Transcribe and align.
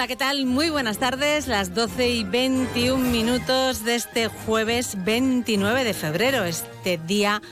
Hola, 0.00 0.08
¿qué 0.08 0.16
tal? 0.16 0.46
Muy 0.46 0.70
buenas 0.70 0.96
tardes, 0.96 1.46
las 1.46 1.74
12 1.74 2.08
y 2.08 2.24
21 2.24 3.10
minutos 3.10 3.84
de 3.84 3.96
este 3.96 4.28
jueves 4.28 4.96
29 5.04 5.84
de 5.84 5.92
febrero, 5.92 6.44
este 6.44 6.96
día 6.96 7.42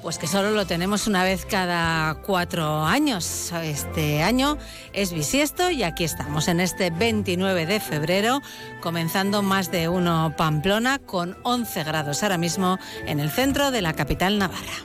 pues 0.00 0.16
que 0.16 0.26
solo 0.26 0.52
lo 0.52 0.66
tenemos 0.66 1.06
una 1.06 1.22
vez 1.22 1.44
cada 1.44 2.14
cuatro 2.22 2.82
años. 2.82 3.52
Este 3.62 4.22
año 4.22 4.56
es 4.94 5.12
bisiesto 5.12 5.70
y 5.70 5.82
aquí 5.82 6.04
estamos 6.04 6.48
en 6.48 6.60
este 6.60 6.88
29 6.88 7.66
de 7.66 7.78
febrero, 7.78 8.40
comenzando 8.80 9.42
más 9.42 9.70
de 9.70 9.90
uno 9.90 10.32
Pamplona 10.34 10.98
con 10.98 11.36
11 11.42 11.84
grados 11.84 12.22
ahora 12.22 12.38
mismo 12.38 12.78
en 13.04 13.20
el 13.20 13.30
centro 13.30 13.70
de 13.70 13.82
la 13.82 13.92
capital 13.92 14.38
navarra. 14.38 14.82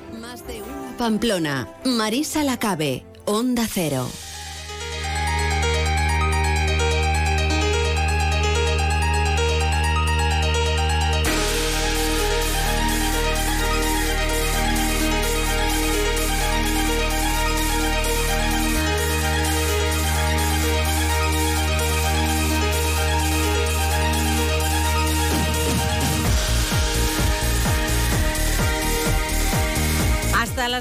Pamplona, 0.98 1.70
Marisa 1.86 2.44
Lacabe, 2.44 3.06
Onda 3.23 3.66
Cero. 3.66 4.10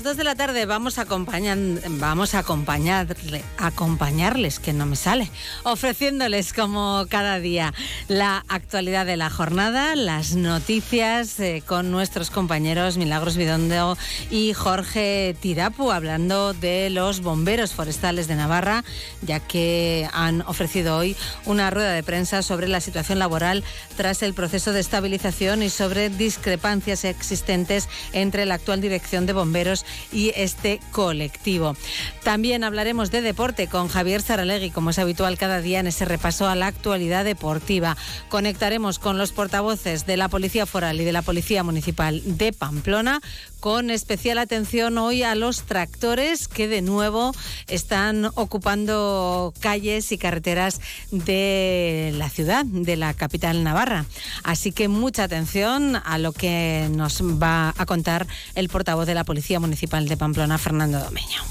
2 0.06 0.16
de 0.16 0.22
la 0.22 0.36
tarde 0.36 0.66
vamos 0.66 0.98
a, 1.00 1.04
vamos 1.04 2.34
a 2.36 2.38
acompañarle, 2.38 3.42
acompañarles, 3.58 4.60
que 4.60 4.72
no 4.72 4.86
me 4.86 4.94
sale, 4.94 5.28
ofreciéndoles 5.64 6.52
como 6.52 7.06
cada 7.10 7.40
día 7.40 7.74
la 8.06 8.44
actualidad 8.46 9.04
de 9.04 9.16
la 9.16 9.30
jornada, 9.30 9.96
las 9.96 10.36
noticias 10.36 11.40
eh, 11.40 11.60
con 11.66 11.90
nuestros 11.90 12.30
compañeros 12.30 12.98
Milagros 12.98 13.36
Bidondo 13.36 13.98
y 14.30 14.52
Jorge 14.52 15.34
Tirapu, 15.40 15.90
hablando 15.90 16.54
de 16.54 16.88
los 16.90 17.20
bomberos 17.20 17.72
forestales 17.72 18.28
de 18.28 18.36
Navarra, 18.36 18.84
ya 19.22 19.40
que 19.40 20.08
han 20.12 20.42
ofrecido 20.42 20.98
hoy 20.98 21.16
una 21.46 21.68
rueda 21.70 21.90
de 21.90 22.04
prensa 22.04 22.42
sobre 22.42 22.68
la 22.68 22.80
situación 22.80 23.18
laboral 23.18 23.64
tras 23.96 24.22
el 24.22 24.34
proceso 24.34 24.72
de 24.72 24.78
estabilización 24.78 25.64
y 25.64 25.68
sobre 25.68 26.10
discrepancias 26.10 27.04
existentes 27.04 27.88
entre 28.12 28.46
la 28.46 28.54
actual 28.54 28.80
dirección 28.80 29.26
de 29.26 29.32
bomberos 29.32 29.84
y 30.12 30.32
este 30.36 30.80
colectivo. 30.92 31.76
También 32.22 32.64
hablaremos 32.64 33.10
de 33.10 33.22
deporte 33.22 33.66
con 33.68 33.88
Javier 33.88 34.22
Saralegui, 34.22 34.70
como 34.70 34.90
es 34.90 34.98
habitual 34.98 35.38
cada 35.38 35.60
día 35.60 35.80
en 35.80 35.86
ese 35.86 36.04
repaso 36.04 36.48
a 36.48 36.54
la 36.54 36.66
actualidad 36.66 37.24
deportiva. 37.24 37.96
Conectaremos 38.28 38.98
con 38.98 39.18
los 39.18 39.32
portavoces 39.32 40.06
de 40.06 40.16
la 40.16 40.28
Policía 40.28 40.66
Foral 40.66 41.00
y 41.00 41.04
de 41.04 41.12
la 41.12 41.22
Policía 41.22 41.62
Municipal 41.62 42.22
de 42.24 42.52
Pamplona 42.52 43.20
con 43.60 43.90
especial 43.90 44.38
atención 44.38 44.98
hoy 44.98 45.22
a 45.22 45.34
los 45.34 45.62
tractores 45.62 46.48
que 46.48 46.68
de 46.68 46.82
nuevo 46.82 47.34
están 47.68 48.26
ocupando 48.34 49.52
calles 49.60 50.12
y 50.12 50.18
carreteras 50.18 50.80
de 51.10 52.12
la 52.14 52.28
ciudad, 52.28 52.64
de 52.64 52.96
la 52.96 53.14
capital 53.14 53.64
navarra. 53.64 54.04
Así 54.42 54.72
que 54.72 54.88
mucha 54.88 55.24
atención 55.24 55.96
a 55.96 56.18
lo 56.18 56.32
que 56.32 56.88
nos 56.90 57.22
va 57.22 57.74
a 57.76 57.86
contar 57.86 58.26
el 58.54 58.68
portavoz 58.68 59.06
de 59.06 59.14
la 59.14 59.24
Policía 59.24 59.60
Municipal 59.60 60.08
de 60.08 60.16
Pamplona, 60.16 60.58
Fernando 60.58 60.98
Domeño. 60.98 61.42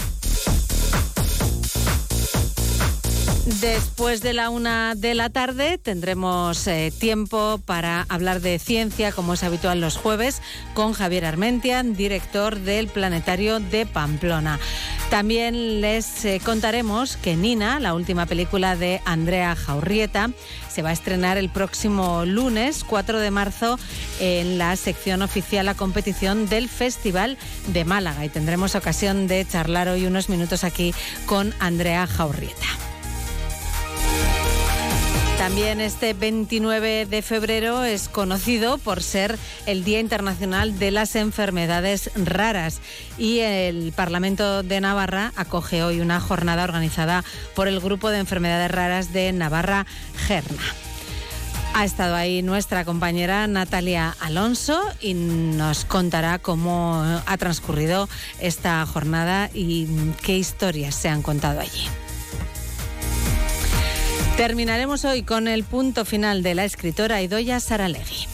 Después 3.45 4.23
de 4.23 4.33
la 4.33 4.49
una 4.49 4.95
de 4.95 5.13
la 5.13 5.29
tarde 5.29 5.77
tendremos 5.77 6.65
eh, 6.65 6.91
tiempo 6.97 7.61
para 7.63 8.07
hablar 8.09 8.41
de 8.41 8.57
ciencia, 8.57 9.11
como 9.11 9.35
es 9.35 9.43
habitual 9.43 9.79
los 9.79 9.97
jueves, 9.97 10.41
con 10.73 10.93
Javier 10.93 11.25
Armentian, 11.25 11.95
director 11.95 12.57
del 12.57 12.87
Planetario 12.87 13.59
de 13.59 13.85
Pamplona. 13.85 14.59
También 15.11 15.79
les 15.79 16.25
eh, 16.25 16.41
contaremos 16.43 17.17
que 17.17 17.35
Nina, 17.35 17.79
la 17.79 17.93
última 17.93 18.25
película 18.25 18.75
de 18.75 18.99
Andrea 19.05 19.55
Jaurrieta, 19.55 20.31
se 20.67 20.81
va 20.81 20.89
a 20.89 20.93
estrenar 20.93 21.37
el 21.37 21.49
próximo 21.49 22.25
lunes 22.25 22.83
4 22.83 23.19
de 23.19 23.29
marzo 23.29 23.77
en 24.19 24.57
la 24.57 24.75
sección 24.75 25.21
oficial 25.21 25.69
a 25.69 25.75
competición 25.75 26.49
del 26.49 26.67
Festival 26.67 27.37
de 27.67 27.85
Málaga 27.85 28.25
y 28.25 28.29
tendremos 28.29 28.73
ocasión 28.73 29.27
de 29.27 29.45
charlar 29.45 29.87
hoy 29.87 30.07
unos 30.07 30.29
minutos 30.29 30.63
aquí 30.63 30.95
con 31.27 31.53
Andrea 31.59 32.07
Jaurrieta. 32.07 32.84
También 35.45 35.79
este 35.79 36.15
29 36.15 37.05
de 37.05 37.21
febrero 37.21 37.83
es 37.83 38.09
conocido 38.09 38.79
por 38.79 39.03
ser 39.03 39.37
el 39.67 39.83
Día 39.83 39.99
Internacional 39.99 40.79
de 40.79 40.89
las 40.89 41.15
Enfermedades 41.15 42.09
Raras 42.15 42.81
y 43.19 43.41
el 43.41 43.93
Parlamento 43.95 44.63
de 44.63 44.81
Navarra 44.81 45.33
acoge 45.35 45.83
hoy 45.83 45.99
una 46.01 46.19
jornada 46.19 46.63
organizada 46.63 47.23
por 47.53 47.67
el 47.67 47.79
Grupo 47.79 48.09
de 48.09 48.17
Enfermedades 48.17 48.71
Raras 48.71 49.13
de 49.13 49.31
Navarra 49.33 49.85
Gerna. 50.25 50.63
Ha 51.75 51.85
estado 51.85 52.15
ahí 52.15 52.41
nuestra 52.41 52.83
compañera 52.83 53.45
Natalia 53.45 54.15
Alonso 54.21 54.81
y 54.99 55.13
nos 55.13 55.85
contará 55.85 56.39
cómo 56.39 57.03
ha 57.23 57.37
transcurrido 57.37 58.09
esta 58.39 58.83
jornada 58.87 59.51
y 59.53 59.87
qué 60.23 60.39
historias 60.39 60.95
se 60.95 61.09
han 61.09 61.21
contado 61.21 61.59
allí. 61.59 61.87
Terminaremos 64.37 65.05
hoy 65.05 65.23
con 65.23 65.47
el 65.47 65.63
punto 65.63 66.03
final 66.03 66.43
de 66.43 66.55
la 66.55 66.65
escritora 66.65 67.21
Idoya 67.21 67.61
Saralegui. 67.61 68.27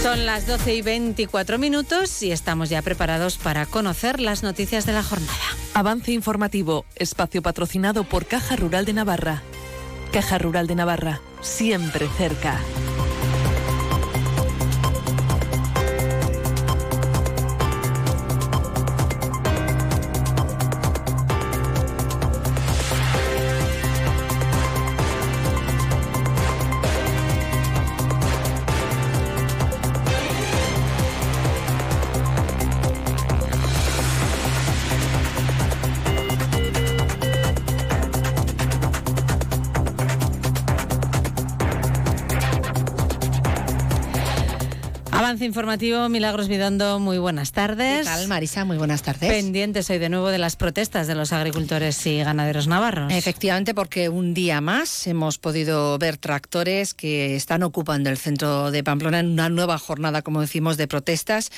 Son 0.00 0.24
las 0.24 0.46
12 0.46 0.76
y 0.76 0.82
24 0.82 1.58
minutos 1.58 2.22
y 2.22 2.30
estamos 2.30 2.68
ya 2.68 2.80
preparados 2.80 3.36
para 3.36 3.66
conocer 3.66 4.20
las 4.20 4.44
noticias 4.44 4.86
de 4.86 4.92
la 4.92 5.02
jornada. 5.02 5.32
Avance 5.74 6.12
informativo, 6.12 6.84
espacio 6.94 7.42
patrocinado 7.42 8.04
por 8.04 8.26
Caja 8.26 8.54
Rural 8.54 8.84
de 8.84 8.92
Navarra. 8.92 9.42
Caja 10.12 10.38
Rural 10.38 10.68
de 10.68 10.76
Navarra, 10.76 11.20
siempre 11.40 12.08
cerca. 12.16 12.60
Informativo, 45.68 46.08
Milagros 46.08 46.48
Vidondo, 46.48 46.98
muy 46.98 47.18
buenas 47.18 47.52
tardes. 47.52 47.98
¿Qué 47.98 48.04
tal, 48.04 48.26
Marisa? 48.26 48.64
Muy 48.64 48.78
buenas 48.78 49.02
tardes. 49.02 49.28
Pendientes 49.28 49.90
hoy 49.90 49.98
de 49.98 50.08
nuevo 50.08 50.30
de 50.30 50.38
las 50.38 50.56
protestas 50.56 51.06
de 51.06 51.14
los 51.14 51.30
agricultores 51.34 52.06
y 52.06 52.20
ganaderos 52.20 52.68
navarros. 52.68 53.12
Efectivamente, 53.12 53.74
porque 53.74 54.08
un 54.08 54.32
día 54.32 54.62
más 54.62 55.06
hemos 55.06 55.36
podido 55.36 55.98
ver 55.98 56.16
tractores 56.16 56.94
que 56.94 57.36
están 57.36 57.62
ocupando 57.62 58.08
el 58.08 58.16
centro 58.16 58.70
de 58.70 58.82
Pamplona 58.82 59.20
en 59.20 59.26
una 59.26 59.50
nueva 59.50 59.76
jornada, 59.76 60.22
como 60.22 60.40
decimos, 60.40 60.78
de 60.78 60.88
protestas 60.88 61.50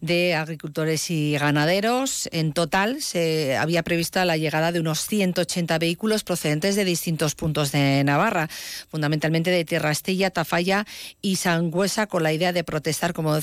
de 0.00 0.36
agricultores 0.36 1.10
y 1.10 1.36
ganaderos. 1.36 2.28
En 2.30 2.52
total 2.52 3.02
se 3.02 3.56
había 3.56 3.82
prevista 3.82 4.24
la 4.24 4.36
llegada 4.36 4.70
de 4.70 4.78
unos 4.78 5.04
180 5.04 5.80
vehículos 5.80 6.22
procedentes 6.22 6.76
de 6.76 6.84
distintos 6.84 7.34
puntos 7.34 7.72
de 7.72 8.04
Navarra, 8.04 8.48
fundamentalmente 8.88 9.50
de 9.50 9.64
Tierra 9.64 9.90
Estella, 9.90 10.30
Tafalla 10.30 10.86
y 11.20 11.36
Sangüesa, 11.36 12.06
con 12.06 12.22
la 12.22 12.32
idea 12.32 12.52
de 12.52 12.62
protestar 12.62 13.14
como 13.14 13.34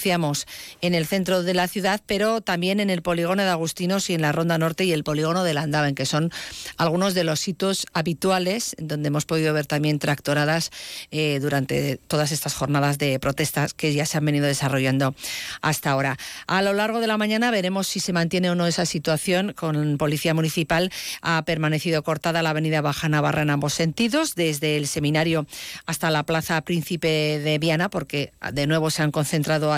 en 0.82 0.94
el 0.94 1.06
centro 1.08 1.44
de 1.44 1.54
la 1.54 1.68
ciudad, 1.68 2.02
pero 2.06 2.42
también 2.42 2.80
en 2.80 2.90
el 2.90 3.02
polígono 3.02 3.44
de 3.44 3.50
Agustinos 3.50 4.10
y 4.10 4.14
en 4.14 4.22
la 4.22 4.32
Ronda 4.32 4.58
Norte 4.58 4.84
y 4.84 4.92
el 4.92 5.04
polígono 5.04 5.44
de 5.44 5.54
Landaven, 5.54 5.96
que 5.96 6.06
son 6.06 6.32
algunos 6.78 7.14
de 7.14 7.24
los 7.24 7.40
sitios 7.40 7.86
habituales 7.94 8.76
donde 8.78 9.08
hemos 9.08 9.26
podido 9.26 9.54
ver 9.54 9.66
también 9.66 10.00
tractoradas 10.00 10.72
eh, 11.12 11.40
durante 11.42 11.98
todas 12.08 12.32
estas 12.32 12.54
jornadas 12.54 12.98
de 12.98 13.20
protestas 13.20 13.74
que 13.74 13.94
ya 13.94 14.06
se 14.06 14.18
han 14.18 14.26
venido 14.26 14.46
desarrollando 14.46 15.16
hasta 15.62 15.92
ahora. 15.92 16.18
A 16.48 16.62
lo 16.62 16.74
largo 16.74 17.00
de 17.00 17.08
la 17.08 17.18
mañana 17.18 17.52
veremos 17.52 17.88
si 17.88 18.00
se 18.00 18.14
mantiene 18.14 18.50
o 18.50 18.56
no 18.56 18.68
esa 18.68 18.86
situación. 18.86 19.54
Con 19.54 19.98
Policía 19.98 20.34
Municipal 20.34 20.92
ha 21.22 21.44
permanecido 21.46 22.04
cortada 22.04 22.44
la 22.44 22.52
avenida 22.52 22.82
Baja 22.82 23.10
Navarra 23.10 23.42
en 23.42 23.50
ambos 23.50 23.74
sentidos, 23.74 24.36
desde 24.36 24.78
el 24.78 24.88
seminario 24.88 25.48
hasta 25.86 26.12
la 26.12 26.24
Plaza 26.24 26.62
Príncipe 26.62 27.40
de 27.40 27.60
Viana, 27.60 27.90
porque 27.90 28.34
de 28.52 28.68
nuevo 28.68 28.90
se 28.90 29.02
han 29.02 29.12
concentrado 29.12 29.36
entrado 29.36 29.72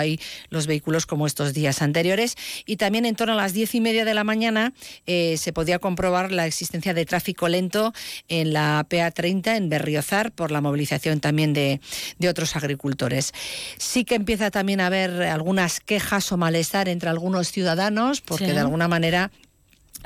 los 0.50 0.66
vehículos 0.66 1.06
como 1.06 1.26
estos 1.26 1.54
días 1.54 1.82
anteriores. 1.82 2.36
Y 2.66 2.76
también 2.76 3.04
en 3.06 3.16
torno 3.16 3.34
a 3.34 3.36
las 3.36 3.52
diez 3.52 3.74
y 3.74 3.80
media 3.80 4.04
de 4.04 4.14
la 4.14 4.24
mañana 4.24 4.72
eh, 5.06 5.36
se 5.36 5.52
podía 5.52 5.78
comprobar 5.78 6.32
la 6.32 6.46
existencia 6.46 6.94
de 6.94 7.06
tráfico 7.06 7.48
lento 7.48 7.92
en 8.28 8.52
la 8.52 8.86
PA30 8.88 9.56
en 9.56 9.68
Berriozar 9.68 10.32
por 10.32 10.50
la 10.50 10.60
movilización 10.60 11.20
también 11.20 11.52
de, 11.52 11.80
otros 12.28 12.56
agricultores. 12.56 13.32
Sí 13.78 14.04
que 14.04 14.14
empieza 14.14 14.50
también 14.50 14.80
a 14.80 14.86
haber 14.86 15.22
algunas 15.22 15.80
quejas 15.80 16.30
o 16.30 16.36
malestar 16.36 16.88
entre 16.88 17.08
algunos 17.08 17.50
ciudadanos 17.50 18.20
porque 18.20 18.52
de 18.52 18.58
alguna 18.58 18.86
manera 18.86 19.30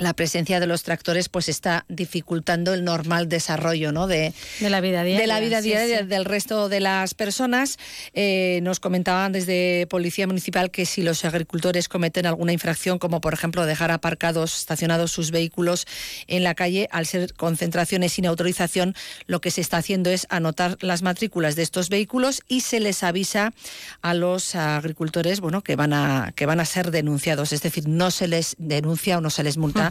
la 0.03 0.15
presencia 0.15 0.61
de 0.61 0.67
los 0.67 0.83
tractores 0.83 1.29
pues 1.29 1.49
está 1.49 1.85
dificultando 1.89 2.75
el 2.75 2.85
normal 2.85 3.29
desarrollo 3.29 3.93
¿no? 3.93 4.07
de, 4.07 4.33
la 4.61 4.81
vida 4.81 5.03
diaria, 5.05 5.21
de 5.21 5.27
la 5.27 5.41
vida 5.41 5.61
diaria 5.61 6.03
del 6.03 6.25
resto 6.25 6.69
de 6.69 6.81
las 6.81 7.15
personas. 7.15 7.79
Eh, 8.15 8.61
nos 8.63 8.81
comentaban 8.81 9.33
desde 9.33 9.87
Policía 9.89 10.27
Municipal 10.27 10.71
que 10.71 10.87
si 10.87 11.03
los 11.03 11.25
agricultores 11.25 11.89
cometen 11.89 12.27
alguna 12.27 12.53
infracción, 12.53 12.99
como 12.99 13.21
por 13.21 13.35
ejemplo 13.35 13.67
dejar 13.67 13.91
aparcados, 13.91 14.57
estacionados 14.57 15.13
sus 15.13 15.31
vehículos 15.31 15.87
en 16.27 16.45
la 16.45 16.55
calle, 16.55 16.89
al 16.91 17.07
ser 17.07 17.35
concentraciones 17.35 18.13
sin 18.13 18.27
autorización, 18.27 18.95
lo 19.27 19.41
que 19.41 19.51
se 19.51 19.61
está 19.61 19.79
haciendo 19.79 20.11
es 20.11 20.27
anotar 20.31 20.77
las 20.81 21.03
matrículas 21.03 21.57
de 21.57 21.63
estos 21.63 21.89
vehículos 21.89 22.43
y 22.49 22.63
se 22.63 22.81
les 22.81 23.03
avisa 23.03 23.53
a 24.01 24.15
los 24.15 24.55
agricultores 24.55 25.41
bueno, 25.41 25.63
que, 25.63 25.77
van 25.77 25.93
a, 25.93 26.33
que 26.35 26.47
van 26.47 26.61
a 26.61 26.65
ser 26.65 26.91
denunciados. 26.91 27.53
Es 27.53 27.63
decir, 27.63 27.89
no 27.89 28.11
se 28.11 28.29
les 28.29 28.57
denuncia 28.59 29.19
o 29.19 29.21
no 29.21 29.31
se 29.31 29.43
les 29.43 29.57
multa 29.57 29.91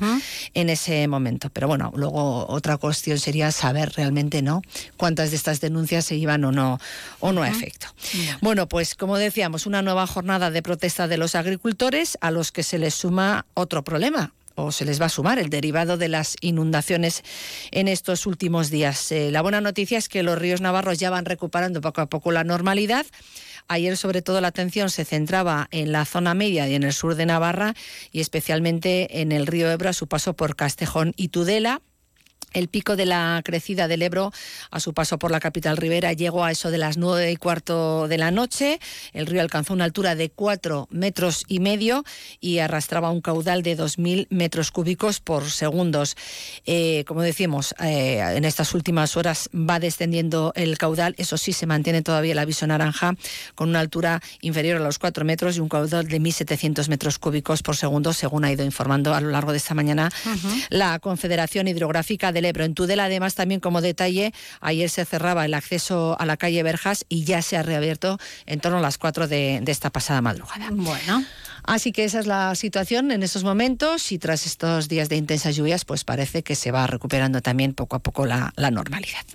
en 0.53 0.69
ese 0.69 1.07
momento. 1.07 1.50
Pero 1.50 1.68
bueno, 1.68 1.92
luego 1.95 2.48
otra 2.48 2.77
cuestión 2.77 3.19
sería 3.19 3.51
saber 3.51 3.94
realmente, 3.95 4.42
¿no? 4.42 4.62
Cuántas 4.98 5.31
de 5.31 5.38
estas 5.38 5.62
denuncias 5.62 6.06
se 6.06 6.15
iban 6.15 6.44
o 6.44 6.51
no, 6.51 6.80
o 7.19 7.31
no 7.31 7.44
a 7.44 7.50
efecto. 7.50 7.88
Bueno, 8.42 8.68
pues 8.68 8.95
como 8.95 9.18
decíamos, 9.18 9.65
una 9.65 9.81
nueva 9.81 10.07
jornada 10.07 10.51
de 10.51 10.62
protesta 10.62 11.07
de 11.07 11.18
los 11.18 11.36
agricultores 11.36 12.18
a 12.21 12.31
los 12.31 12.51
que 12.51 12.63
se 12.63 12.80
les 12.80 12.95
suma 12.95 13.45
otro 13.53 13.83
problema, 13.83 14.33
o 14.56 14.71
se 14.71 14.86
les 14.86 15.01
va 15.01 15.06
a 15.06 15.09
sumar 15.09 15.39
el 15.39 15.50
derivado 15.50 15.98
de 15.98 16.07
las 16.07 16.36
inundaciones 16.42 17.24
en 17.71 17.88
estos 17.88 18.25
últimos 18.25 18.69
días. 18.69 19.12
Eh, 19.12 19.31
la 19.31 19.42
buena 19.42 19.62
noticia 19.62 19.98
es 19.98 20.09
que 20.09 20.24
los 20.24 20.38
ríos 20.38 20.62
navarros 20.62 21.00
ya 21.00 21.09
van 21.09 21.25
recuperando 21.25 21.81
poco 21.81 22.01
a 22.01 22.07
poco 22.07 22.31
la 22.31 22.44
normalidad. 22.44 23.06
Ayer, 23.71 23.95
sobre 23.95 24.21
todo, 24.21 24.41
la 24.41 24.50
atención 24.50 24.89
se 24.89 25.06
centraba 25.06 25.69
en 25.71 25.94
la 25.94 26.03
zona 26.03 26.33
media 26.33 26.68
y 26.68 26.75
en 26.75 26.83
el 26.83 26.91
sur 26.91 27.15
de 27.15 27.25
Navarra 27.25 27.73
y 28.12 28.19
especialmente 28.19 29.21
en 29.21 29.31
el 29.31 29.47
río 29.47 29.71
Ebro 29.71 29.88
a 29.88 29.94
su 29.94 30.07
paso 30.07 30.33
por 30.33 30.57
Castejón 30.57 31.13
y 31.15 31.29
Tudela. 31.29 31.81
El 32.53 32.68
pico 32.68 32.95
de 32.95 33.06
la 33.06 33.42
crecida 33.44 33.88
del 33.88 34.01
Ebro 34.01 34.31
a 34.71 34.80
su 34.80 34.94
paso 34.94 35.18
por 35.18 35.31
la 35.31 35.39
capital 35.39 35.77
ribera 35.77 36.13
llegó 36.13 36.44
a 36.44 36.51
eso 36.51 36.71
de 36.71 36.77
las 36.77 36.98
nueve 36.98 37.31
y 37.31 37.36
cuarto 37.36 38.07
de 38.07 38.18
la 38.18 38.31
noche. 38.31 38.80
El 39.13 39.25
río 39.25 39.42
alcanzó 39.42 39.74
una 39.74 39.86
altura 39.86 40.15
de 40.15 40.30
cuatro 40.30 40.88
metros 40.92 41.44
y 41.48 41.59
medio 41.59 42.03
y 42.39 42.59
arrastraba 42.59 43.12
un 43.12 43.21
caudal 43.21 43.63
de 43.63 43.75
dos 43.75 43.98
mil 43.98 44.27
metros 44.30 44.71
cúbicos 44.71 45.19
por 45.19 45.50
segundos. 45.50 46.15
Eh, 46.65 47.06
como 47.07 47.21
decimos, 47.21 47.74
eh, 47.80 48.19
en 48.36 48.45
estas 48.45 48.74
últimas 48.74 49.15
horas 49.15 49.50
va 49.53 49.80
descendiendo 49.80 50.51
el 50.56 50.77
caudal. 50.77 51.15
Eso 51.18 51.38
sí, 51.38 51.53
se 51.53 51.65
mantiene 51.65 52.01
todavía 52.01 52.33
el 52.33 52.39
aviso 52.39 52.68
naranja 52.68 53.15
con 53.56 53.69
una 53.69 53.80
altura 53.80 54.21
inferior 54.42 54.77
a 54.77 54.83
los 54.83 55.00
cuatro 55.00 55.25
metros 55.25 55.57
y 55.57 55.59
un 55.59 55.69
caudal 55.69 56.07
de 56.07 56.19
1.700 56.19 56.88
metros 56.89 57.19
cúbicos 57.19 57.63
por 57.63 57.77
segundo, 57.77 58.13
según 58.13 58.45
ha 58.45 58.51
ido 58.51 58.65
informando 58.65 59.13
a 59.13 59.21
lo 59.21 59.30
largo 59.30 59.51
de 59.51 59.57
esta 59.57 59.74
mañana 59.74 60.09
la 60.69 61.00
Confederación 61.00 61.68
Hidrográfica 61.68 62.31
de 62.31 62.40
en 62.43 62.73
Tudela, 62.73 63.05
además, 63.05 63.35
también 63.35 63.59
como 63.59 63.81
detalle, 63.81 64.33
ayer 64.59 64.89
se 64.89 65.05
cerraba 65.05 65.45
el 65.45 65.53
acceso 65.53 66.15
a 66.19 66.25
la 66.25 66.38
calle 66.38 66.63
Berjas 66.63 67.05
y 67.09 67.23
ya 67.23 67.41
se 67.41 67.57
ha 67.57 67.63
reabierto 67.63 68.19
en 68.45 68.59
torno 68.59 68.79
a 68.79 68.81
las 68.81 68.97
4 68.97 69.27
de, 69.27 69.63
esta 69.67 69.89
pasada 69.89 70.21
madrugada. 70.21 70.67
Bueno. 70.71 71.23
Así 71.63 71.91
que 71.91 72.03
esa 72.03 72.19
es 72.19 72.25
la 72.25 72.55
situación 72.55 73.11
en 73.11 73.23
estos 73.23 73.43
momentos 73.43 74.11
y 74.11 74.17
tras 74.17 74.45
estos 74.45 74.89
días 74.89 75.09
de 75.09 75.15
intensas 75.15 75.55
lluvias, 75.55 75.85
pues 75.85 76.03
parece 76.03 76.43
que 76.43 76.55
se 76.55 76.71
va 76.71 76.88
recuperando 76.88 77.41
también 77.41 77.73
poco 77.73 77.95
a 77.95 77.99
poco 77.99 78.25
la 78.25 78.51
normalidad. 78.57 79.25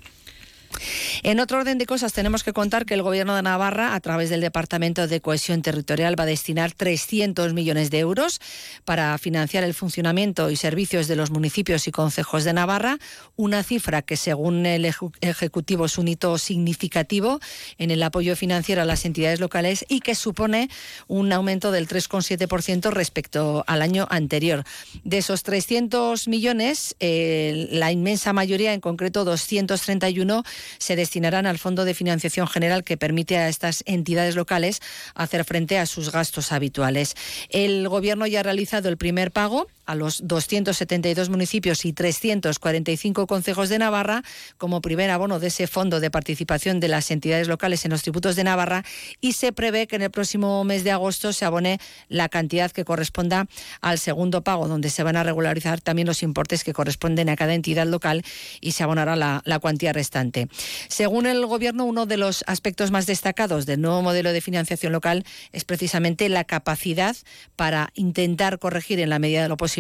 En 1.23 1.41
otro 1.41 1.59
orden 1.59 1.79
de 1.79 1.87
cosas, 1.87 2.13
tenemos 2.13 2.45
que 2.45 2.53
contar 2.53 2.87
que 2.87 2.95
el 2.95 3.03
Gobierno 3.03 3.35
de 3.35 3.43
Navarra, 3.43 3.95
a 3.95 4.01
través 4.01 4.31
del 4.31 4.41
Departamento 4.41 5.07
de 5.07 5.21
Cohesión 5.21 5.63
Territorial, 5.63 6.19
va 6.19 6.25
a 6.25 6.27
destinar 6.27 6.73
300 6.73 7.53
millones 7.53 7.91
de 7.91 7.99
euros 7.99 8.41
para 8.85 9.17
financiar 9.19 9.65
el 9.65 9.75
funcionamiento 9.75 10.51
y 10.51 10.57
servicios 10.57 11.09
de 11.09 11.17
los 11.17 11.31
municipios 11.31 11.89
y 11.89 11.93
concejos 11.93 12.45
de 12.45 12.53
Navarra, 12.53 12.99
una 13.37 13.63
cifra 13.63 14.03
que, 14.03 14.17
según 14.17 14.67
el 14.67 14.85
Ejecutivo, 15.21 15.87
es 15.87 15.99
un 15.99 16.09
hito 16.09 16.39
significativo 16.39 17.41
en 17.79 17.91
el 17.91 18.03
apoyo 18.03 18.37
financiero 18.37 18.83
a 18.83 18.85
las 18.85 19.05
entidades 19.05 19.41
locales 19.41 19.85
y 19.89 20.01
que 20.01 20.15
supone 20.15 20.69
un 21.09 21.33
aumento 21.33 21.73
del 21.73 21.89
3,7% 21.89 22.91
respecto 22.91 23.65
al 23.67 23.83
año 23.83 24.07
anterior. 24.11 24.65
De 25.05 25.19
esos 25.19 25.43
300 25.43 26.29
millones, 26.29 26.97
eh, 27.01 27.69
la 27.71 27.93
inmensa 27.93 28.33
mayoría, 28.33 28.73
en 28.73 28.81
concreto 28.81 29.25
231, 29.25 30.45
se 30.79 30.97
destinarán 30.97 31.47
al 31.47 31.59
Fondo 31.59 31.85
de 31.85 31.95
Financiación 31.95 32.47
General 32.47 32.85
que 32.85 32.97
permite 32.97 33.39
a 33.39 33.49
estas 33.49 33.83
entidades 33.87 34.37
locales 34.37 34.81
hacer 35.15 35.45
frente 35.45 35.79
a 35.79 35.87
sus 35.87 36.13
gastos 36.13 36.53
habituales. 36.53 37.15
El 37.51 37.89
Gobierno 37.89 38.27
ya 38.27 38.41
ha 38.41 38.43
realizado 38.43 38.89
el 38.89 38.97
primer 38.97 39.31
pago 39.31 39.67
a 39.87 39.95
los 39.95 40.27
272 40.27 41.31
municipios 41.31 41.85
y 41.85 41.93
345 41.93 43.27
concejos 43.27 43.69
de 43.69 43.79
Navarra 43.79 44.23
como 44.59 44.81
primer 44.81 45.11
abono 45.11 45.39
de 45.39 45.47
ese 45.47 45.67
fondo 45.67 46.01
de 46.01 46.11
participación 46.11 46.81
de 46.81 46.89
las 46.89 47.11
entidades 47.11 47.49
locales 47.49 47.85
en 47.85 47.93
los 47.93 48.03
tributos 48.03 48.37
de 48.37 48.45
Navarra 48.45 48.85
y 49.21 49.33
se 49.33 49.53
prevé 49.53 49.87
que 49.87 49.97
en 49.97 50.03
el 50.03 50.11
próximo 50.11 50.65
mes 50.65 50.83
de 50.85 50.91
agosto 50.91 51.33
se 51.33 51.45
abone 51.45 51.79
la 52.09 52.29
cantidad 52.29 52.71
que 52.73 52.85
corresponda 52.85 53.47
al 53.81 53.99
segundo 53.99 54.43
pago, 54.43 54.67
donde 54.69 54.91
se 54.91 55.03
van 55.05 55.17
a 55.17 55.23
regularizar 55.23 55.81
también 55.81 56.09
los 56.09 56.23
importes 56.23 56.65
que 56.65 56.73
corresponden 56.73 57.29
a 57.29 57.37
cada 57.37 57.55
entidad 57.55 57.87
local 57.87 58.25
y 58.61 58.73
se 58.73 58.83
abonará 58.83 59.17
la, 59.17 59.43
cuantía 59.61 59.93
restante. 59.93 60.49
Según 60.89 61.27
el 61.27 61.47
Gobierno, 61.47 61.85
uno 61.85 62.05
de 62.07 62.17
los 62.17 62.45
aspectos 62.47 62.91
más 62.91 63.07
destacados 63.07 63.65
del 63.65 63.81
nuevo 63.81 64.03
modelo 64.03 64.33
de 64.33 64.41
financiación 64.41 64.93
local 64.93 65.25
es 65.53 65.65
precisamente 65.65 66.29
la 66.29 66.45
capacidad 66.45 67.17
para 67.55 67.91
intentar 67.95 68.59
corregir 68.59 69.01
en 69.01 69.09
la 69.09 69.19
medida 69.19 69.43
de 69.43 69.49
lo 69.49 69.57
posible 69.57 69.76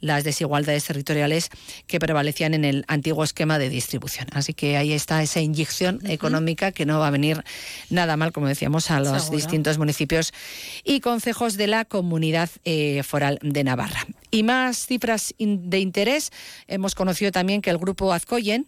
las 0.00 0.24
desigualdades 0.24 0.84
territoriales 0.84 1.50
que 1.86 1.98
prevalecían 1.98 2.54
en 2.54 2.64
el 2.64 2.84
antiguo 2.88 3.24
esquema 3.24 3.58
de 3.58 3.68
distribución. 3.68 4.28
Así 4.32 4.54
que 4.54 4.76
ahí 4.76 4.92
está 4.92 5.22
esa 5.22 5.40
inyección 5.40 6.00
económica 6.06 6.72
que 6.72 6.86
no 6.86 6.98
va 6.98 7.08
a 7.08 7.10
venir 7.10 7.42
nada 7.90 8.16
mal, 8.16 8.32
como 8.32 8.48
decíamos, 8.48 8.90
a 8.90 9.00
los 9.00 9.30
distintos 9.30 9.78
municipios 9.78 10.32
y 10.84 11.00
concejos 11.00 11.56
de 11.56 11.66
la 11.66 11.84
comunidad 11.84 12.50
eh, 12.64 13.02
foral 13.02 13.38
de 13.42 13.64
Navarra. 13.64 14.06
Y 14.30 14.42
más 14.42 14.86
cifras 14.86 15.34
de 15.38 15.78
interés. 15.78 16.30
Hemos 16.66 16.94
conocido 16.94 17.32
también 17.32 17.60
que 17.60 17.70
el 17.70 17.78
grupo 17.78 18.12
Azcoyen, 18.12 18.66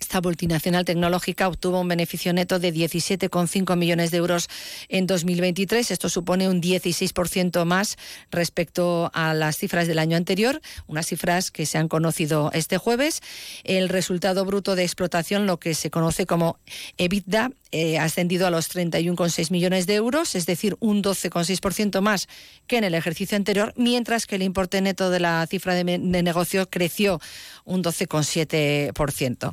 esta 0.00 0.20
multinacional 0.20 0.84
tecnológica 0.84 1.48
obtuvo 1.48 1.80
un 1.80 1.88
beneficio 1.88 2.32
neto 2.32 2.58
de 2.58 2.72
17,5 2.72 3.76
millones 3.76 4.10
de 4.10 4.18
euros 4.18 4.48
en 4.88 5.06
2023. 5.06 5.90
Esto 5.90 6.08
supone 6.08 6.48
un 6.48 6.62
16% 6.62 7.64
más 7.64 7.96
respecto 8.30 9.10
a 9.12 9.34
las 9.34 9.56
cifras 9.56 9.86
del 9.88 9.98
año 9.98 10.16
anterior, 10.16 10.60
unas 10.86 11.06
cifras 11.06 11.50
que 11.50 11.66
se 11.66 11.78
han 11.78 11.88
conocido 11.88 12.50
este 12.54 12.78
jueves. 12.78 13.20
El 13.64 13.88
resultado 13.88 14.44
bruto 14.44 14.76
de 14.76 14.84
explotación, 14.84 15.46
lo 15.46 15.58
que 15.58 15.74
se 15.74 15.90
conoce 15.90 16.26
como 16.26 16.58
EBITDA, 16.96 17.50
eh, 17.70 17.98
ascendido 17.98 18.46
a 18.46 18.50
los 18.50 18.74
31,6 18.74 19.50
millones 19.50 19.86
de 19.86 19.94
euros, 19.96 20.34
es 20.34 20.46
decir, 20.46 20.76
un 20.80 21.02
12,6% 21.02 22.00
más 22.00 22.28
que 22.66 22.78
en 22.78 22.84
el 22.84 22.94
ejercicio 22.94 23.36
anterior, 23.36 23.74
mientras 23.76 24.26
que 24.26 24.36
el 24.36 24.42
importe 24.42 24.80
neto 24.80 25.10
de 25.10 25.20
la 25.20 25.46
cifra 25.46 25.74
de, 25.74 25.84
de 25.84 26.22
negocio 26.22 26.70
creció 26.70 27.20
un 27.68 27.84
12,7%. 27.84 29.52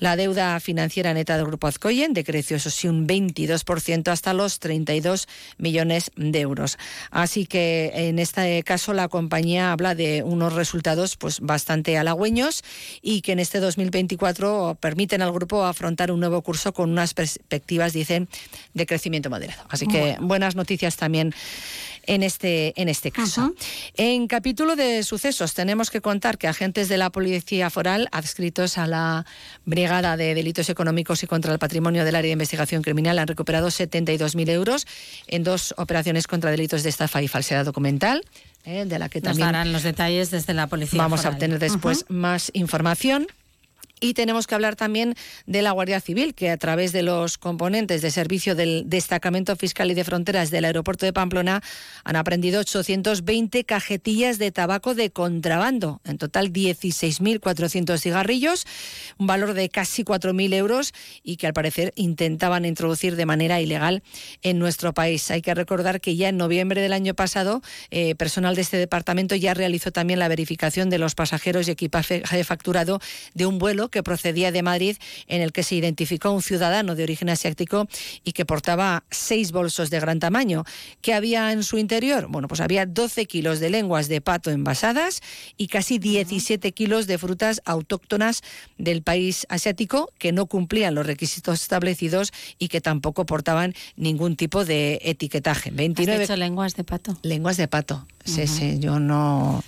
La 0.00 0.16
deuda 0.16 0.60
financiera 0.60 1.14
neta 1.14 1.36
del 1.36 1.46
Grupo 1.46 1.66
Azcoyen 1.66 2.12
decreció, 2.12 2.56
eso 2.56 2.70
sí, 2.70 2.88
un 2.88 3.08
22% 3.08 4.08
hasta 4.08 4.34
los 4.34 4.58
32 4.60 5.26
millones 5.58 6.10
de 6.16 6.40
euros. 6.40 6.78
Así 7.10 7.46
que 7.46 7.90
en 7.94 8.18
este 8.18 8.62
caso 8.62 8.92
la 8.92 9.08
compañía 9.08 9.72
habla 9.72 9.94
de 9.94 10.22
unos 10.22 10.52
resultados 10.52 11.16
pues 11.16 11.40
bastante 11.40 11.96
halagüeños 11.96 12.62
y 13.02 13.22
que 13.22 13.32
en 13.32 13.38
este 13.38 13.60
2024 13.60 14.76
permiten 14.80 15.22
al 15.22 15.32
grupo 15.32 15.64
afrontar 15.64 16.12
un 16.12 16.20
nuevo 16.20 16.42
curso 16.42 16.72
con 16.72 16.90
unas 16.90 17.14
perspectivas, 17.14 17.92
dicen, 17.92 18.28
de 18.74 18.86
crecimiento 18.86 19.30
moderado. 19.30 19.64
Así 19.68 19.86
que 19.86 20.16
buenas 20.20 20.54
noticias 20.54 20.96
también 20.96 21.34
en 22.06 22.22
este, 22.22 22.72
en 22.80 22.88
este 22.88 23.10
caso. 23.10 23.54
En 23.96 24.26
capítulo 24.26 24.76
de 24.76 25.02
sucesos 25.02 25.54
tenemos 25.54 25.90
que 25.90 26.00
contar 26.00 26.38
que 26.38 26.48
agentes 26.48 26.88
de 26.88 26.98
la 26.98 27.10
Policía 27.10 27.70
Foral 27.70 28.08
adscritos 28.12 28.78
a 28.78 28.86
la 28.86 29.26
Brigada 29.64 30.16
de 30.16 30.34
Delitos 30.34 30.68
Económicos 30.68 31.22
y 31.22 31.26
contra 31.26 31.52
el 31.52 31.58
Patrimonio 31.58 32.04
del 32.04 32.14
Área 32.14 32.28
de 32.28 32.32
Investigación 32.32 32.82
Criminal 32.82 33.18
han 33.18 33.28
recuperado 33.28 33.68
72.000 33.68 34.50
euros 34.50 34.86
en 35.26 35.44
dos 35.44 35.74
operaciones 35.76 36.26
contra 36.26 36.50
delitos 36.50 36.82
de 36.82 36.90
estafa 36.90 37.22
y 37.22 37.28
falsedad 37.28 37.64
documental. 37.64 38.24
Eh, 38.64 38.86
de 38.86 38.98
la 38.98 39.10
que 39.10 39.20
también 39.20 39.46
Nos 39.46 39.52
darán 39.52 39.72
los 39.72 39.82
detalles 39.82 40.30
desde 40.30 40.54
la 40.54 40.66
policía. 40.66 40.98
Vamos 40.98 41.26
a 41.26 41.28
obtener 41.28 41.58
después 41.58 42.06
más 42.08 42.50
información. 42.54 43.26
Y 44.00 44.14
tenemos 44.14 44.46
que 44.46 44.54
hablar 44.54 44.76
también 44.76 45.14
de 45.46 45.62
la 45.62 45.70
Guardia 45.70 46.00
Civil, 46.00 46.34
que 46.34 46.50
a 46.50 46.56
través 46.56 46.92
de 46.92 47.02
los 47.02 47.38
componentes 47.38 48.02
de 48.02 48.10
servicio 48.10 48.54
del 48.54 48.84
Destacamento 48.86 49.54
Fiscal 49.56 49.90
y 49.90 49.94
de 49.94 50.04
Fronteras 50.04 50.50
del 50.50 50.64
Aeropuerto 50.64 51.06
de 51.06 51.12
Pamplona 51.12 51.62
han 52.02 52.16
aprendido 52.16 52.60
820 52.60 53.64
cajetillas 53.64 54.38
de 54.38 54.50
tabaco 54.50 54.94
de 54.94 55.10
contrabando. 55.10 56.00
En 56.04 56.18
total, 56.18 56.52
16.400 56.52 57.98
cigarrillos, 57.98 58.66
un 59.18 59.26
valor 59.26 59.54
de 59.54 59.68
casi 59.68 60.04
4.000 60.04 60.54
euros 60.54 60.92
y 61.22 61.36
que 61.36 61.46
al 61.46 61.54
parecer 61.54 61.92
intentaban 61.94 62.64
introducir 62.64 63.16
de 63.16 63.26
manera 63.26 63.60
ilegal 63.60 64.02
en 64.42 64.58
nuestro 64.58 64.92
país. 64.92 65.30
Hay 65.30 65.40
que 65.40 65.54
recordar 65.54 66.00
que 66.00 66.16
ya 66.16 66.28
en 66.28 66.36
noviembre 66.36 66.82
del 66.82 66.92
año 66.92 67.14
pasado, 67.14 67.62
eh, 67.90 68.14
personal 68.16 68.56
de 68.56 68.62
este 68.62 68.76
departamento 68.76 69.36
ya 69.36 69.54
realizó 69.54 69.92
también 69.92 70.18
la 70.18 70.28
verificación 70.28 70.90
de 70.90 70.98
los 70.98 71.14
pasajeros 71.14 71.68
y 71.68 71.70
equipaje 71.70 72.22
facturado 72.44 73.00
de 73.34 73.46
un 73.46 73.58
vuelo 73.58 73.83
que 73.88 74.02
procedía 74.02 74.52
de 74.52 74.62
Madrid, 74.62 74.96
en 75.26 75.42
el 75.42 75.52
que 75.52 75.62
se 75.62 75.74
identificó 75.74 76.30
un 76.30 76.42
ciudadano 76.42 76.94
de 76.94 77.02
origen 77.02 77.28
asiático 77.28 77.86
y 78.24 78.32
que 78.32 78.44
portaba 78.44 79.04
seis 79.10 79.52
bolsos 79.52 79.90
de 79.90 80.00
gran 80.00 80.18
tamaño. 80.18 80.64
¿Qué 81.00 81.14
había 81.14 81.52
en 81.52 81.62
su 81.62 81.78
interior? 81.78 82.26
Bueno, 82.28 82.48
pues 82.48 82.60
había 82.60 82.86
12 82.86 83.26
kilos 83.26 83.60
de 83.60 83.70
lenguas 83.70 84.08
de 84.08 84.20
pato 84.20 84.50
envasadas 84.50 85.20
y 85.56 85.68
casi 85.68 85.98
17 85.98 86.72
kilos 86.72 87.06
de 87.06 87.18
frutas 87.18 87.62
autóctonas 87.64 88.42
del 88.78 89.02
país 89.02 89.46
asiático 89.48 90.10
que 90.18 90.32
no 90.32 90.46
cumplían 90.46 90.94
los 90.94 91.06
requisitos 91.06 91.62
establecidos 91.62 92.32
y 92.58 92.68
que 92.68 92.80
tampoco 92.80 93.26
portaban 93.26 93.74
ningún 93.96 94.36
tipo 94.36 94.64
de 94.64 95.00
etiquetaje. 95.02 95.70
29 95.70 96.24
¿Has 96.24 96.38
lenguas 96.38 96.74
de 96.74 96.84
pato. 96.84 97.18
Lenguas 97.22 97.56
de 97.56 97.68
pato. 97.68 98.06
Sí, 98.24 98.46
sí, 98.46 98.78
yo 98.78 98.98
no 98.98 99.62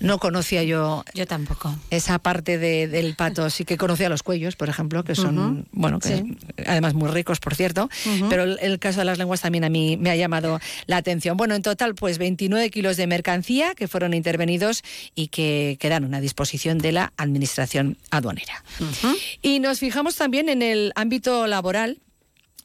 no 0.00 0.18
conocía 0.18 0.62
yo. 0.62 1.04
Yo 1.14 1.26
tampoco. 1.26 1.74
Esa 1.90 2.18
parte 2.18 2.58
del 2.58 3.14
pato. 3.14 3.50
Sí 3.50 3.64
que 3.64 3.76
conocía 3.76 4.08
los 4.08 4.22
cuellos, 4.22 4.56
por 4.56 4.68
ejemplo, 4.68 5.04
que 5.04 5.14
son, 5.14 5.66
bueno, 5.72 5.98
que 5.98 6.24
además 6.66 6.94
muy 6.94 7.08
ricos, 7.08 7.40
por 7.40 7.54
cierto. 7.54 7.88
Pero 8.28 8.44
el, 8.44 8.78
caso 8.78 9.00
de 9.00 9.04
las 9.04 9.18
lenguas 9.18 9.40
también 9.40 9.64
a 9.64 9.68
mí 9.68 9.96
me 9.96 10.10
ha 10.10 10.16
llamado 10.16 10.60
la 10.86 10.96
atención. 10.96 11.36
Bueno, 11.36 11.54
en 11.54 11.62
total, 11.62 11.94
pues 11.94 12.18
29 12.18 12.70
kilos 12.70 12.96
de 12.96 13.06
mercancía 13.06 13.74
que 13.74 13.88
fueron 13.88 14.14
intervenidos 14.14 14.82
y 15.14 15.28
que 15.28 15.76
quedaron 15.80 16.14
a 16.14 16.20
disposición 16.20 16.78
de 16.78 16.92
la 16.92 17.12
Administración 17.16 17.98
aduanera. 18.10 18.62
Y 19.42 19.60
nos 19.60 19.80
fijamos 19.80 20.16
también 20.16 20.48
en 20.48 20.62
el 20.62 20.92
ámbito 20.94 21.46
laboral 21.46 21.98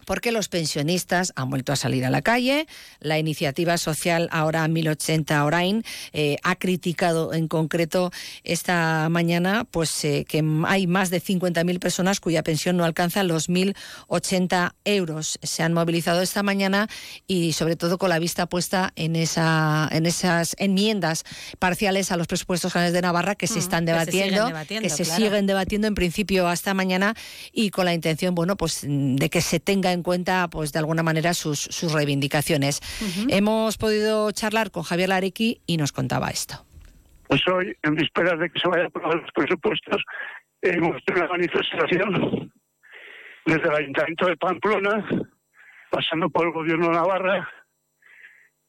porque 0.05 0.31
los 0.31 0.50
pensionistas 0.50 1.33
han 1.36 1.50
vuelto 1.50 1.72
a 1.74 1.75
salir 1.75 2.05
a 2.05 2.10
la 2.10 2.22
calle. 2.22 2.67
La 3.00 3.19
iniciativa 3.19 3.77
social 3.77 4.29
ahora 4.31 4.67
1080 4.67 5.45
Orain 5.45 5.83
eh, 6.12 6.38
ha 6.43 6.55
criticado 6.55 7.33
en 7.33 7.48
concreto 7.48 8.12
esta 8.43 9.07
mañana 9.10 9.65
pues 9.69 10.03
eh, 10.05 10.25
que 10.27 10.43
hay 10.65 10.88
más 10.88 11.10
de 11.10 11.22
50.000 11.22 11.79
personas 11.79 12.19
cuya 12.19 12.43
pensión 12.43 12.77
no 12.77 12.86
alcanza 12.86 13.24
los 13.24 13.50
1.080 13.50 14.74
euros. 14.86 15.39
Se 15.41 15.63
han 15.63 15.74
movilizado 15.74 16.22
esta 16.22 16.43
mañana 16.43 16.88
y 17.27 17.53
sobre 17.53 17.75
todo 17.75 17.98
con 17.98 18.10
la 18.10 18.19
vista 18.19 18.48
puesta 18.48 18.91
en, 18.95 19.15
esa, 19.15 19.88
en 19.91 20.05
esas 20.05 20.55
enmiendas 20.60 21.24
parciales 21.60 22.12
a 22.12 22.17
los 22.17 22.27
presupuestos 22.27 22.74
generales 22.74 22.93
de 22.93 23.01
Navarra 23.01 23.36
que 23.36 23.48
se 23.48 23.60
están 23.60 23.86
debatiendo, 23.86 24.51
que 24.67 24.89
se, 24.89 25.05
siguen 25.05 25.45
debatiendo, 25.45 25.88
en 25.88 25.95
principio 25.95 26.48
hasta 26.48 26.74
mañana 26.74 27.15
y 27.51 27.69
con 27.69 27.86
la 27.86 27.93
intención 27.93 28.36
bueno 28.36 28.57
pues 28.57 28.81
de 28.83 29.29
que 29.29 29.41
se 29.41 29.60
tenga 29.60 29.92
en 29.93 30.03
cuenta, 30.03 30.47
pues 30.50 30.73
de 30.73 30.79
alguna 30.79 31.03
manera, 31.03 31.33
sus, 31.33 31.59
sus 31.59 31.93
reivindicaciones. 31.93 32.81
Hemos 33.29 33.77
podido 33.77 34.31
charlar 34.31 34.71
con 34.71 34.83
Javier 34.83 35.09
Larequi 35.09 35.62
y 35.65 35.77
nos 35.77 35.91
contaba 35.91 36.29
esto. 36.29 36.65
Pues 37.27 37.41
hoy, 37.47 37.75
en 37.81 37.95
vísperas 37.95 38.39
de 38.39 38.50
que 38.50 38.59
se 38.59 38.67
vayan 38.67 38.85
a 38.85 38.88
aprobar 38.89 39.15
los 39.15 39.31
presupuestos, 39.33 40.03
hemos 40.62 41.03
tenido 41.05 41.25
una 41.25 41.33
manifestación 41.33 42.51
desde 43.45 43.63
el 43.63 43.75
Ayuntamiento 43.75 44.27
de 44.27 44.38
Pamplona, 44.38 45.05
pasando 45.89 46.29
por 46.29 46.47
el 46.47 46.53
Gobierno 46.53 46.88
de 46.88 46.93
Navarra, 46.93 47.50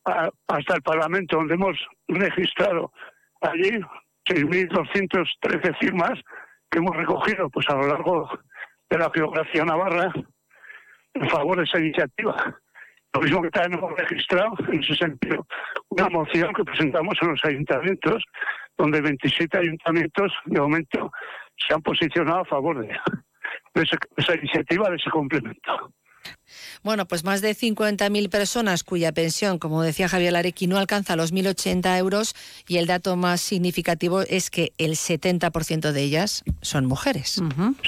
hasta 0.05 0.75
el 0.75 0.83
Parlamento, 0.83 1.37
donde 1.37 1.55
hemos 1.55 1.77
registrado 2.09 2.93
allí 3.41 3.71
6.213 4.29 5.79
firmas 5.79 6.19
que 6.71 6.79
hemos 6.79 6.97
recogido 6.97 7.49
pues 7.51 7.67
a 7.69 7.75
lo 7.75 7.87
largo 7.87 8.29
de 8.91 8.99
la 8.99 9.11
geografía 9.15 9.65
navarra 9.65 10.13
en 11.15 11.29
favor 11.31 11.59
de 11.59 11.65
esa 11.65 11.79
iniciativa. 11.79 12.61
Lo 13.15 13.21
mismo 13.21 13.43
que 13.43 13.51
también 13.51 13.79
hemos 13.79 13.97
registrado, 13.97 14.55
en 14.73 14.81
ese 14.81 14.97
sentido, 14.97 15.47
una 15.91 16.09
moción 16.09 16.53
que 16.53 16.65
presentamos 16.65 17.15
en 17.23 17.29
los 17.29 17.45
ayuntamientos, 17.45 18.25
donde 18.77 19.01
27 19.01 19.57
ayuntamientos, 19.57 20.33
de 20.47 20.61
momento, 20.61 21.13
se 21.57 21.75
han 21.75 21.83
posicionado 21.83 22.41
a 22.41 22.45
favor 22.45 22.85
de, 22.85 22.93
esa, 23.75 24.35
iniciativa, 24.35 24.91
de 24.91 24.97
ese 24.97 25.11
complemento. 25.11 25.93
Bueno, 26.83 27.07
pues 27.07 27.23
más 27.23 27.41
de 27.41 27.51
50.000 27.51 28.31
personas 28.31 28.83
cuya 28.83 29.13
pensión, 29.13 29.59
como 29.59 29.83
decía 29.83 30.09
Javier 30.09 30.33
Larequi, 30.33 30.67
no 30.67 30.79
alcanza 30.79 31.17
los 31.17 31.33
1.080 31.33 31.99
euros 31.99 32.35
y 32.67 32.79
el 32.79 32.87
dato 32.87 33.15
más 33.15 33.41
significativo 33.43 34.23
es 34.23 34.51
que 34.51 34.73
el 34.79 34.93
70% 34.93 35.93
de 35.93 36.03
ellas 36.03 36.43
son 36.63 36.87
mujeres. 36.87 37.43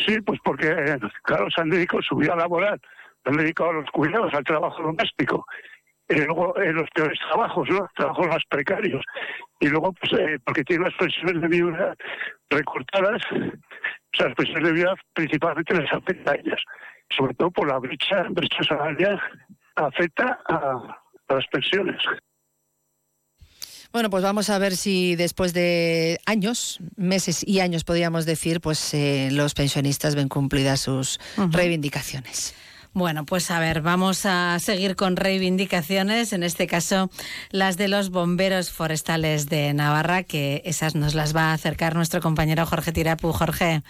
Sí, 0.06 0.20
pues 0.20 0.38
porque, 0.44 0.68
eh, 0.68 0.98
claro, 1.22 1.50
se 1.50 1.62
han 1.62 1.70
dedicado 1.70 2.02
su 2.02 2.14
vida 2.14 2.36
laboral 2.36 2.80
han 3.26 3.36
dedicado 3.36 3.70
a 3.70 3.74
los 3.74 3.90
cuidados, 3.90 4.32
al 4.32 4.44
trabajo 4.44 4.82
doméstico. 4.82 5.44
Y 6.08 6.14
luego 6.20 6.56
en 6.60 6.76
los 6.76 6.88
peores 6.90 7.18
trabajos, 7.18 7.68
¿no? 7.68 7.88
Trabajos 7.96 8.28
más 8.28 8.42
precarios. 8.48 9.04
Y 9.58 9.68
luego, 9.68 9.92
pues, 9.92 10.12
eh, 10.20 10.38
porque 10.44 10.62
tienen 10.62 10.84
las 10.84 10.94
pensiones 10.94 11.42
de 11.42 11.48
vida 11.48 11.94
recortadas, 12.48 13.22
o 13.32 14.16
sea, 14.16 14.28
las 14.28 14.36
pensiones 14.36 14.64
de 14.64 14.72
vida 14.72 14.94
principalmente 15.12 15.74
les 15.74 15.92
afecta 15.92 16.32
a 16.32 16.34
ellas. 16.36 16.60
Sobre 17.10 17.34
todo 17.34 17.50
por 17.50 17.68
la 17.68 17.78
brecha, 17.78 18.24
brecha 18.30 18.62
salarial 18.62 19.20
afecta 19.74 20.38
a, 20.48 21.02
las 21.28 21.46
pensiones. 21.48 21.96
Bueno, 23.92 24.10
pues 24.10 24.22
vamos 24.22 24.48
a 24.50 24.58
ver 24.58 24.76
si 24.76 25.16
después 25.16 25.52
de 25.52 26.20
años, 26.26 26.78
meses 26.96 27.42
y 27.46 27.60
años, 27.60 27.82
podríamos 27.82 28.26
decir, 28.26 28.60
pues 28.60 28.94
eh, 28.94 29.30
los 29.32 29.54
pensionistas 29.54 30.14
ven 30.14 30.28
cumplidas 30.28 30.80
sus 30.80 31.18
reivindicaciones. 31.36 32.54
Bueno, 32.96 33.26
pues 33.26 33.50
a 33.50 33.58
ver, 33.58 33.82
vamos 33.82 34.24
a 34.24 34.58
seguir 34.58 34.96
con 34.96 35.16
reivindicaciones, 35.16 36.32
en 36.32 36.42
este 36.42 36.66
caso 36.66 37.10
las 37.50 37.76
de 37.76 37.88
los 37.88 38.08
bomberos 38.08 38.70
forestales 38.70 39.50
de 39.50 39.74
Navarra, 39.74 40.22
que 40.22 40.62
esas 40.64 40.94
nos 40.94 41.14
las 41.14 41.36
va 41.36 41.50
a 41.50 41.52
acercar 41.52 41.94
nuestro 41.94 42.22
compañero 42.22 42.64
Jorge 42.64 42.92
Tirapu. 42.92 43.34
Jorge. 43.34 43.82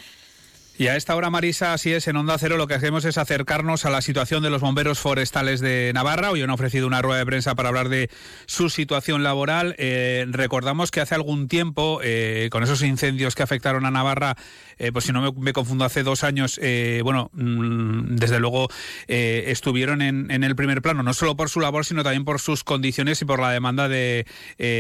Y 0.79 0.89
a 0.89 0.97
esta 0.97 1.17
hora, 1.17 1.31
Marisa, 1.31 1.73
así 1.73 1.93
es, 1.93 2.07
en 2.07 2.17
Onda 2.17 2.37
Cero 2.37 2.59
lo 2.59 2.67
que 2.67 2.75
hacemos 2.75 3.07
es 3.07 3.17
acercarnos 3.17 3.87
a 3.87 3.91
la 3.91 4.03
situación 4.03 4.43
de 4.43 4.51
los 4.51 4.61
bomberos 4.61 4.99
forestales 4.99 5.61
de 5.61 5.91
Navarra. 5.95 6.33
Hoy 6.33 6.43
han 6.43 6.51
ofrecido 6.51 6.87
una 6.87 7.01
rueda 7.01 7.21
de 7.21 7.25
prensa 7.27 7.55
para 7.55 7.71
hablar 7.71 7.89
de 7.89 8.11
su 8.45 8.69
situación 8.69 9.23
laboral. 9.23 9.75
Eh, 9.79 10.27
recordamos 10.29 10.91
que 10.91 11.01
hace 11.01 11.15
algún 11.15 11.49
tiempo, 11.49 12.01
eh, 12.03 12.49
con 12.51 12.63
esos 12.63 12.83
incendios 12.83 13.35
que 13.35 13.43
afectaron 13.43 13.87
a 13.87 13.91
Navarra, 13.91 14.37
eh, 14.79 14.93
pues 14.93 15.05
si 15.05 15.13
no 15.13 15.33
me, 15.33 15.53
confundo, 15.53 15.85
hace 15.85 16.03
dos 16.03 16.25
años, 16.25 16.61
bueno, 17.03 17.31
mm, 17.33 18.17
desde 18.17 18.41
luego 18.41 18.69
estuvieron 19.07 20.03
en, 20.03 20.45
el 20.45 20.57
primer 20.57 20.83
plano, 20.83 21.03
no 21.03 21.15
solo 21.15 21.37
por 21.37 21.49
su 21.49 21.61
labor, 21.61 21.85
sino 21.85 22.03
también 22.03 22.25
por 22.25 22.41
sus 22.41 22.65
condiciones 22.65 23.21
y 23.23 23.25
por 23.25 23.41
la 23.41 23.51
demanda 23.51 23.89
de, 23.89 24.27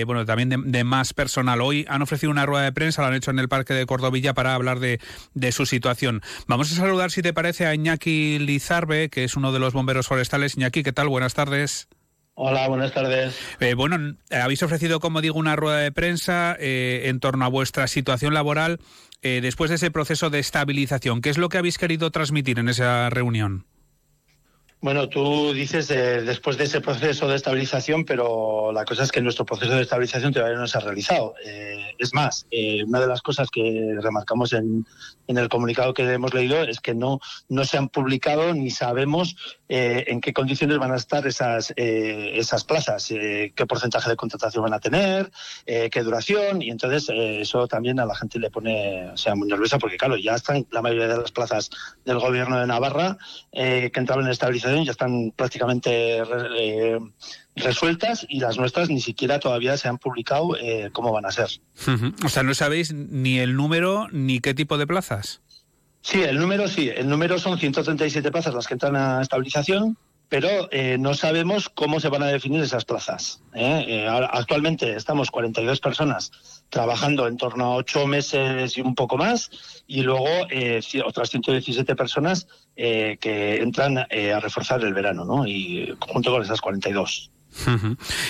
bueno, 0.07 0.25
también 0.25 0.71
de, 0.71 0.85
más 0.85 1.15
personal. 1.15 1.61
Hoy 1.61 1.85
han 1.89 2.03
ofrecido 2.03 2.31
una 2.31 2.47
rueda 2.47 2.65
de 2.65 2.73
prensa, 2.73 3.03
la 3.03 3.09
han 3.09 3.15
hecho 3.15 3.31
en 3.31 3.39
el 3.39 3.49
Parque 3.49 3.75
de 3.75 3.87
Cordovilla 3.87 4.35
para 4.35 4.55
hablar 4.55 4.81
de, 4.81 5.01
de 5.35 5.53
su 5.53 5.67
situación 5.67 6.07
Vamos 6.47 6.73
a 6.73 6.75
saludar, 6.75 7.11
si 7.11 7.23
te 7.23 7.33
parece, 7.33 7.67
a 7.67 7.75
Iñaki 7.75 8.39
Lizarbe, 8.39 9.09
que 9.09 9.25
es 9.25 9.37
uno 9.37 9.53
de 9.53 9.59
los 9.59 9.73
bomberos 9.73 10.07
forestales. 10.07 10.57
Iñaki, 10.57 10.83
¿qué 10.83 10.93
tal? 10.93 11.09
Buenas 11.09 11.35
tardes. 11.35 11.89
Hola, 12.35 12.69
buenas 12.69 12.93
tardes. 12.93 13.35
Eh, 13.61 13.75
bueno, 13.75 14.17
habéis 14.31 14.63
ofrecido, 14.63 15.01
como 15.01 15.23
digo, 15.23 15.39
una 15.39 15.57
rueda 15.57 15.79
de 15.79 15.91
prensa 15.91 16.55
eh, 16.61 17.05
en 17.07 17.19
torno 17.19 17.47
a 17.47 17.49
vuestra 17.49 17.87
situación 17.87 18.35
laboral 18.35 18.79
eh, 19.27 19.41
después 19.41 19.71
de 19.71 19.77
ese 19.77 19.91
proceso 19.91 20.31
de 20.31 20.39
estabilización. 20.39 21.21
¿Qué 21.21 21.31
es 21.31 21.39
lo 21.39 21.49
que 21.49 21.59
habéis 21.59 21.79
querido 21.79 22.13
transmitir 22.13 22.61
en 22.61 22.69
esa 22.69 23.11
reunión? 23.11 23.67
Bueno, 24.87 25.09
tú 25.09 25.53
dices 25.53 25.89
después 25.89 26.57
de 26.59 26.63
ese 26.63 26.81
proceso 26.81 27.27
de 27.27 27.35
estabilización, 27.35 28.05
pero 28.05 28.71
la 28.71 28.85
cosa 28.85 29.03
es 29.03 29.11
que 29.11 29.21
nuestro 29.21 29.45
proceso 29.45 29.73
de 29.73 29.83
estabilización 29.83 30.33
todavía 30.33 30.57
no 30.57 30.69
se 30.69 30.79
ha 30.79 30.81
realizado. 30.81 31.35
es 31.99 32.15
más, 32.15 32.47
una 32.87 33.01
de 33.01 33.09
las 33.09 33.21
cosas 33.21 33.51
que 33.51 33.97
remarcamos 34.01 34.53
en, 34.53 34.87
el 35.27 35.49
comunicado 35.49 35.93
que 35.93 36.05
hemos 36.05 36.33
leído 36.33 36.63
es 36.63 36.79
que 36.79 36.95
no, 36.95 37.19
no 37.49 37.65
se 37.65 37.79
han 37.79 37.89
publicado 37.89 38.55
ni 38.55 38.71
sabemos 38.71 39.35
eh, 39.69 40.05
en 40.07 40.21
qué 40.21 40.33
condiciones 40.33 40.79
van 40.79 40.93
a 40.93 40.97
estar 40.97 41.27
esas, 41.27 41.73
eh, 41.75 42.35
esas 42.37 42.63
plazas, 42.63 43.11
eh, 43.11 43.53
qué 43.57 43.67
porcentaje 43.67 44.09
de 44.09 44.15
contratación 44.15 44.63
van 44.63 44.75
a 44.75 44.79
tener, 44.79 45.33
qué 45.67 46.03
duración, 46.05 46.63
y 46.63 46.71
entonces 46.71 47.09
eso 47.09 47.67
también 47.67 47.99
a 47.99 48.07
la 48.07 48.15
gente 48.15 48.39
le 48.39 48.51
pone, 48.51 49.11
o 49.11 49.17
sea, 49.17 49.35
muy 49.35 49.49
nerviosa 49.49 49.81
porque, 49.81 49.97
claro, 49.97 50.17
ya 50.17 50.37
están 50.37 50.65
la 50.71 50.81
mayoría 50.81 51.09
de 51.09 51.19
las 51.19 51.33
plazas 51.33 51.71
del 52.05 52.21
gobierno 52.21 52.61
de 52.61 52.69
Navarra 52.69 53.19
que 53.53 53.91
entraban 53.93 54.27
en 54.27 54.31
estabilización 54.31 54.76
ya 54.85 54.93
están 54.93 55.33
prácticamente 55.35 56.23
resueltas 57.55 58.27
y 58.29 58.41
las 58.41 58.59
nuestras 58.59 58.91
ni 58.91 59.01
siquiera 59.01 59.41
todavía 59.41 59.77
se 59.77 59.89
han 59.89 59.99
publicado 59.99 60.57
cómo 60.93 61.13
van 61.13 61.27
a 61.27 61.31
ser. 61.31 61.49
O 62.25 62.29
sea, 62.29 62.43
no 62.43 62.55
sabéis 62.55 62.93
ni 62.93 63.39
el 63.39 63.57
número 63.57 64.09
ni 64.13 64.41
qué 64.41 64.55
tipo 64.55 64.79
de 64.79 64.87
plazas. 64.87 65.41
Sí, 66.03 66.23
el 66.23 66.39
número 66.39 66.69
sí, 66.69 66.89
el 66.89 67.09
número 67.09 67.39
son 67.39 67.59
137 67.59 68.31
plazas 68.31 68.55
las 68.55 68.67
que 68.69 68.75
entran 68.75 68.95
a 68.95 69.23
estabilización, 69.23 69.97
pero 70.29 70.69
eh, 70.73 70.97
no 70.99 71.15
sabemos 71.15 71.69
cómo 71.69 72.01
se 72.01 72.09
van 72.09 72.23
a 72.23 72.27
definir 72.27 72.63
esas 72.63 72.85
plazas. 72.85 73.43
¿eh? 73.55 73.85
Eh, 73.87 74.09
actualmente 74.09 74.97
estamos 74.97 75.31
42 75.31 75.81
personas 75.81 76.33
trabajando 76.69 77.29
en 77.29 77.37
torno 77.37 77.67
a 77.67 77.77
8 77.77 78.07
meses 78.07 78.77
y 78.77 78.81
un 78.81 78.95
poco 78.95 79.17
más, 79.17 79.51
y 79.87 80.03
luego 80.03 80.27
otras 81.05 81.31
117 81.31 81.95
personas 81.95 82.49
que 82.75 83.59
entran 83.63 83.99
a 83.99 84.41
reforzar 84.41 84.83
el 84.83 84.93
verano, 84.93 85.25
¿no? 85.25 85.47
y 85.47 85.95
junto 86.01 86.33
con 86.33 86.43
esas 86.43 86.61
42. 86.61 87.31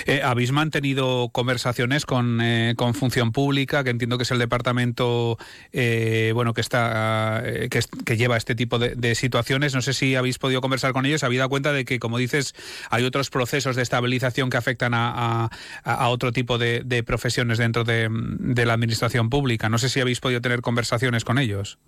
Eh, 0.06 0.22
¿Habéis 0.22 0.52
mantenido 0.52 1.30
conversaciones 1.30 2.06
con, 2.06 2.40
eh, 2.40 2.74
con, 2.76 2.94
Función 2.94 3.32
Pública, 3.32 3.84
que 3.84 3.90
entiendo 3.90 4.16
que 4.16 4.22
es 4.22 4.30
el 4.30 4.38
departamento 4.38 5.38
eh, 5.72 6.30
bueno 6.34 6.54
que 6.54 6.60
está 6.60 7.42
que, 7.70 8.16
lleva 8.16 8.36
este 8.36 8.54
tipo 8.54 8.78
de, 8.78 9.14
situaciones? 9.14 9.74
No 9.74 9.82
sé 9.82 9.92
si 9.92 10.14
habéis 10.14 10.38
podido 10.38 10.60
conversar 10.60 10.92
con 10.92 11.06
ellos. 11.06 11.24
Habéis 11.24 11.38
dado 11.38 11.50
cuenta 11.50 11.72
de 11.72 11.84
que, 11.84 11.98
como 11.98 12.18
dices, 12.18 12.54
hay 12.90 13.04
otros 13.04 13.30
procesos 13.30 13.76
de 13.76 13.82
estabilización 13.82 14.50
que 14.50 14.56
afectan 14.56 14.92
a, 14.94 15.50
otro 16.08 16.32
tipo 16.32 16.58
de, 16.58 17.02
profesiones 17.06 17.58
dentro 17.58 17.84
de, 17.84 18.08
de 18.10 18.66
la 18.66 18.74
administración 18.74 19.30
pública. 19.30 19.68
No 19.68 19.78
sé 19.78 19.88
si 19.88 20.00
habéis 20.00 20.20
podido 20.20 20.40
tener 20.40 20.60
conversaciones 20.60 21.24
con 21.24 21.38
ellos. 21.38 21.78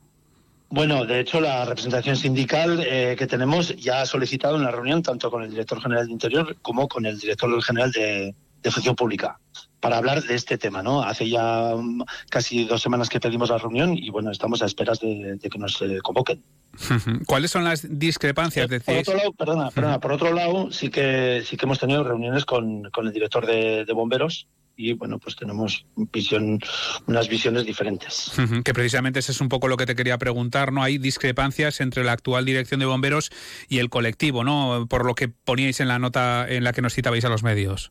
Bueno, 0.70 1.06
de 1.06 1.20
hecho, 1.20 1.40
la 1.40 1.64
representación 1.64 2.16
sindical 2.16 2.84
eh, 2.86 3.16
que 3.18 3.26
tenemos 3.26 3.74
ya 3.76 4.02
ha 4.02 4.06
solicitado 4.06 4.56
una 4.56 4.70
reunión 4.70 5.02
tanto 5.02 5.30
con 5.30 5.42
el 5.42 5.50
director 5.50 5.80
general 5.80 6.06
de 6.06 6.12
Interior 6.12 6.56
como 6.60 6.88
con 6.88 7.06
el 7.06 7.18
director 7.18 7.62
general 7.62 7.90
de, 7.92 8.34
Función 8.70 8.96
Pública 8.96 9.40
para 9.80 9.96
hablar 9.96 10.22
de 10.22 10.34
este 10.34 10.58
tema, 10.58 10.82
¿no? 10.82 11.02
Hace 11.02 11.26
ya 11.26 11.74
mm, 11.74 12.02
casi 12.28 12.66
dos 12.66 12.82
semanas 12.82 13.08
que 13.08 13.18
pedimos 13.18 13.48
la 13.48 13.56
reunión 13.56 13.96
y 13.96 14.10
bueno, 14.10 14.30
estamos 14.30 14.60
a 14.60 14.66
esperas 14.66 15.00
de, 15.00 15.38
que 15.40 15.58
nos 15.58 15.80
eh, 15.80 16.00
convoquen. 16.02 16.42
¿Cuáles 17.26 17.50
son 17.50 17.64
las 17.64 17.86
discrepancias? 17.88 18.68
por 18.84 18.94
otro 18.94 19.16
lado, 19.16 19.32
perdona, 19.32 19.70
perdona, 19.70 20.00
por 20.00 20.12
otro 20.12 20.34
lado, 20.34 20.70
sí 20.70 20.90
que 20.90 21.42
sí 21.46 21.56
que 21.56 21.64
hemos 21.64 21.78
tenido 21.78 22.04
reuniones 22.04 22.44
con, 22.44 22.90
con 22.90 23.06
el 23.06 23.12
director 23.14 23.46
de 23.46 23.90
bomberos 23.94 24.46
y 24.78 24.92
bueno, 24.92 25.18
pues 25.18 25.34
tenemos 25.34 25.84
visión, 25.96 26.60
unas 27.08 27.28
visiones 27.28 27.66
diferentes. 27.66 28.30
Que 28.64 28.72
precisamente 28.72 29.18
ese 29.18 29.32
es 29.32 29.40
un 29.40 29.48
poco 29.48 29.66
lo 29.66 29.76
que 29.76 29.86
te 29.86 29.96
quería 29.96 30.16
preguntar, 30.18 30.72
¿no? 30.72 30.84
Hay 30.84 30.98
discrepancias 30.98 31.80
entre 31.80 32.04
la 32.04 32.12
actual 32.12 32.44
dirección 32.44 32.78
de 32.78 32.86
bomberos 32.86 33.30
y 33.68 33.80
el 33.80 33.90
colectivo, 33.90 34.44
¿no? 34.44 34.86
Por 34.88 35.04
lo 35.04 35.16
que 35.16 35.28
poníais 35.28 35.80
en 35.80 35.88
la 35.88 35.98
nota 35.98 36.46
en 36.48 36.62
la 36.62 36.72
que 36.72 36.80
nos 36.80 36.94
citabais 36.94 37.24
a 37.24 37.28
los 37.28 37.42
medios. 37.42 37.90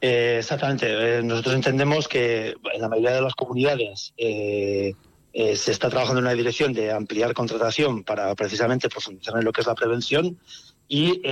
Eh, 0.00 0.36
exactamente. 0.38 0.86
Eh, 1.18 1.22
nosotros 1.24 1.56
entendemos 1.56 2.06
que 2.06 2.54
en 2.74 2.80
la 2.80 2.88
mayoría 2.88 3.16
de 3.16 3.22
las 3.22 3.34
comunidades 3.34 4.14
eh, 4.16 4.94
se 5.32 5.72
está 5.72 5.90
trabajando 5.90 6.20
en 6.20 6.26
una 6.26 6.34
dirección 6.34 6.72
de 6.72 6.92
ampliar 6.92 7.34
contratación 7.34 8.04
para 8.04 8.32
precisamente 8.36 8.88
profundizar 8.88 9.36
en 9.36 9.44
lo 9.44 9.52
que 9.52 9.62
es 9.62 9.66
la 9.66 9.74
prevención 9.74 10.38
y 10.86 11.22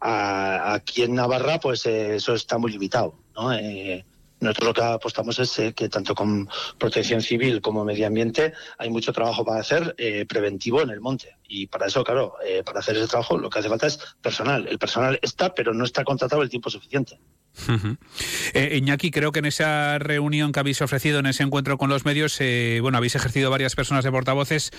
aquí 0.00 1.02
en 1.02 1.14
Navarra 1.14 1.58
pues 1.58 1.84
eso 1.84 2.34
está 2.34 2.56
muy 2.56 2.70
limitado. 2.70 3.25
Eh, 3.58 4.04
nosotros 4.38 4.66
lo 4.66 4.74
que 4.74 4.82
apostamos 4.82 5.38
es 5.38 5.58
eh, 5.58 5.72
que 5.72 5.88
tanto 5.88 6.14
con 6.14 6.48
protección 6.78 7.22
civil 7.22 7.62
como 7.62 7.86
medio 7.86 8.06
ambiente 8.06 8.52
hay 8.76 8.90
mucho 8.90 9.12
trabajo 9.12 9.46
para 9.46 9.60
hacer 9.60 9.94
eh, 9.96 10.26
preventivo 10.28 10.82
en 10.82 10.90
el 10.90 11.00
monte. 11.00 11.36
Y 11.48 11.68
para 11.68 11.86
eso, 11.86 12.04
claro, 12.04 12.34
para 12.64 12.80
hacer 12.80 12.96
ese 12.96 13.06
trabajo 13.06 13.38
lo 13.38 13.48
que 13.48 13.60
hace 13.60 13.68
falta 13.68 13.86
es 13.86 13.98
personal. 14.20 14.66
El 14.68 14.78
personal 14.78 15.18
está, 15.22 15.54
pero 15.54 15.72
no 15.72 15.84
está 15.84 16.04
contratado 16.04 16.42
el 16.42 16.50
tiempo 16.50 16.70
suficiente. 16.70 17.18
Iñaki, 18.54 19.10
creo 19.10 19.32
que 19.32 19.38
en 19.38 19.46
esa 19.46 19.98
reunión 19.98 20.52
que 20.52 20.60
habéis 20.60 20.82
ofrecido, 20.82 21.20
en 21.20 21.26
ese 21.26 21.44
encuentro 21.44 21.78
con 21.78 21.88
los 21.88 22.04
medios, 22.04 22.38
bueno, 22.82 22.98
habéis 22.98 23.14
ejercido 23.14 23.48
varias 23.48 23.76
personas 23.76 24.04
de 24.04 24.10
portavoces. 24.10 24.72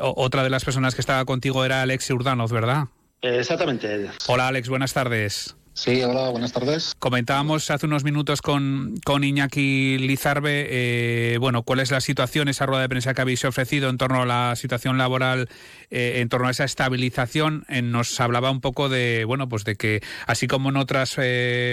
otra 0.00 0.42
de 0.42 0.50
las 0.50 0.64
personas 0.64 0.94
que 0.94 1.02
estaba 1.02 1.24
contigo 1.26 1.66
era 1.66 1.82
Alex 1.82 2.10
Urdanoz, 2.10 2.50
¿verdad? 2.50 2.86
exactamente. 3.20 4.10
Hola 4.26 4.48
Alex, 4.48 4.70
buenas 4.70 4.94
tardes. 4.94 5.57
Sí, 5.78 6.02
hola, 6.02 6.30
buenas 6.30 6.52
tardes. 6.52 6.96
Comentábamos 6.98 7.70
hace 7.70 7.86
unos 7.86 8.02
minutos 8.02 8.42
con, 8.42 8.96
con 9.04 9.22
Iñaki 9.22 9.96
Lizarbe, 9.98 10.66
eh, 10.68 11.38
bueno, 11.38 11.62
cuál 11.62 11.78
es 11.78 11.92
la 11.92 12.00
situación, 12.00 12.48
esa 12.48 12.66
rueda 12.66 12.82
de 12.82 12.88
prensa 12.88 13.14
que 13.14 13.20
habéis 13.20 13.44
ofrecido 13.44 13.88
en 13.88 13.96
torno 13.96 14.22
a 14.22 14.26
la 14.26 14.56
situación 14.56 14.98
laboral, 14.98 15.48
eh, 15.90 16.14
en 16.16 16.28
torno 16.28 16.48
a 16.48 16.50
esa 16.50 16.64
estabilización. 16.64 17.64
Eh, 17.68 17.80
nos 17.80 18.20
hablaba 18.20 18.50
un 18.50 18.60
poco 18.60 18.88
de, 18.88 19.24
bueno, 19.24 19.48
pues 19.48 19.62
de 19.62 19.76
que 19.76 20.02
así 20.26 20.48
como 20.48 20.70
en 20.70 20.78
otras 20.78 21.16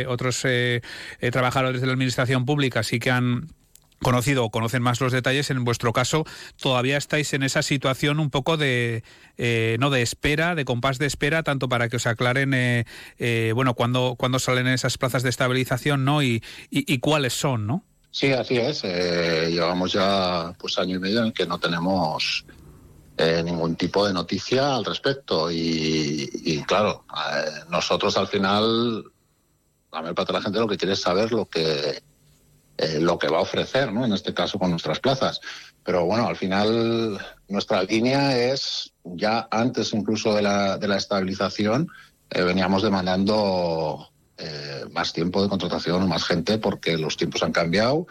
otros 0.08 0.46
trabajadores 1.32 1.82
de 1.82 1.88
la 1.88 1.94
administración 1.94 2.46
pública 2.46 2.84
sí 2.84 3.00
que 3.00 3.10
han 3.10 3.48
conocido 4.06 4.46
o 4.46 4.52
conocen 4.52 4.84
más 4.84 5.02
los 5.02 5.12
detalles, 5.12 5.50
en 5.50 5.64
vuestro 5.64 5.92
caso 5.92 6.26
todavía 6.62 6.96
estáis 6.96 7.34
en 7.34 7.42
esa 7.42 7.64
situación 7.64 8.20
un 8.20 8.30
poco 8.30 8.56
de 8.56 9.04
eh, 9.40 9.78
no 9.80 9.90
de 9.90 10.04
espera, 10.04 10.54
de 10.54 10.64
compás 10.64 11.00
de 11.00 11.08
espera, 11.08 11.42
tanto 11.42 11.68
para 11.68 11.90
que 11.90 11.96
os 11.96 12.06
aclaren 12.06 12.54
eh, 12.54 12.86
eh, 13.18 13.52
bueno 13.56 13.74
cuándo 13.74 14.14
cuando 14.16 14.38
salen 14.38 14.68
esas 14.68 15.00
plazas 15.00 15.24
de 15.24 15.30
estabilización, 15.30 16.06
¿no? 16.06 16.22
Y, 16.22 16.44
y, 16.70 17.00
cuáles 17.00 17.34
son, 17.34 17.66
¿no? 17.66 17.84
Sí, 18.12 18.32
así 18.32 18.58
es. 18.58 18.84
llevamos 18.84 19.94
ya 19.94 20.54
pues 20.60 20.78
año 20.78 20.98
y 20.98 21.00
medio 21.00 21.24
en 21.24 21.32
que 21.32 21.48
no 21.48 21.58
tenemos 21.60 22.46
ningún 23.18 23.76
tipo 23.76 24.06
de 24.06 24.14
noticia 24.14 24.76
al 24.76 24.86
respecto 24.86 25.50
y, 25.50 26.30
y 26.32 26.62
claro, 26.62 27.06
nosotros 27.72 28.16
al 28.18 28.28
final 28.28 29.04
la 29.92 30.02
mayor 30.02 30.14
parte 30.14 30.32
de 30.32 30.38
la 30.38 30.44
gente 30.44 30.60
lo 30.60 30.68
que 30.68 30.78
quiere 30.78 30.94
es 30.94 31.02
saber 31.02 31.32
lo 31.32 31.48
que 31.48 32.04
eh, 32.78 33.00
lo 33.00 33.18
que 33.18 33.30
va 33.30 33.38
a 33.38 33.42
ofrecer, 33.42 33.94
¿no? 33.94 34.04
En 34.04 34.14
este 34.14 34.34
caso 34.34 34.60
con 34.60 34.70
nuestras 34.70 35.00
plazas. 35.00 35.40
Pero 35.84 36.06
bueno, 36.06 36.28
al 36.28 36.36
final 36.36 37.18
nuestra 37.48 37.84
línea 37.84 38.38
es, 38.38 38.92
ya 39.04 39.48
antes 39.50 39.94
incluso 39.94 40.34
de 40.34 40.42
la, 40.42 40.78
de 40.78 40.88
la 40.88 40.98
estabilización, 40.98 41.88
eh, 42.30 42.42
veníamos 42.42 42.84
demandando 42.84 44.10
eh, 44.38 44.86
más 44.92 45.14
tiempo 45.14 45.42
de 45.42 45.48
contratación, 45.48 46.08
más 46.10 46.26
gente, 46.26 46.58
porque 46.58 46.98
los 46.98 47.16
tiempos 47.16 47.44
han 47.44 47.54
cambiado 47.54 48.08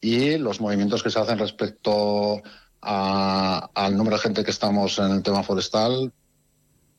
y 0.00 0.38
los 0.38 0.60
movimientos 0.60 1.02
que 1.02 1.10
se 1.10 1.18
hacen 1.18 1.38
respecto 1.38 2.40
al 2.80 3.96
número 3.96 4.16
de 4.16 4.22
gente 4.22 4.44
que 4.44 4.52
estamos 4.52 5.00
en 5.00 5.10
el 5.10 5.22
tema 5.24 5.42
forestal, 5.42 6.12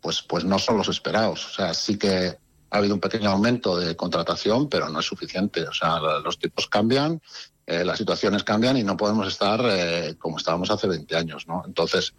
pues, 0.01 0.21
pues 0.21 0.43
no 0.43 0.59
son 0.59 0.77
los 0.77 0.89
esperados. 0.89 1.45
O 1.45 1.49
sea, 1.53 1.73
sí 1.73 1.97
que 1.97 2.37
ha 2.69 2.77
habido 2.77 2.95
un 2.95 2.99
pequeño 2.99 3.29
aumento 3.29 3.77
de 3.77 3.95
contratación, 3.95 4.69
pero 4.69 4.89
no 4.89 4.99
es 4.99 5.05
suficiente. 5.05 5.63
O 5.63 5.73
sea, 5.73 5.99
los 6.23 6.37
tipos 6.37 6.67
cambian, 6.67 7.21
eh, 7.65 7.83
las 7.83 7.97
situaciones 7.97 8.43
cambian 8.43 8.77
y 8.77 8.83
no 8.83 8.97
podemos 8.97 9.27
estar 9.27 9.61
eh, 9.65 10.15
como 10.17 10.37
estábamos 10.37 10.69
hace 10.71 10.87
20 10.87 11.15
años, 11.15 11.47
¿no? 11.47 11.63
Entonces, 11.65 12.13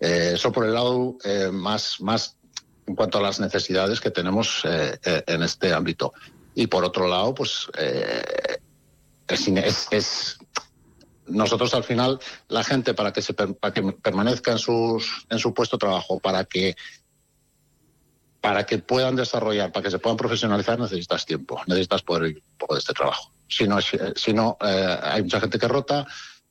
eh, 0.00 0.32
eso 0.34 0.50
por 0.52 0.64
el 0.64 0.74
lado 0.74 1.16
más, 1.52 2.00
más 2.00 2.36
en 2.86 2.96
cuanto 2.96 3.18
a 3.18 3.22
las 3.22 3.38
necesidades 3.38 4.00
que 4.00 4.10
tenemos 4.10 4.62
en 4.64 5.42
este 5.42 5.72
ámbito. 5.72 6.12
Y 6.54 6.66
por 6.66 6.84
otro 6.84 7.06
lado, 7.06 7.32
pues 7.32 7.68
es, 9.28 10.38
nosotros 11.26 11.74
al 11.74 11.84
final 11.84 12.18
la 12.48 12.64
gente 12.64 12.94
para 12.94 13.12
que 13.12 13.22
se 13.22 13.34
para 13.34 13.72
que 13.72 13.82
permanezca 13.82 14.52
en 14.52 14.58
sus 14.58 15.26
en 15.30 15.38
su 15.38 15.54
puesto 15.54 15.76
de 15.76 15.80
trabajo, 15.80 16.18
para 16.18 16.44
que 16.44 16.76
para 18.42 18.66
que 18.66 18.78
puedan 18.78 19.14
desarrollar, 19.14 19.70
para 19.70 19.84
que 19.84 19.90
se 19.90 20.00
puedan 20.00 20.16
profesionalizar, 20.16 20.78
necesitas 20.78 21.24
tiempo, 21.24 21.62
necesitas 21.68 22.02
poder 22.02 22.32
ir 22.32 22.36
un 22.38 22.58
poco 22.58 22.74
de 22.74 22.80
este 22.80 22.92
trabajo. 22.92 23.30
Si 23.48 23.68
no, 23.68 23.78
si 23.80 24.32
no 24.32 24.58
eh, 24.60 24.98
hay 25.00 25.22
mucha 25.22 25.40
gente 25.40 25.60
que 25.60 25.68
rota. 25.68 26.06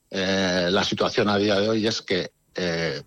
Eh, 0.10 0.70
la 0.72 0.86
situación 0.86 1.28
a 1.28 1.38
día 1.38 1.60
de 1.60 1.68
hoy 1.68 1.86
es 1.86 2.02
que 2.02 2.32
eh, 2.56 3.04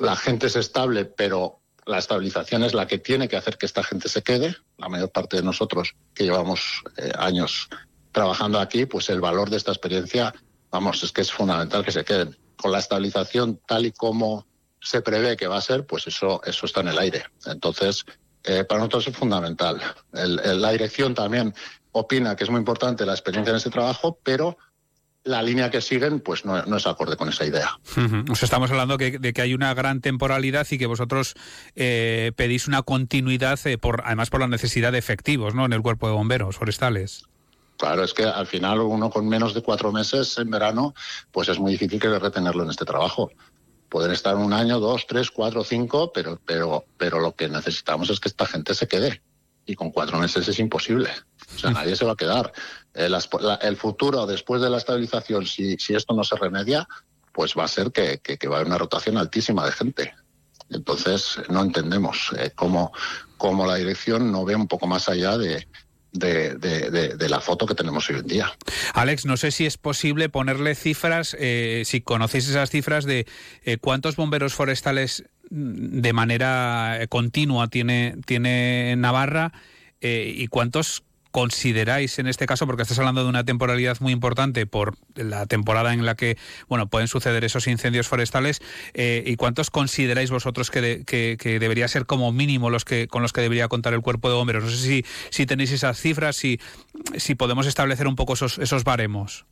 la 0.00 0.16
gente 0.16 0.48
es 0.48 0.56
estable, 0.56 1.04
pero 1.04 1.60
la 1.86 1.98
estabilización 1.98 2.64
es 2.64 2.74
la 2.74 2.88
que 2.88 2.98
tiene 2.98 3.28
que 3.28 3.36
hacer 3.36 3.56
que 3.56 3.66
esta 3.66 3.84
gente 3.84 4.08
se 4.08 4.22
quede. 4.22 4.56
La 4.76 4.88
mayor 4.88 5.12
parte 5.12 5.36
de 5.36 5.44
nosotros 5.44 5.94
que 6.14 6.24
llevamos 6.24 6.82
años 7.16 7.68
trabajando 8.10 8.58
aquí, 8.58 8.86
pues 8.86 9.08
el 9.08 9.20
valor 9.20 9.50
de 9.50 9.56
esta 9.56 9.70
experiencia, 9.70 10.34
vamos, 10.70 11.04
es 11.04 11.12
que 11.12 11.20
es 11.20 11.30
fundamental 11.30 11.84
que 11.84 11.92
se 11.92 12.04
queden. 12.04 12.36
Con 12.56 12.72
la 12.72 12.80
estabilización 12.80 13.60
tal 13.68 13.86
y 13.86 13.92
como 13.92 14.48
se 14.80 15.02
prevé 15.02 15.36
que 15.36 15.46
va 15.46 15.58
a 15.58 15.62
ser, 15.62 15.86
pues 15.86 16.06
eso, 16.06 16.40
eso 16.44 16.66
está 16.66 16.80
en 16.80 16.88
el 16.88 16.98
aire. 16.98 17.24
Entonces, 17.46 18.04
eh, 18.44 18.64
para 18.64 18.80
nosotros 18.80 19.08
es 19.08 19.16
fundamental. 19.16 19.80
la 20.12 20.70
dirección 20.70 21.14
también 21.14 21.54
opina 21.92 22.36
que 22.36 22.44
es 22.44 22.50
muy 22.50 22.58
importante 22.58 23.04
la 23.04 23.12
experiencia 23.12 23.50
en 23.50 23.56
este 23.56 23.70
trabajo, 23.70 24.18
pero 24.22 24.56
la 25.24 25.42
línea 25.42 25.70
que 25.70 25.80
siguen 25.80 26.20
pues 26.20 26.44
no, 26.44 26.76
es 26.76 26.86
acorde 26.86 27.16
con 27.16 27.28
esa 27.28 27.44
idea. 27.44 27.78
estamos 28.40 28.70
hablando 28.70 28.96
de 28.96 29.32
que 29.32 29.42
hay 29.42 29.54
una 29.54 29.74
gran 29.74 30.00
temporalidad 30.00 30.66
y 30.70 30.78
que 30.78 30.86
vosotros 30.86 31.34
eh, 31.76 32.32
pedís 32.36 32.66
una 32.66 32.82
continuidad, 32.82 33.58
eh, 33.66 33.78
por 33.78 34.02
además 34.04 34.30
por 34.30 34.40
la 34.40 34.48
necesidad 34.48 34.92
de 34.92 34.98
efectivos 34.98 35.54
¿no? 35.54 35.66
en 35.66 35.72
el 35.72 35.82
cuerpo 35.82 36.08
de 36.08 36.14
bomberos 36.14 36.56
forestales. 36.56 37.24
Claro, 37.76 38.02
es 38.02 38.12
que 38.12 38.24
al 38.24 38.46
final 38.46 38.80
uno 38.80 39.08
con 39.10 39.28
menos 39.28 39.54
de 39.54 39.62
cuatro 39.62 39.92
meses 39.92 40.36
en 40.38 40.50
verano, 40.50 40.94
pues 41.30 41.48
es 41.48 41.58
muy 41.60 41.72
difícil 41.72 42.00
que 42.00 42.18
retenerlo 42.18 42.64
en 42.64 42.70
este 42.70 42.84
trabajo. 42.84 43.30
Pueden 43.88 44.12
estar 44.12 44.36
un 44.36 44.52
año, 44.52 44.80
dos, 44.80 45.06
tres, 45.06 45.30
cuatro, 45.30 45.64
cinco, 45.64 46.12
pero, 46.12 46.40
pero, 46.44 46.84
pero 46.96 47.20
lo 47.20 47.34
que 47.34 47.48
necesitamos 47.48 48.10
es 48.10 48.20
que 48.20 48.28
esta 48.28 48.46
gente 48.46 48.74
se 48.74 48.86
quede. 48.86 49.22
Y 49.64 49.74
con 49.74 49.90
cuatro 49.90 50.18
meses 50.18 50.46
es 50.48 50.58
imposible. 50.58 51.10
O 51.54 51.58
sea, 51.58 51.70
nadie 51.72 51.96
se 51.96 52.04
va 52.04 52.12
a 52.12 52.16
quedar. 52.16 52.52
El, 52.94 53.76
futuro 53.76 54.26
después 54.26 54.60
de 54.60 54.70
la 54.70 54.78
estabilización, 54.78 55.46
si, 55.46 55.76
si 55.76 55.94
esto 55.94 56.14
no 56.14 56.24
se 56.24 56.36
remedia, 56.36 56.86
pues 57.32 57.54
va 57.56 57.64
a 57.64 57.68
ser 57.68 57.92
que, 57.92 58.20
va 58.48 58.54
a 58.54 58.56
haber 58.56 58.66
una 58.66 58.78
rotación 58.78 59.16
altísima 59.16 59.64
de 59.64 59.72
gente. 59.72 60.14
Entonces, 60.70 61.40
no 61.48 61.62
entendemos 61.62 62.30
eh, 62.36 62.52
cómo, 62.54 62.92
cómo 63.36 63.66
la 63.66 63.76
dirección 63.76 64.30
no 64.30 64.44
ve 64.44 64.54
un 64.56 64.68
poco 64.68 64.86
más 64.86 65.08
allá 65.08 65.38
de, 65.38 65.66
de, 66.12 67.28
la 67.28 67.40
foto 67.40 67.66
que 67.66 67.74
tenemos 67.74 68.08
hoy 68.10 68.16
en 68.16 68.26
día. 68.26 68.52
Alex, 68.94 69.26
no 69.26 69.36
sé 69.36 69.50
si 69.50 69.66
es 69.66 69.76
posible 69.76 70.28
ponerle 70.28 70.74
cifras, 70.74 71.36
eh, 71.38 71.82
si 71.84 72.00
conocéis 72.00 72.48
esas 72.48 72.70
cifras 72.70 73.04
de 73.04 73.26
eh, 73.64 73.76
cuántos 73.78 74.16
bomberos 74.16 74.54
forestales 74.54 75.24
mm, 75.50 76.00
de 76.00 76.12
manera 76.12 77.00
continua 77.08 77.68
tiene, 77.68 78.16
tiene 78.26 78.94
Navarra 78.96 79.52
y 80.00 80.46
cuántos 80.46 81.02
consideráis 81.30 82.18
en 82.18 82.26
este 82.26 82.46
caso, 82.46 82.66
porque 82.66 82.82
estás 82.82 82.98
hablando 82.98 83.22
de 83.22 83.28
una 83.28 83.44
temporalidad 83.44 83.98
muy 84.00 84.12
importante 84.12 84.66
por 84.66 84.96
la 85.14 85.46
temporada 85.46 85.92
en 85.92 86.04
la 86.04 86.14
que 86.14 86.38
bueno 86.68 86.88
pueden 86.88 87.08
suceder 87.08 87.44
esos 87.44 87.66
incendios 87.66 88.08
forestales, 88.08 88.60
eh, 88.94 89.22
y 89.26 89.36
cuántos 89.36 89.70
consideráis 89.70 90.30
vosotros 90.30 90.70
que, 90.70 91.04
que, 91.04 91.58
debería 91.58 91.88
ser 91.88 92.06
como 92.06 92.32
mínimo 92.32 92.70
los 92.70 92.84
que 92.84 93.08
con 93.08 93.22
los 93.22 93.32
que 93.32 93.40
debería 93.40 93.68
contar 93.68 93.94
el 93.94 94.00
cuerpo 94.00 94.28
de 94.28 94.36
bomberos? 94.36 94.64
No 94.64 94.70
sé 94.70 94.76
si, 94.78 95.04
si 95.30 95.46
tenéis 95.46 95.72
esas 95.72 96.00
cifras, 96.00 96.36
si, 96.36 96.60
si 97.16 97.34
podemos 97.34 97.66
establecer 97.66 98.06
un 98.06 98.16
poco 98.16 98.34
esos, 98.34 98.58
esos 98.58 98.84
baremos. 98.84 99.46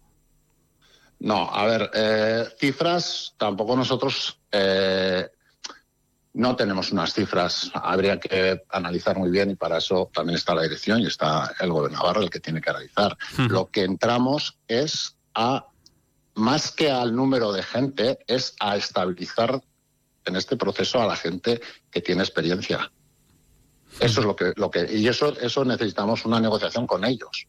No, 1.19 1.49
a 1.51 1.65
ver, 1.65 1.91
eh, 1.95 2.45
cifras 2.59 3.35
tampoco 3.39 3.75
nosotros 3.75 4.39
eh, 4.53 5.29
no 6.37 6.55
tenemos 6.55 6.93
unas 6.93 7.15
cifras, 7.15 7.71
habría 7.73 8.21
que 8.21 8.63
analizar 8.69 9.17
muy 9.17 9.31
bien 9.31 9.51
y 9.51 9.55
para 9.55 9.79
eso 9.79 10.11
también 10.13 10.37
está 10.37 10.55
la 10.55 10.63
dirección 10.63 11.01
y 11.01 11.07
está 11.07 11.55
el 11.59 11.73
gobernador 11.73 12.19
el 12.19 12.29
que 12.29 12.41
tiene 12.41 12.61
que 12.61 12.69
analizar. 12.69 13.17
Lo 13.49 13.71
que 13.71 13.85
entramos 13.85 14.59
es 14.69 15.17
a, 15.35 15.67
más 16.35 16.71
que 16.73 16.91
al 16.91 17.17
número 17.17 17.53
de 17.53 17.63
gente, 17.63 18.19
es 18.27 18.55
a 18.61 18.77
estabilizar 18.77 19.63
en 20.27 20.37
este 20.37 20.59
proceso 20.59 21.01
a 21.01 21.07
la 21.07 21.17
gente 21.17 21.63
que 21.91 22.03
tiene 22.03 22.23
experiencia. 22.23 22.93
Eso 23.99 24.21
es 24.21 24.27
lo 24.27 24.37
que, 24.37 24.53
lo 24.57 24.71
que, 24.71 24.93
y 24.93 25.09
eso, 25.09 25.35
eso 25.41 25.65
necesitamos 25.65 26.27
una 26.27 26.39
negociación 26.39 26.87
con 26.87 27.03
ellos. 27.07 27.47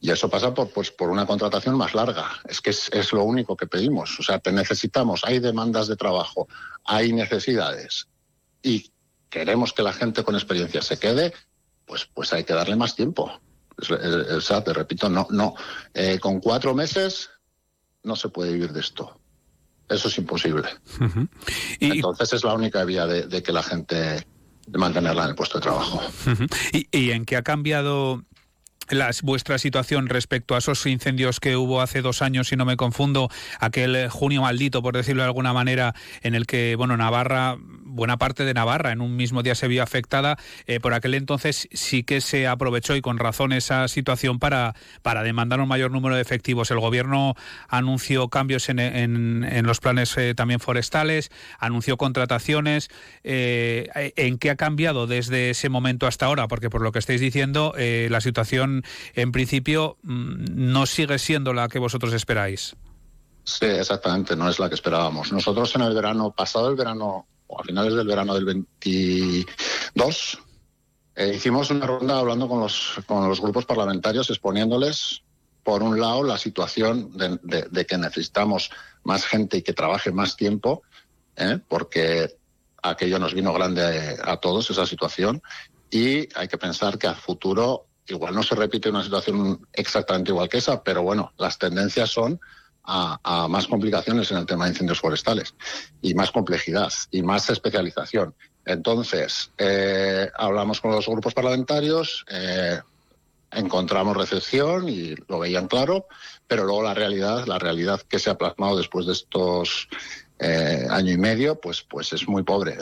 Y 0.00 0.10
eso 0.10 0.30
pasa 0.30 0.54
por, 0.54 0.70
pues, 0.70 0.90
por 0.90 1.10
una 1.10 1.26
contratación 1.26 1.76
más 1.76 1.94
larga. 1.94 2.26
Es 2.48 2.60
que 2.60 2.70
es, 2.70 3.12
lo 3.12 3.24
único 3.24 3.56
que 3.56 3.66
pedimos. 3.66 4.18
O 4.18 4.22
sea, 4.22 4.38
te 4.38 4.50
necesitamos, 4.50 5.22
hay 5.24 5.40
demandas 5.40 5.88
de 5.88 5.96
trabajo, 5.96 6.48
hay 6.84 7.12
necesidades 7.12 8.08
y 8.62 8.90
queremos 9.28 9.72
que 9.72 9.82
la 9.82 9.92
gente 9.92 10.24
con 10.24 10.34
experiencia 10.34 10.80
se 10.80 10.98
quede, 10.98 11.34
pues, 11.84 12.06
pues 12.06 12.32
hay 12.32 12.44
que 12.44 12.54
darle 12.54 12.76
más 12.76 12.96
tiempo. 12.96 13.30
O 13.76 14.40
sea, 14.40 14.64
te 14.64 14.72
repito, 14.72 15.08
no, 15.08 15.26
no, 15.30 15.54
eh, 15.94 16.18
con 16.18 16.40
cuatro 16.40 16.74
meses 16.74 17.30
no 18.02 18.16
se 18.16 18.28
puede 18.28 18.52
vivir 18.52 18.72
de 18.72 18.80
esto. 18.80 19.20
Eso 19.88 20.08
es 20.08 20.18
imposible. 20.18 20.68
y... 21.78 21.92
Entonces 21.92 22.32
es 22.32 22.44
la 22.44 22.54
única 22.54 22.84
vía 22.84 23.06
de, 23.06 23.42
que 23.42 23.52
la 23.52 23.62
gente 23.62 24.26
de 24.66 24.78
mantenerla 24.78 25.24
en 25.24 25.30
el 25.30 25.34
puesto 25.34 25.58
de 25.58 25.62
trabajo. 25.62 26.00
¿Y, 26.72 26.86
¿Y, 26.96 27.10
en 27.10 27.24
qué 27.24 27.36
ha 27.36 27.42
cambiado 27.42 28.24
vuestra 29.22 29.58
situación 29.58 30.08
respecto 30.08 30.54
a 30.54 30.58
esos 30.58 30.84
incendios 30.86 31.40
que 31.40 31.56
hubo 31.56 31.80
hace 31.80 32.02
dos 32.02 32.22
años, 32.22 32.48
si 32.48 32.56
no 32.56 32.64
me 32.64 32.76
confundo, 32.76 33.28
aquel 33.58 34.08
junio 34.08 34.42
maldito, 34.42 34.82
por 34.82 34.96
decirlo 34.96 35.22
de 35.22 35.28
alguna 35.28 35.52
manera, 35.52 35.94
en 36.22 36.34
el 36.34 36.46
que, 36.46 36.76
bueno, 36.76 36.96
Navarra, 36.96 37.56
buena 37.90 38.16
parte 38.16 38.44
de 38.44 38.54
Navarra 38.54 38.92
en 38.92 39.00
un 39.00 39.16
mismo 39.16 39.42
día 39.42 39.54
se 39.54 39.68
vio 39.68 39.82
afectada. 39.82 40.38
Eh, 40.66 40.80
por 40.80 40.94
aquel 40.94 41.14
entonces 41.14 41.68
sí 41.72 42.02
que 42.02 42.20
se 42.20 42.46
aprovechó 42.46 42.96
y 42.96 43.00
con 43.00 43.18
razón 43.18 43.52
esa 43.52 43.88
situación 43.88 44.38
para, 44.38 44.74
para 45.02 45.22
demandar 45.22 45.60
un 45.60 45.68
mayor 45.68 45.90
número 45.90 46.14
de 46.14 46.22
efectivos. 46.22 46.70
El 46.70 46.80
gobierno 46.80 47.34
anunció 47.68 48.28
cambios 48.28 48.68
en, 48.68 48.78
en, 48.78 49.66
los 49.66 49.80
planes 49.80 50.16
eh, 50.16 50.34
también 50.34 50.60
forestales, 50.60 51.30
anunció 51.58 51.96
contrataciones. 51.96 52.90
Eh, 53.24 54.12
¿En 54.16 54.38
qué 54.38 54.50
ha 54.50 54.56
cambiado 54.56 55.06
desde 55.06 55.50
ese 55.50 55.68
momento 55.68 56.06
hasta 56.06 56.26
ahora? 56.26 56.48
Porque 56.48 56.70
por 56.70 56.82
lo 56.82 56.92
que 56.92 56.98
estáis 56.98 57.20
diciendo, 57.20 57.74
la 57.76 58.20
situación 58.20 58.79
en 59.14 59.32
principio 59.32 59.98
mm, 60.02 60.44
no 60.48 60.86
sigue 60.86 61.18
siendo 61.18 61.52
la 61.52 61.68
que 61.68 61.78
vosotros 61.78 62.12
esperáis. 62.12 62.76
Sí, 63.44 63.66
exactamente, 63.66 64.36
no 64.36 64.48
es 64.48 64.58
la 64.58 64.68
que 64.68 64.74
esperábamos. 64.74 65.32
Nosotros 65.32 65.74
en 65.74 65.82
el 65.82 65.94
verano, 65.94 66.32
pasado 66.32 66.68
el 66.70 66.76
verano, 66.76 67.26
o 67.46 67.60
a 67.60 67.64
finales 67.64 67.94
del 67.94 68.06
verano 68.06 68.34
del 68.34 68.44
22, 68.44 70.38
eh, 71.16 71.32
hicimos 71.34 71.70
una 71.70 71.86
ronda 71.86 72.18
hablando 72.18 72.48
con 72.48 72.60
los, 72.60 73.00
con 73.06 73.28
los 73.28 73.40
grupos 73.40 73.66
parlamentarios, 73.66 74.30
exponiéndoles, 74.30 75.22
por 75.62 75.82
un 75.82 76.00
lado, 76.00 76.22
la 76.22 76.38
situación 76.38 77.10
de, 77.12 77.86
que 77.86 77.98
necesitamos 77.98 78.70
más 79.04 79.24
gente 79.26 79.58
y 79.58 79.62
que 79.62 79.72
trabaje 79.72 80.10
más 80.12 80.36
tiempo, 80.36 80.82
¿eh? 81.36 81.58
porque 81.68 82.36
aquello 82.82 83.18
nos 83.18 83.34
vino 83.34 83.52
grande 83.52 84.16
a 84.22 84.36
todos, 84.38 84.70
esa 84.70 84.86
situación, 84.86 85.42
y 85.90 86.28
hay 86.34 86.48
que 86.48 86.56
pensar 86.56 86.98
que 86.98 87.08
a 87.08 87.14
futuro 87.14 87.86
Igual 88.06 88.34
no 88.34 88.42
se 88.42 88.54
repite 88.54 88.90
una 88.90 89.04
situación 89.04 89.66
exactamente 89.72 90.30
igual 90.30 90.48
que 90.48 90.58
esa, 90.58 90.82
pero 90.82 91.02
bueno, 91.02 91.32
las 91.38 91.58
tendencias 91.58 92.10
son 92.10 92.40
a, 92.84 93.46
más 93.48 93.66
complicaciones 93.66 94.30
en 94.30 94.38
el 94.38 94.46
tema 94.46 94.64
de 94.64 94.70
incendios 94.70 95.00
forestales 95.00 95.54
y 96.02 96.14
más 96.14 96.30
complejidad 96.30 96.92
y 97.10 97.22
más 97.22 97.48
especialización. 97.50 98.34
Entonces, 98.64 99.52
eh, 99.58 100.28
hablamos 100.36 100.80
con 100.80 100.90
los 100.92 101.06
grupos 101.06 101.34
parlamentarios, 101.34 102.24
eh, 102.28 102.80
encontramos 103.52 104.16
recepción 104.16 104.88
y 104.88 105.14
lo 105.28 105.38
veían 105.38 105.66
claro, 105.66 106.06
pero 106.46 106.64
luego 106.64 106.82
la 106.82 106.94
realidad, 106.94 107.46
la 107.46 107.58
realidad 107.58 108.00
que 108.02 108.18
se 108.18 108.30
ha 108.30 108.38
plasmado 108.38 108.76
después 108.76 109.06
de 109.06 109.12
estos 109.12 109.88
eh, 110.38 110.86
año 110.88 111.12
y 111.12 111.18
medio, 111.18 111.60
pues, 111.60 111.82
pues 111.82 112.12
es 112.12 112.26
muy 112.28 112.42
pobre. 112.42 112.76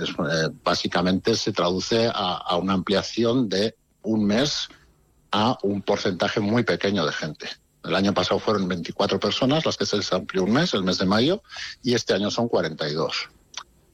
básicamente 0.63 1.35
se 1.35 1.53
traduce 1.53 2.11
a, 2.13 2.57
una 2.57 2.75
ampliación 2.75 3.49
de 3.49 3.75
un 4.03 4.27
mes 4.27 4.69
a 5.33 5.59
un 5.63 5.83
porcentaje 5.83 6.41
muy 6.41 6.63
pequeño 6.63 7.05
de 7.05 7.13
gente. 7.13 7.49
El 7.85 7.95
año 7.95 8.13
pasado 8.13 8.41
fueron 8.41 8.69
24 8.69 9.21
personas 9.21 9.65
las 9.65 9.77
que 9.77 9.87
se 9.87 9.97
les 9.97 10.13
amplió 10.13 10.45
un 10.45 10.53
mes, 10.53 10.75
el 10.75 10.83
mes 10.83 10.99
de 10.99 11.07
mayo, 11.07 11.43
y 11.83 11.95
este 11.95 12.15
año 12.15 12.31
son 12.31 12.49
42 12.49 13.29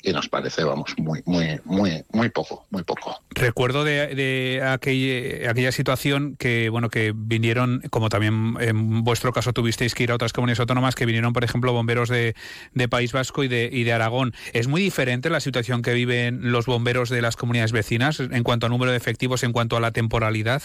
y 0.05 0.13
nos 0.13 0.29
parece, 0.29 0.65
vamos, 0.65 0.95
muy, 0.99 1.23
muy, 1.25 1.61
muy, 1.65 2.05
muy 2.13 2.29
poco, 2.29 2.67
muy 2.71 2.83
poco. 2.83 3.23
Recuerdo 3.31 3.85
de, 3.85 4.15
de 4.15 4.63
aquella, 4.63 5.51
aquella 5.51 5.73
situación 5.73 6.37
que, 6.39 6.69
bueno, 6.69 6.91
que 6.91 7.13
vinieron, 7.17 7.81
como 7.91 8.11
también 8.11 8.57
en 8.61 9.03
vuestro 9.03 9.33
caso 9.33 9.55
tuvisteis 9.55 9.95
que 9.95 10.03
ir 10.03 10.13
a 10.13 10.15
otras 10.15 10.35
comunidades 10.35 10.61
autónomas, 10.61 10.95
que 10.95 11.07
vinieron, 11.07 11.33
por 11.33 11.43
ejemplo, 11.43 11.73
bomberos 11.73 12.11
de, 12.11 12.35
de 12.75 12.89
País 12.89 13.13
Vasco 13.13 13.45
y 13.45 13.49
de, 13.49 13.71
y 13.73 13.85
de 13.85 13.93
Aragón. 13.95 14.35
¿Es 14.53 14.69
muy 14.69 14.83
diferente 14.83 15.31
la 15.31 15.41
situación 15.41 15.81
que 15.81 15.95
viven 15.95 16.53
los 16.53 16.67
bomberos 16.67 17.09
de 17.09 17.23
las 17.23 17.37
comunidades 17.37 17.73
vecinas 17.73 18.21
en 18.21 18.43
cuanto 18.43 18.67
a 18.67 18.69
número 18.69 18.91
de 18.91 18.99
efectivos, 18.99 19.43
en 19.43 19.53
cuanto 19.53 19.77
a 19.77 19.81
la 19.81 19.93
temporalidad? 19.93 20.63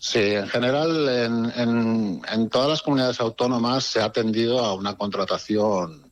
Sí, 0.00 0.18
en 0.18 0.48
general 0.48 1.08
en, 1.54 2.22
en, 2.26 2.48
todas 2.48 2.70
las 2.70 2.80
comunidades 2.80 3.20
autónomas 3.20 3.84
se 3.84 4.00
ha 4.00 4.10
tendido 4.10 4.64
a 4.64 4.72
una 4.72 4.96
contratación 4.96 6.10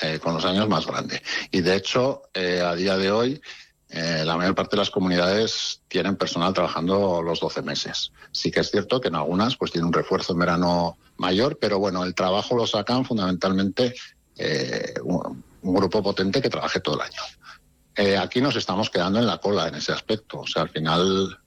eh, 0.00 0.20
con 0.20 0.34
los 0.34 0.44
años 0.44 0.68
más 0.68 0.86
grande. 0.86 1.20
Y 1.50 1.60
de 1.60 1.74
hecho, 1.74 2.22
eh, 2.32 2.60
a 2.60 2.76
día 2.76 2.96
de 2.96 3.10
hoy, 3.10 3.42
eh, 3.88 4.22
la 4.24 4.36
mayor 4.36 4.54
parte 4.54 4.76
de 4.76 4.82
las 4.82 4.90
comunidades 4.90 5.82
tienen 5.88 6.14
personal 6.14 6.54
trabajando 6.54 7.22
los 7.22 7.40
12 7.40 7.62
meses. 7.62 8.12
Sí 8.30 8.52
que 8.52 8.60
es 8.60 8.70
cierto 8.70 9.00
que 9.00 9.08
en 9.08 9.16
algunas 9.16 9.56
pues 9.56 9.72
tiene 9.72 9.88
un 9.88 9.92
refuerzo 9.92 10.32
en 10.32 10.38
verano 10.38 10.96
mayor, 11.16 11.58
pero 11.60 11.80
bueno, 11.80 12.04
el 12.04 12.14
trabajo 12.14 12.56
lo 12.56 12.68
sacan 12.68 13.04
fundamentalmente 13.04 13.94
un, 15.02 15.44
un, 15.62 15.74
grupo 15.74 16.02
potente 16.04 16.40
que 16.40 16.50
trabaje 16.50 16.80
todo 16.80 16.96
el 16.96 17.02
año. 17.02 18.20
aquí 18.20 18.40
nos 18.40 18.54
estamos 18.56 18.90
quedando 18.90 19.18
en 19.18 19.26
la 19.26 19.38
cola 19.38 19.68
en 19.68 19.74
ese 19.74 19.92
aspecto. 19.92 20.40
O 20.40 20.46
sea, 20.46 20.62
al 20.62 20.70
final 20.70 21.38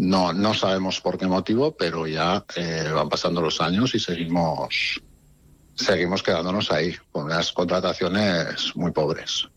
no, 0.00 0.32
no 0.32 0.54
sabemos 0.54 1.00
por 1.00 1.18
qué 1.18 1.26
motivo, 1.26 1.76
pero 1.76 2.06
ya 2.06 2.44
eh, 2.56 2.90
van 2.92 3.08
pasando 3.08 3.42
los 3.42 3.60
años 3.60 3.94
y 3.94 3.98
seguimos, 3.98 5.00
seguimos 5.74 6.22
quedándonos 6.22 6.70
ahí, 6.72 6.96
con 7.12 7.24
unas 7.24 7.52
contrataciones 7.52 8.74
muy 8.74 8.92
pobres. 8.92 9.48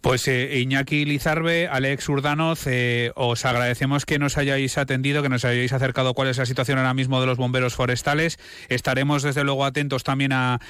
Pues 0.00 0.28
eh, 0.28 0.60
Iñaki 0.60 1.04
Lizarbe, 1.04 1.68
Alex 1.68 2.08
Urdanoz, 2.08 2.66
eh, 2.66 3.10
os 3.16 3.44
agradecemos 3.44 4.06
que 4.06 4.18
nos 4.18 4.36
hayáis 4.38 4.78
atendido, 4.78 5.22
que 5.22 5.28
nos 5.28 5.44
hayáis 5.44 5.72
acercado 5.72 6.14
cuál 6.14 6.28
es 6.28 6.38
la 6.38 6.46
situación 6.46 6.78
ahora 6.78 6.94
mismo 6.94 7.20
de 7.20 7.26
los 7.26 7.38
bomberos 7.38 7.74
forestales. 7.74 8.38
Estaremos 8.68 9.22
desde 9.22 9.44
luego 9.44 9.64
atentos 9.64 10.04
también 10.04 10.32
a, 10.32 10.60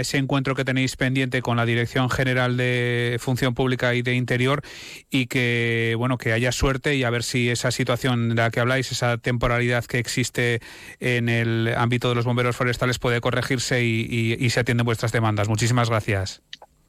ese 0.00 0.18
encuentro 0.18 0.54
que 0.54 0.64
tenéis 0.64 0.96
pendiente 0.96 1.42
con 1.42 1.56
la 1.56 1.66
Dirección 1.66 2.08
General 2.10 2.56
de 2.56 3.18
Función 3.20 3.54
Pública 3.54 3.94
y 3.94 4.02
de 4.02 4.14
Interior 4.14 4.62
y 5.10 5.26
que 5.26 5.94
bueno 5.98 6.18
que 6.18 6.32
haya 6.32 6.52
suerte 6.52 6.96
y 6.96 7.04
a 7.04 7.10
ver 7.10 7.22
si 7.22 7.50
esa 7.50 7.70
situación 7.70 8.30
de 8.30 8.34
la 8.36 8.50
que 8.50 8.60
habláis, 8.60 8.90
esa 8.92 9.18
temporalidad 9.18 9.84
que 9.84 9.98
existe 9.98 10.60
en 11.00 11.28
el 11.28 11.74
ámbito 11.76 12.08
de 12.08 12.14
los 12.14 12.24
bomberos 12.24 12.56
forestales 12.56 12.98
puede 12.98 13.20
corregirse 13.20 13.84
y 13.84 14.50
se 14.50 14.60
atienden 14.60 14.84
vuestras 14.84 15.12
demandas. 15.12 15.48
Muchísimas 15.48 15.90
gracias. 15.90 16.42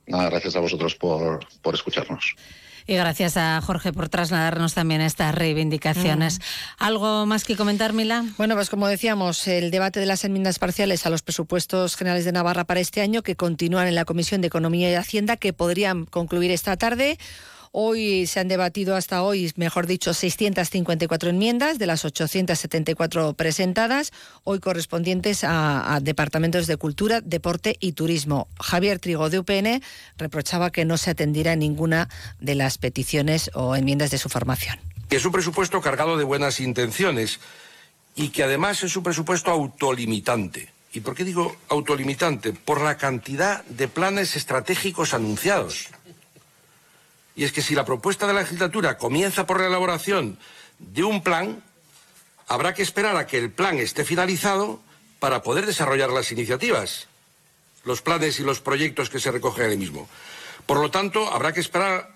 Nada, 0.09 0.29
gracias 0.29 0.55
a 0.55 0.59
vosotros 0.59 0.95
por, 0.95 1.39
por 1.61 1.75
escucharnos. 1.75 2.35
Y 2.87 2.95
gracias 2.95 3.37
a 3.37 3.61
Jorge 3.61 3.93
por 3.93 4.09
trasladarnos 4.09 4.73
también 4.73 5.01
estas 5.01 5.35
reivindicaciones. 5.35 6.39
Mm. 6.39 6.83
¿Algo 6.83 7.25
más 7.27 7.43
que 7.43 7.55
comentar, 7.55 7.93
Mila? 7.93 8.25
Bueno, 8.35 8.55
pues 8.55 8.71
como 8.71 8.87
decíamos, 8.87 9.47
el 9.47 9.69
debate 9.69 9.99
de 9.99 10.07
las 10.07 10.25
enmiendas 10.25 10.57
parciales 10.57 11.05
a 11.05 11.11
los 11.11 11.21
presupuestos 11.21 11.95
generales 11.95 12.25
de 12.25 12.31
Navarra 12.31 12.63
para 12.63 12.79
este 12.79 13.01
año, 13.01 13.21
que 13.21 13.35
continúan 13.35 13.87
en 13.87 13.93
la 13.93 14.05
Comisión 14.05 14.41
de 14.41 14.47
Economía 14.47 14.89
y 14.89 14.95
Hacienda, 14.95 15.37
que 15.37 15.53
podrían 15.53 16.07
concluir 16.07 16.49
esta 16.49 16.75
tarde. 16.77 17.19
Hoy 17.71 18.25
se 18.25 18.39
han 18.39 18.47
debatido 18.47 18.95
hasta 18.95 19.21
hoy, 19.21 19.51
mejor 19.55 19.85
dicho, 19.85 20.13
654 20.13 21.29
enmiendas 21.29 21.77
de 21.77 21.85
las 21.85 22.03
874 22.03 23.33
presentadas, 23.33 24.11
hoy 24.43 24.59
correspondientes 24.59 25.43
a, 25.43 25.99
departamentos 26.01 26.65
de 26.65 26.77
Cultura, 26.77 27.21
Deporte 27.21 27.77
y 27.79 27.91
Turismo. 27.91 28.47
Javier 28.59 28.97
Trigo 28.97 29.29
de 29.29 29.39
UPN 29.39 29.83
reprochaba 30.17 30.71
que 30.71 30.83
no 30.85 30.97
se 30.97 31.11
atendiera 31.11 31.55
ninguna 31.55 32.09
de 32.39 32.55
las 32.55 32.79
peticiones 32.79 33.51
o 33.53 33.75
enmiendas 33.75 34.09
de 34.09 34.17
su 34.17 34.29
formación. 34.29 34.79
Es 35.11 35.23
un 35.25 35.31
presupuesto 35.31 35.79
cargado 35.79 36.17
de 36.17 36.23
buenas 36.23 36.59
intenciones 36.59 37.39
y 38.15 38.29
que 38.29 38.43
además 38.43 38.83
es 38.83 38.95
un 38.95 39.03
presupuesto 39.03 39.51
autolimitante. 39.51 40.69
¿Y 40.91 41.01
por 41.01 41.13
qué 41.13 41.23
digo 41.23 41.55
autolimitante? 41.69 42.51
Por 42.51 42.81
la 42.81 42.97
cantidad 42.97 43.63
de 43.65 43.87
planes 43.87 44.35
estratégicos 44.35 45.13
anunciados. 45.13 45.89
Y 47.39 47.45
es 47.45 47.53
que 47.53 47.61
si 47.61 47.73
la 47.73 47.85
propuesta 47.85 48.27
de 48.27 48.33
la 48.33 48.41
legislatura 48.41 48.97
comienza 48.97 49.45
por 49.45 49.61
la 49.61 49.67
elaboración 49.67 50.37
de 50.77 51.05
un 51.05 51.23
plan, 51.23 51.63
habrá 52.49 52.73
que 52.73 52.81
esperar 52.81 53.15
a 53.15 53.27
que 53.27 53.37
el 53.37 53.49
plan 53.49 53.77
esté 53.77 54.03
finalizado 54.03 54.81
para 55.19 55.41
poder 55.41 55.65
desarrollar 55.65 56.09
las 56.09 56.33
iniciativas, 56.33 57.07
los 57.85 58.01
planes 58.01 58.41
y 58.41 58.43
los 58.43 58.59
proyectos 58.59 59.09
que 59.09 59.21
se 59.21 59.31
recogen 59.31 59.67
en 59.67 59.71
el 59.71 59.77
mismo. 59.77 60.09
Por 60.65 60.81
lo 60.81 60.91
tanto, 60.91 61.31
habrá 61.31 61.53
que 61.53 61.61
esperar 61.61 62.13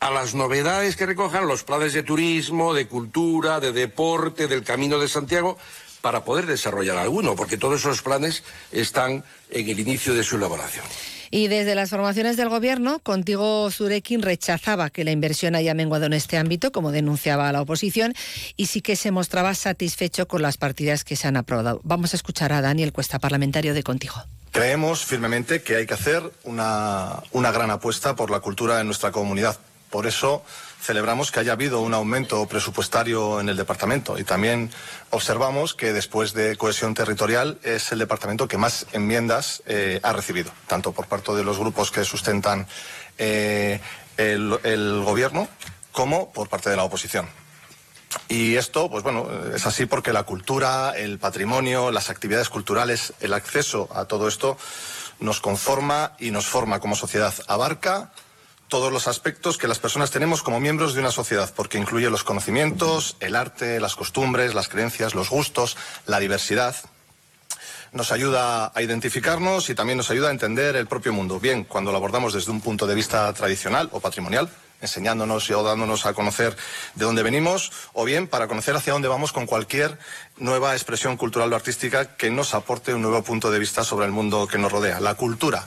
a 0.00 0.10
las 0.10 0.34
novedades 0.34 0.96
que 0.96 1.06
recojan 1.06 1.46
los 1.46 1.62
planes 1.62 1.92
de 1.92 2.02
turismo, 2.02 2.74
de 2.74 2.88
cultura, 2.88 3.60
de 3.60 3.70
deporte, 3.70 4.48
del 4.48 4.64
Camino 4.64 4.98
de 4.98 5.06
Santiago, 5.06 5.56
para 6.00 6.24
poder 6.24 6.46
desarrollar 6.46 6.96
alguno, 6.96 7.36
porque 7.36 7.58
todos 7.58 7.78
esos 7.78 8.02
planes 8.02 8.42
están 8.72 9.24
en 9.50 9.68
el 9.68 9.78
inicio 9.78 10.14
de 10.14 10.24
su 10.24 10.34
elaboración. 10.34 10.84
Y 11.30 11.48
desde 11.48 11.74
las 11.74 11.90
formaciones 11.90 12.36
del 12.36 12.48
Gobierno, 12.48 12.98
Contigo 13.00 13.70
Zurekin 13.70 14.22
rechazaba 14.22 14.90
que 14.90 15.04
la 15.04 15.10
inversión 15.10 15.54
haya 15.54 15.74
menguado 15.74 16.06
en 16.06 16.12
este 16.12 16.36
ámbito, 16.36 16.72
como 16.72 16.92
denunciaba 16.92 17.50
la 17.52 17.62
oposición, 17.62 18.14
y 18.56 18.66
sí 18.66 18.80
que 18.80 18.96
se 18.96 19.10
mostraba 19.10 19.54
satisfecho 19.54 20.28
con 20.28 20.42
las 20.42 20.56
partidas 20.56 21.04
que 21.04 21.16
se 21.16 21.28
han 21.28 21.36
aprobado. 21.36 21.80
Vamos 21.84 22.12
a 22.14 22.16
escuchar 22.16 22.52
a 22.52 22.60
Daniel 22.60 22.92
Cuesta, 22.92 23.18
parlamentario 23.18 23.74
de 23.74 23.82
Contigo. 23.82 24.14
Creemos 24.50 25.04
firmemente 25.04 25.62
que 25.62 25.76
hay 25.76 25.86
que 25.86 25.94
hacer 25.94 26.22
una, 26.44 27.22
una 27.32 27.50
gran 27.50 27.70
apuesta 27.70 28.14
por 28.14 28.30
la 28.30 28.40
cultura 28.40 28.80
en 28.80 28.86
nuestra 28.86 29.10
comunidad. 29.10 29.58
Por 29.90 30.06
eso 30.06 30.44
celebramos 30.84 31.32
que 31.32 31.40
haya 31.40 31.52
habido 31.52 31.80
un 31.80 31.94
aumento 31.94 32.46
presupuestario 32.46 33.40
en 33.40 33.48
el 33.48 33.56
departamento 33.56 34.18
y 34.18 34.24
también 34.24 34.70
observamos 35.08 35.72
que 35.72 35.94
después 35.94 36.34
de 36.34 36.56
cohesión 36.56 36.92
territorial 36.92 37.58
es 37.62 37.90
el 37.92 38.00
departamento 38.00 38.46
que 38.46 38.58
más 38.58 38.86
enmiendas 38.92 39.62
eh, 39.64 39.98
ha 40.02 40.12
recibido, 40.12 40.52
tanto 40.66 40.92
por 40.92 41.06
parte 41.06 41.32
de 41.32 41.42
los 41.42 41.58
grupos 41.58 41.90
que 41.90 42.04
sustentan 42.04 42.66
eh, 43.16 43.80
el, 44.18 44.58
el 44.62 45.02
gobierno 45.02 45.48
como 45.90 46.30
por 46.30 46.50
parte 46.50 46.68
de 46.68 46.76
la 46.76 46.84
oposición. 46.84 47.28
Y 48.28 48.56
esto, 48.56 48.90
pues 48.90 49.02
bueno, 49.02 49.26
es 49.54 49.66
así 49.66 49.86
porque 49.86 50.12
la 50.12 50.24
cultura, 50.24 50.92
el 50.96 51.18
patrimonio, 51.18 51.90
las 51.92 52.10
actividades 52.10 52.50
culturales, 52.50 53.14
el 53.20 53.32
acceso 53.32 53.88
a 53.94 54.04
todo 54.04 54.28
esto 54.28 54.58
nos 55.18 55.40
conforma 55.40 56.12
y 56.18 56.30
nos 56.30 56.46
forma 56.46 56.78
como 56.78 56.94
sociedad. 56.94 57.32
Abarca 57.48 58.12
todos 58.74 58.92
los 58.92 59.06
aspectos 59.06 59.56
que 59.56 59.68
las 59.68 59.78
personas 59.78 60.10
tenemos 60.10 60.42
como 60.42 60.58
miembros 60.58 60.94
de 60.94 61.00
una 61.00 61.12
sociedad, 61.12 61.48
porque 61.54 61.78
incluye 61.78 62.10
los 62.10 62.24
conocimientos, 62.24 63.16
el 63.20 63.36
arte, 63.36 63.78
las 63.78 63.94
costumbres, 63.94 64.52
las 64.52 64.68
creencias, 64.68 65.14
los 65.14 65.30
gustos, 65.30 65.76
la 66.06 66.18
diversidad. 66.18 66.74
Nos 67.92 68.10
ayuda 68.10 68.72
a 68.74 68.82
identificarnos 68.82 69.70
y 69.70 69.76
también 69.76 69.98
nos 69.98 70.10
ayuda 70.10 70.26
a 70.26 70.32
entender 70.32 70.74
el 70.74 70.88
propio 70.88 71.12
mundo, 71.12 71.38
bien 71.38 71.62
cuando 71.62 71.92
lo 71.92 71.98
abordamos 71.98 72.32
desde 72.32 72.50
un 72.50 72.60
punto 72.60 72.88
de 72.88 72.96
vista 72.96 73.32
tradicional 73.32 73.90
o 73.92 74.00
patrimonial, 74.00 74.50
enseñándonos 74.80 75.48
o 75.50 75.62
dándonos 75.62 76.04
a 76.04 76.12
conocer 76.12 76.56
de 76.96 77.04
dónde 77.04 77.22
venimos, 77.22 77.70
o 77.92 78.04
bien 78.04 78.26
para 78.26 78.48
conocer 78.48 78.74
hacia 78.74 78.92
dónde 78.92 79.06
vamos 79.06 79.32
con 79.32 79.46
cualquier 79.46 80.00
nueva 80.36 80.72
expresión 80.72 81.16
cultural 81.16 81.52
o 81.52 81.54
artística 81.54 82.16
que 82.16 82.28
nos 82.28 82.54
aporte 82.54 82.92
un 82.92 83.02
nuevo 83.02 83.22
punto 83.22 83.52
de 83.52 83.60
vista 83.60 83.84
sobre 83.84 84.06
el 84.06 84.10
mundo 84.10 84.48
que 84.48 84.58
nos 84.58 84.72
rodea. 84.72 84.98
La 84.98 85.14
cultura 85.14 85.64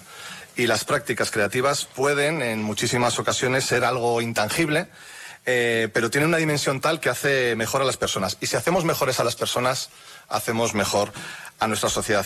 y 0.57 0.65
las 0.65 0.83
prácticas 0.83 1.31
creativas 1.31 1.85
pueden 1.85 2.41
en 2.41 2.63
muchísimas 2.63 3.19
ocasiones 3.19 3.63
ser 3.63 3.85
algo 3.85 4.21
intangible, 4.21 4.87
eh, 5.45 5.87
pero 5.93 6.09
tienen 6.09 6.29
una 6.29 6.37
dimensión 6.37 6.81
tal 6.81 6.99
que 6.99 7.09
hace 7.09 7.55
mejor 7.55 7.81
a 7.81 7.85
las 7.85 7.95
personas. 7.95 8.37
Y 8.41 8.47
si 8.47 8.57
hacemos 8.57 8.83
mejores 8.83 9.19
a 9.19 9.23
las 9.23 9.35
personas, 9.35 9.89
hacemos 10.27 10.73
mejor 10.73 11.13
a 11.59 11.67
nuestra 11.67 11.89
sociedad. 11.89 12.25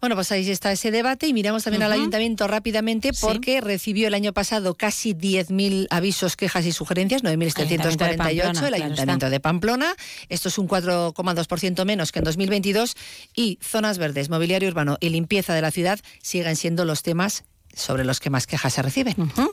Bueno, 0.00 0.14
pues 0.14 0.30
ahí 0.32 0.48
está 0.50 0.72
ese 0.72 0.90
debate 0.90 1.26
y 1.26 1.32
miramos 1.32 1.64
también 1.64 1.82
uh 1.82 1.86
-huh. 1.86 1.92
al 1.92 1.92
ayuntamiento 1.92 2.46
rápidamente 2.46 3.12
porque 3.20 3.54
sí. 3.54 3.60
recibió 3.60 4.08
el 4.08 4.14
año 4.14 4.32
pasado 4.32 4.74
casi 4.74 5.14
10.000 5.14 5.86
avisos, 5.90 6.36
quejas 6.36 6.66
y 6.66 6.72
sugerencias, 6.72 7.22
9.748, 7.22 8.66
el 8.66 8.74
Ayuntamiento 8.74 9.30
de 9.30 9.40
Pamplona. 9.40 9.94
Esto 10.28 10.48
es 10.48 10.58
un 10.58 10.68
4,2% 10.68 11.84
menos 11.84 12.12
que 12.12 12.18
en 12.18 12.24
2022 12.24 12.94
y 13.34 13.58
zonas 13.62 13.98
verdes, 13.98 14.28
mobiliario 14.28 14.68
urbano 14.68 14.98
y 15.00 15.08
limpieza 15.08 15.54
de 15.54 15.62
la 15.62 15.70
ciudad 15.70 15.98
siguen 16.22 16.56
siendo 16.56 16.84
los 16.84 17.02
temas 17.02 17.44
sobre 17.74 18.04
los 18.04 18.20
que 18.20 18.30
más 18.30 18.46
quejas 18.46 18.74
se 18.74 18.82
reciben. 18.82 19.14
Uh 19.18 19.26
-huh. 19.26 19.50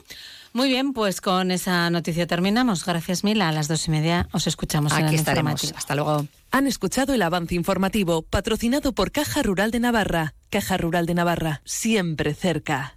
Muy 0.54 0.68
bien, 0.68 0.92
pues 0.92 1.20
con 1.20 1.50
esa 1.50 1.90
noticia 1.90 2.28
terminamos. 2.28 2.86
Gracias, 2.86 3.24
Mila. 3.24 3.48
A 3.48 3.52
las 3.52 3.66
dos 3.66 3.88
y 3.88 3.90
media 3.90 4.28
os 4.32 4.46
escuchamos 4.46 4.92
Aquí 4.92 5.02
en 5.02 5.08
el 5.08 5.14
estaremos. 5.16 5.64
informativo. 5.64 5.78
Hasta 5.78 5.94
luego. 5.96 6.28
Han 6.52 6.68
escuchado 6.68 7.12
el 7.12 7.22
avance 7.22 7.56
informativo 7.56 8.22
patrocinado 8.22 8.92
por 8.94 9.10
Caja 9.10 9.42
Rural 9.42 9.72
de 9.72 9.80
Navarra. 9.80 10.34
Caja 10.50 10.76
Rural 10.76 11.06
de 11.06 11.14
Navarra, 11.14 11.60
siempre 11.64 12.34
cerca. 12.34 12.96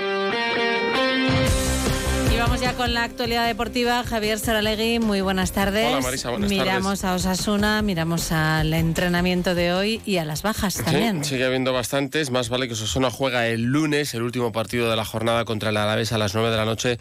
Ya 2.61 2.75
con 2.75 2.93
la 2.93 3.03
actualidad 3.03 3.47
deportiva. 3.47 4.03
Javier 4.03 4.37
Saralegui, 4.37 4.99
muy 4.99 5.21
buenas 5.21 5.51
tardes. 5.51 5.87
Hola 5.87 6.01
Marisa, 6.01 6.29
buenas 6.29 6.47
miramos 6.47 7.01
tardes. 7.01 7.25
a 7.25 7.31
Osasuna, 7.31 7.81
miramos 7.81 8.31
al 8.31 8.71
entrenamiento 8.75 9.55
de 9.55 9.73
hoy 9.73 9.99
y 10.05 10.17
a 10.17 10.25
las 10.25 10.43
bajas 10.43 10.75
también. 10.75 11.23
Sí, 11.23 11.31
sigue 11.31 11.45
habiendo 11.45 11.73
bastantes. 11.73 12.29
Más 12.29 12.49
vale 12.49 12.67
que 12.67 12.73
Osasuna 12.73 13.09
juega 13.09 13.47
el 13.47 13.63
lunes, 13.63 14.13
el 14.13 14.21
último 14.21 14.51
partido 14.51 14.91
de 14.91 14.95
la 14.95 15.05
jornada 15.05 15.43
contra 15.43 15.71
el 15.71 15.77
Alavés 15.77 16.11
a 16.11 16.19
las 16.19 16.35
9 16.35 16.51
de 16.51 16.57
la 16.57 16.65
noche 16.65 16.99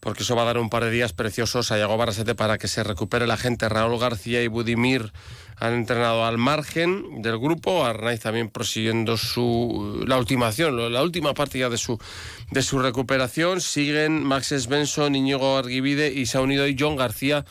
porque 0.00 0.24
eso 0.24 0.36
va 0.36 0.42
a 0.42 0.46
dar 0.46 0.58
un 0.58 0.70
par 0.70 0.84
de 0.84 0.90
días 0.90 1.12
preciosos 1.12 1.72
a 1.72 1.78
Iago 1.78 1.96
Barrasete 1.96 2.34
para 2.34 2.58
que 2.58 2.68
se 2.68 2.84
recupere 2.84 3.26
la 3.26 3.36
gente. 3.36 3.68
Raúl 3.68 3.98
García 3.98 4.42
y 4.42 4.48
Budimir 4.48 5.12
han 5.58 5.74
entrenado 5.74 6.24
al 6.24 6.38
margen 6.38 7.22
del 7.22 7.38
grupo, 7.38 7.84
Arnaiz 7.84 8.20
también 8.20 8.50
prosiguiendo 8.50 9.16
su 9.16 10.04
la 10.06 10.18
ultimación, 10.18 10.92
la 10.92 11.02
última 11.02 11.32
parte 11.34 11.58
ya 11.58 11.68
de 11.68 11.78
su 11.78 11.98
de 12.50 12.62
su 12.62 12.78
recuperación. 12.78 13.60
Siguen 13.60 14.22
Max 14.22 14.48
Svensson, 14.48 15.14
Íñigo 15.16 15.56
Arguivide 15.56 16.12
y 16.12 16.26
se 16.26 16.38
ha 16.38 16.42
unido 16.42 16.66
John 16.78 16.96
García 16.96 17.44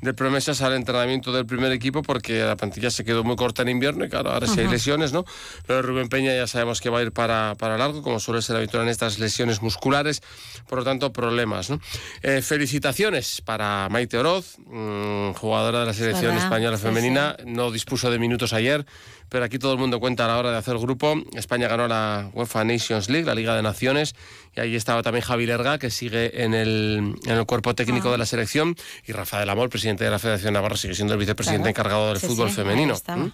de 0.00 0.14
promesas 0.14 0.62
al 0.62 0.74
entrenamiento 0.74 1.32
del 1.32 1.46
primer 1.46 1.72
equipo 1.72 2.02
porque 2.02 2.40
la 2.40 2.56
plantilla 2.56 2.90
se 2.90 3.04
quedó 3.04 3.24
muy 3.24 3.36
corta 3.36 3.62
en 3.62 3.68
invierno 3.68 4.04
y 4.04 4.08
claro, 4.08 4.30
ahora 4.30 4.46
sí 4.46 4.60
hay 4.60 4.68
lesiones, 4.68 5.12
¿no? 5.12 5.24
Lo 5.66 5.76
de 5.76 5.82
Rubén 5.82 6.08
Peña 6.08 6.34
ya 6.34 6.46
sabemos 6.46 6.80
que 6.80 6.90
va 6.90 7.00
a 7.00 7.02
ir 7.02 7.12
para, 7.12 7.54
para 7.56 7.76
largo, 7.76 8.02
como 8.02 8.20
suele 8.20 8.42
ser 8.42 8.56
habitual 8.56 8.84
en 8.84 8.90
estas 8.90 9.18
lesiones 9.18 9.62
musculares, 9.62 10.22
por 10.68 10.78
lo 10.78 10.84
tanto, 10.84 11.12
problemas, 11.12 11.70
¿no? 11.70 11.80
Eh, 12.22 12.42
felicitaciones 12.42 13.40
para 13.40 13.88
Maite 13.90 14.18
Oroz, 14.18 14.56
mmm, 14.66 15.32
jugadora 15.32 15.80
de 15.80 15.86
la 15.86 15.94
selección 15.94 16.36
española 16.36 16.76
Sí, 16.76 16.84
femenina, 16.84 17.36
no 17.44 17.70
dispuso 17.70 18.10
de 18.10 18.18
minutos 18.18 18.52
ayer, 18.52 18.86
pero 19.28 19.44
aquí 19.44 19.58
todo 19.58 19.72
el 19.72 19.78
mundo 19.78 20.00
cuenta 20.00 20.24
a 20.24 20.28
la 20.28 20.38
hora 20.38 20.50
de 20.50 20.56
hacer 20.56 20.78
grupo. 20.78 21.14
España 21.34 21.68
ganó 21.68 21.88
la 21.88 22.30
UEFA 22.32 22.64
Nations 22.64 23.10
League, 23.10 23.26
la 23.26 23.34
Liga 23.34 23.54
de 23.54 23.62
Naciones, 23.62 24.14
y 24.58 24.60
ahí 24.60 24.76
estaba 24.76 25.02
también 25.04 25.24
Javi 25.24 25.46
Lerga, 25.46 25.78
que 25.78 25.88
sigue 25.90 26.42
en 26.42 26.52
el, 26.52 27.14
en 27.24 27.30
el 27.38 27.46
cuerpo 27.46 27.74
técnico 27.76 28.08
Ah. 28.08 28.12
de 28.12 28.18
la 28.18 28.26
selección, 28.26 28.74
y 29.06 29.12
Rafael 29.12 29.48
Amor, 29.48 29.68
presidente 29.70 30.02
de 30.04 30.10
la 30.10 30.18
Federación 30.18 30.52
Navarra, 30.54 30.76
sigue 30.76 30.94
siendo 30.94 31.14
el 31.14 31.20
vicepresidente 31.20 31.72
Claro. 31.72 31.88
encargado 31.90 32.08
del 32.08 32.18
Sí, 32.20 32.26
fútbol 32.26 32.48
sí, 32.50 32.56
femenino. 32.56 32.94
¿Mm? 32.94 33.28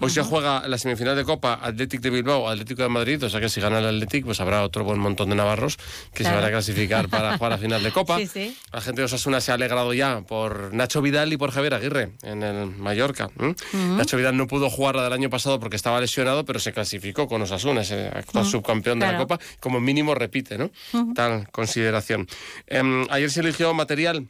Hoy 0.00 0.10
se 0.10 0.22
juega 0.22 0.68
la 0.68 0.76
semifinal 0.78 1.16
de 1.16 1.24
Copa 1.24 1.58
Atlético 1.62 2.02
de 2.02 2.10
Bilbao, 2.10 2.48
Atlético 2.48 2.82
de 2.82 2.88
Madrid, 2.90 3.22
o 3.24 3.30
sea 3.30 3.40
que 3.40 3.48
si 3.48 3.60
gana 3.60 3.78
el 3.78 3.86
Atlético, 3.86 4.26
pues 4.26 4.40
habrá 4.40 4.62
otro 4.62 4.84
buen 4.84 4.98
montón 4.98 5.30
de 5.30 5.36
navarros 5.36 5.76
que 6.12 6.22
Claro. 6.24 6.36
se 6.36 6.40
van 6.42 6.44
a 6.48 6.50
clasificar 6.52 7.08
para 7.08 7.36
jugar 7.38 7.52
la 7.52 7.58
final 7.58 7.82
de 7.82 7.90
Copa. 7.92 8.16
Sí, 8.18 8.26
sí. 8.26 8.56
La 8.72 8.80
gente 8.80 9.00
de 9.00 9.06
Osasuna 9.06 9.40
se 9.40 9.50
ha 9.52 9.54
alegrado 9.54 9.94
ya 9.94 10.20
por 10.22 10.74
Nacho 10.74 11.00
Vidal 11.00 11.32
y 11.32 11.36
por 11.36 11.50
Javier 11.52 11.74
Aguirre 11.74 12.10
en 12.22 12.42
el 12.42 12.66
Mallorca. 12.76 13.30
Nacho 13.72 14.16
Vidal 14.16 14.36
no 14.36 14.46
pudo 14.46 14.68
jugar 14.70 14.96
la 14.96 15.04
del 15.04 15.12
año 15.12 15.30
pasado 15.30 15.58
porque 15.60 15.76
estaba 15.76 16.00
lesionado, 16.00 16.44
pero 16.44 16.58
se 16.58 16.72
clasificó 16.72 17.26
con 17.28 17.40
Osasuna, 17.42 17.80
es 17.82 17.90
el 17.92 18.06
actual 18.08 18.44
subcampeón 18.44 18.98
de 18.98 19.06
la. 19.12 19.16
Copa. 19.18 19.38
Como 19.60 19.80
mínimo 19.80 20.14
repite, 20.14 20.58
¿no? 20.58 20.65
Tal 21.14 21.50
consideración. 21.50 22.26
Em, 22.66 23.06
ayer 23.10 23.30
se 23.30 23.40
eligió 23.40 23.72
material 23.74 24.28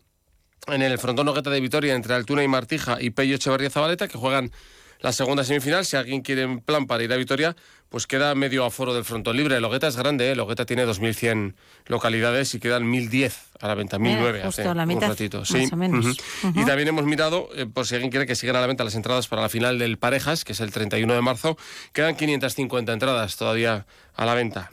en 0.66 0.83
el 0.83 0.99
frontón 0.99 1.29
Ogueta 1.29 1.51
de 1.51 1.61
Vitoria 1.61 1.94
entre 1.94 2.14
Altuna 2.14 2.42
y 2.42 2.49
Martija 2.49 2.99
y 3.01 3.11
Pello 3.11 3.37
Echeverría 3.37 3.70
Zabaleta, 3.70 4.09
que 4.09 4.18
juegan 4.18 4.51
la 5.01 5.12
segunda 5.12 5.44
semifinal. 5.44 5.85
Si 5.85 5.96
alguien 5.96 6.22
quiere 6.22 6.42
en 6.42 6.61
plan 6.61 6.87
para 6.87 7.03
ir 7.03 7.12
a 7.12 7.16
Vitoria, 7.16 7.57
pues 7.88 8.07
queda 8.07 8.35
medio 8.35 8.64
aforo 8.64 8.94
del 8.94 9.05
frontón 9.05 9.37
libre. 9.37 9.57
El 9.57 9.64
Ogueta 9.64 9.87
es 9.87 9.96
grande, 9.96 10.29
¿eh? 10.29 10.33
el 10.33 10.40
Ogueta 10.40 10.66
tiene 10.66 10.87
2.100 10.87 11.55
localidades 11.87 12.55
y 12.55 12.61
quedan 12.61 12.85
1.010 12.85 13.33
a 13.61 13.69
la 13.69 13.75
venta, 13.75 13.99
1.009 13.99 14.33
justo 14.45 14.49
hace 14.49 14.64
la 14.75 14.85
un 14.85 15.01
ratito. 15.01 15.38
más 15.40 15.49
Sí. 15.49 15.69
o 15.73 15.77
menos. 15.77 16.16
Y 16.55 16.64
también 16.64 16.88
hemos 16.88 17.05
mirado, 17.05 17.49
eh, 17.55 17.66
por 17.66 17.87
si 17.87 17.95
alguien 17.95 18.11
quiere 18.11 18.27
que 18.27 18.35
sigan 18.35 18.57
a 18.57 18.61
la 18.61 18.66
venta 18.66 18.85
las 18.85 18.95
entradas 18.95 19.29
para 19.29 19.42
la 19.42 19.49
final 19.49 19.79
del 19.79 19.99
Parejas, 19.99 20.45
que 20.45 20.53
es 20.53 20.61
el 20.61 20.71
31 20.73 21.14
de 21.14 21.21
marzo, 21.23 21.57
quedan 21.92 22.16
550 22.16 22.92
entradas 22.92 23.37
todavía 23.37 23.87
a 24.14 24.25
la 24.25 24.35
venta. 24.35 24.71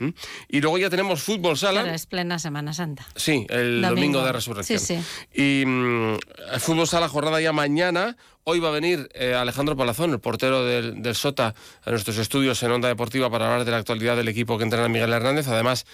Y 0.48 0.62
luego 0.62 0.78
ya 0.78 0.90
tenemos 0.90 1.22
fútbol 1.22 1.58
sala. 1.58 1.82
Claro, 1.82 1.96
es 1.96 2.06
plena 2.06 2.40
Semana 2.40 2.72
Santa. 2.74 3.06
Sí, 3.16 3.46
el 3.50 3.82
domingo, 3.82 3.90
Domingo. 3.96 4.24
de 4.26 4.32
resurrección. 4.32 4.80
Sí, 4.80 4.96
sí. 5.34 5.42
Y 5.62 5.66
mm, 5.66 6.18
fútbol 6.60 6.88
sala 6.88 7.10
jornada 7.10 7.42
ya 7.42 7.52
mañana. 7.52 8.16
Hoy 8.46 8.60
va 8.60 8.68
a 8.68 8.72
venir 8.72 9.08
eh, 9.14 9.34
Alejandro 9.36 9.78
Palazón, 9.78 10.12
el 10.12 10.20
portero 10.20 10.66
del, 10.66 11.02
del 11.02 11.16
Sota, 11.16 11.56
a 11.86 11.90
nuestros 11.92 12.18
estudios 12.18 12.62
en 12.64 12.72
Onda 12.72 12.90
Deportiva 12.90 13.30
para 13.30 13.46
hablar 13.46 13.64
de 13.64 13.72
la 13.72 13.78
actualidad 13.78 14.18
del 14.18 14.28
equipo 14.28 14.58
que 14.58 14.66
entrena 14.66 14.90
Miguel 14.90 15.14
Hernández. 15.14 15.48
Además, 15.48 15.86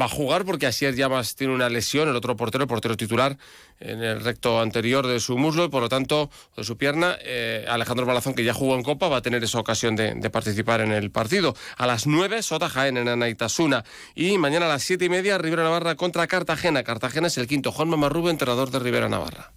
va 0.00 0.06
a 0.06 0.08
jugar 0.08 0.46
porque 0.46 0.66
Asier 0.66 0.94
Llamas 0.94 1.34
tiene 1.36 1.52
una 1.54 1.68
lesión, 1.68 2.08
el 2.08 2.16
otro 2.16 2.34
portero, 2.38 2.64
el 2.64 2.68
portero 2.68 2.96
titular, 2.96 3.36
en 3.78 4.02
el 4.02 4.20
recto 4.20 4.60
anterior 4.60 5.06
de 5.06 5.20
su 5.20 5.36
muslo 5.36 5.66
y 5.66 5.68
por 5.68 5.82
lo 5.82 5.90
tanto 5.90 6.30
de 6.56 6.64
su 6.64 6.78
pierna. 6.78 7.18
Eh, 7.20 7.66
Alejandro 7.68 8.06
Palazón, 8.06 8.32
que 8.32 8.44
ya 8.44 8.54
jugó 8.54 8.74
en 8.74 8.82
Copa, 8.82 9.08
va 9.08 9.18
a 9.18 9.22
tener 9.22 9.44
esa 9.44 9.58
ocasión 9.58 9.94
de, 9.94 10.30
participar 10.30 10.80
en 10.80 10.92
el 10.92 11.10
partido. 11.10 11.54
A 11.76 11.86
las 11.86 12.06
9, 12.06 12.42
Sota 12.42 12.70
Jaén 12.70 12.96
en 12.96 13.08
Anaitasuna. 13.08 13.84
Y 14.14 14.38
mañana 14.38 14.64
a 14.64 14.70
las 14.70 14.82
7 14.84 15.04
y 15.04 15.08
media, 15.10 15.36
Rivera 15.36 15.64
Navarra 15.64 15.96
contra 15.96 16.26
Cartagena. 16.26 16.82
Cartagena 16.82 17.26
es 17.26 17.36
el 17.36 17.46
quinto. 17.46 17.72
Juan 17.72 17.88
Mamarrube, 17.88 18.30
entrenador 18.30 18.70
de 18.70 18.78
Rivera 18.78 19.08
Navarra. 19.08 19.52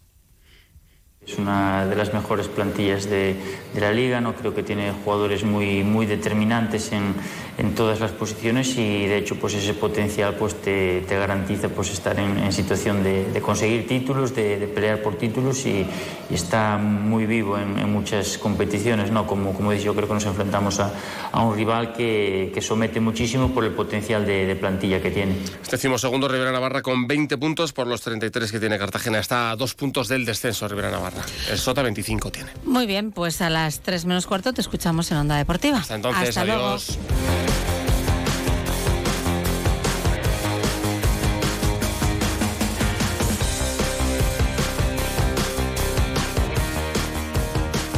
Es 1.28 1.38
una 1.38 1.86
de 1.86 1.96
las 1.96 2.16
mejores 2.16 2.48
plantillas 2.48 3.08
de, 3.08 3.36
de 3.76 3.80
la 3.80 3.92
liga, 3.92 4.20
no 4.22 4.34
creo 4.34 4.56
que 4.56 4.64
tiene 4.64 4.92
jugadores 4.92 5.44
muy, 5.44 5.84
muy 5.84 6.08
determinantes 6.08 6.92
en, 6.92 7.14
en 7.60 7.76
todas 7.76 8.00
las 8.00 8.10
posiciones 8.10 8.76
y 8.76 9.06
de 9.06 9.18
hecho 9.18 9.36
pues 9.36 9.54
ese 9.54 9.76
potencial 9.76 10.34
pues 10.34 10.56
te, 10.56 11.02
te 11.02 11.16
garantiza 11.20 11.70
pues 11.70 11.92
estar 11.92 12.20
en, 12.20 12.40
en 12.40 12.52
situación 12.52 13.04
de, 13.04 13.32
de 13.32 13.40
conseguir 13.40 13.88
títulos, 13.88 14.34
de, 14.34 14.58
de 14.58 14.68
pelear 14.68 15.04
por 15.04 15.16
títulos 15.16 15.64
y, 15.68 15.86
y 16.30 16.34
está 16.34 16.78
muy 16.78 17.28
vivo 17.28 17.56
en, 17.56 17.78
en 17.78 17.92
muchas 17.94 18.40
competiciones, 18.40 19.12
¿no? 19.12 19.28
Como, 19.28 19.54
como 19.54 19.72
dice, 19.72 19.84
yo 19.86 19.94
creo 19.94 20.08
que 20.08 20.16
nos 20.16 20.26
enfrentamos 20.26 20.80
a, 20.80 20.92
a 21.32 21.44
un 21.44 21.56
rival 21.56 21.94
que, 21.94 22.52
que 22.52 22.62
somete 22.62 23.00
muchísimo 23.00 23.54
por 23.54 23.64
el 23.64 23.74
potencial 23.74 24.26
de, 24.26 24.56
plantilla 24.56 25.02
que 25.02 25.12
tiene. 25.12 25.36
Este 25.62 25.78
segundo 25.78 26.28
Rivera 26.28 26.52
Navarra 26.52 26.82
con 26.82 27.08
20 27.08 27.38
puntos 27.38 27.74
por 27.74 27.88
los 27.88 28.02
33 28.02 28.52
que 28.52 28.60
tiene 28.60 28.78
Cartagena. 28.78 29.20
Está 29.20 29.52
a 29.52 29.56
dos 29.56 29.76
puntos 29.76 30.08
del 30.08 30.26
descenso 30.26 30.68
Rivera 30.68 30.92
Navarra. 30.92 31.11
El 31.50 31.58
Sota 31.58 31.82
25 31.82 32.32
tiene. 32.32 32.52
Muy 32.66 32.86
bien, 32.88 33.12
pues 33.12 33.42
a 33.42 33.50
las 33.50 33.82
3 33.82 34.06
menos 34.06 34.28
cuarto 34.28 34.54
te 34.54 34.62
escuchamos 34.62 35.12
en 35.12 35.18
Onda 35.18 35.36
Deportiva. 35.38 35.80
Hasta 35.80 35.96
entonces, 35.96 36.30
Hasta 36.30 36.46
luego. 36.46 36.68
adiós. 36.68 36.98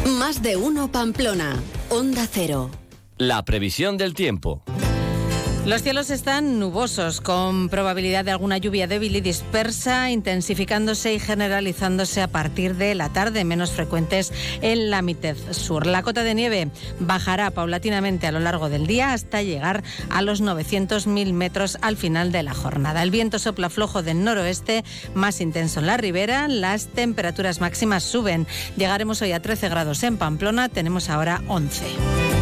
Más 0.05 0.41
de 0.41 0.55
uno 0.57 0.91
Pamplona. 0.91 1.55
Onda 1.89 2.27
Cero. 2.31 2.69
La 3.17 3.43
previsión 3.45 3.97
del 3.97 4.13
tiempo. 4.13 4.63
Los 5.65 5.81
cielos 5.81 6.09
están 6.09 6.59
nubosos, 6.59 7.21
con 7.21 7.69
probabilidad 7.69 8.25
de 8.25 8.31
alguna 8.31 8.57
lluvia 8.57 8.85
débil 8.85 9.15
y 9.15 9.21
dispersa, 9.21 10.11
intensificándose 10.11 11.13
y 11.13 11.19
generalizándose 11.19 12.21
a 12.21 12.27
partir 12.27 12.75
de 12.75 12.93
la 12.95 13.13
tarde, 13.13 13.45
menos 13.45 13.71
frecuentes 13.71 14.33
en 14.61 14.89
la 14.89 15.01
mitad 15.01 15.37
sur. 15.51 15.87
La 15.87 16.03
cota 16.03 16.23
de 16.23 16.35
nieve 16.35 16.69
bajará 16.99 17.49
paulatinamente 17.49 18.27
a 18.27 18.33
lo 18.33 18.41
largo 18.41 18.67
del 18.67 18.87
día 18.87 19.13
hasta 19.13 19.41
llegar 19.41 19.85
a 20.09 20.21
los 20.21 20.43
900.000 20.43 21.31
metros 21.31 21.77
al 21.81 21.95
final 21.95 22.33
de 22.33 22.43
la 22.43 22.53
jornada. 22.53 23.01
El 23.01 23.11
viento 23.11 23.39
sopla 23.39 23.69
flojo 23.69 24.03
del 24.03 24.21
noroeste, 24.21 24.83
más 25.13 25.39
intenso 25.39 25.79
en 25.79 25.87
la 25.87 25.95
ribera. 25.95 26.49
Las 26.49 26.87
temperaturas 26.87 27.61
máximas 27.61 28.03
suben. 28.03 28.47
Llegaremos 28.75 29.21
hoy 29.21 29.31
a 29.31 29.41
13 29.41 29.69
grados 29.69 30.03
en 30.03 30.17
Pamplona, 30.17 30.67
tenemos 30.67 31.09
ahora 31.09 31.41
11. 31.47 32.32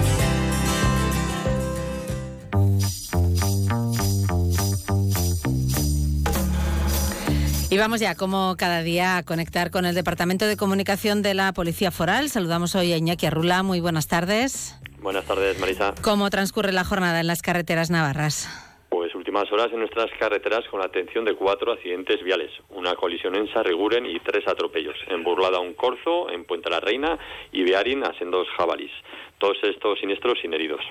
Y 7.71 7.77
vamos 7.77 8.01
ya, 8.01 8.15
como 8.15 8.57
cada 8.57 8.83
día, 8.83 9.15
a 9.15 9.23
conectar 9.23 9.71
con 9.71 9.85
el 9.85 9.95
Departamento 9.95 10.45
de 10.45 10.57
Comunicación 10.57 11.21
de 11.21 11.33
la 11.33 11.53
Policía 11.53 11.89
Foral. 11.89 12.29
Saludamos 12.29 12.75
hoy 12.75 12.91
a 12.91 12.97
Iñaki 12.97 13.27
Arrula. 13.27 13.63
Muy 13.63 13.79
buenas 13.79 14.09
tardes. 14.09 14.75
Buenas 15.01 15.23
tardes, 15.23 15.57
Marisa. 15.57 15.95
¿Cómo 16.01 16.29
transcurre 16.29 16.73
la 16.73 16.83
jornada 16.83 17.21
en 17.21 17.27
las 17.27 17.41
carreteras 17.41 17.89
navarras? 17.89 18.49
Pues 18.89 19.15
últimas 19.15 19.49
horas 19.53 19.69
en 19.71 19.79
nuestras 19.79 20.11
carreteras 20.19 20.67
con 20.69 20.81
la 20.81 20.87
atención 20.87 21.23
de 21.23 21.33
cuatro 21.33 21.71
accidentes 21.71 22.21
viales. 22.21 22.51
Una 22.71 22.93
colisión 22.95 23.35
en 23.35 23.47
Sarriguren 23.53 24.05
y 24.05 24.19
tres 24.19 24.45
atropellos. 24.49 24.97
En 25.07 25.23
Burlada 25.23 25.59
un 25.59 25.73
corzo, 25.73 26.29
en 26.29 26.43
Puente 26.43 26.69
la 26.69 26.81
Reina 26.81 27.17
y 27.53 27.63
Bearin 27.63 28.03
a 28.03 28.11
sendos 28.19 28.49
jabalís. 28.57 28.91
Todos 29.37 29.55
estos 29.63 29.97
siniestros 29.97 30.39
sin 30.41 30.53
heridos. 30.53 30.81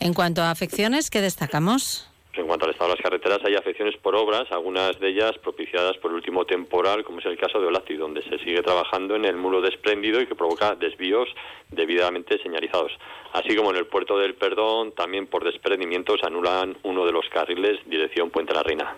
En 0.00 0.14
cuanto 0.14 0.42
a 0.42 0.50
afecciones, 0.50 1.10
¿qué 1.10 1.20
destacamos? 1.20 2.10
En 2.36 2.46
cuanto 2.46 2.64
al 2.64 2.72
estado 2.72 2.90
de 2.90 2.96
las 2.96 3.02
carreteras, 3.02 3.38
hay 3.44 3.54
afecciones 3.54 3.96
por 3.96 4.16
obras, 4.16 4.44
algunas 4.50 4.98
de 4.98 5.08
ellas 5.08 5.32
propiciadas 5.42 5.96
por 5.98 6.10
el 6.10 6.16
último 6.16 6.44
temporal, 6.44 7.04
como 7.04 7.20
es 7.20 7.26
el 7.26 7.38
caso 7.38 7.60
de 7.60 7.66
Olazti, 7.66 7.94
donde 7.96 8.22
se 8.22 8.38
sigue 8.38 8.62
trabajando 8.62 9.14
en 9.14 9.24
el 9.24 9.36
muro 9.36 9.60
desprendido 9.60 10.20
y 10.20 10.26
que 10.26 10.34
provoca 10.34 10.74
desvíos 10.74 11.28
debidamente 11.70 12.42
señalizados. 12.42 12.92
Así 13.32 13.54
como 13.54 13.70
en 13.70 13.76
el 13.76 13.86
puerto 13.86 14.18
del 14.18 14.34
Perdón, 14.34 14.92
también 14.92 15.26
por 15.26 15.44
desprendimientos 15.44 16.22
anulan 16.24 16.76
uno 16.82 17.06
de 17.06 17.12
los 17.12 17.28
carriles 17.28 17.78
dirección 17.86 18.30
Puente 18.30 18.52
la 18.52 18.62
Reina. 18.62 18.96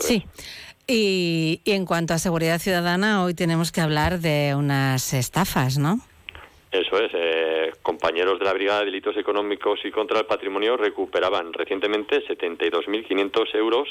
Sí. 0.00 0.24
Y, 0.86 1.60
y 1.64 1.72
en 1.72 1.84
cuanto 1.84 2.14
a 2.14 2.18
seguridad 2.18 2.58
ciudadana, 2.58 3.22
hoy 3.22 3.34
tenemos 3.34 3.72
que 3.72 3.82
hablar 3.82 4.20
de 4.20 4.54
unas 4.56 5.12
estafas, 5.12 5.76
¿no? 5.76 6.00
Eso 6.70 6.98
es. 7.02 7.10
eh, 7.14 7.72
compañeros 7.82 8.38
de 8.38 8.44
la 8.44 8.52
Brigada 8.52 8.80
de 8.80 8.86
Delitos 8.86 9.16
Económicos 9.16 9.80
y 9.84 9.90
contra 9.90 10.18
el 10.20 10.26
Patrimonio 10.26 10.76
recuperaban 10.76 11.52
recientemente 11.52 12.22
72.500 12.26 13.54
euros 13.54 13.88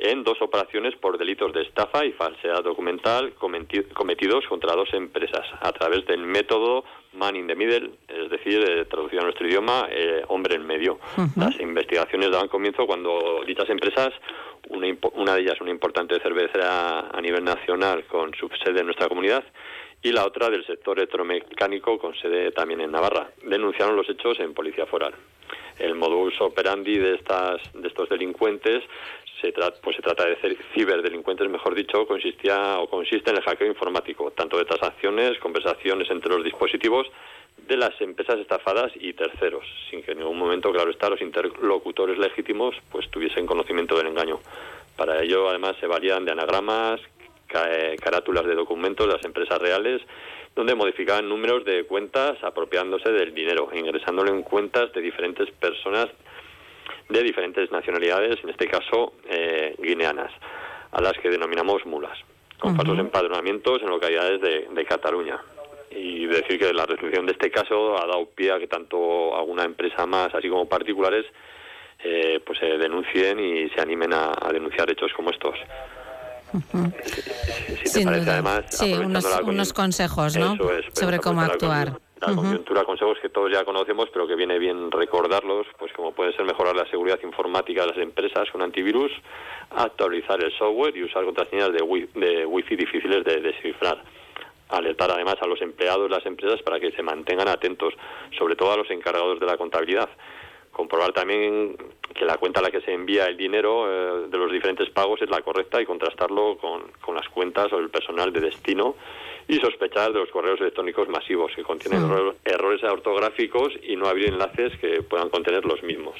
en 0.00 0.22
dos 0.22 0.40
operaciones 0.42 0.94
por 0.96 1.18
delitos 1.18 1.52
de 1.52 1.62
estafa 1.62 2.04
y 2.04 2.12
falsedad 2.12 2.62
documental 2.62 3.34
cometi- 3.34 3.86
cometidos 3.92 4.46
contra 4.48 4.74
dos 4.76 4.92
empresas 4.94 5.44
a 5.60 5.72
través 5.72 6.06
del 6.06 6.20
método 6.20 6.84
man 7.14 7.34
in 7.34 7.48
the 7.48 7.56
middle, 7.56 7.90
es 8.06 8.30
decir, 8.30 8.62
eh, 8.68 8.84
traducido 8.84 9.22
a 9.22 9.24
nuestro 9.24 9.48
idioma, 9.48 9.88
eh, 9.90 10.22
hombre 10.28 10.54
en 10.54 10.64
medio. 10.66 11.00
Las 11.36 11.58
investigaciones 11.58 12.30
daban 12.30 12.46
comienzo 12.48 12.86
cuando 12.86 13.42
dichas 13.44 13.68
empresas, 13.70 14.10
una, 14.68 14.86
una 15.14 15.34
de 15.34 15.40
ellas 15.40 15.60
una 15.60 15.70
importante 15.70 16.20
cervecera 16.20 17.08
a 17.10 17.20
nivel 17.20 17.42
nacional 17.42 18.04
con 18.04 18.32
su 18.34 18.48
sede 18.64 18.80
en 18.80 18.86
nuestra 18.86 19.08
comunidad, 19.08 19.42
y 20.02 20.12
la 20.12 20.24
otra 20.24 20.48
del 20.48 20.64
sector 20.66 20.98
electromecánico 20.98 21.98
con 21.98 22.14
sede 22.16 22.52
también 22.52 22.80
en 22.80 22.92
Navarra. 22.92 23.30
Denunciaron 23.42 23.96
los 23.96 24.08
hechos 24.08 24.38
en 24.40 24.54
Policía 24.54 24.86
Foral. 24.86 25.14
El 25.78 25.94
modus 25.94 26.40
operandi 26.40 26.98
de 26.98 27.14
estas 27.14 27.60
de 27.72 27.88
estos 27.88 28.08
delincuentes 28.08 28.82
se 29.40 29.52
trata 29.52 29.80
pues 29.82 29.96
se 29.96 30.02
trata 30.02 30.24
de 30.26 30.36
ciberdelincuentes, 30.74 31.48
mejor 31.48 31.74
dicho, 31.74 32.06
consistía 32.06 32.78
o 32.78 32.88
consiste 32.88 33.30
en 33.30 33.36
el 33.36 33.42
hackeo 33.42 33.66
informático, 33.66 34.32
tanto 34.32 34.58
de 34.58 34.64
transacciones, 34.64 35.38
conversaciones 35.38 36.10
entre 36.10 36.34
los 36.34 36.44
dispositivos 36.44 37.06
de 37.66 37.76
las 37.76 38.00
empresas 38.00 38.38
estafadas 38.38 38.92
y 38.96 39.12
terceros, 39.12 39.64
sin 39.90 40.02
que 40.02 40.12
en 40.12 40.18
ningún 40.18 40.38
momento, 40.38 40.72
claro 40.72 40.90
está, 40.90 41.08
los 41.10 41.20
interlocutores 41.20 42.18
legítimos 42.18 42.74
pues 42.90 43.08
tuviesen 43.10 43.46
conocimiento 43.46 43.96
del 43.96 44.08
engaño. 44.08 44.38
Para 44.96 45.22
ello, 45.22 45.48
además, 45.48 45.76
se 45.78 45.86
valían 45.86 46.24
de 46.24 46.32
anagramas, 46.32 47.00
carátulas 47.48 48.44
de 48.44 48.54
documentos 48.54 49.06
de 49.06 49.14
las 49.14 49.24
empresas 49.24 49.58
reales, 49.58 50.02
donde 50.54 50.74
modificaban 50.74 51.28
números 51.28 51.64
de 51.64 51.84
cuentas 51.84 52.36
apropiándose 52.42 53.10
del 53.10 53.34
dinero, 53.34 53.68
ingresándolo 53.72 54.32
en 54.32 54.42
cuentas 54.42 54.92
de 54.92 55.00
diferentes 55.00 55.50
personas 55.52 56.08
de 57.08 57.22
diferentes 57.22 57.70
nacionalidades, 57.70 58.38
en 58.42 58.50
este 58.50 58.66
caso 58.66 59.14
eh, 59.28 59.74
guineanas, 59.78 60.30
a 60.92 61.00
las 61.00 61.14
que 61.14 61.30
denominamos 61.30 61.84
mulas, 61.86 62.18
con 62.58 62.76
falsos 62.76 62.98
empadronamientos 62.98 63.80
en 63.82 63.88
localidades 63.88 64.40
de, 64.40 64.68
de 64.70 64.84
Cataluña. 64.84 65.40
Y 65.90 66.26
decir 66.26 66.58
que 66.58 66.72
la 66.74 66.84
resolución 66.84 67.24
de 67.24 67.32
este 67.32 67.50
caso 67.50 67.96
ha 67.96 68.06
dado 68.06 68.26
pie 68.26 68.52
a 68.52 68.58
que 68.58 68.66
tanto 68.66 69.34
alguna 69.36 69.64
empresa 69.64 70.04
más, 70.06 70.34
así 70.34 70.48
como 70.48 70.68
particulares, 70.68 71.24
eh, 72.04 72.40
pues 72.44 72.58
se 72.58 72.66
denuncien 72.78 73.40
y 73.40 73.70
se 73.70 73.80
animen 73.80 74.12
a, 74.12 74.32
a 74.38 74.52
denunciar 74.52 74.90
hechos 74.90 75.12
como 75.14 75.30
estos. 75.30 75.58
Si 76.52 77.82
te 77.82 77.86
Sin 77.88 78.04
parece, 78.04 78.24
duda. 78.24 78.32
además, 78.34 78.64
Sí, 78.70 78.92
unos, 78.94 79.72
consejos, 79.72 80.36
¿no? 80.36 80.54
Es, 80.70 80.86
Sobre 80.92 81.18
cómo 81.18 81.40
la 81.40 81.48
actuar. 81.48 82.00
La 82.20 82.34
coyuntura, 82.34 82.82
consejos 82.84 83.16
que 83.22 83.28
todos 83.28 83.52
ya 83.52 83.64
conocemos, 83.64 84.08
pero 84.12 84.26
que 84.26 84.34
viene 84.34 84.58
bien 84.58 84.90
recordarlos, 84.90 85.68
pues 85.78 85.92
como 85.92 86.10
puede 86.12 86.32
ser 86.32 86.44
mejorar 86.44 86.74
la 86.74 86.84
seguridad 86.90 87.18
informática 87.22 87.82
de 87.82 87.88
las 87.88 87.98
empresas 87.98 88.50
con 88.50 88.60
antivirus, 88.60 89.12
actualizar 89.70 90.42
el 90.42 90.50
software 90.58 90.96
y 90.96 91.04
usar 91.04 91.24
contraseñas 91.24 91.72
de, 91.72 91.80
wi 91.80 92.08
de 92.14 92.44
wifi 92.44 92.74
difíciles 92.74 93.24
de 93.24 93.40
descifrar. 93.40 94.02
Alertar 94.70 95.12
además 95.12 95.36
a 95.40 95.46
los 95.46 95.62
empleados 95.62 96.10
de 96.10 96.16
las 96.16 96.26
empresas 96.26 96.60
para 96.62 96.80
que 96.80 96.90
se 96.90 97.02
mantengan 97.02 97.46
atentos, 97.48 97.94
sobre 98.36 98.56
todo 98.56 98.72
a 98.72 98.76
los 98.76 98.90
encargados 98.90 99.38
de 99.38 99.46
la 99.46 99.56
contabilidad. 99.56 100.08
Comprobar 100.78 101.12
también 101.12 101.76
que 102.14 102.24
la 102.24 102.36
cuenta 102.36 102.60
a 102.60 102.62
la 102.62 102.70
que 102.70 102.80
se 102.82 102.92
envía 102.92 103.26
el 103.26 103.36
dinero 103.36 103.84
eh, 103.90 104.28
de 104.30 104.38
los 104.38 104.52
diferentes 104.52 104.88
pagos 104.90 105.20
es 105.20 105.28
la 105.28 105.40
correcta 105.42 105.82
y 105.82 105.84
contrastarlo 105.86 106.56
con, 106.58 106.82
con 107.00 107.16
las 107.16 107.28
cuentas 107.30 107.72
o 107.72 107.78
el 107.78 107.90
personal 107.90 108.32
de 108.32 108.38
destino 108.42 108.94
y 109.48 109.56
sospechar 109.58 110.12
de 110.12 110.20
los 110.20 110.30
correos 110.30 110.60
electrónicos 110.60 111.08
masivos 111.08 111.50
que 111.56 111.64
contienen 111.64 112.04
erro- 112.04 112.36
errores 112.44 112.80
ortográficos 112.84 113.72
y 113.82 113.96
no 113.96 114.06
abrir 114.06 114.28
enlaces 114.28 114.72
que 114.80 115.02
puedan 115.02 115.30
contener 115.30 115.64
los 115.64 115.82
mismos. 115.82 116.14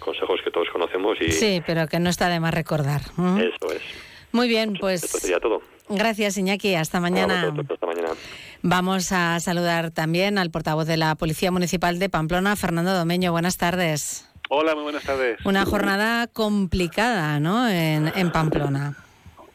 Consejos 0.00 0.40
que 0.42 0.50
todos 0.50 0.68
conocemos 0.70 1.16
y 1.20 1.30
Sí, 1.30 1.62
pero 1.64 1.86
que 1.86 2.00
no 2.00 2.10
está 2.10 2.28
de 2.28 2.40
más 2.40 2.52
recordar. 2.52 3.02
¿Mm? 3.16 3.38
eso 3.38 3.72
es. 3.72 3.82
Muy 4.32 4.48
bien, 4.48 4.70
Esto 4.70 4.80
pues 4.80 5.00
sería 5.02 5.38
todo. 5.38 5.62
gracias 5.88 6.36
Iñaki, 6.36 6.74
hasta 6.74 6.98
mañana. 6.98 7.54
Hasta 7.70 7.86
mañana. 7.86 8.08
Vamos 8.62 9.10
a 9.12 9.40
saludar 9.40 9.90
también 9.90 10.36
al 10.36 10.50
portavoz 10.50 10.86
de 10.86 10.96
la 10.96 11.14
Policía 11.14 11.50
Municipal 11.50 11.98
de 11.98 12.08
Pamplona, 12.08 12.56
Fernando 12.56 12.92
Domeño. 12.92 13.32
Buenas 13.32 13.56
tardes. 13.56 14.28
Hola, 14.50 14.74
muy 14.74 14.82
buenas 14.82 15.04
tardes. 15.04 15.38
Una 15.44 15.64
jornada 15.64 16.26
complicada, 16.26 17.40
¿no? 17.40 17.68
En, 17.68 18.12
en 18.14 18.32
Pamplona. 18.32 18.96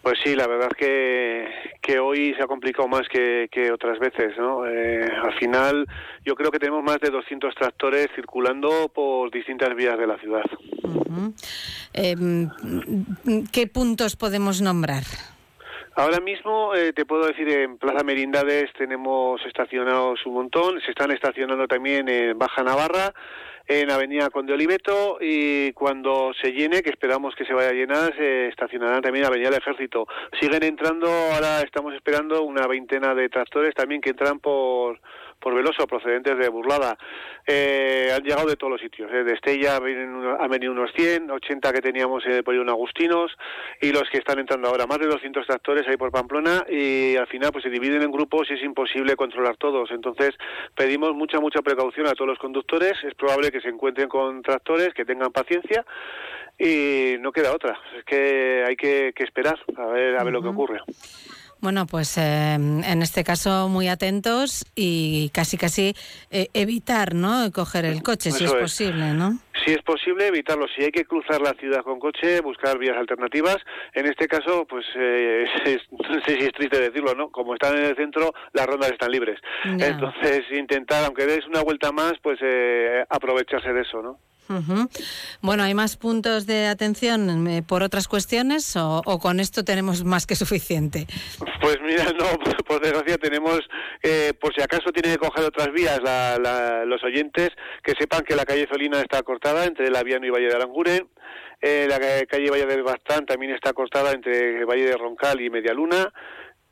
Pues 0.01 0.19
sí, 0.23 0.35
la 0.35 0.47
verdad 0.47 0.69
que, 0.77 1.47
que 1.81 1.99
hoy 1.99 2.33
se 2.35 2.43
ha 2.43 2.47
complicado 2.47 2.87
más 2.87 3.07
que, 3.11 3.47
que 3.51 3.71
otras 3.71 3.97
veces, 3.99 4.33
¿no? 4.37 4.65
Eh, 4.67 5.03
al 5.03 5.33
final 5.39 5.87
yo 6.23 6.35
creo 6.35 6.51
que 6.51 6.59
tenemos 6.59 6.83
más 6.83 6.99
de 6.99 7.09
200 7.09 7.53
tractores 7.55 8.07
circulando 8.15 8.89
por 8.93 9.31
distintas 9.31 9.75
vías 9.75 9.97
de 9.97 10.07
la 10.07 10.17
ciudad. 10.17 10.45
Eh, 11.93 12.15
¿Qué 13.51 13.67
puntos 13.67 14.15
podemos 14.15 14.61
nombrar? 14.61 15.03
Ahora 15.97 16.19
mismo 16.19 16.75
eh, 16.75 16.91
te 16.91 17.05
puedo 17.05 17.25
decir 17.25 17.47
en 17.47 17.77
Plaza 17.77 18.03
Merindades 18.03 18.65
tenemos 18.77 19.39
estacionados 19.45 20.25
un 20.25 20.33
montón, 20.33 20.81
se 20.81 20.91
están 20.91 21.11
estacionando 21.11 21.69
también 21.69 22.09
en 22.09 22.37
Baja 22.37 22.63
Navarra, 22.63 23.13
en 23.65 23.89
Avenida 23.89 24.29
Conde 24.29 24.51
Oliveto 24.51 25.19
y 25.21 25.71
cuando 25.71 26.33
se 26.41 26.51
llene, 26.51 26.81
que 26.81 26.89
esperamos 26.89 27.33
que 27.35 27.45
se 27.45 27.53
vaya 27.53 27.69
a 27.69 27.73
llenar, 27.73 28.13
se 28.17 28.47
estacionarán 28.47 29.03
también 29.03 29.23
en 29.23 29.31
Avenida 29.31 29.49
del 29.51 29.59
Ejército. 29.59 30.05
Siguen 30.37 30.63
entrando, 30.63 31.07
ahora 31.07 31.61
estamos 31.61 31.93
esperando 31.93 32.43
una 32.43 32.67
veintena 32.67 33.15
de 33.15 33.29
tractores 33.29 33.73
también 33.73 34.01
que 34.01 34.09
entran 34.09 34.41
por 34.41 34.99
por 35.45 35.53
Veloso, 35.53 35.85
procedentes 35.85 36.35
de 36.39 36.49
Burlada. 36.49 36.97
Eh, 37.45 38.09
han 38.11 38.23
llegado 38.23 38.49
de 38.49 38.55
todos 38.55 38.71
los 38.71 38.81
sitios. 38.81 39.11
eh. 39.13 39.23
De 39.23 39.33
Estella 39.33 39.75
han 39.75 40.49
venido 40.49 40.71
unos 40.71 40.91
100, 40.95 41.29
80 41.29 41.71
que 41.71 41.81
teníamos 41.81 42.25
eh, 42.25 42.41
por 42.41 42.55
ahí 42.55 42.59
en 42.59 42.67
Agustinos 42.67 43.31
y 43.79 43.91
los 43.91 44.09
que 44.09 44.17
están 44.17 44.39
entrando 44.39 44.67
ahora, 44.69 44.87
más 44.87 44.97
de 44.97 45.05
200 45.05 45.45
tractores 45.45 45.87
ahí 45.87 45.97
por 45.97 46.09
Pamplona 46.09 46.65
y 46.67 47.15
al 47.15 47.27
final 47.27 47.51
pues 47.51 47.63
se 47.63 47.69
dividen 47.69 48.01
en 48.01 48.11
grupos 48.11 48.49
y 48.49 48.55
es 48.55 48.63
imposible 48.63 49.15
controlar 49.15 49.55
todos. 49.57 49.91
Entonces 49.91 50.31
pedimos 50.73 51.13
mucha, 51.13 51.39
mucha 51.39 51.61
precaución 51.61 52.07
a 52.07 52.13
todos 52.13 52.29
los 52.29 52.39
conductores. 52.39 52.93
Es 53.03 53.13
probable 53.13 53.51
que 53.51 53.61
se 53.61 53.69
encuentren 53.69 54.09
con 54.09 54.41
tractores, 54.41 54.95
que 54.95 55.05
tengan 55.05 55.31
paciencia 55.31 55.85
y 56.57 57.17
no 57.19 57.31
queda 57.31 57.53
otra. 57.53 57.77
Es 57.95 58.03
que 58.03 58.63
hay 58.67 58.75
que, 58.75 59.13
que 59.15 59.23
esperar 59.23 59.59
a 59.77 59.85
ver, 59.85 60.17
a 60.17 60.23
ver 60.23 60.33
lo 60.33 60.41
que 60.41 60.47
ocurre. 60.47 60.79
Bueno, 61.65 61.87
pues 61.87 62.15
eh, 62.19 62.53
en 62.53 63.01
este 63.01 63.23
caso 63.23 63.69
muy 63.69 63.87
atentos 63.87 64.65
y 64.75 65.29
casi 65.33 65.57
casi 65.57 65.95
eh, 66.29 66.47
evitar, 66.53 67.15
¿no? 67.15 67.51
Coger 67.51 67.85
el 67.85 68.03
coche, 68.03 68.29
si 68.29 68.43
es 68.43 68.51
posible, 68.61 69.13
¿no? 69.15 69.39
Si 69.65 69.71
es 69.71 69.81
posible, 69.81 70.27
evitarlo. 70.27 70.67
Si 70.77 70.83
hay 70.83 70.91
que 70.91 71.05
cruzar 71.05 71.41
la 71.41 71.53
ciudad 71.59 71.81
con 71.81 71.99
coche, 71.99 72.39
buscar 72.41 72.77
vías 72.77 72.95
alternativas. 72.97 73.57
En 73.95 74.05
este 74.05 74.27
caso, 74.27 74.67
pues 74.69 74.85
eh, 74.95 75.45
es- 75.65 75.81
no 75.89 76.21
sé 76.23 76.37
si 76.37 76.43
es 76.45 76.51
triste 76.51 76.79
decirlo, 76.79 77.15
¿no? 77.15 77.29
Como 77.31 77.55
están 77.55 77.75
en 77.75 77.85
el 77.85 77.95
centro, 77.95 78.31
las 78.53 78.67
rondas 78.67 78.91
están 78.91 79.09
libres. 79.11 79.39
Ya. 79.79 79.87
Entonces, 79.87 80.43
intentar, 80.51 81.03
aunque 81.05 81.25
des 81.25 81.47
una 81.47 81.63
vuelta 81.63 81.91
más, 81.91 82.13
pues 82.21 82.37
eh, 82.43 83.03
aprovecharse 83.09 83.73
de 83.73 83.81
eso, 83.81 84.03
¿no? 84.03 84.19
Ujú. 84.47 84.87
Bueno, 85.41 85.63
¿hay 85.63 85.73
más 85.73 85.97
puntos 85.97 86.45
de 86.45 86.67
atención 86.67 87.47
eh, 87.47 87.63
por 87.63 87.81
otras 87.83 88.07
cuestiones 88.07 88.75
o, 88.75 89.01
con 89.19 89.39
esto 89.39 89.63
tenemos 89.63 90.03
más 90.03 90.27
que 90.27 90.35
suficiente? 90.35 91.07
Pues 91.61 91.77
mira, 91.83 92.05
no, 92.19 92.37
por 92.67 92.81
desgracia 92.81 93.17
tenemos, 93.17 93.59
eh, 94.03 94.33
por 94.39 94.53
si 94.53 94.61
acaso 94.61 94.91
tienen 94.91 95.13
que 95.13 95.17
coger 95.27 95.45
otras 95.45 95.71
vías 95.73 95.99
la- 96.03 96.37
la- 96.37 96.85
los 96.85 97.03
oyentes, 97.03 97.49
que 97.83 97.93
sepan 97.99 98.21
que 98.23 98.35
la 98.35 98.45
calle 98.45 98.67
Zolina 98.71 99.01
está 99.01 99.23
cortada 99.23 99.65
entre 99.65 99.89
la 99.89 100.03
Viano 100.03 100.25
y 100.25 100.29
Valle 100.29 100.47
de 100.47 100.55
Aranguren, 100.55 101.07
eh, 101.61 101.87
la 101.89 101.99
ca- 101.99 102.25
calle 102.29 102.51
Valle 102.51 102.65
del 102.67 102.83
Bastán 102.83 103.25
también 103.25 103.53
está 103.53 103.73
cortada 103.73 104.11
entre 104.11 104.63
Valle 104.65 104.85
de 104.85 104.97
Roncal 104.97 105.41
y 105.41 105.49
Medialuna, 105.49 106.11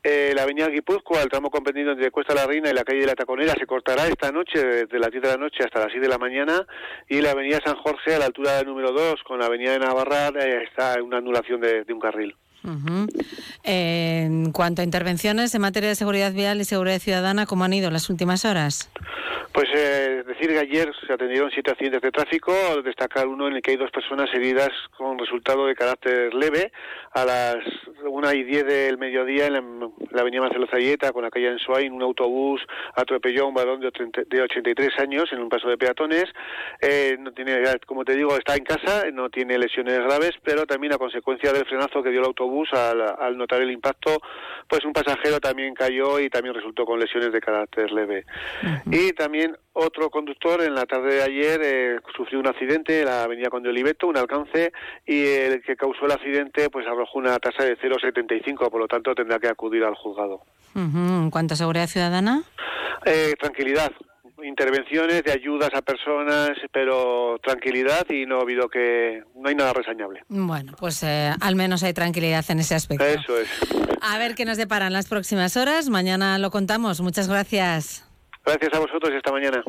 eh, 0.04 0.32
la 0.36 0.42
avenida 0.42 0.68
Guipúzcoa, 0.68 1.22
el 1.22 1.28
tramo 1.30 1.50
comprendido 1.50 1.92
entre 1.92 2.10
Cuesta 2.10 2.34
la 2.34 2.46
Reina 2.46 2.70
y 2.70 2.74
la 2.74 2.84
calle 2.84 3.00
de 3.00 3.06
la 3.06 3.14
Taconera, 3.14 3.54
se 3.58 3.66
cortará 3.66 4.06
esta 4.06 4.30
noche, 4.30 4.62
desde 4.62 4.98
las 4.98 5.10
10 5.10 5.22
de 5.22 5.28
la 5.30 5.36
noche 5.36 5.64
hasta 5.64 5.80
las 5.80 5.90
6 5.90 6.02
de 6.02 6.08
la 6.08 6.18
mañana, 6.18 6.66
y 7.08 7.20
la 7.20 7.30
avenida 7.32 7.58
San 7.64 7.76
Jorge, 7.76 8.14
a 8.14 8.18
la 8.18 8.26
altura 8.26 8.58
del 8.58 8.66
número 8.66 8.92
2, 8.92 9.22
con 9.26 9.38
la 9.40 9.46
avenida 9.46 9.72
de 9.72 9.78
Navarra, 9.80 10.28
eh, 10.28 10.64
está 10.64 10.94
en 10.94 11.02
una 11.02 11.16
anulación 11.18 11.60
de- 11.60 11.84
de 11.84 11.92
un 11.92 12.00
carril. 12.00 12.36
Ujú. 12.64 13.06
En 13.62 14.52
cuanto 14.52 14.82
a 14.82 14.84
intervenciones 14.84 15.54
en 15.54 15.60
materia 15.60 15.88
de 15.88 15.94
seguridad 15.94 16.32
vial 16.32 16.60
y 16.60 16.64
seguridad 16.64 16.98
ciudadana, 16.98 17.46
¿cómo 17.46 17.64
han 17.64 17.72
ido 17.74 17.90
las 17.90 18.08
últimas 18.10 18.44
horas? 18.44 18.90
Pues 19.54 19.68
eh, 19.72 20.24
decir 20.26 20.48
que 20.48 20.58
ayer 20.58 20.90
se 21.06 21.12
atendieron 21.12 21.48
siete 21.48 21.70
accidentes 21.70 22.02
de 22.02 22.10
tráfico, 22.10 22.52
destacar 22.82 23.28
uno 23.28 23.46
en 23.46 23.54
el 23.54 23.62
que 23.62 23.70
hay 23.70 23.76
dos 23.76 23.92
personas 23.92 24.28
heridas 24.34 24.70
con 24.96 25.16
resultado 25.16 25.66
de 25.66 25.76
carácter 25.76 26.34
leve. 26.34 26.72
A 27.12 27.24
las 27.24 27.58
una 28.04 28.34
y 28.34 28.42
diez 28.42 28.66
del 28.66 28.98
mediodía 28.98 29.46
en 29.46 29.52
la, 29.52 29.62
la 30.10 30.22
avenida 30.22 30.42
Marcelo 30.42 30.66
Zayeta, 30.66 31.12
con 31.12 31.22
la 31.22 31.30
calle 31.30 31.50
Ensuain, 31.50 31.92
un 31.92 32.02
autobús 32.02 32.62
atropelló 32.96 33.44
a 33.44 33.46
un 33.46 33.54
varón 33.54 33.80
de, 33.80 33.92
30 33.92 34.22
de 34.28 34.42
83 34.42 34.98
años 34.98 35.32
en 35.32 35.38
un 35.38 35.48
paso 35.48 35.68
de 35.68 35.78
peatones. 35.78 36.24
Eh, 36.80 37.16
no 37.20 37.32
tiene, 37.32 37.62
como 37.86 38.04
te 38.04 38.16
digo, 38.16 38.36
está 38.36 38.56
en 38.56 38.64
casa, 38.64 39.04
no 39.12 39.30
tiene 39.30 39.56
lesiones 39.56 40.00
graves, 40.00 40.32
pero 40.42 40.66
también 40.66 40.94
a 40.94 40.98
consecuencia 40.98 41.52
del 41.52 41.64
frenazo 41.64 42.02
que 42.02 42.10
dio 42.10 42.18
el 42.18 42.26
autobús 42.26 42.53
al, 42.72 43.00
al 43.18 43.36
notar 43.36 43.60
el 43.62 43.70
impacto, 43.70 44.20
pues 44.68 44.84
un 44.84 44.92
pasajero 44.92 45.40
también 45.40 45.74
cayó 45.74 46.18
y 46.20 46.28
también 46.30 46.54
resultó 46.54 46.84
con 46.84 46.98
lesiones 46.98 47.32
de 47.32 47.40
carácter 47.40 47.90
leve. 47.92 48.24
Y 48.86 49.12
también 49.12 49.56
otro 49.72 50.08
conductor 50.10 50.62
en 50.62 50.74
la 50.74 50.86
tarde 50.86 51.16
de 51.16 51.22
ayer 51.22 51.60
eh, 51.62 51.96
sufrió 52.16 52.38
un 52.38 52.46
accidente 52.46 53.00
en 53.00 53.06
la 53.06 53.24
avenida 53.24 53.50
Conde 53.50 53.68
Oliveto, 53.68 54.06
un 54.06 54.16
alcance, 54.16 54.72
y 55.06 55.24
el 55.24 55.62
que 55.62 55.76
causó 55.76 56.06
el 56.06 56.12
accidente 56.12 56.70
pues 56.70 56.86
arrojó 56.86 57.18
una 57.18 57.38
tasa 57.38 57.64
de 57.64 57.76
0,75, 57.76 58.70
por 58.70 58.80
lo 58.80 58.88
tanto 58.88 59.14
tendrá 59.14 59.38
que 59.38 59.48
acudir 59.48 59.84
al 59.84 59.94
juzgado. 59.94 60.42
Ujú. 60.74 60.98
En 61.24 61.30
cuanto 61.30 61.54
a 61.54 61.56
seguridad 61.56 61.86
ciudadana, 61.86 62.42
Eh, 63.06 63.34
tranquilidad, 63.38 63.92
intervenciones 64.42 65.22
de 65.22 65.32
ayudas 65.32 65.70
a 65.74 65.82
personas, 65.82 66.50
pero 66.72 67.38
tranquilidad 67.42 68.06
y 68.10 68.26
no 68.26 68.38
ha 68.38 68.42
habido 68.42 68.68
que... 68.68 69.22
no 69.34 69.48
hay 69.48 69.54
nada 69.54 69.72
resañable. 69.72 70.22
bueno, 70.28 70.74
pues 70.78 71.02
eh, 71.02 71.32
al 71.40 71.56
menos 71.56 71.82
hay 71.82 71.92
tranquilidad 71.92 72.44
en 72.48 72.60
ese 72.60 72.74
aspecto. 72.74 73.04
Eso 73.04 73.38
es. 73.38 73.48
A 74.00 74.18
ver 74.18 74.34
qué 74.34 74.44
nos 74.44 74.56
deparan 74.56 74.92
las 74.92 75.08
próximas 75.08 75.56
horas. 75.56 75.88
Mañana 75.88 76.38
lo 76.38 76.50
contamos. 76.50 77.00
Muchas 77.00 77.28
gracias. 77.28 78.08
Gracias 78.44 78.74
a 78.74 78.78
vosotros 78.78 79.10
y 79.12 79.16
hasta 79.16 79.32
mañana. 79.32 79.64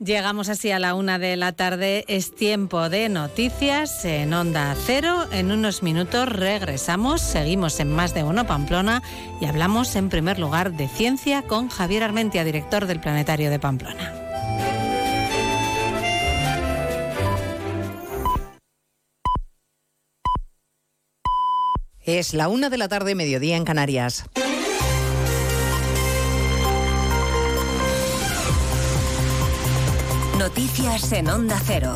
Llegamos 0.00 0.48
así 0.48 0.70
a 0.70 0.78
la 0.78 0.94
una 0.94 1.18
de 1.18 1.36
la 1.36 1.50
tarde. 1.50 2.04
Es 2.06 2.32
tiempo 2.32 2.88
de 2.88 3.08
noticias 3.08 4.04
en 4.04 4.32
Onda 4.32 4.76
Cero. 4.86 5.26
En 5.32 5.50
unos 5.50 5.82
minutos 5.82 6.28
regresamos. 6.28 7.20
Seguimos 7.20 7.80
en 7.80 7.90
Más 7.90 8.14
de 8.14 8.22
Uno 8.22 8.46
Pamplona 8.46 9.02
y 9.40 9.46
hablamos 9.46 9.96
en 9.96 10.08
primer 10.08 10.38
lugar 10.38 10.76
de 10.76 10.86
ciencia 10.86 11.42
con 11.42 11.68
Javier 11.68 12.04
Armentia, 12.04 12.44
director 12.44 12.86
del 12.86 13.00
Planetario 13.00 13.50
de 13.50 13.58
Pamplona. 13.58 14.14
Es 22.04 22.34
la 22.34 22.46
una 22.46 22.70
de 22.70 22.78
la 22.78 22.86
tarde, 22.86 23.16
mediodía 23.16 23.56
en 23.56 23.64
Canarias. 23.64 24.26
Noticias 30.48 31.12
en 31.12 31.28
Onda 31.28 31.60
Cero. 31.66 31.92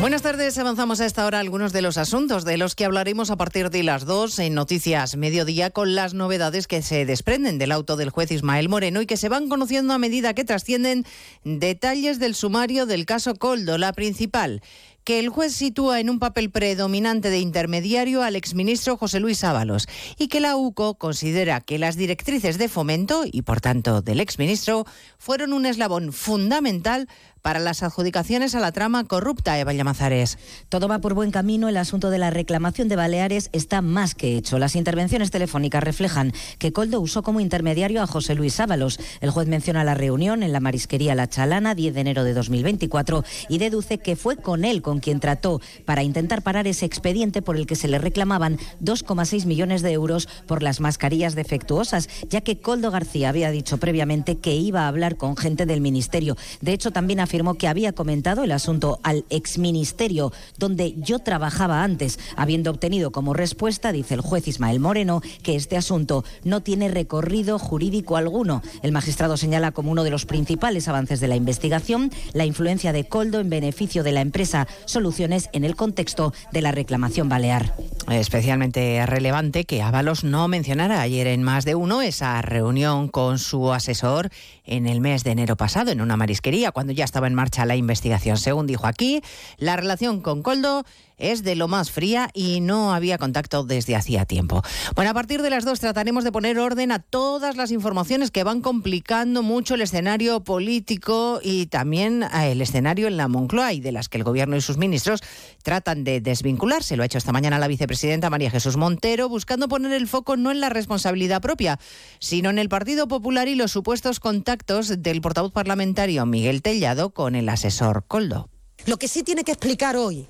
Buenas 0.00 0.22
tardes, 0.22 0.58
avanzamos 0.58 1.00
a 1.00 1.06
esta 1.06 1.24
hora 1.26 1.38
algunos 1.38 1.72
de 1.72 1.80
los 1.80 1.96
asuntos 1.96 2.44
de 2.44 2.58
los 2.58 2.74
que 2.74 2.84
hablaremos 2.84 3.30
a 3.30 3.36
partir 3.36 3.70
de 3.70 3.84
las 3.84 4.04
2 4.04 4.40
en 4.40 4.54
Noticias 4.54 5.16
Mediodía 5.16 5.70
con 5.70 5.94
las 5.94 6.12
novedades 6.12 6.66
que 6.66 6.82
se 6.82 7.06
desprenden 7.06 7.58
del 7.58 7.70
auto 7.70 7.94
del 7.94 8.10
juez 8.10 8.32
Ismael 8.32 8.68
Moreno 8.68 9.00
y 9.00 9.06
que 9.06 9.16
se 9.16 9.28
van 9.28 9.48
conociendo 9.48 9.94
a 9.94 9.98
medida 9.98 10.34
que 10.34 10.44
trascienden 10.44 11.06
detalles 11.44 12.18
del 12.18 12.34
sumario 12.34 12.84
del 12.84 13.06
caso 13.06 13.36
Coldo, 13.36 13.78
la 13.78 13.92
principal 13.92 14.60
que 15.04 15.18
el 15.18 15.28
juez 15.28 15.54
sitúa 15.54 16.00
en 16.00 16.08
un 16.08 16.18
papel 16.18 16.50
predominante 16.50 17.30
de 17.30 17.38
intermediario 17.38 18.22
al 18.22 18.36
exministro 18.36 18.96
José 18.96 19.20
Luis 19.20 19.44
Ábalos 19.44 19.86
y 20.18 20.28
que 20.28 20.40
la 20.40 20.56
UCO 20.56 20.94
considera 20.94 21.60
que 21.60 21.78
las 21.78 21.96
directrices 21.96 22.56
de 22.58 22.68
fomento 22.68 23.24
y 23.30 23.42
por 23.42 23.60
tanto 23.60 24.00
del 24.00 24.20
exministro 24.20 24.86
fueron 25.18 25.52
un 25.52 25.66
eslabón 25.66 26.12
fundamental 26.12 27.08
para 27.44 27.60
las 27.60 27.82
adjudicaciones 27.82 28.54
a 28.54 28.60
la 28.60 28.72
trama 28.72 29.04
corrupta, 29.04 29.58
Eva 29.58 29.74
Llamazares. 29.74 30.38
Todo 30.70 30.88
va 30.88 31.00
por 31.00 31.12
buen 31.12 31.30
camino. 31.30 31.68
El 31.68 31.76
asunto 31.76 32.08
de 32.08 32.16
la 32.16 32.30
reclamación 32.30 32.88
de 32.88 32.96
Baleares 32.96 33.50
está 33.52 33.82
más 33.82 34.14
que 34.14 34.38
hecho. 34.38 34.58
Las 34.58 34.76
intervenciones 34.76 35.30
telefónicas 35.30 35.84
reflejan 35.84 36.32
que 36.58 36.72
Coldo 36.72 37.02
usó 37.02 37.22
como 37.22 37.40
intermediario 37.40 38.00
a 38.00 38.06
José 38.06 38.34
Luis 38.34 38.60
Ábalos. 38.60 38.98
El 39.20 39.28
juez 39.28 39.46
menciona 39.46 39.84
la 39.84 39.92
reunión 39.92 40.42
en 40.42 40.52
la 40.52 40.60
marisquería 40.60 41.14
La 41.14 41.28
Chalana, 41.28 41.74
10 41.74 41.92
de 41.92 42.00
enero 42.00 42.24
de 42.24 42.32
2024, 42.32 43.24
y 43.50 43.58
deduce 43.58 43.98
que 43.98 44.16
fue 44.16 44.38
con 44.38 44.64
él 44.64 44.80
con 44.80 45.00
quien 45.00 45.20
trató 45.20 45.60
para 45.84 46.02
intentar 46.02 46.40
parar 46.40 46.66
ese 46.66 46.86
expediente 46.86 47.42
por 47.42 47.58
el 47.58 47.66
que 47.66 47.76
se 47.76 47.88
le 47.88 47.98
reclamaban 47.98 48.56
2,6 48.82 49.44
millones 49.44 49.82
de 49.82 49.92
euros 49.92 50.30
por 50.46 50.62
las 50.62 50.80
mascarillas 50.80 51.34
defectuosas, 51.34 52.08
ya 52.30 52.40
que 52.40 52.60
Coldo 52.62 52.90
García 52.90 53.28
había 53.28 53.50
dicho 53.50 53.76
previamente 53.76 54.38
que 54.38 54.54
iba 54.54 54.84
a 54.84 54.88
hablar 54.88 55.18
con 55.18 55.36
gente 55.36 55.66
del 55.66 55.82
ministerio. 55.82 56.38
De 56.62 56.72
hecho, 56.72 56.90
también 56.90 57.20
afirmó 57.20 57.33
afirmó 57.34 57.54
que 57.54 57.66
había 57.66 57.92
comentado 57.92 58.44
el 58.44 58.52
asunto 58.52 59.00
al 59.02 59.24
exministerio 59.28 60.32
donde 60.56 60.94
yo 60.98 61.18
trabajaba 61.18 61.82
antes, 61.82 62.20
habiendo 62.36 62.70
obtenido 62.70 63.10
como 63.10 63.34
respuesta, 63.34 63.90
dice 63.90 64.14
el 64.14 64.20
juez 64.20 64.46
Ismael 64.46 64.78
Moreno, 64.78 65.20
que 65.42 65.56
este 65.56 65.76
asunto 65.76 66.24
no 66.44 66.60
tiene 66.60 66.86
recorrido 66.86 67.58
jurídico 67.58 68.16
alguno. 68.16 68.62
El 68.84 68.92
magistrado 68.92 69.36
señala 69.36 69.72
como 69.72 69.90
uno 69.90 70.04
de 70.04 70.10
los 70.10 70.26
principales 70.26 70.86
avances 70.86 71.18
de 71.18 71.26
la 71.26 71.34
investigación 71.34 72.12
la 72.34 72.44
influencia 72.44 72.92
de 72.92 73.08
Coldo 73.08 73.40
en 73.40 73.50
beneficio 73.50 74.04
de 74.04 74.12
la 74.12 74.20
empresa 74.20 74.68
Soluciones 74.84 75.48
en 75.52 75.64
el 75.64 75.74
contexto 75.74 76.32
de 76.52 76.62
la 76.62 76.70
reclamación 76.70 77.28
balear. 77.28 77.74
Especialmente 78.08 79.04
relevante 79.06 79.64
que 79.64 79.82
Ábalos 79.82 80.22
no 80.22 80.46
mencionara 80.46 81.00
ayer 81.00 81.26
en 81.26 81.42
más 81.42 81.64
de 81.64 81.74
uno 81.74 82.00
esa 82.00 82.40
reunión 82.42 83.08
con 83.08 83.40
su 83.40 83.72
asesor 83.72 84.30
en 84.66 84.86
el 84.86 85.00
mes 85.00 85.24
de 85.24 85.32
enero 85.32 85.56
pasado 85.56 85.90
en 85.90 86.00
una 86.00 86.16
marisquería 86.16 86.70
cuando 86.70 86.92
ya 86.92 87.04
estaba 87.04 87.23
en 87.26 87.34
marcha 87.34 87.66
la 87.66 87.76
investigación. 87.76 88.36
Según 88.36 88.66
dijo 88.66 88.86
aquí, 88.86 89.22
la 89.58 89.76
relación 89.76 90.20
con 90.20 90.42
Coldo 90.42 90.84
es 91.18 91.42
de 91.42 91.54
lo 91.54 91.68
más 91.68 91.90
fría 91.90 92.30
y 92.34 92.60
no 92.60 92.92
había 92.92 93.18
contacto 93.18 93.64
desde 93.64 93.96
hacía 93.96 94.24
tiempo. 94.24 94.62
Bueno, 94.94 95.10
a 95.10 95.14
partir 95.14 95.42
de 95.42 95.50
las 95.50 95.64
dos 95.64 95.80
trataremos 95.80 96.24
de 96.24 96.32
poner 96.32 96.58
orden 96.58 96.92
a 96.92 96.98
todas 96.98 97.56
las 97.56 97.70
informaciones 97.70 98.30
que 98.30 98.44
van 98.44 98.60
complicando 98.60 99.42
mucho 99.42 99.74
el 99.74 99.82
escenario 99.82 100.44
político 100.44 101.40
y 101.42 101.66
también 101.66 102.22
eh, 102.22 102.52
el 102.52 102.60
escenario 102.60 103.06
en 103.06 103.16
la 103.16 103.28
Moncloa 103.28 103.72
y 103.72 103.80
de 103.80 103.92
las 103.92 104.08
que 104.08 104.18
el 104.18 104.24
gobierno 104.24 104.56
y 104.56 104.60
sus 104.60 104.76
ministros 104.76 105.22
tratan 105.62 106.04
de 106.04 106.20
desvincularse. 106.20 106.96
Lo 106.96 107.02
ha 107.02 107.06
hecho 107.06 107.18
esta 107.18 107.32
mañana 107.32 107.58
la 107.58 107.68
vicepresidenta 107.68 108.30
María 108.30 108.50
Jesús 108.50 108.76
Montero, 108.76 109.28
buscando 109.28 109.68
poner 109.68 109.92
el 109.92 110.08
foco 110.08 110.36
no 110.36 110.50
en 110.50 110.60
la 110.60 110.68
responsabilidad 110.68 111.40
propia, 111.40 111.78
sino 112.18 112.50
en 112.50 112.58
el 112.58 112.68
Partido 112.68 113.08
Popular 113.08 113.48
y 113.48 113.54
los 113.54 113.72
supuestos 113.72 114.20
contactos 114.20 115.02
del 115.02 115.20
portavoz 115.20 115.52
parlamentario 115.52 116.26
Miguel 116.26 116.62
Tellado 116.62 117.10
con 117.10 117.34
el 117.34 117.48
asesor 117.48 118.04
Coldo. 118.06 118.48
Lo 118.86 118.98
que 118.98 119.08
sí 119.08 119.22
tiene 119.22 119.44
que 119.44 119.52
explicar 119.52 119.96
hoy 119.96 120.26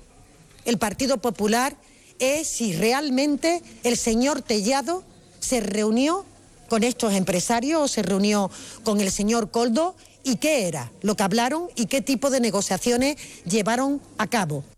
el 0.65 0.77
Partido 0.77 1.17
Popular 1.17 1.75
es 2.19 2.47
si 2.47 2.73
realmente 2.73 3.61
el 3.83 3.97
señor 3.97 4.41
Tellado 4.41 5.03
se 5.39 5.59
reunió 5.59 6.25
con 6.69 6.83
estos 6.83 7.13
empresarios 7.13 7.81
o 7.81 7.87
se 7.87 8.01
reunió 8.01 8.49
con 8.83 8.99
el 8.99 9.11
señor 9.11 9.51
Coldo 9.51 9.95
y 10.23 10.37
qué 10.37 10.67
era 10.67 10.91
lo 11.01 11.15
que 11.15 11.23
hablaron 11.23 11.69
y 11.75 11.85
qué 11.85 12.01
tipo 12.01 12.29
de 12.29 12.39
negociaciones 12.39 13.17
llevaron 13.45 14.01
a 14.17 14.27
cabo. 14.27 14.63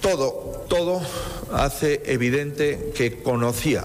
Todo, 0.00 0.64
todo 0.68 1.00
hace 1.52 2.02
evidente 2.06 2.92
que 2.94 3.22
conocía 3.22 3.84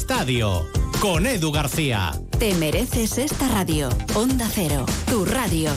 Con 0.99 1.27
Edu 1.27 1.51
García. 1.51 2.11
Te 2.39 2.55
mereces 2.55 3.17
esta 3.17 3.47
radio. 3.47 3.89
Onda 4.15 4.47
Cero, 4.51 4.85
tu 5.09 5.25
radio. 5.25 5.71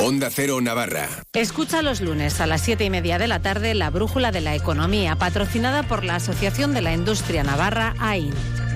Onda 0.00 0.28
Cero 0.30 0.60
Navarra. 0.60 1.08
Escucha 1.32 1.80
los 1.82 2.00
lunes 2.00 2.40
a 2.40 2.46
las 2.46 2.60
siete 2.60 2.84
y 2.84 2.90
media 2.90 3.18
de 3.18 3.28
la 3.28 3.40
tarde 3.40 3.74
la 3.74 3.90
Brújula 3.90 4.32
de 4.32 4.40
la 4.40 4.54
Economía, 4.54 5.16
patrocinada 5.16 5.84
por 5.84 6.04
la 6.04 6.16
Asociación 6.16 6.74
de 6.74 6.82
la 6.82 6.92
Industria 6.92 7.44
Navarra, 7.44 7.94
AIN. 8.00 8.34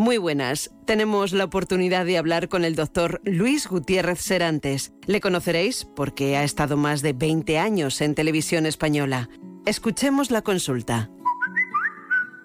Muy 0.00 0.16
buenas. 0.16 0.70
Tenemos 0.84 1.32
la 1.32 1.42
oportunidad 1.42 2.06
de 2.06 2.18
hablar 2.18 2.48
con 2.48 2.64
el 2.64 2.76
doctor 2.76 3.20
Luis 3.24 3.66
Gutiérrez 3.66 4.20
Serantes. 4.20 4.92
Le 5.06 5.20
conoceréis 5.20 5.88
porque 5.96 6.36
ha 6.36 6.44
estado 6.44 6.76
más 6.76 7.02
de 7.02 7.14
20 7.14 7.58
años 7.58 8.00
en 8.00 8.14
televisión 8.14 8.64
española. 8.64 9.28
Escuchemos 9.66 10.30
la 10.30 10.42
consulta. 10.42 11.10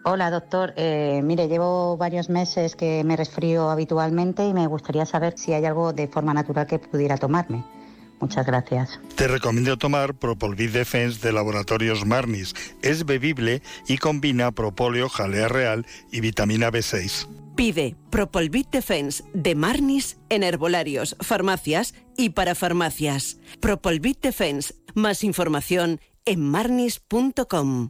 Hola, 0.04 0.32
doctor. 0.32 0.74
Eh, 0.78 1.22
mire, 1.24 1.48
llevo 1.48 1.96
varios 1.96 2.28
meses 2.28 2.76
que 2.76 3.04
me 3.04 3.16
resfrío 3.16 3.70
habitualmente 3.70 4.48
y 4.48 4.52
me 4.52 4.66
gustaría 4.66 5.06
saber 5.06 5.36
si 5.38 5.54
hay 5.54 5.64
algo 5.66 5.94
de 5.94 6.08
forma 6.08 6.34
natural 6.34 6.66
que 6.66 6.80
pudiera 6.80 7.18
tomarme. 7.18 7.64
Muchas 8.20 8.48
gracias. 8.48 9.00
Te 9.16 9.28
recomiendo 9.28 9.78
tomar 9.78 10.16
Propolvid 10.16 10.72
Defense 10.72 11.20
de 11.22 11.32
Laboratorios 11.32 12.04
Marnis. 12.04 12.56
Es 12.82 13.06
bebible 13.06 13.62
y 13.88 14.00
combina 14.00 14.52
propóleo, 14.52 15.08
jalea 15.08 15.50
real 15.50 15.86
y 16.12 16.22
vitamina 16.22 16.72
B6. 16.72 17.43
Pide 17.56 17.96
Propolvit 18.10 18.70
Defense 18.70 19.24
de 19.34 19.56
Marnis 19.56 20.18
en 20.30 20.44
herbolarios, 20.44 21.16
farmacias 21.20 21.94
y 22.18 22.30
para 22.30 22.56
farmacias. 22.56 23.38
Propolvit 23.60 24.22
Defense. 24.22 24.74
Más 24.96 25.24
información 25.24 26.00
en 26.26 26.42
marnis.com. 26.42 27.90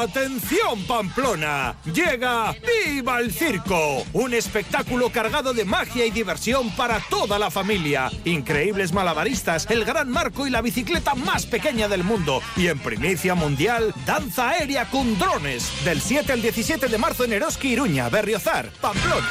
¡Atención 0.00 0.84
Pamplona! 0.86 1.74
Llega 1.92 2.54
¡Viva 2.86 3.18
el 3.18 3.32
Circo! 3.32 4.04
Un 4.12 4.32
espectáculo 4.32 5.10
cargado 5.10 5.52
de 5.52 5.64
magia 5.64 6.06
y 6.06 6.12
diversión 6.12 6.70
para 6.76 7.00
toda 7.10 7.36
la 7.36 7.50
familia. 7.50 8.08
Increíbles 8.24 8.92
malabaristas, 8.92 9.66
el 9.68 9.84
gran 9.84 10.08
marco 10.08 10.46
y 10.46 10.50
la 10.50 10.62
bicicleta 10.62 11.16
más 11.16 11.46
pequeña 11.46 11.88
del 11.88 12.04
mundo. 12.04 12.40
Y 12.56 12.68
en 12.68 12.78
primicia 12.78 13.34
mundial, 13.34 13.92
danza 14.06 14.50
aérea 14.50 14.88
con 14.88 15.18
drones. 15.18 15.68
Del 15.84 16.00
7 16.00 16.32
al 16.32 16.42
17 16.42 16.86
de 16.86 16.98
marzo 16.98 17.24
en 17.24 17.32
Eroski, 17.32 17.70
Iruña, 17.70 18.08
Berriozar, 18.08 18.70
Pamplona. 18.80 19.26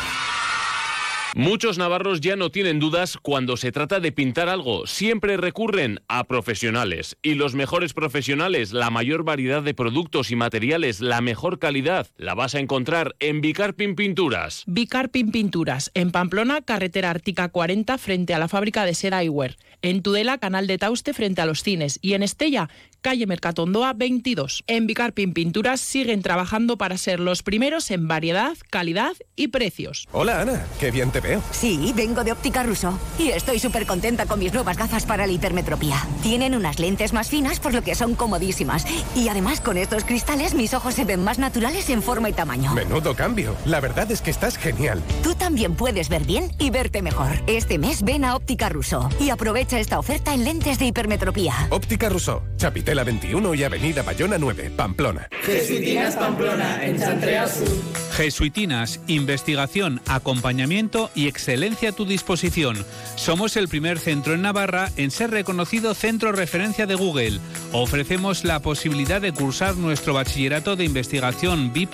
Muchos 1.38 1.78
navarros 1.78 2.20
ya 2.20 2.36
no 2.36 2.50
tienen 2.50 2.80
dudas 2.80 3.16
cuando 3.22 3.58
se 3.58 3.72
trata 3.72 4.00
de 4.00 4.12
pintar 4.12 4.50
algo. 4.50 4.88
Siempre 4.88 5.38
recurren 5.38 6.00
a 6.08 6.24
profesionales. 6.24 7.16
Y 7.22 7.36
los 7.36 7.54
mejores 7.54 7.94
profesionales, 7.94 8.72
la 8.72 8.90
mayor 8.90 9.24
variedad 9.24 9.62
de 9.62 9.76
productos 9.76 10.32
y 10.32 10.36
materiales, 10.36 11.00
la 11.00 11.22
mejor 11.22 11.60
calidad, 11.60 12.08
la 12.18 12.34
vas 12.34 12.56
a 12.56 12.60
encontrar 12.60 13.16
en 13.20 13.42
Bicarpin 13.42 13.94
Pinturas. 13.94 14.64
Bicarpin 14.66 15.30
Pinturas, 15.30 15.92
en 15.94 16.10
Pamplona, 16.10 16.64
carretera 16.64 17.12
Ártica 17.12 17.50
40, 17.50 18.00
frente 18.00 18.34
a 18.34 18.40
la 18.40 18.48
fábrica 18.48 18.84
de 18.84 18.96
seda 18.96 19.22
Eyewear. 19.22 19.58
En 19.84 20.02
Tudela, 20.02 20.40
canal 20.40 20.66
de 20.66 20.80
Tauste, 20.80 21.14
frente 21.14 21.42
a 21.42 21.46
los 21.46 21.62
cines. 21.62 22.00
Y 22.02 22.14
en 22.14 22.24
Estella, 22.24 22.68
calle 23.02 23.28
Mercatondoa 23.28 23.94
22. 23.94 24.64
En 24.68 24.88
Bicarpin 24.88 25.34
Pinturas 25.34 25.82
siguen 25.82 26.22
trabajando 26.22 26.78
para 26.78 26.98
ser 26.98 27.20
los 27.20 27.44
primeros 27.44 27.92
en 27.92 28.08
variedad, 28.08 28.58
calidad 28.70 29.14
y 29.36 29.50
precios. 29.50 30.08
Hola 30.12 30.42
Ana, 30.42 30.66
qué 30.80 30.92
bien 30.92 31.12
te 31.12 31.20
veo. 31.20 31.42
Sí, 31.52 31.94
vengo 31.96 32.24
de 32.24 32.32
Óptica 32.32 32.64
Russo 32.64 32.98
y 33.18 33.30
estoy 33.30 33.60
súper 33.60 33.86
contenta 33.86 34.26
con 34.26 34.40
mis 34.40 34.54
nuevas 34.54 34.78
gafas 34.78 35.06
para 35.06 35.28
la 35.28 35.34
hipermetropía. 35.34 35.98
Tienen 36.22 36.56
unas 36.56 36.80
lentes 36.80 37.14
más 37.14 37.30
finas 37.30 37.60
por 37.60 37.74
lo 37.74 37.84
que 37.84 37.96
son 37.96 38.16
comodísimas. 38.16 38.86
Y 39.16 39.30
además 39.30 39.62
con 39.62 39.78
estos 39.78 40.04
cristales 40.04 40.54
mis 40.54 40.74
ojos 40.74 40.96
se 40.96 41.06
ven 41.06 41.24
más 41.24 41.40
naturales 41.40 41.90
en 41.90 42.02
forma 42.02 42.30
y 42.30 42.34
tamaño. 42.34 42.74
Menudo 42.74 43.16
cambio. 43.16 43.56
La 43.66 43.80
verdad 43.80 44.12
es 44.12 44.22
que 44.22 44.32
estás 44.32 44.58
genial. 44.58 45.02
Tú 45.24 45.36
también 45.36 45.76
puedes 45.76 46.10
ver 46.10 46.26
bien 46.26 46.52
y 46.60 46.70
verte 46.70 47.02
mejor. 47.02 47.30
Este 47.48 47.78
mes 47.78 48.04
ven 48.04 48.26
a 48.26 48.36
Óptica 48.36 48.70
Russo 48.70 49.10
y 49.20 49.30
aprovecha 49.30 49.80
esta 49.80 50.00
oferta 50.00 50.34
en 50.34 50.44
lentes 50.44 50.80
de 50.80 50.86
hipermetropía. 50.86 51.54
Óptica 51.70 52.10
Russo, 52.10 52.44
Chapitela 52.88 53.04
21 53.04 53.54
y 53.54 53.64
Avenida 53.66 54.02
Bayona 54.02 54.38
9, 54.38 54.72
Pamplona. 54.74 55.28
Jesuitinas 55.44 56.16
Pamplona, 56.16 56.86
en 56.86 56.98
Chantrea 56.98 57.46
Sur. 57.46 57.68
Jesuitinas, 58.14 59.02
investigación, 59.08 60.00
acompañamiento 60.08 61.12
y 61.14 61.28
excelencia 61.28 61.90
a 61.90 61.92
tu 61.92 62.06
disposición. 62.06 62.86
Somos 63.18 63.58
el 63.58 63.68
primer 63.68 64.00
centro 64.00 64.36
en 64.36 64.42
Navarra 64.42 64.90
en 64.96 65.12
ser 65.12 65.32
reconocido 65.32 65.94
centro 65.96 66.32
referencia 66.32 66.86
de 66.86 66.96
Google. 66.96 67.42
Ofrecemos 67.74 68.46
la 68.46 68.62
posibilidad 68.62 69.20
de 69.20 69.34
cursar 69.34 69.76
nuestro 69.76 70.14
bachillerato 70.14 70.78
de 70.78 70.86
investigación 70.86 71.74
B 71.74 71.90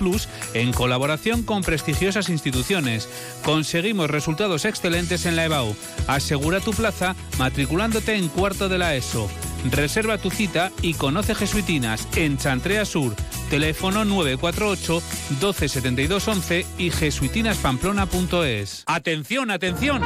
en 0.54 0.72
colaboración 0.72 1.42
con 1.42 1.62
prestigiosas 1.62 2.28
instituciones. 2.28 3.08
Conseguimos 3.42 4.10
resultados 4.10 4.64
excelentes 4.64 5.26
en 5.26 5.34
la 5.34 5.46
EBAU. 5.46 5.74
Asegura 6.06 6.60
tu 6.60 6.70
plaza 6.70 7.16
matriculándote 7.36 8.14
en 8.14 8.28
cuarto 8.28 8.68
de 8.68 8.78
la 8.78 8.94
ESO. 8.94 9.28
Reserva 9.70 10.18
tu 10.18 10.30
cita 10.30 10.70
y 10.82 10.94
conoce 10.94 11.34
Jesuitinas 11.34 12.06
en 12.16 12.38
Chantrea 12.38 12.84
Sur, 12.84 13.14
Teléfono 13.50 14.04
948 14.04 15.02
1272 15.30 16.28
11 16.28 16.66
y 16.78 16.90
jesuitinaspamplona.es. 16.90 18.84
¡Atención, 18.86 19.50
atención! 19.50 20.02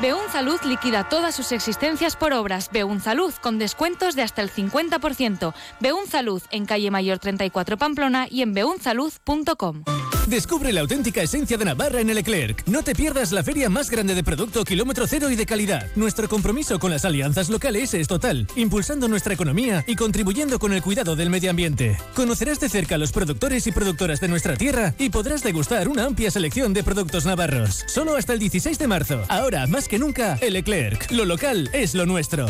Beunzalud 0.00 0.60
liquida 0.64 1.08
todas 1.08 1.34
sus 1.34 1.52
existencias 1.52 2.16
por 2.16 2.32
obras. 2.32 2.70
Beunzalud 2.72 3.32
con 3.34 3.58
descuentos 3.58 4.16
de 4.16 4.22
hasta 4.22 4.42
el 4.42 4.50
50%. 4.50 5.54
Beunzalud 5.80 6.42
en 6.50 6.66
calle 6.66 6.90
Mayor 6.90 7.18
34 7.18 7.76
Pamplona 7.76 8.26
y 8.30 8.42
en 8.42 8.54
beunzalud.com. 8.54 9.84
Descubre 10.32 10.72
la 10.72 10.80
auténtica 10.80 11.20
esencia 11.20 11.58
de 11.58 11.66
Navarra 11.66 12.00
en 12.00 12.08
el. 12.08 12.22
No 12.64 12.82
te 12.82 12.94
pierdas 12.94 13.32
la 13.32 13.42
feria 13.42 13.68
más 13.68 13.90
grande 13.90 14.14
de 14.14 14.24
producto 14.24 14.64
kilómetro 14.64 15.06
cero 15.06 15.28
y 15.28 15.36
de 15.36 15.44
calidad. 15.44 15.88
Nuestro 15.94 16.26
compromiso 16.26 16.78
con 16.78 16.90
las 16.90 17.04
alianzas 17.04 17.50
locales 17.50 17.92
es 17.92 18.08
total, 18.08 18.46
impulsando 18.56 19.08
nuestra 19.08 19.34
economía 19.34 19.84
y 19.86 19.94
contribuyendo 19.94 20.58
con 20.58 20.72
el 20.72 20.80
cuidado 20.80 21.16
del 21.16 21.28
medio 21.28 21.50
ambiente. 21.50 21.98
Conocerás 22.14 22.60
de 22.60 22.70
cerca 22.70 22.94
a 22.94 22.98
los 22.98 23.12
productores 23.12 23.66
y 23.66 23.72
productoras 23.72 24.20
de 24.20 24.28
nuestra 24.28 24.56
tierra 24.56 24.94
y 24.98 25.10
podrás 25.10 25.42
degustar 25.42 25.86
una 25.86 26.06
amplia 26.06 26.30
selección 26.30 26.72
de 26.72 26.82
productos 26.82 27.26
navarros. 27.26 27.84
Solo 27.86 28.16
hasta 28.16 28.32
el 28.32 28.38
16 28.38 28.78
de 28.78 28.86
marzo. 28.86 29.24
Ahora, 29.28 29.66
más 29.66 29.86
que 29.86 29.98
nunca, 29.98 30.38
el. 30.40 30.64
Lo 31.10 31.26
local 31.26 31.68
es 31.74 31.94
lo 31.94 32.06
nuestro. 32.06 32.46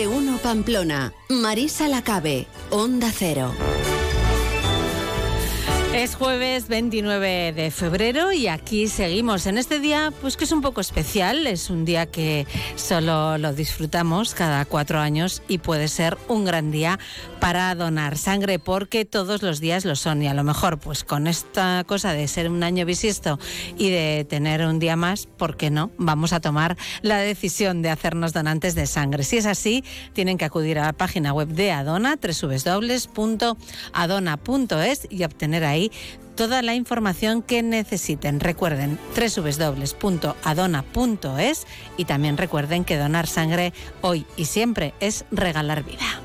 De 0.00 0.06
uno 0.06 0.38
Pamplona. 0.38 1.12
Marisa 1.28 1.86
Lacabe. 1.86 2.46
Onda 2.70 3.12
Cero. 3.12 3.52
Es 5.92 6.14
jueves 6.14 6.68
29 6.68 7.52
de 7.52 7.72
febrero 7.72 8.30
y 8.32 8.46
aquí 8.46 8.86
seguimos 8.86 9.46
en 9.46 9.58
este 9.58 9.80
día, 9.80 10.12
pues 10.20 10.36
que 10.36 10.44
es 10.44 10.52
un 10.52 10.62
poco 10.62 10.80
especial, 10.80 11.48
es 11.48 11.68
un 11.68 11.84
día 11.84 12.06
que 12.06 12.46
solo 12.76 13.38
lo 13.38 13.52
disfrutamos 13.52 14.32
cada 14.32 14.64
cuatro 14.66 15.00
años 15.00 15.42
y 15.48 15.58
puede 15.58 15.88
ser 15.88 16.16
un 16.28 16.44
gran 16.44 16.70
día 16.70 17.00
para 17.40 17.74
donar 17.74 18.16
sangre 18.18 18.60
porque 18.60 19.04
todos 19.04 19.42
los 19.42 19.58
días 19.58 19.84
lo 19.84 19.96
son 19.96 20.22
y 20.22 20.28
a 20.28 20.34
lo 20.34 20.44
mejor 20.44 20.78
pues 20.78 21.02
con 21.02 21.26
esta 21.26 21.82
cosa 21.84 22.12
de 22.12 22.28
ser 22.28 22.48
un 22.50 22.62
año 22.62 22.86
bisiesto 22.86 23.40
y 23.76 23.90
de 23.90 24.24
tener 24.30 24.64
un 24.64 24.78
día 24.78 24.94
más, 24.94 25.26
¿por 25.26 25.56
qué 25.56 25.70
no? 25.70 25.90
Vamos 25.98 26.32
a 26.32 26.38
tomar 26.38 26.76
la 27.02 27.18
decisión 27.18 27.82
de 27.82 27.90
hacernos 27.90 28.32
donantes 28.32 28.76
de 28.76 28.86
sangre. 28.86 29.24
Si 29.24 29.38
es 29.38 29.46
así, 29.46 29.82
tienen 30.12 30.38
que 30.38 30.44
acudir 30.44 30.78
a 30.78 30.84
la 30.86 30.92
página 30.92 31.32
web 31.32 31.48
de 31.48 31.72
Adona, 31.72 32.16
www.adona.es 32.16 33.08
y 35.10 35.24
obtener 35.24 35.64
ahí 35.64 35.79
toda 36.40 36.62
la 36.62 36.74
información 36.74 37.42
que 37.42 37.62
necesiten. 37.62 38.40
Recuerden 38.40 38.98
www.adona.es 39.14 40.06
y 41.96 42.04
también 42.04 42.36
recuerden 42.36 42.84
que 42.84 42.96
donar 42.96 43.26
sangre 43.26 43.72
hoy 44.00 44.24
y 44.36 44.46
siempre 44.46 44.94
es 45.00 45.24
regalar 45.30 45.84
vida. 45.84 46.22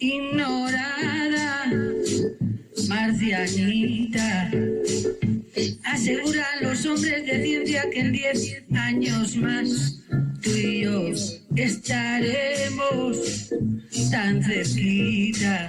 Ignorada, 0.00 1.70
marcianita. 2.88 4.50
Aseguran 5.84 6.62
los 6.62 6.84
hombres 6.86 7.26
de 7.26 7.42
ciencia 7.42 7.84
que 7.90 8.00
en 8.00 8.12
10 8.12 8.62
años 8.74 9.36
más 9.36 10.00
tú 10.42 10.50
y 10.50 10.82
yo 10.82 11.08
estaremos 11.56 13.50
tan 14.10 14.42
cerquita 14.42 15.68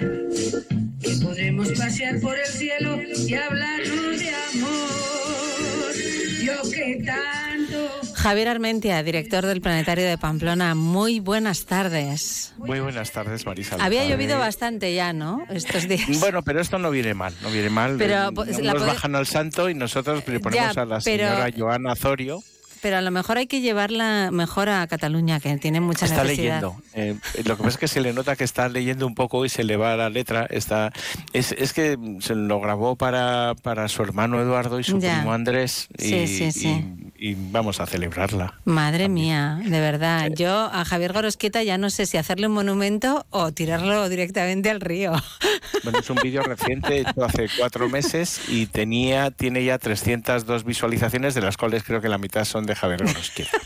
que 1.00 1.16
podremos 1.22 1.72
pasear 1.72 2.20
por 2.20 2.38
el 2.38 2.46
cielo 2.46 3.00
y 3.02 3.34
hablarnos 3.34 4.18
de 4.18 4.30
amor. 4.30 5.94
Yo 6.42 6.70
que 6.70 7.02
tanto. 7.04 8.03
Javier 8.24 8.48
Armentia, 8.48 9.02
director 9.02 9.44
del 9.44 9.60
Planetario 9.60 10.06
de 10.06 10.16
Pamplona, 10.16 10.74
muy 10.74 11.20
buenas 11.20 11.66
tardes. 11.66 12.54
Muy 12.56 12.80
buenas 12.80 13.12
tardes, 13.12 13.44
Marisa. 13.44 13.76
Había 13.78 14.06
llovido 14.08 14.38
bastante 14.38 14.94
ya, 14.94 15.12
¿no? 15.12 15.44
Estos 15.50 15.86
días. 15.86 16.08
Bueno, 16.20 16.40
pero 16.42 16.62
esto 16.62 16.78
no 16.78 16.90
viene 16.90 17.12
mal, 17.12 17.34
no 17.42 17.50
viene 17.50 17.68
mal. 17.68 17.96
Pero, 17.98 18.28
Eh, 18.28 18.32
pues, 18.34 18.58
nos 18.62 18.80
bajan 18.86 19.14
al 19.14 19.26
santo 19.26 19.68
y 19.68 19.74
nosotros 19.74 20.26
le 20.26 20.40
ponemos 20.40 20.74
Ya, 20.74 20.80
a 20.82 20.86
la 20.86 21.00
pero- 21.00 21.28
señora 21.28 21.50
Joana 21.54 21.92
Azorio. 21.92 22.42
Pero 22.84 22.98
a 22.98 23.00
lo 23.00 23.10
mejor 23.10 23.38
hay 23.38 23.46
que 23.46 23.62
llevarla 23.62 24.28
mejor 24.30 24.68
a 24.68 24.86
Cataluña, 24.86 25.40
que 25.40 25.56
tiene 25.56 25.80
mucha 25.80 26.04
Está 26.04 26.22
necesidad. 26.22 26.60
leyendo. 26.60 26.76
Eh, 26.92 27.16
lo 27.46 27.56
que 27.56 27.62
pasa 27.62 27.70
es 27.70 27.78
que 27.78 27.88
se 27.88 28.02
le 28.02 28.12
nota 28.12 28.36
que 28.36 28.44
está 28.44 28.68
leyendo 28.68 29.06
un 29.06 29.14
poco 29.14 29.46
y 29.46 29.48
se 29.48 29.64
le 29.64 29.78
va 29.78 29.96
la 29.96 30.10
letra. 30.10 30.46
Está, 30.50 30.92
es, 31.32 31.52
es 31.52 31.72
que 31.72 31.96
se 32.20 32.34
lo 32.34 32.60
grabó 32.60 32.94
para, 32.94 33.54
para 33.62 33.88
su 33.88 34.02
hermano 34.02 34.38
Eduardo 34.38 34.78
y 34.80 34.84
su 34.84 34.98
Ya. 35.00 35.14
primo 35.16 35.32
Andrés. 35.32 35.88
Y, 35.96 36.02
Sí, 36.04 36.26
sí, 36.26 36.52
sí. 36.52 36.68
y- 36.68 37.30
y 37.30 37.36
vamos 37.52 37.80
a 37.80 37.86
celebrarla. 37.86 38.60
Madre 38.66 39.08
mía, 39.08 39.58
de 39.64 39.80
verdad. 39.80 40.28
Yo 40.36 40.68
a 40.70 40.84
Javier 40.84 41.14
Gorosquieta 41.14 41.62
ya 41.62 41.78
no 41.78 41.88
sé 41.88 42.04
si 42.04 42.18
hacerle 42.18 42.48
un 42.48 42.52
monumento 42.52 43.24
o 43.30 43.50
tirarlo 43.50 44.10
directamente 44.10 44.68
al 44.68 44.82
río. 44.82 45.12
Bueno, 45.84 46.00
es 46.00 46.10
un 46.10 46.16
vídeo 46.22 46.42
reciente, 46.44 47.00
hecho 47.00 47.24
hace 47.24 47.46
cuatro 47.56 47.88
meses 47.88 48.42
y 48.48 48.66
tenía, 48.66 49.30
tiene 49.30 49.64
ya 49.64 49.78
302 49.78 50.64
visualizaciones, 50.64 51.34
de 51.34 51.40
las 51.40 51.56
cuales 51.56 51.82
creo 51.82 52.02
que 52.02 52.10
la 52.10 52.18
mitad 52.18 52.44
son 52.44 52.66
de 52.66 52.73
Javier 52.74 52.98
Gorosquieta. 52.98 53.58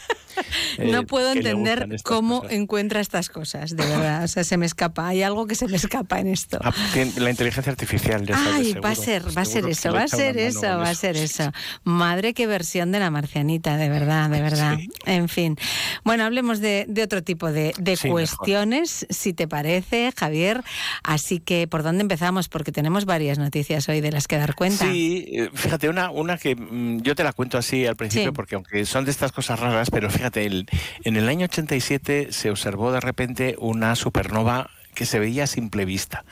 no 0.78 1.01
Eh, 1.01 1.07
puedo 1.07 1.32
entender 1.32 1.88
cómo 2.05 2.40
cosas. 2.40 2.53
encuentra 2.57 3.01
estas 3.01 3.28
cosas, 3.28 3.76
de 3.76 3.84
verdad. 3.86 4.24
O 4.24 4.28
sea, 4.28 4.44
se 4.44 4.57
me 4.57 4.66
escapa. 4.66 5.09
Hay 5.09 5.22
algo 5.22 5.46
que 5.46 5.55
se 5.55 5.66
me 5.68 5.76
escapa 5.76 6.20
en 6.20 6.28
esto. 6.28 6.59
Ah, 6.62 6.72
La 7.16 7.30
inteligencia 7.30 7.70
artificial, 7.70 8.24
ya 8.26 8.36
sabes, 8.36 8.53
Ay, 8.55 8.64
seguro. 8.66 8.82
va 8.82 8.90
a 8.90 8.94
ser, 8.94 9.38
va 9.38 9.42
a 9.42 9.44
ser 9.44 9.66
eso, 9.66 9.92
va 9.92 10.03
a 10.03 10.09
ser 10.09 10.38
eso, 10.38 10.61
va 10.78 10.90
a 10.90 10.94
ser 10.94 11.16
eso. 11.16 11.51
Madre, 11.84 12.34
qué 12.34 12.46
versión 12.46 12.92
de 12.92 12.99
la 13.01 13.11
marcianita, 13.11 13.76
de 13.76 13.88
verdad, 13.88 14.30
de 14.30 14.40
verdad. 14.49 14.78
En 15.07 15.28
fin. 15.28 15.57
Bueno, 16.05 16.24
hablemos 16.24 16.61
de, 16.61 16.84
de 16.88 17.03
otro 17.03 17.22
tipo 17.22 17.51
de, 17.53 17.72
de 17.78 17.96
Sí, 17.96 18.09
mejor. 18.09 18.20
cuestiones, 18.20 19.07
si 19.11 19.32
te 19.32 19.49
parece, 19.49 20.12
Javier. 20.16 20.62
Así 21.03 21.40
que, 21.40 21.66
¿por 21.66 21.82
dónde 21.82 22.03
empezamos? 22.03 22.49
Porque 22.49 22.72
tenemos 22.72 23.05
varias 23.05 23.38
noticias 23.38 23.88
hoy 23.88 24.01
de 24.01 24.12
las 24.12 24.28
que 24.28 24.36
dar 24.36 24.55
cuenta. 24.55 24.90
Sí, 24.90 25.24
eh, 25.32 25.51
fíjate, 25.53 25.88
una, 25.88 26.11
una 26.11 26.36
que 26.38 26.55
mm, 26.57 27.01
yo 27.03 27.14
te 27.14 27.24
la 27.24 27.32
cuento 27.32 27.59
así 27.59 27.86
al 27.86 27.96
principio, 27.96 28.28
Sí. 28.30 28.32
porque 28.34 28.55
aunque 28.55 28.84
son 28.86 29.05
de 29.05 29.11
estas 29.11 29.32
cosas 29.32 29.59
raras, 29.61 29.90
pero 29.90 30.11
fíjate, 30.11 30.38
el- 30.47 30.66
en 31.05 31.16
el 31.16 31.28
año 31.28 31.45
87 31.45 32.28
se 32.30 32.51
observó 32.51 32.93
de 32.93 33.01
repente 33.01 33.57
una 33.59 33.95
supernova 33.97 34.70
que 34.95 35.07
se 35.07 35.20
veía 35.20 35.45
a 35.45 35.47
simple 35.47 35.84
vista. 35.84 36.24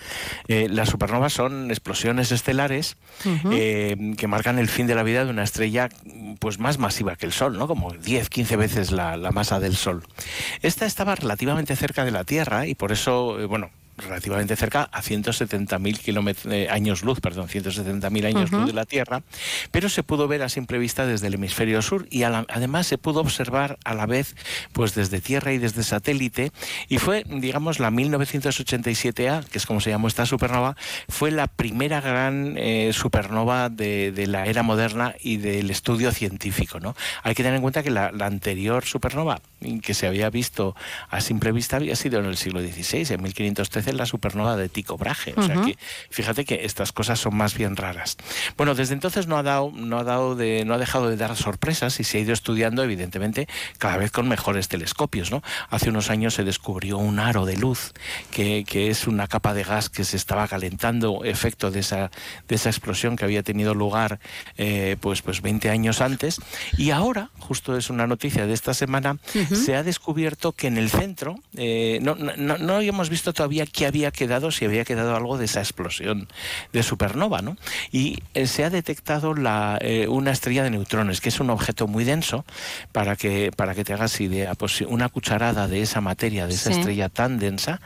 Eh, 0.48 0.66
las 0.68 0.88
supernovas 0.88 1.32
son 1.32 1.70
explosiones 1.70 2.32
estelares 2.32 2.96
eh, 3.52 3.96
que 4.18 4.26
marcan 4.26 4.58
el 4.58 4.66
fin 4.68 4.88
de 4.88 4.96
la 4.96 5.04
vida 5.04 5.24
de 5.24 5.30
una 5.30 5.44
estrella 5.44 5.88
pues 6.40 6.58
más 6.58 6.78
masiva 6.78 7.14
que 7.14 7.26
el 7.26 7.32
Sol, 7.32 7.56
¿no? 7.58 7.68
como 7.68 7.92
10, 7.92 8.28
15 8.28 8.56
veces 8.56 8.90
la, 8.90 9.16
la 9.16 9.30
masa 9.30 9.60
del 9.60 9.76
Sol. 9.76 10.02
Esta 10.62 10.84
estaba 10.84 11.14
relativamente 11.14 11.76
cerca 11.76 12.04
de 12.04 12.10
la 12.10 12.24
Tierra 12.24 12.66
y 12.66 12.74
por 12.74 12.90
eso, 12.90 13.38
eh, 13.40 13.44
bueno, 13.46 13.70
relativamente 13.98 14.56
cerca 14.56 14.88
a 14.92 15.02
170.000 15.02 15.98
kilómetros 15.98 16.52
eh, 16.52 16.68
años 16.70 17.02
luz, 17.02 17.20
perdón, 17.20 17.48
170.000 17.48 18.26
años 18.26 18.50
luz 18.58 18.66
de 18.66 18.72
la 18.72 18.84
Tierra, 18.84 19.22
pero 19.70 19.88
se 19.88 20.02
pudo 20.02 20.28
ver 20.28 20.42
a 20.42 20.48
simple 20.48 20.78
vista 20.78 21.06
desde 21.06 21.26
el 21.28 21.34
hemisferio 21.34 21.80
sur 21.82 22.06
y 22.10 22.20
la- 22.20 22.44
además 22.48 22.86
se 22.86 22.98
pudo 22.98 23.20
observar 23.20 23.78
a 23.84 23.94
la 23.94 24.06
vez 24.06 24.34
pues 24.72 24.94
desde 24.94 25.20
Tierra 25.20 25.52
y 25.52 25.58
desde 25.58 25.82
satélite 25.82 26.52
y 26.88 26.98
fue, 26.98 27.24
digamos, 27.26 27.78
la 27.78 27.90
1987A, 27.90 29.44
que 29.44 29.58
es 29.58 29.66
como 29.66 29.80
se 29.80 29.90
llamó 29.90 30.08
esta 30.08 30.26
supernova, 30.26 30.76
fue 31.08 31.30
la 31.30 31.46
primera 31.46 32.00
gran 32.00 32.54
eh, 32.56 32.90
supernova 32.92 33.68
de, 33.68 34.12
de 34.12 34.26
la 34.26 34.46
era 34.46 34.62
moderna 34.62 35.14
y 35.20 35.36
del 35.38 35.70
estudio 35.70 36.12
científico, 36.12 36.80
¿no? 36.80 36.94
Hay 37.22 37.34
que 37.34 37.42
tener 37.42 37.56
en 37.56 37.62
cuenta 37.62 37.82
que 37.82 37.90
la, 37.90 38.12
la 38.12 38.26
anterior 38.26 38.84
supernova 38.84 39.40
que 39.82 39.94
se 39.94 40.06
había 40.06 40.30
visto 40.30 40.74
a 41.08 41.20
simple 41.20 41.52
vista 41.52 41.76
había 41.76 41.96
sido 41.96 42.20
en 42.20 42.26
el 42.26 42.36
siglo 42.36 42.60
XVI, 42.60 43.14
en 43.14 43.22
1513, 43.22 43.92
la 43.94 44.06
supernova 44.06 44.56
de 44.56 44.68
Tycho 44.68 44.96
Brahe. 44.96 45.34
O 45.36 45.42
sea 45.42 45.62
que 45.62 45.78
fíjate 46.10 46.44
que 46.44 46.64
estas 46.64 46.92
cosas 46.92 47.18
son 47.18 47.36
más 47.36 47.56
bien 47.56 47.76
raras. 47.76 48.16
Bueno, 48.56 48.74
desde 48.74 48.94
entonces 48.94 49.26
no 49.26 49.36
ha 49.36 49.42
dado, 49.42 49.72
no 49.74 49.98
ha 49.98 50.04
dado 50.04 50.34
de, 50.34 50.64
no 50.64 50.74
ha 50.74 50.78
dejado 50.78 51.08
de 51.08 51.16
dar 51.16 51.34
sorpresas 51.36 51.98
y 52.00 52.04
se 52.04 52.18
ha 52.18 52.20
ido 52.20 52.32
estudiando, 52.32 52.82
evidentemente, 52.82 53.48
cada 53.78 53.96
vez 53.96 54.10
con 54.10 54.28
mejores 54.28 54.68
telescopios, 54.68 55.30
¿no? 55.30 55.42
Hace 55.70 55.90
unos 55.90 56.10
años 56.10 56.34
se 56.34 56.44
descubrió 56.44 56.98
un 56.98 57.18
aro 57.18 57.46
de 57.46 57.56
luz 57.56 57.92
que, 58.30 58.64
que 58.66 58.90
es 58.90 59.06
una 59.06 59.26
capa 59.26 59.54
de 59.54 59.64
gas 59.64 59.88
que 59.88 60.04
se 60.04 60.16
estaba 60.16 60.46
calentando, 60.48 61.24
efecto 61.24 61.70
de 61.70 61.80
esa, 61.80 62.10
de 62.48 62.54
esa 62.54 62.68
explosión 62.68 63.16
que 63.16 63.24
había 63.24 63.42
tenido 63.42 63.74
lugar 63.74 64.20
eh, 64.56 64.96
pues, 65.00 65.22
pues 65.22 65.42
20 65.42 65.70
años 65.70 66.00
antes. 66.00 66.40
Y 66.76 66.90
ahora, 66.90 67.30
justo 67.38 67.76
es 67.76 67.90
una 67.90 68.06
noticia 68.06 68.46
de 68.46 68.52
esta 68.52 68.74
semana, 68.74 69.18
se 69.52 69.76
ha 69.76 69.82
descubierto 69.82 70.52
que 70.52 70.66
en 70.66 70.78
el 70.78 70.90
centro, 70.90 71.36
eh, 71.56 71.98
no, 72.02 72.14
no, 72.14 72.56
no- 72.58 72.74
habíamos 72.76 73.08
visto 73.10 73.32
todavía 73.32 73.66
qué 73.66 73.86
había 73.86 74.10
quedado, 74.10 74.50
si 74.50 74.64
había 74.64 74.84
quedado 74.84 75.14
algo 75.16 75.38
de 75.38 75.44
esa 75.46 75.60
explosión 75.60 76.28
de 76.72 76.82
supernova, 76.82 77.42
¿no? 77.42 77.56
Y 77.92 78.22
eh, 78.34 78.46
se 78.46 78.64
ha 78.64 78.70
detectado 78.70 79.34
la, 79.34 79.78
eh, 79.80 80.06
una 80.08 80.30
estrella 80.32 80.62
de 80.62 80.70
neutrones, 80.70 81.20
que 81.20 81.28
es 81.28 81.40
un 81.40 81.50
objeto 81.50 81.86
muy 81.86 82.04
denso, 82.04 82.44
para 82.92 83.16
que, 83.16 83.50
para 83.54 83.74
que 83.74 83.84
te 83.84 83.92
hagas 83.92 84.20
idea, 84.20 84.54
pues 84.54 84.80
una 84.82 85.08
cucharada 85.08 85.68
de 85.68 85.82
esa 85.82 86.00
materia, 86.00 86.46
de 86.46 86.54
esa 86.54 86.70
Sí. 86.72 86.78
estrella 86.80 87.08
tan 87.08 87.38
densa, 87.38 87.80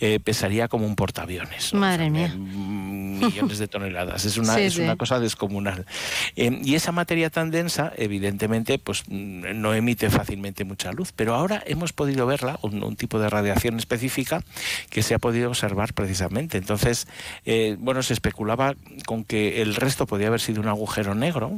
eh, 0.00 0.20
pesaría 0.22 0.68
como 0.68 0.86
un 0.86 0.96
portaaviones. 0.96 1.74
Madre 1.74 2.10
mía. 2.10 2.32
Mm, 2.36 3.24
millones 3.26 3.58
de 3.58 3.68
toneladas. 3.68 4.24
Es 4.24 4.36
una, 4.38 4.58
es 4.60 4.76
una 4.76 4.96
cosa 4.96 5.18
descomunal. 5.20 5.86
Y 6.34 6.74
esa 6.74 6.92
materia 6.92 7.30
tan 7.30 7.50
densa, 7.50 7.92
evidentemente, 7.96 8.78
pues 8.78 9.04
mm, 9.08 9.60
no 9.60 9.74
emite 9.74 10.10
fácilmente 10.10 10.64
mucha 10.64 10.92
luz, 10.92 11.05
pero 11.12 11.34
ahora 11.34 11.62
hemos 11.66 11.92
podido 11.92 12.26
verla, 12.26 12.58
un, 12.62 12.96
tipo 12.96 13.18
de 13.18 13.28
radiación 13.28 13.78
específica 13.78 14.42
que 14.90 15.02
se 15.02 15.14
ha 15.14 15.18
podido 15.18 15.48
observar 15.48 15.92
precisamente. 15.92 16.58
Entonces, 16.58 17.06
eh, 17.44 17.76
bueno, 17.78 18.02
se 18.02 18.12
especulaba 18.12 18.74
con 19.06 19.24
que 19.24 19.62
el 19.62 19.74
resto 19.74 20.06
podía 20.06 20.28
haber 20.28 20.40
sido 20.40 20.60
un 20.60 20.68
agujero 20.68 21.14
negro, 21.14 21.52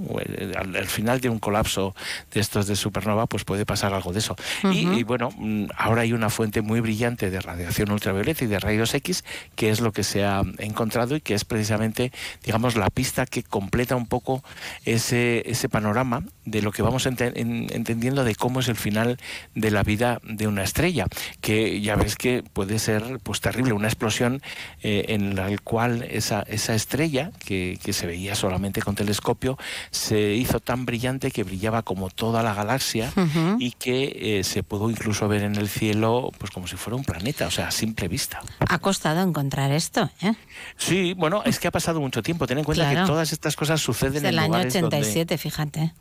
al, 0.56 0.76
al, 0.76 0.86
final 0.86 1.20
de 1.20 1.28
un 1.28 1.38
colapso 1.38 1.94
de 2.32 2.40
estos 2.40 2.66
de 2.66 2.76
supernova, 2.76 3.26
pues 3.26 3.44
puede 3.44 3.66
pasar 3.66 3.94
algo 3.94 4.12
de 4.12 4.18
eso. 4.18 4.36
y, 4.72 5.02
bueno, 5.02 5.30
mm, 5.36 5.66
ahora 5.76 6.02
hay 6.02 6.12
una 6.12 6.30
fuente 6.30 6.62
muy 6.62 6.80
brillante 6.80 7.30
de 7.30 7.40
radiación 7.40 7.90
ultravioleta 7.90 8.44
y 8.44 8.46
de 8.48 8.58
rayos 8.58 8.94
X, 8.94 9.24
que 9.54 9.70
es 9.70 9.80
lo 9.80 9.92
que 9.92 10.02
se 10.02 10.24
ha 10.24 10.42
encontrado 10.58 11.16
y 11.16 11.20
que 11.20 11.34
es 11.34 11.44
precisamente, 11.44 12.12
digamos, 12.44 12.76
la 12.76 12.90
pista 12.90 13.26
que 13.26 13.42
completa 13.42 13.96
un 13.96 14.06
poco 14.06 14.42
ese, 14.84 15.42
ese 15.50 15.68
panorama 15.68 16.22
de 16.44 16.62
lo 16.62 16.72
que 16.72 16.82
vamos 16.82 17.06
entendiendo 17.06 18.24
de 18.24 18.34
cómo 18.34 18.60
es 18.60 18.68
el 18.68 18.76
final 18.76 19.18
de 19.54 19.70
la 19.70 19.82
vida 19.82 20.20
de 20.22 20.46
una 20.46 20.62
estrella, 20.62 21.06
que 21.40 21.80
ya 21.80 21.96
ves 21.96 22.16
que 22.16 22.42
puede 22.52 22.78
ser 22.78 23.18
pues 23.22 23.40
terrible, 23.40 23.72
una 23.72 23.88
explosión 23.88 24.42
eh, 24.82 25.06
en 25.08 25.34
la 25.34 25.48
cual 25.64 26.06
esa, 26.10 26.42
esa 26.42 26.74
estrella, 26.74 27.30
que, 27.44 27.78
que 27.82 27.92
se 27.92 28.06
veía 28.06 28.34
solamente 28.34 28.82
con 28.82 28.94
telescopio, 28.94 29.58
se 29.90 30.34
hizo 30.34 30.60
tan 30.60 30.86
brillante 30.86 31.30
que 31.30 31.44
brillaba 31.44 31.82
como 31.82 32.10
toda 32.10 32.42
la 32.42 32.54
galaxia 32.54 33.12
y 33.58 33.72
que 33.72 34.38
eh, 34.38 34.44
se 34.44 34.62
pudo 34.62 34.90
incluso 34.90 35.28
ver 35.28 35.42
en 35.42 35.56
el 35.56 35.68
cielo 35.68 36.30
pues 36.38 36.50
como 36.50 36.66
si 36.66 36.76
fuera 36.76 36.96
un 36.96 37.04
planeta, 37.04 37.46
o 37.46 37.50
sea, 37.50 37.68
a 37.68 37.70
simple 37.70 38.08
vista. 38.08 38.40
Ha 38.60 38.78
costado 38.78 39.22
encontrar 39.22 39.72
esto, 39.72 40.10
¿eh? 40.22 40.34
Sí, 40.76 41.14
bueno, 41.14 41.42
es 41.44 41.58
que 41.58 41.68
ha 41.68 41.70
pasado 41.70 42.00
mucho 42.00 42.22
tiempo. 42.22 42.46
Ten 42.46 42.58
en 42.58 42.64
cuenta 42.64 42.88
que 42.90 43.06
todas 43.06 43.32
estas 43.32 43.56
cosas 43.56 43.80
suceden 43.80 44.24
en 44.24 44.26
el 44.26 44.38
año 44.38 44.58
87, 44.58 45.38
fíjate. 45.38 45.92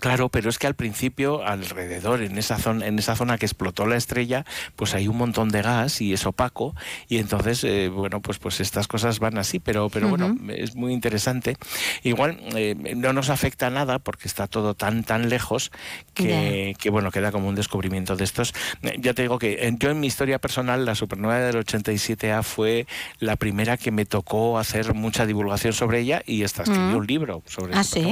Claro, 0.00 0.28
pero 0.28 0.50
es 0.50 0.58
que 0.58 0.66
al 0.66 0.74
principio, 0.74 1.44
alrededor, 1.44 2.22
en 2.22 2.38
esa 2.38 2.58
zona, 2.58 2.86
en 2.86 2.98
esa 2.98 3.16
zona 3.16 3.38
que 3.38 3.46
explotó 3.46 3.86
la 3.86 3.96
estrella, 3.96 4.44
pues 4.76 4.94
hay 4.94 5.08
un 5.08 5.16
montón 5.16 5.48
de 5.50 5.62
gas 5.62 6.00
y 6.00 6.12
es 6.12 6.26
opaco, 6.26 6.74
y 7.08 7.18
entonces, 7.18 7.64
eh, 7.64 7.88
bueno, 7.88 8.20
pues, 8.20 8.38
pues 8.38 8.60
estas 8.60 8.88
cosas 8.88 9.18
van 9.18 9.38
así, 9.38 9.58
pero, 9.58 9.88
pero 9.90 10.08
bueno, 10.08 10.36
es 10.48 10.74
muy 10.74 10.92
interesante. 10.92 11.56
Igual 12.02 12.38
eh, 12.54 12.74
no 12.96 13.12
nos 13.12 13.30
afecta 13.30 13.70
nada 13.70 13.98
porque 13.98 14.28
está 14.28 14.46
todo 14.46 14.74
tan, 14.74 15.04
tan 15.04 15.28
lejos 15.28 15.70
que, 16.14 16.74
que, 16.78 16.90
bueno, 16.90 17.10
queda 17.10 17.32
como 17.32 17.48
un 17.48 17.54
descubrimiento 17.54 18.16
de 18.16 18.24
estos. 18.24 18.54
Ya 18.98 19.14
te 19.14 19.22
digo 19.22 19.38
que 19.38 19.74
yo 19.78 19.90
en 19.90 20.00
mi 20.00 20.06
historia 20.06 20.38
personal, 20.38 20.84
la 20.84 20.94
supernova 20.94 21.38
del 21.38 21.64
87A 21.64 22.42
fue 22.42 22.86
la 23.18 23.36
primera 23.36 23.76
que 23.76 23.90
me 23.90 24.04
tocó 24.04 24.58
hacer 24.58 24.94
mucha 24.94 25.26
divulgación 25.26 25.72
sobre 25.72 26.00
ella 26.00 26.22
y 26.26 26.44
hasta 26.44 26.62
escribí 26.62 26.94
un 26.94 27.06
libro 27.06 27.42
sobre 27.46 27.74
¿Ah, 27.74 27.84
sí? 27.84 28.04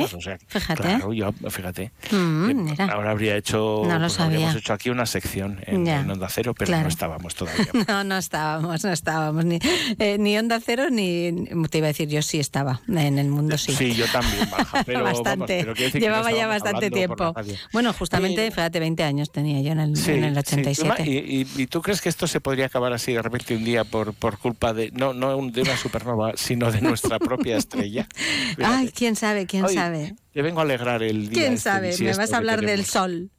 Fíjate. 0.49 0.83
Claro, 0.83 1.13
yo 1.13 1.33
fíjate. 1.51 1.93
Mm, 2.11 2.69
eh, 2.69 2.77
ahora 2.91 3.11
habría 3.11 3.37
hecho, 3.37 3.83
no 3.87 3.99
pues 3.99 4.21
habríamos 4.21 4.55
hecho 4.57 4.73
aquí 4.73 4.91
una 4.91 5.07
sección 5.07 5.61
en, 5.67 5.89
Onda 6.11 6.29
Cero, 6.29 6.55
pero 6.57 6.71
no 6.81 6.89
estábamos 6.89 7.35
todavía. 7.37 7.67
no, 7.89 8.05
no 8.05 8.17
estábamos, 8.19 8.85
no 8.85 8.93
estábamos. 8.93 9.45
Ni, 9.45 9.59
eh, 9.99 10.17
ni 10.19 10.39
Onda 10.39 10.61
Cero, 10.65 10.91
ni. 10.91 11.47
Te 11.71 11.79
iba 11.79 11.87
a 11.87 11.89
decir, 11.89 12.09
yo 12.09 12.23
sí 12.23 12.39
estaba 12.39 12.81
en 12.89 13.19
el 13.19 13.29
mundo, 13.29 13.59
sí. 13.59 13.73
Sí, 13.73 13.95
yo 13.95 14.07
también, 14.07 14.49
pero. 14.87 15.05
bastante. 15.05 15.67
Llevaba 15.95 16.33
ya 16.33 16.47
bastante 16.47 16.91
tiempo. 16.91 17.35
Bueno, 17.73 17.93
justamente, 17.93 18.51
fíjate, 18.51 18.81
20 18.81 19.03
años 19.03 19.31
tenía 19.31 19.61
yo 19.61 19.73
en 19.73 19.81
el, 19.81 20.09
en 20.09 20.25
el 20.25 20.39
87. 20.39 21.05
¿Y, 21.07 21.47
y, 21.57 21.67
tú 21.67 21.83
crees 21.83 22.01
que 22.01 22.09
esto 22.09 22.27
se 22.27 22.41
podría 22.41 22.67
acabar 22.67 22.93
así 22.93 23.13
de 23.13 23.23
repente 23.23 23.57
un 23.57 23.65
día 23.65 23.85
por, 23.85 24.15
por 24.15 24.39
culpa 24.39 24.73
de. 24.73 24.91
No, 24.93 25.15
no 25.15 25.37
de 25.51 25.63
una 25.63 25.77
supernova, 25.77 26.33
sino 26.37 26.71
de 26.71 26.81
nuestra 26.81 27.19
propia 27.19 27.57
estrella? 27.57 28.07
Ay, 28.65 28.91
quién 28.95 29.17
sabe, 29.17 29.47
quién 29.47 29.69
sabe. 29.69 30.15
Te 30.33 30.43
vengo 30.43 30.61
a 30.61 30.63
alegrar 30.63 31.03
el 31.03 31.29
día. 31.29 31.43
¿Quién 31.43 31.55
este 31.55 31.71
sabe? 31.71 31.95
Me 31.99 32.15
vas 32.15 32.33
a 32.33 32.37
hablar 32.37 32.61
del 32.61 32.85
sol 32.85 33.31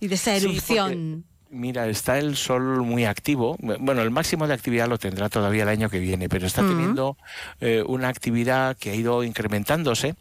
y 0.00 0.08
de 0.08 0.14
esa 0.16 0.36
erupción. 0.36 1.24
Mira, 1.52 1.88
está 1.88 2.16
el 2.20 2.36
sol 2.36 2.82
muy 2.82 3.06
activo. 3.06 3.56
Bueno, 3.58 4.02
el 4.02 4.12
máximo 4.12 4.46
de 4.46 4.54
actividad 4.54 4.86
lo 4.86 4.98
tendrá 4.98 5.28
todavía 5.28 5.64
el 5.64 5.68
año 5.68 5.90
que 5.90 5.98
viene, 5.98 6.28
pero 6.28 6.46
está 6.46 6.62
teniendo 6.62 7.16
eh, 7.60 7.82
una 7.84 8.06
actividad 8.06 8.76
que 8.76 8.90
ha 8.90 8.94
ido 8.94 9.24
incrementándose, 9.24 10.14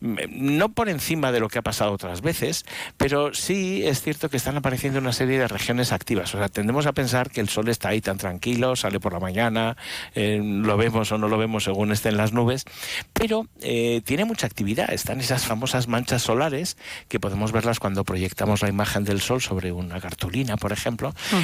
no 0.00 0.68
por 0.68 0.88
encima 0.88 1.32
de 1.32 1.40
lo 1.40 1.48
que 1.48 1.58
ha 1.58 1.62
pasado 1.62 1.90
otras 1.90 2.20
veces, 2.20 2.64
pero 2.96 3.34
sí 3.34 3.84
es 3.84 4.00
cierto 4.00 4.30
que 4.30 4.36
están 4.36 4.56
apareciendo 4.58 5.00
una 5.00 5.12
serie 5.12 5.40
de 5.40 5.48
regiones 5.48 5.90
activas. 5.90 6.32
O 6.36 6.38
sea, 6.38 6.48
tendemos 6.48 6.86
a 6.86 6.92
pensar 6.92 7.30
que 7.30 7.40
el 7.40 7.48
sol 7.48 7.68
está 7.68 7.88
ahí 7.88 8.00
tan 8.00 8.16
tranquilo, 8.16 8.76
sale 8.76 9.00
por 9.00 9.12
la 9.12 9.18
mañana, 9.18 9.76
eh, 10.14 10.40
lo 10.40 10.76
vemos 10.76 11.10
o 11.10 11.18
no 11.18 11.26
lo 11.26 11.36
vemos 11.36 11.64
según 11.64 11.90
estén 11.90 12.16
las 12.16 12.32
nubes, 12.32 12.64
pero 13.12 13.48
eh, 13.60 14.02
tiene 14.04 14.24
mucha 14.24 14.46
actividad. 14.46 14.92
Están 14.92 15.18
esas 15.18 15.46
famosas 15.46 15.88
manchas 15.88 16.22
solares 16.22 16.76
que 17.08 17.18
podemos 17.18 17.50
verlas 17.50 17.80
cuando 17.80 18.04
proyectamos 18.04 18.62
la 18.62 18.68
imagen 18.68 19.02
del 19.02 19.20
sol 19.20 19.42
sobre 19.42 19.72
una 19.72 20.00
cartulina, 20.00 20.56
por 20.56 20.70
ejemplo. 20.70 20.75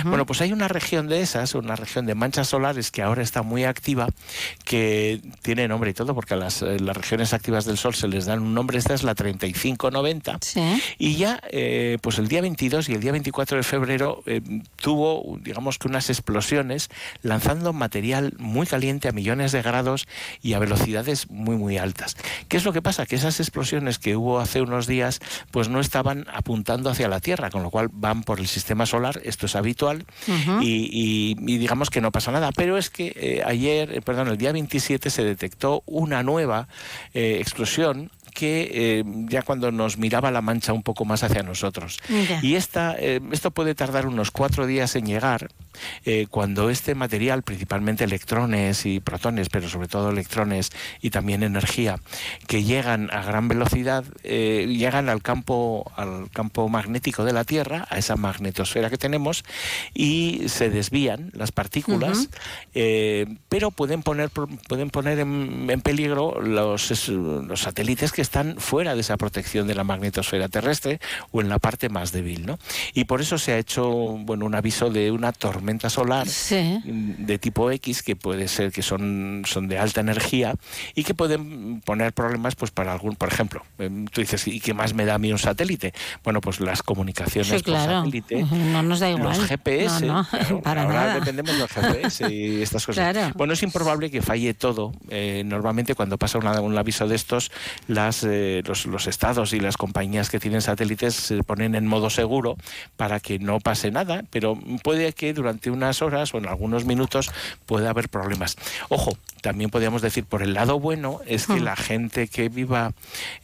Bueno, 0.04 0.26
pues 0.26 0.40
hay 0.40 0.52
una 0.52 0.68
región 0.68 1.08
de 1.08 1.20
esas, 1.22 1.54
una 1.54 1.76
región 1.76 2.06
de 2.06 2.14
manchas 2.14 2.48
solares 2.48 2.90
que 2.90 3.02
ahora 3.02 3.22
está 3.22 3.42
muy 3.42 3.64
activa, 3.64 4.08
que 4.64 5.20
tiene 5.42 5.68
nombre 5.68 5.90
y 5.90 5.94
todo, 5.94 6.14
porque 6.14 6.34
a 6.34 6.36
las, 6.36 6.62
eh, 6.62 6.78
las 6.80 6.96
regiones 6.96 7.32
activas 7.32 7.64
del 7.64 7.78
Sol 7.78 7.94
se 7.94 8.08
les 8.08 8.26
dan 8.26 8.40
un 8.40 8.54
nombre, 8.54 8.78
esta 8.78 8.94
es 8.94 9.02
la 9.02 9.14
3590, 9.14 10.38
y 10.98 11.16
ya 11.16 11.40
eh, 11.50 11.98
pues 12.00 12.18
el 12.18 12.28
día 12.28 12.40
22 12.40 12.88
y 12.88 12.94
el 12.94 13.00
día 13.00 13.12
24 13.12 13.56
de 13.56 13.62
febrero 13.62 14.22
eh, 14.26 14.40
tuvo, 14.76 15.38
digamos 15.40 15.78
que 15.78 15.88
unas 15.88 16.10
explosiones, 16.10 16.88
lanzando 17.22 17.72
material 17.72 18.34
muy 18.38 18.66
caliente 18.66 19.08
a 19.08 19.12
millones 19.12 19.52
de 19.52 19.62
grados 19.62 20.06
y 20.42 20.54
a 20.54 20.58
velocidades 20.58 21.30
muy, 21.30 21.56
muy 21.56 21.78
altas. 21.78 22.16
¿Qué 22.48 22.56
es 22.56 22.64
lo 22.64 22.72
que 22.72 22.82
pasa? 22.82 23.06
Que 23.06 23.16
esas 23.16 23.40
explosiones 23.40 23.98
que 23.98 24.16
hubo 24.16 24.40
hace 24.40 24.60
unos 24.60 24.86
días, 24.86 25.20
pues 25.50 25.68
no 25.68 25.80
estaban 25.80 26.26
apuntando 26.32 26.90
hacia 26.90 27.08
la 27.08 27.20
Tierra, 27.20 27.50
con 27.50 27.62
lo 27.62 27.70
cual 27.70 27.88
van 27.92 28.22
por 28.22 28.40
el 28.40 28.48
sistema 28.48 28.86
solar 28.86 29.20
esto 29.24 29.46
es 29.46 29.56
habitual 29.56 30.04
y, 30.60 31.34
digamos 31.34 31.90
que 31.90 32.00
no 32.00 32.12
pasa 32.12 32.32
nada. 32.32 32.50
Pero 32.52 32.78
es 32.78 32.90
que 32.90 33.12
eh, 33.16 33.42
ayer, 33.44 33.92
eh, 33.92 34.02
perdón, 34.02 34.28
el 34.28 34.38
día 34.38 34.52
27 34.52 35.10
se 35.10 35.24
detectó 35.24 35.82
una 35.86 36.22
nueva 36.22 36.68
eh, 37.14 37.38
explosión 37.40 38.10
que 38.32 38.70
eh, 38.72 39.04
ya 39.28 39.42
cuando 39.42 39.70
nos 39.70 39.98
miraba 39.98 40.30
la 40.30 40.40
mancha 40.40 40.72
un 40.72 40.82
poco 40.82 41.04
más 41.04 41.22
hacia 41.22 41.42
nosotros. 41.42 41.98
Y 42.42 42.54
esta, 42.54 42.96
eh, 42.98 43.20
esto 43.30 43.50
puede 43.50 43.74
tardar 43.74 44.06
unos 44.06 44.30
cuatro 44.30 44.66
días 44.66 44.96
en 44.96 45.06
llegar, 45.06 45.48
eh, 46.04 46.26
cuando 46.30 46.70
este 46.70 46.94
material, 46.94 47.42
principalmente 47.42 48.04
electrones 48.04 48.86
y 48.86 49.00
protones, 49.00 49.48
pero 49.48 49.68
sobre 49.68 49.88
todo 49.88 50.10
electrones 50.10 50.70
y 51.00 51.10
también 51.10 51.42
energía, 51.42 52.00
que 52.46 52.64
llegan 52.64 53.10
a 53.12 53.22
gran 53.22 53.48
velocidad, 53.48 54.04
llegan 54.22 55.08
al 55.08 55.22
campo, 55.22 55.90
al 55.96 56.30
campo 56.30 56.68
magnético 56.68 57.24
de 57.24 57.32
la 57.32 57.44
Tierra, 57.44 57.86
a 57.90 57.98
esa 57.98 58.16
magnetosfera 58.16 58.90
que 58.90 58.98
tenemos, 58.98 59.44
y 59.94 60.42
se 60.46 60.70
desvían 60.70 61.30
las 61.34 61.52
partículas, 61.52 62.28
pero 63.48 63.70
pueden 63.70 64.02
poner, 64.02 64.30
pueden 64.30 64.90
poner 64.90 65.18
en, 65.18 65.68
en 65.68 65.80
peligro 65.80 66.40
los, 66.40 67.08
los 67.08 67.60
satélites 67.60 68.12
que 68.12 68.22
están 68.22 68.56
fuera 68.58 68.94
de 68.94 69.00
esa 69.00 69.16
protección 69.16 69.66
de 69.66 69.74
la 69.74 69.84
magnetosfera 69.84 70.48
terrestre 70.48 71.00
o 71.30 71.40
en 71.40 71.48
la 71.48 71.58
parte 71.58 71.88
más 71.88 72.12
débil, 72.12 72.46
¿no? 72.46 72.58
Y 72.94 73.04
por 73.04 73.20
eso 73.20 73.38
se 73.38 73.52
ha 73.52 73.58
hecho, 73.58 73.90
bueno, 73.90 74.46
un 74.46 74.54
aviso 74.54 74.90
de 74.90 75.10
una 75.10 75.32
tormenta 75.32 75.61
solar 75.88 76.26
de 76.26 77.38
tipo 77.38 77.70
X 77.70 78.02
que 78.02 78.16
puede 78.16 78.48
ser 78.48 78.72
que 78.72 78.82
son, 78.82 79.42
son 79.46 79.68
de 79.68 79.78
alta 79.78 80.00
energía 80.00 80.54
y 80.94 81.04
que 81.04 81.14
pueden 81.14 81.80
poner 81.80 82.12
problemas, 82.12 82.54
pues 82.54 82.70
para 82.70 82.92
algún, 82.92 83.16
por 83.16 83.28
ejemplo, 83.28 83.62
em, 83.78 84.06
tú 84.06 84.20
dices, 84.20 84.46
¿y 84.48 84.60
qué 84.60 84.74
más 84.74 84.94
me 84.94 85.04
da 85.04 85.14
a 85.14 85.18
mí 85.18 85.32
un 85.32 85.38
satélite? 85.38 85.92
Bueno, 86.24 86.40
pues 86.40 86.60
las 86.60 86.82
comunicaciones 86.82 87.62
por 87.62 87.74
satélite, 87.74 88.42
no 88.42 88.82
nos 88.82 89.00
da 89.00 89.10
igual. 89.10 89.36
los 89.38 89.46
GPS, 89.46 90.06
no, 90.06 90.26
para 90.62 90.82
ahora 90.82 90.94
nada. 90.94 91.14
dependemos 91.14 91.52
de 91.52 91.58
los 91.58 91.70
GPS 91.70 92.32
y 92.32 92.62
estas 92.62 92.86
cosas. 92.86 93.34
Bueno, 93.34 93.52
es 93.54 93.62
improbable 93.62 94.10
que 94.10 94.22
falle 94.22 94.54
todo. 94.54 94.92
Eh, 95.08 95.42
normalmente 95.44 95.94
cuando 95.94 96.18
pasa 96.18 96.38
un 96.38 96.78
aviso 96.78 97.06
de 97.08 97.16
estos, 97.16 97.50
las 97.88 98.24
eh, 98.24 98.62
los, 98.66 99.06
estados 99.06 99.52
y 99.52 99.60
las 99.60 99.76
compañías 99.76 100.30
que 100.30 100.38
tienen 100.38 100.62
satélites 100.62 101.14
se 101.14 101.42
ponen 101.42 101.74
en 101.74 101.86
modo 101.86 102.10
seguro 102.10 102.56
para 102.96 103.20
que 103.20 103.38
no 103.38 103.60
pase 103.60 103.90
nada, 103.90 104.24
pero 104.30 104.58
puede 104.82 105.12
que 105.12 105.32
durante 105.32 105.51
unas 105.66 106.02
horas 106.02 106.34
o 106.34 106.38
en 106.38 106.46
algunos 106.46 106.84
minutos 106.84 107.30
pueda 107.66 107.90
haber 107.90 108.08
problemas. 108.08 108.56
Ojo, 108.88 109.16
también 109.40 109.70
podríamos 109.70 110.02
decir 110.02 110.24
por 110.24 110.42
el 110.42 110.54
lado 110.54 110.78
bueno 110.78 111.20
es 111.26 111.46
que 111.46 111.60
la 111.60 111.76
gente 111.76 112.28
que 112.28 112.48
viva 112.48 112.92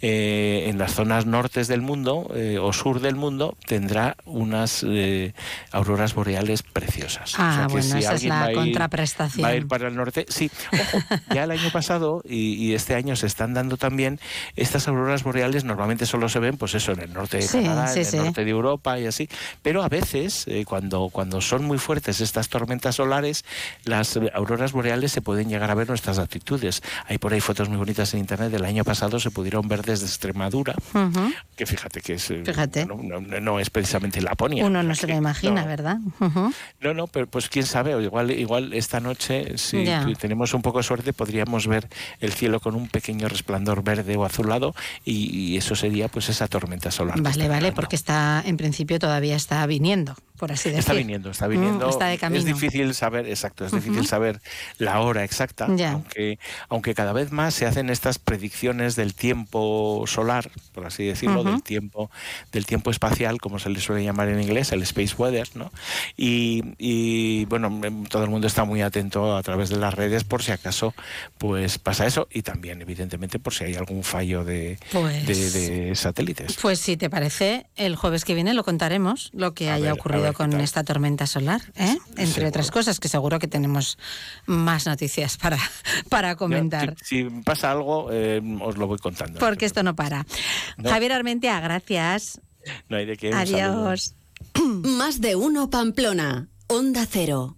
eh, 0.00 0.66
en 0.68 0.78
las 0.78 0.94
zonas 0.94 1.26
nortes 1.26 1.66
del 1.68 1.80
mundo 1.80 2.30
eh, 2.34 2.58
o 2.60 2.72
sur 2.72 3.00
del 3.00 3.16
mundo 3.16 3.56
tendrá 3.66 4.16
unas 4.24 4.84
auroras 5.72 6.14
boreales 6.14 6.62
preciosas. 6.62 7.34
Ah, 7.36 7.66
bueno, 7.70 7.98
esa 7.98 8.14
es 8.14 8.24
la 8.24 8.52
contraprestación. 8.52 9.44
Va 9.44 9.50
a 9.50 9.54
ir 9.56 9.66
para 9.66 9.88
el 9.88 9.96
norte. 9.96 10.26
Sí, 10.28 10.50
ojo, 10.72 10.98
ya 11.34 11.44
el 11.44 11.50
año 11.50 11.70
pasado 11.72 12.22
y, 12.28 12.54
y, 12.54 12.74
este 12.74 12.94
año 12.94 13.16
se 13.16 13.26
están 13.26 13.54
dando 13.54 13.76
también 13.76 14.20
estas 14.56 14.88
auroras 14.88 15.22
boreales 15.22 15.64
normalmente 15.64 16.06
solo 16.06 16.28
se 16.28 16.38
ven, 16.38 16.56
pues 16.56 16.74
eso, 16.74 16.92
en 16.92 17.00
el 17.00 17.12
norte 17.12 17.38
de 17.38 17.46
Canadá, 17.46 17.92
en 17.92 18.06
el 18.06 18.16
norte 18.16 18.44
de 18.44 18.50
Europa 18.50 18.98
y 18.98 19.06
así. 19.06 19.28
Pero 19.62 19.82
a 19.82 19.88
veces, 19.88 20.44
eh, 20.46 20.64
cuando, 20.66 21.08
cuando 21.10 21.40
son 21.40 21.64
muy 21.64 21.78
fuertes, 21.78 21.97
fuertes 21.98 22.20
estas 22.20 22.48
tormentas 22.48 22.94
solares, 22.96 23.44
las 23.84 24.16
auroras 24.34 24.70
boreales 24.72 25.10
se 25.10 25.20
pueden 25.20 25.48
llegar 25.48 25.70
a 25.70 25.74
ver 25.74 25.86
en 25.86 25.88
nuestras 25.88 26.16
latitudes. 26.18 26.80
Hay 27.06 27.18
por 27.18 27.32
ahí 27.32 27.40
fotos 27.40 27.68
muy 27.68 27.76
bonitas 27.76 28.14
en 28.14 28.20
internet 28.20 28.52
del 28.52 28.64
año 28.64 28.84
pasado, 28.84 29.18
se 29.18 29.30
pudieron 29.32 29.66
ver 29.66 29.82
desde 29.82 30.06
Extremadura, 30.06 30.74
que 31.56 31.66
fíjate 31.66 32.00
que 32.00 32.14
es, 32.14 32.30
eh, 32.30 32.42
Fíjate. 32.44 32.86
No, 32.86 32.96
no- 33.02 33.40
no 33.40 33.58
es 33.60 33.70
precisamente 33.70 34.20
Laponia. 34.20 34.64
Uno 34.64 34.82
no 34.82 34.94
se 34.94 35.06
lo 35.08 35.14
imagina, 35.16 35.62
no. 35.62 35.66
¿verdad? 35.66 35.98
No, 36.80 36.94
no, 36.94 37.06
pero 37.08 37.26
pues 37.26 37.48
quién 37.48 37.66
sabe, 37.66 37.94
o 37.94 38.00
igual, 38.00 38.30
igual 38.30 38.72
esta 38.74 39.00
noche, 39.00 39.58
si 39.58 39.84
tenemos 40.20 40.54
un 40.54 40.62
poco 40.62 40.78
de 40.78 40.84
suerte, 40.84 41.12
podríamos 41.12 41.66
ver 41.66 41.88
el 42.20 42.32
cielo 42.32 42.60
con 42.60 42.74
un 42.76 42.88
pequeño 42.88 43.28
resplandor 43.28 43.82
verde 43.82 44.16
o 44.16 44.24
azulado 44.24 44.74
y, 45.04 45.34
y 45.52 45.56
eso 45.56 45.74
sería 45.74 46.08
pues 46.08 46.28
esa 46.28 46.46
tormenta 46.46 46.90
solar. 46.92 47.20
Vale, 47.20 47.48
vale, 47.48 47.72
porque 47.72 47.96
está, 47.96 48.42
en 48.46 48.56
principio 48.56 48.98
todavía 49.00 49.34
está 49.36 49.66
viniendo, 49.66 50.14
por 50.38 50.52
así 50.52 50.68
decir. 50.70 50.80
Está 50.80 50.92
viniendo, 50.94 51.30
está 51.30 51.46
viniendo. 51.46 51.86
Mm, 51.86 51.90
está 51.90 52.06
de 52.06 52.18
camino. 52.18 52.38
Es 52.38 52.44
difícil 52.46 52.94
saber, 52.94 53.26
exacto, 53.28 53.66
es 53.66 53.72
difícil 53.72 54.06
saber 54.06 54.40
la 54.78 55.00
hora 55.00 55.24
exacta, 55.24 55.66
aunque, 55.66 56.38
aunque 56.68 56.94
cada 56.94 57.12
vez 57.12 57.32
más 57.32 57.54
se 57.54 57.66
hacen 57.66 57.90
estas 57.90 58.18
predicciones 58.18 58.96
del 58.96 59.14
tiempo 59.14 60.04
solar, 60.06 60.50
por 60.72 60.86
así 60.86 61.04
decirlo, 61.04 61.44
del 61.44 61.62
tiempo, 61.62 62.10
del 62.52 62.64
tiempo 62.66 62.90
espacial, 62.90 63.38
como 63.40 63.58
se 63.58 63.70
le 63.70 63.80
suele 63.80 64.04
llamar 64.04 64.28
en 64.28 64.40
inglés, 64.40 64.72
el 64.72 64.82
space 64.82 65.14
weather, 65.18 65.48
¿no? 65.54 65.70
Y, 66.16 66.62
y, 66.78 67.44
bueno, 67.46 67.68
em, 67.84 68.04
todo 68.04 68.24
el 68.24 68.30
mundo 68.30 68.46
está 68.46 68.64
muy 68.64 68.82
atento 68.82 69.36
a 69.36 69.42
través 69.42 69.68
de 69.68 69.76
las 69.76 69.94
redes 69.94 70.24
por 70.24 70.42
si 70.42 70.52
acaso 70.52 70.94
pues 71.38 71.78
pasa 71.78 72.06
eso 72.06 72.28
y 72.32 72.42
también 72.42 72.80
evidentemente 72.82 73.38
por 73.38 73.54
si 73.54 73.64
hay 73.64 73.74
algún 73.74 74.02
fallo 74.04 74.44
de, 74.44 74.78
Pues- 74.92 75.26
de- 75.26 75.50
de 75.88 75.94
satélites. 75.96 76.56
Pues 76.60 76.78
si 76.78 76.96
te 76.96 77.10
parece, 77.10 77.66
el 77.76 77.96
jueves 77.96 78.24
que 78.24 78.34
viene 78.34 78.54
lo 78.54 78.64
contaremos, 78.64 79.30
lo 79.32 79.54
que 79.54 79.70
A 79.70 79.74
haya 79.74 79.84
ver, 79.84 79.92
ocurrido 79.92 80.27
con 80.32 80.50
tal. 80.50 80.60
esta 80.60 80.84
tormenta 80.84 81.26
solar, 81.26 81.60
¿eh? 81.76 81.96
entre 82.10 82.26
Seguro. 82.26 82.48
otras 82.48 82.70
cosas, 82.70 83.00
que 83.00 83.08
seguro 83.08 83.38
que 83.38 83.48
tenemos 83.48 83.98
más 84.46 84.86
noticias 84.86 85.36
para, 85.36 85.58
para 86.08 86.36
comentar. 86.36 86.94
Si, 87.02 87.24
si 87.24 87.30
pasa 87.42 87.70
algo, 87.70 88.08
eh, 88.12 88.40
os 88.60 88.76
lo 88.76 88.86
voy 88.86 88.98
contando. 88.98 89.38
Porque 89.38 89.66
esto 89.66 89.82
no 89.82 89.94
para. 89.96 90.26
No. 90.76 90.90
Javier 90.90 91.12
Armentia, 91.12 91.60
gracias. 91.60 92.40
No 92.88 92.96
hay 92.96 93.06
de 93.06 93.16
qué. 93.16 93.32
Adiós. 93.32 94.14
Más 94.62 95.20
de 95.20 95.36
uno 95.36 95.70
Pamplona. 95.70 96.48
Onda 96.68 97.06
Cero. 97.08 97.56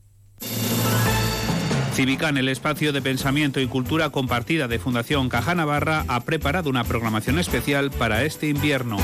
Civican, 1.95 2.39
el 2.39 2.49
espacio 2.49 2.93
de 2.93 3.03
pensamiento 3.03 3.61
y 3.61 3.67
cultura 3.67 4.11
compartida 4.11 4.69
de 4.69 4.79
Fundación 4.79 5.29
Caja 5.29 5.55
Navarra, 5.55 6.05
ha 6.09 6.21
preparado 6.21 6.71
una 6.71 6.85
programación 6.85 7.39
especial 7.39 7.91
para 7.91 8.25
este 8.25 8.49
invierno. 8.49 8.97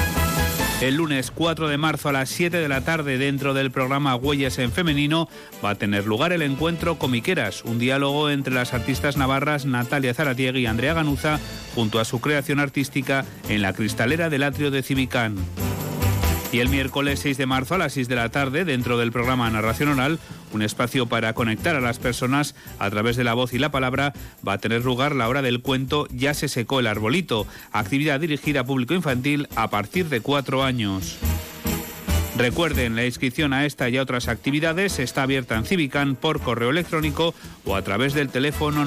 El 0.80 0.96
lunes 0.96 1.30
4 1.30 1.68
de 1.68 1.78
marzo 1.78 2.10
a 2.10 2.12
las 2.12 2.28
7 2.28 2.58
de 2.58 2.68
la 2.68 2.82
tarde, 2.82 3.16
dentro 3.16 3.54
del 3.54 3.70
programa 3.70 4.14
Huellas 4.14 4.58
en 4.58 4.70
Femenino, 4.70 5.26
va 5.64 5.70
a 5.70 5.74
tener 5.74 6.04
lugar 6.04 6.34
el 6.34 6.42
encuentro 6.42 6.98
Comiqueras, 6.98 7.64
un 7.64 7.78
diálogo 7.78 8.28
entre 8.28 8.52
las 8.52 8.74
artistas 8.74 9.16
navarras 9.16 9.64
Natalia 9.64 10.12
Zaratiegui 10.12 10.60
y 10.60 10.66
Andrea 10.66 10.92
Ganuza, 10.92 11.40
junto 11.74 11.98
a 11.98 12.04
su 12.04 12.20
creación 12.20 12.60
artística 12.60 13.24
en 13.48 13.62
la 13.62 13.72
cristalera 13.72 14.28
del 14.28 14.42
atrio 14.42 14.70
de 14.70 14.82
Civican. 14.82 15.36
Y 16.52 16.60
el 16.60 16.68
miércoles 16.68 17.20
6 17.20 17.38
de 17.38 17.46
marzo 17.46 17.74
a 17.74 17.78
las 17.78 17.94
6 17.94 18.08
de 18.08 18.14
la 18.14 18.28
tarde, 18.28 18.64
dentro 18.64 18.96
del 18.98 19.12
programa 19.12 19.50
Narración 19.50 19.90
Oral, 19.90 20.18
un 20.52 20.62
espacio 20.62 21.06
para 21.06 21.32
conectar 21.34 21.74
a 21.74 21.80
las 21.80 21.98
personas 21.98 22.54
a 22.78 22.88
través 22.88 23.16
de 23.16 23.24
la 23.24 23.34
voz 23.34 23.52
y 23.52 23.58
la 23.58 23.70
palabra, 23.70 24.12
va 24.46 24.54
a 24.54 24.58
tener 24.58 24.84
lugar 24.84 25.14
la 25.14 25.28
hora 25.28 25.42
del 25.42 25.60
cuento 25.60 26.06
Ya 26.10 26.34
se 26.34 26.48
secó 26.48 26.80
el 26.80 26.86
arbolito, 26.86 27.46
actividad 27.72 28.20
dirigida 28.20 28.60
a 28.60 28.64
público 28.64 28.94
infantil 28.94 29.48
a 29.56 29.68
partir 29.70 30.08
de 30.08 30.20
cuatro 30.20 30.62
años. 30.62 31.18
Recuerden, 32.36 32.96
la 32.96 33.06
inscripción 33.06 33.54
a 33.54 33.64
esta 33.64 33.88
y 33.88 33.96
a 33.96 34.02
otras 34.02 34.28
actividades 34.28 34.98
está 34.98 35.22
abierta 35.22 35.56
en 35.56 35.64
Civican 35.64 36.16
por 36.16 36.40
correo 36.40 36.68
electrónico 36.68 37.34
o 37.64 37.76
a 37.76 37.82
través 37.82 38.12
del 38.12 38.28
teléfono 38.28 38.84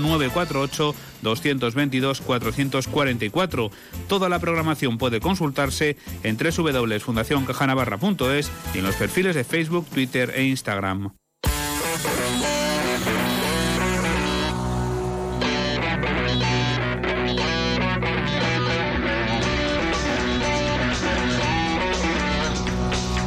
948-222-444. 1.23 3.71
Toda 4.07 4.29
la 4.29 4.37
programación 4.37 4.99
puede 4.99 5.19
consultarse 5.19 5.97
en 6.21 6.37
www.fundacioncajanavarra.es 6.37 8.51
y 8.75 8.77
en 8.77 8.83
los 8.83 8.95
perfiles 8.95 9.35
de 9.35 9.43
Facebook, 9.43 9.87
Twitter 9.87 10.31
e 10.35 10.43
Instagram. 10.43 11.11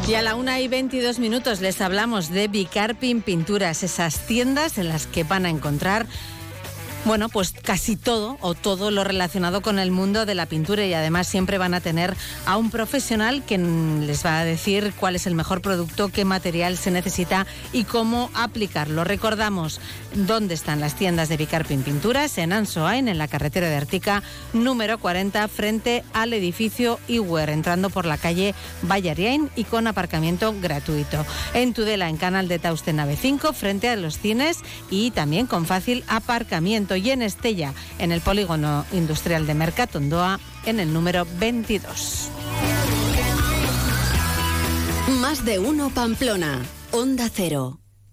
Y 0.08 0.14
a 0.14 0.22
la 0.22 0.34
una 0.34 0.60
y 0.60 0.66
22 0.66 1.20
minutos 1.20 1.60
les 1.60 1.80
hablamos 1.80 2.28
de 2.28 2.48
Bicarpin 2.48 3.22
Pinturas, 3.22 3.82
esas 3.84 4.26
tiendas 4.26 4.76
en 4.76 4.88
las 4.88 5.06
que 5.06 5.22
van 5.22 5.46
a 5.46 5.50
encontrar 5.50 6.06
bueno, 7.04 7.28
pues 7.28 7.52
casi 7.52 7.96
todo 7.96 8.38
o 8.40 8.54
todo 8.54 8.92
lo 8.92 9.02
relacionado 9.02 9.60
con 9.60 9.80
el 9.80 9.90
mundo 9.90 10.24
de 10.24 10.36
la 10.36 10.46
pintura 10.46 10.84
y 10.84 10.94
además 10.94 11.26
siempre 11.26 11.58
van 11.58 11.74
a 11.74 11.80
tener 11.80 12.16
a 12.46 12.56
un 12.56 12.70
profesional 12.70 13.42
que 13.44 13.58
les 13.58 14.24
va 14.24 14.38
a 14.38 14.44
decir 14.44 14.92
cuál 14.98 15.16
es 15.16 15.26
el 15.26 15.34
mejor 15.34 15.62
producto, 15.62 16.10
qué 16.10 16.24
material 16.24 16.76
se 16.76 16.92
necesita 16.92 17.46
y 17.72 17.84
cómo 17.84 18.30
aplicarlo. 18.34 19.02
Recordamos 19.02 19.80
dónde 20.14 20.54
están 20.54 20.80
las 20.80 20.94
tiendas 20.94 21.28
de 21.28 21.36
Bicarpin 21.36 21.82
Pinturas 21.82 22.38
en 22.38 22.52
Ansoain, 22.52 23.08
en 23.08 23.18
la 23.18 23.28
carretera 23.28 23.68
de 23.68 23.76
Artica 23.76 24.22
número 24.52 24.98
40 24.98 25.48
frente 25.48 26.04
al 26.12 26.32
edificio 26.32 27.00
Iwer, 27.08 27.50
entrando 27.50 27.90
por 27.90 28.06
la 28.06 28.16
calle 28.16 28.54
Vallariain 28.82 29.50
y 29.56 29.64
con 29.64 29.88
aparcamiento 29.88 30.54
gratuito. 30.60 31.26
En 31.54 31.74
Tudela, 31.74 32.08
en 32.08 32.16
Canal 32.16 32.46
de 32.46 32.60
Tauste 32.60 32.92
Nave 32.92 33.16
5, 33.20 33.52
frente 33.52 33.88
a 33.88 33.96
los 33.96 34.18
cines 34.18 34.58
y 34.88 35.10
también 35.10 35.46
con 35.46 35.66
fácil 35.66 36.04
aparcamiento. 36.06 36.91
Y 36.96 37.10
en 37.10 37.22
Estella, 37.22 37.74
en 37.98 38.12
el 38.12 38.20
polígono 38.20 38.84
industrial 38.92 39.46
de 39.46 39.54
Mercatondoa, 39.54 40.40
en 40.64 40.80
el 40.80 40.92
número 40.92 41.26
22. 41.38 42.28
Más 45.20 45.44
de 45.44 45.58
uno 45.58 45.90
Pamplona. 45.90 46.62
Onda 46.92 47.28
Cero. 47.32 47.81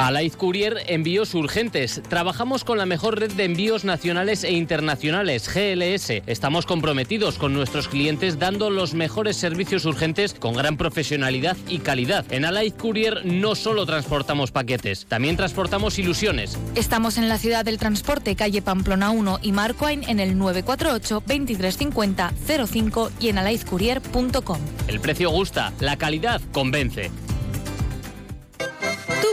Alaiz 0.00 0.34
Courier 0.34 0.78
Envíos 0.86 1.34
Urgentes. 1.34 2.00
Trabajamos 2.08 2.64
con 2.64 2.78
la 2.78 2.86
mejor 2.86 3.20
red 3.20 3.32
de 3.32 3.44
envíos 3.44 3.84
nacionales 3.84 4.44
e 4.44 4.52
internacionales, 4.52 5.46
GLS. 5.52 6.22
Estamos 6.26 6.64
comprometidos 6.64 7.36
con 7.36 7.52
nuestros 7.52 7.86
clientes 7.86 8.38
dando 8.38 8.70
los 8.70 8.94
mejores 8.94 9.36
servicios 9.36 9.84
urgentes 9.84 10.32
con 10.32 10.54
gran 10.54 10.78
profesionalidad 10.78 11.54
y 11.68 11.80
calidad. 11.80 12.24
En 12.32 12.46
Alaiz 12.46 12.72
Courier 12.72 13.26
no 13.26 13.54
solo 13.54 13.84
transportamos 13.84 14.52
paquetes, 14.52 15.04
también 15.04 15.36
transportamos 15.36 15.98
ilusiones. 15.98 16.56
Estamos 16.76 17.18
en 17.18 17.28
la 17.28 17.36
ciudad 17.36 17.66
del 17.66 17.76
transporte, 17.76 18.36
calle 18.36 18.62
Pamplona 18.62 19.10
1 19.10 19.40
y 19.42 19.52
Marcoain 19.52 20.04
en 20.04 20.18
el 20.18 20.38
948 20.38 21.22
2350 21.26 22.32
05 22.66 23.12
y 23.20 23.28
en 23.28 23.36
alaizcourier.com. 23.36 24.60
El 24.88 25.00
precio 25.00 25.28
gusta, 25.28 25.74
la 25.78 25.98
calidad 25.98 26.40
convence. 26.52 27.10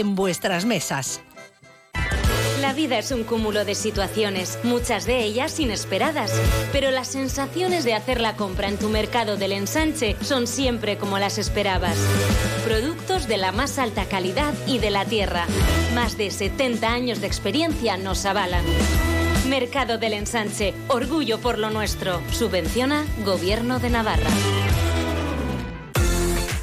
en 0.00 0.14
vuestras 0.14 0.64
mesas. 0.64 1.20
La 2.60 2.72
vida 2.72 2.98
es 2.98 3.10
un 3.10 3.24
cúmulo 3.24 3.64
de 3.64 3.74
situaciones, 3.74 4.58
muchas 4.62 5.04
de 5.04 5.22
ellas 5.22 5.60
inesperadas, 5.60 6.32
pero 6.72 6.90
las 6.90 7.08
sensaciones 7.08 7.84
de 7.84 7.94
hacer 7.94 8.20
la 8.20 8.36
compra 8.36 8.68
en 8.68 8.78
tu 8.78 8.88
mercado 8.88 9.36
del 9.36 9.52
ensanche 9.52 10.16
son 10.22 10.46
siempre 10.46 10.96
como 10.96 11.18
las 11.18 11.36
esperabas. 11.36 11.96
Productos 12.64 13.28
de 13.28 13.36
la 13.36 13.52
más 13.52 13.78
alta 13.78 14.06
calidad 14.06 14.54
y 14.66 14.78
de 14.78 14.90
la 14.90 15.04
tierra. 15.04 15.46
Más 15.94 16.16
de 16.16 16.30
70 16.30 16.90
años 16.90 17.20
de 17.20 17.26
experiencia 17.26 17.96
nos 17.98 18.24
avalan. 18.24 18.64
Mercado 19.48 19.98
del 19.98 20.14
Ensanche, 20.14 20.72
orgullo 20.88 21.38
por 21.38 21.58
lo 21.58 21.68
nuestro. 21.68 22.22
Subvenciona 22.32 23.04
Gobierno 23.24 23.78
de 23.78 23.90
Navarra. 23.90 24.30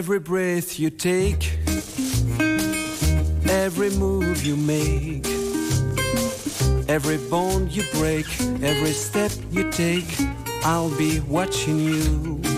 Every 0.00 0.18
breath 0.18 0.80
you 0.80 0.88
take, 0.88 1.58
every 3.50 3.90
move 3.90 4.42
you 4.46 4.56
make, 4.56 5.26
every 6.88 7.18
bond 7.28 7.76
you 7.76 7.82
break, 7.92 8.24
every 8.62 8.92
step 8.92 9.30
you 9.50 9.70
take, 9.70 10.08
I'll 10.64 10.88
be 10.96 11.20
watching 11.20 11.80
you. 11.80 12.49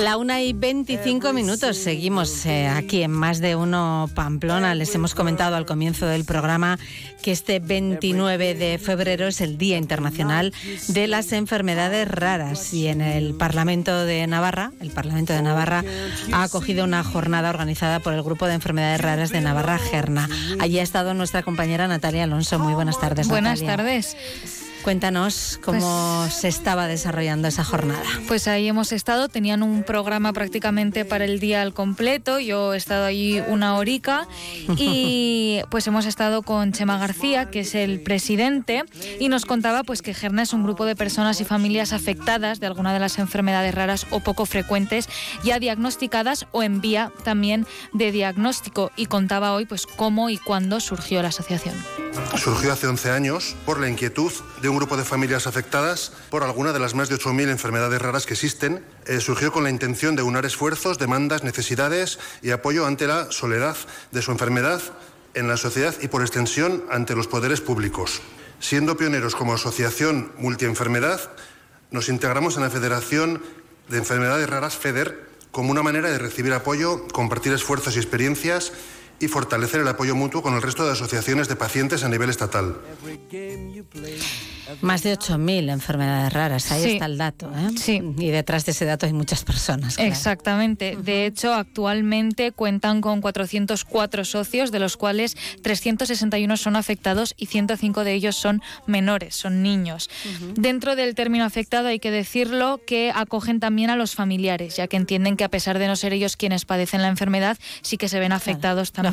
La 0.00 0.16
una 0.16 0.42
y 0.42 0.52
25 0.52 1.32
minutos. 1.32 1.76
Seguimos 1.76 2.44
eh, 2.46 2.66
aquí 2.66 3.02
en 3.02 3.12
Más 3.12 3.40
de 3.40 3.54
Uno 3.54 4.10
Pamplona. 4.14 4.74
Les 4.74 4.94
hemos 4.94 5.14
comentado 5.14 5.54
al 5.54 5.66
comienzo 5.66 6.06
del 6.06 6.24
programa 6.24 6.78
que 7.22 7.30
este 7.30 7.60
29 7.60 8.54
de 8.54 8.78
febrero 8.78 9.28
es 9.28 9.40
el 9.40 9.56
Día 9.56 9.78
Internacional 9.78 10.52
de 10.88 11.06
las 11.06 11.32
Enfermedades 11.32 12.08
Raras 12.08 12.74
y 12.74 12.88
en 12.88 13.00
el 13.00 13.34
Parlamento 13.34 14.04
de 14.04 14.26
Navarra, 14.26 14.72
el 14.80 14.90
Parlamento 14.90 15.32
de 15.32 15.42
Navarra 15.42 15.84
ha 16.32 16.42
acogido 16.42 16.84
una 16.84 17.02
jornada 17.04 17.48
organizada 17.48 18.00
por 18.00 18.14
el 18.14 18.22
Grupo 18.22 18.46
de 18.46 18.54
Enfermedades 18.54 19.00
Raras 19.00 19.30
de 19.30 19.40
Navarra, 19.40 19.78
Gerna. 19.78 20.28
Allí 20.58 20.80
ha 20.80 20.82
estado 20.82 21.14
nuestra 21.14 21.42
compañera 21.42 21.88
Natalia 21.88 22.24
Alonso. 22.24 22.58
Muy 22.58 22.74
buenas 22.74 22.98
tardes. 22.98 23.28
Buenas 23.28 23.62
Natalia. 23.62 23.76
tardes. 23.76 24.16
Cuéntanos 24.84 25.58
cómo 25.64 26.28
se 26.28 26.46
estaba 26.46 26.86
desarrollando 26.86 27.48
esa 27.48 27.64
jornada. 27.64 28.04
Pues 28.28 28.46
ahí 28.48 28.68
hemos 28.68 28.92
estado, 28.92 29.30
tenían 29.30 29.62
un 29.62 29.82
programa 29.82 30.34
prácticamente 30.34 31.06
para 31.06 31.24
el 31.24 31.40
día 31.40 31.62
al 31.62 31.72
completo, 31.72 32.38
yo 32.38 32.74
he 32.74 32.76
estado 32.76 33.06
allí 33.06 33.40
una 33.48 33.78
horica 33.78 34.28
y 34.76 35.62
pues 35.70 35.86
hemos 35.86 36.04
estado 36.04 36.42
con 36.42 36.72
Chema 36.72 36.98
García, 36.98 37.50
que 37.50 37.60
es 37.60 37.74
el 37.74 38.02
presidente, 38.02 38.84
y 39.18 39.30
nos 39.30 39.46
contaba 39.46 39.84
pues 39.84 40.02
que 40.02 40.12
Gerna 40.12 40.42
es 40.42 40.52
un 40.52 40.64
grupo 40.64 40.84
de 40.84 40.94
personas 40.94 41.40
y 41.40 41.46
familias 41.46 41.94
afectadas 41.94 42.60
de 42.60 42.66
alguna 42.66 42.92
de 42.92 43.00
las 43.00 43.18
enfermedades 43.18 43.74
raras 43.74 44.06
o 44.10 44.20
poco 44.20 44.44
frecuentes, 44.44 45.08
ya 45.42 45.58
diagnosticadas 45.60 46.46
o 46.52 46.62
en 46.62 46.82
vía 46.82 47.10
también 47.24 47.66
de 47.94 48.12
diagnóstico 48.12 48.92
y 48.96 49.06
contaba 49.06 49.54
hoy 49.54 49.64
pues 49.64 49.86
cómo 49.86 50.28
y 50.28 50.36
cuándo 50.36 50.78
surgió 50.80 51.22
la 51.22 51.28
asociación. 51.28 51.74
Surgió 52.36 52.72
hace 52.72 52.86
11 52.86 53.10
años 53.10 53.56
por 53.64 53.80
la 53.80 53.88
inquietud 53.88 54.32
de 54.60 54.68
un 54.68 54.73
grupo 54.76 54.96
de 54.96 55.04
familias 55.04 55.46
afectadas 55.46 56.12
por 56.30 56.42
alguna 56.42 56.72
de 56.72 56.78
las 56.78 56.94
más 56.94 57.08
de 57.08 57.16
8.000 57.16 57.50
enfermedades 57.50 58.00
raras 58.00 58.26
que 58.26 58.34
existen. 58.34 58.84
Eh, 59.06 59.20
surgió 59.20 59.52
con 59.52 59.64
la 59.64 59.70
intención 59.70 60.16
de 60.16 60.22
unar 60.22 60.44
esfuerzos, 60.44 60.98
demandas, 60.98 61.44
necesidades 61.44 62.18
y 62.42 62.50
apoyo 62.50 62.86
ante 62.86 63.06
la 63.06 63.30
soledad 63.30 63.76
de 64.12 64.22
su 64.22 64.32
enfermedad 64.32 64.80
en 65.34 65.48
la 65.48 65.56
sociedad 65.56 65.94
y 66.00 66.08
por 66.08 66.22
extensión 66.22 66.84
ante 66.90 67.14
los 67.14 67.26
poderes 67.26 67.60
públicos. 67.60 68.22
Siendo 68.60 68.96
pioneros 68.96 69.34
como 69.34 69.54
asociación 69.54 70.32
multienfermedad, 70.38 71.20
nos 71.90 72.08
integramos 72.08 72.56
en 72.56 72.62
la 72.62 72.70
Federación 72.70 73.42
de 73.88 73.98
Enfermedades 73.98 74.48
Raras 74.48 74.76
FEDER 74.76 75.28
como 75.50 75.70
una 75.70 75.82
manera 75.82 76.10
de 76.10 76.18
recibir 76.18 76.52
apoyo, 76.52 77.06
compartir 77.08 77.52
esfuerzos 77.52 77.94
y 77.94 77.98
experiencias 77.98 78.72
y 79.20 79.28
fortalecer 79.28 79.80
el 79.80 79.88
apoyo 79.88 80.14
mutuo 80.14 80.42
con 80.42 80.54
el 80.54 80.62
resto 80.62 80.84
de 80.84 80.92
asociaciones 80.92 81.48
de 81.48 81.56
pacientes 81.56 82.04
a 82.04 82.08
nivel 82.08 82.30
estatal. 82.30 82.76
Más 84.80 85.02
de 85.02 85.12
8.000 85.16 85.70
enfermedades 85.70 86.32
raras, 86.32 86.72
ahí 86.72 86.82
Sí. 86.82 86.90
está 86.92 87.04
el 87.06 87.18
dato. 87.18 87.50
¿eh? 87.54 87.70
Sí. 87.78 88.02
Y 88.18 88.30
detrás 88.30 88.64
de 88.64 88.72
ese 88.72 88.84
dato 88.86 89.04
hay 89.06 89.12
muchas 89.12 89.44
personas. 89.44 89.96
claro. 89.96 90.10
Exactamente. 90.10 90.96
De 90.96 91.26
hecho, 91.26 91.52
actualmente 91.54 92.50
cuentan 92.52 93.00
con 93.02 93.20
404 93.20 94.24
socios, 94.24 94.72
de 94.72 94.78
los 94.78 94.96
cuales 94.96 95.36
361 95.62 96.56
son 96.56 96.76
afectados 96.76 97.34
y 97.36 97.46
105 97.46 98.04
de 98.04 98.14
ellos 98.14 98.36
son 98.36 98.62
menores, 98.86 99.36
son 99.36 99.62
niños. 99.62 100.08
Dentro 100.54 100.96
del 100.96 101.14
término 101.14 101.44
afectado 101.44 101.88
hay 101.88 101.98
que 101.98 102.10
decirlo 102.10 102.80
que 102.86 103.12
acogen 103.14 103.60
también 103.60 103.90
a 103.90 103.96
los 103.96 104.14
familiares, 104.14 104.76
ya 104.76 104.86
que 104.88 104.96
entienden 104.96 105.36
que 105.36 105.44
a 105.44 105.50
pesar 105.50 105.78
de 105.78 105.86
no 105.88 105.96
ser 105.96 106.12
ellos 106.14 106.36
quienes 106.36 106.64
padecen 106.64 107.02
la 107.02 107.08
enfermedad, 107.08 107.58
sí 107.82 107.96
que 107.98 108.08
se 108.08 108.18
ven 108.18 108.32
afectados 108.32 108.92
también 108.92 109.03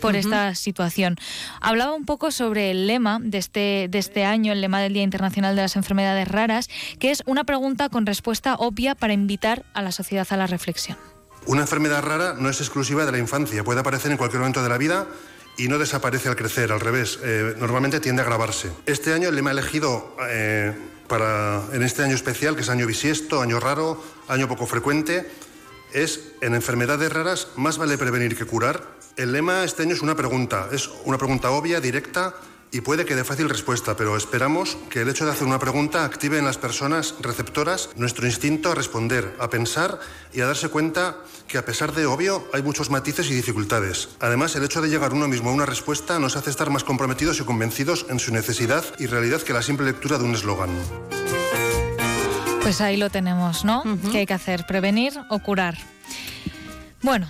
por 0.00 0.16
esta 0.16 0.54
situación. 0.54 1.16
Hablaba 1.60 1.92
un 1.92 2.04
poco 2.04 2.30
sobre 2.30 2.70
el 2.70 2.86
lema 2.86 3.18
de 3.22 3.38
este, 3.38 3.88
de 3.90 3.98
este 3.98 4.24
año, 4.24 4.52
el 4.52 4.60
lema 4.60 4.80
del 4.80 4.92
Día 4.92 5.02
Internacional 5.02 5.56
de 5.56 5.62
las 5.62 5.76
Enfermedades 5.76 6.28
Raras, 6.28 6.68
que 6.98 7.10
es 7.10 7.22
una 7.26 7.44
pregunta 7.44 7.88
con 7.88 8.06
respuesta 8.06 8.54
obvia 8.54 8.94
para 8.94 9.12
invitar 9.12 9.64
a 9.74 9.82
la 9.82 9.92
sociedad 9.92 10.26
a 10.30 10.36
la 10.36 10.46
reflexión. 10.46 10.96
Una 11.46 11.62
enfermedad 11.62 12.02
rara 12.02 12.34
no 12.38 12.48
es 12.48 12.60
exclusiva 12.60 13.04
de 13.04 13.12
la 13.12 13.18
infancia, 13.18 13.62
puede 13.64 13.80
aparecer 13.80 14.10
en 14.10 14.16
cualquier 14.16 14.40
momento 14.40 14.62
de 14.62 14.68
la 14.68 14.78
vida 14.78 15.06
y 15.56 15.68
no 15.68 15.78
desaparece 15.78 16.28
al 16.28 16.36
crecer, 16.36 16.72
al 16.72 16.80
revés, 16.80 17.18
eh, 17.22 17.54
normalmente 17.58 18.00
tiende 18.00 18.22
a 18.22 18.24
agravarse. 18.24 18.70
Este 18.86 19.12
año 19.12 19.28
el 19.28 19.36
lema 19.36 19.50
elegido 19.50 20.16
eh, 20.28 20.72
para, 21.06 21.62
en 21.72 21.82
este 21.82 22.02
año 22.02 22.14
especial, 22.14 22.56
que 22.56 22.62
es 22.62 22.70
año 22.70 22.86
bisiesto, 22.86 23.40
año 23.40 23.60
raro, 23.60 24.02
año 24.26 24.48
poco 24.48 24.66
frecuente, 24.66 25.30
es 25.92 26.32
en 26.40 26.54
enfermedades 26.54 27.12
raras 27.12 27.48
más 27.56 27.78
vale 27.78 27.96
prevenir 27.98 28.36
que 28.36 28.44
curar. 28.44 28.82
El 29.16 29.30
lema 29.30 29.62
este 29.62 29.84
año 29.84 29.94
es 29.94 30.02
una 30.02 30.16
pregunta, 30.16 30.68
es 30.72 30.90
una 31.04 31.18
pregunta 31.18 31.50
obvia, 31.50 31.80
directa 31.80 32.34
y 32.72 32.80
puede 32.80 33.04
que 33.04 33.14
de 33.14 33.22
fácil 33.22 33.48
respuesta, 33.48 33.96
pero 33.96 34.16
esperamos 34.16 34.76
que 34.90 35.02
el 35.02 35.08
hecho 35.08 35.24
de 35.24 35.30
hacer 35.30 35.46
una 35.46 35.60
pregunta 35.60 36.04
active 36.04 36.36
en 36.36 36.44
las 36.44 36.58
personas 36.58 37.14
receptoras 37.20 37.90
nuestro 37.94 38.26
instinto 38.26 38.72
a 38.72 38.74
responder, 38.74 39.36
a 39.38 39.48
pensar 39.48 40.00
y 40.32 40.40
a 40.40 40.46
darse 40.46 40.68
cuenta 40.68 41.18
que 41.46 41.58
a 41.58 41.64
pesar 41.64 41.92
de 41.92 42.06
obvio 42.06 42.44
hay 42.52 42.64
muchos 42.64 42.90
matices 42.90 43.30
y 43.30 43.34
dificultades. 43.34 44.08
Además, 44.18 44.56
el 44.56 44.64
hecho 44.64 44.82
de 44.82 44.88
llegar 44.88 45.12
uno 45.12 45.28
mismo 45.28 45.50
a 45.50 45.52
una 45.52 45.66
respuesta 45.66 46.18
nos 46.18 46.34
hace 46.34 46.50
estar 46.50 46.70
más 46.70 46.82
comprometidos 46.82 47.38
y 47.38 47.44
convencidos 47.44 48.06
en 48.08 48.18
su 48.18 48.32
necesidad 48.32 48.84
y 48.98 49.06
realidad 49.06 49.42
que 49.42 49.52
la 49.52 49.62
simple 49.62 49.86
lectura 49.86 50.18
de 50.18 50.24
un 50.24 50.34
eslogan. 50.34 50.70
Pues 52.62 52.80
ahí 52.80 52.96
lo 52.96 53.10
tenemos, 53.10 53.64
¿no? 53.64 53.84
¿Qué 54.10 54.18
hay 54.18 54.26
que 54.26 54.34
hacer? 54.34 54.66
¿Prevenir 54.66 55.12
o 55.28 55.38
curar? 55.38 55.76
Bueno, 57.04 57.28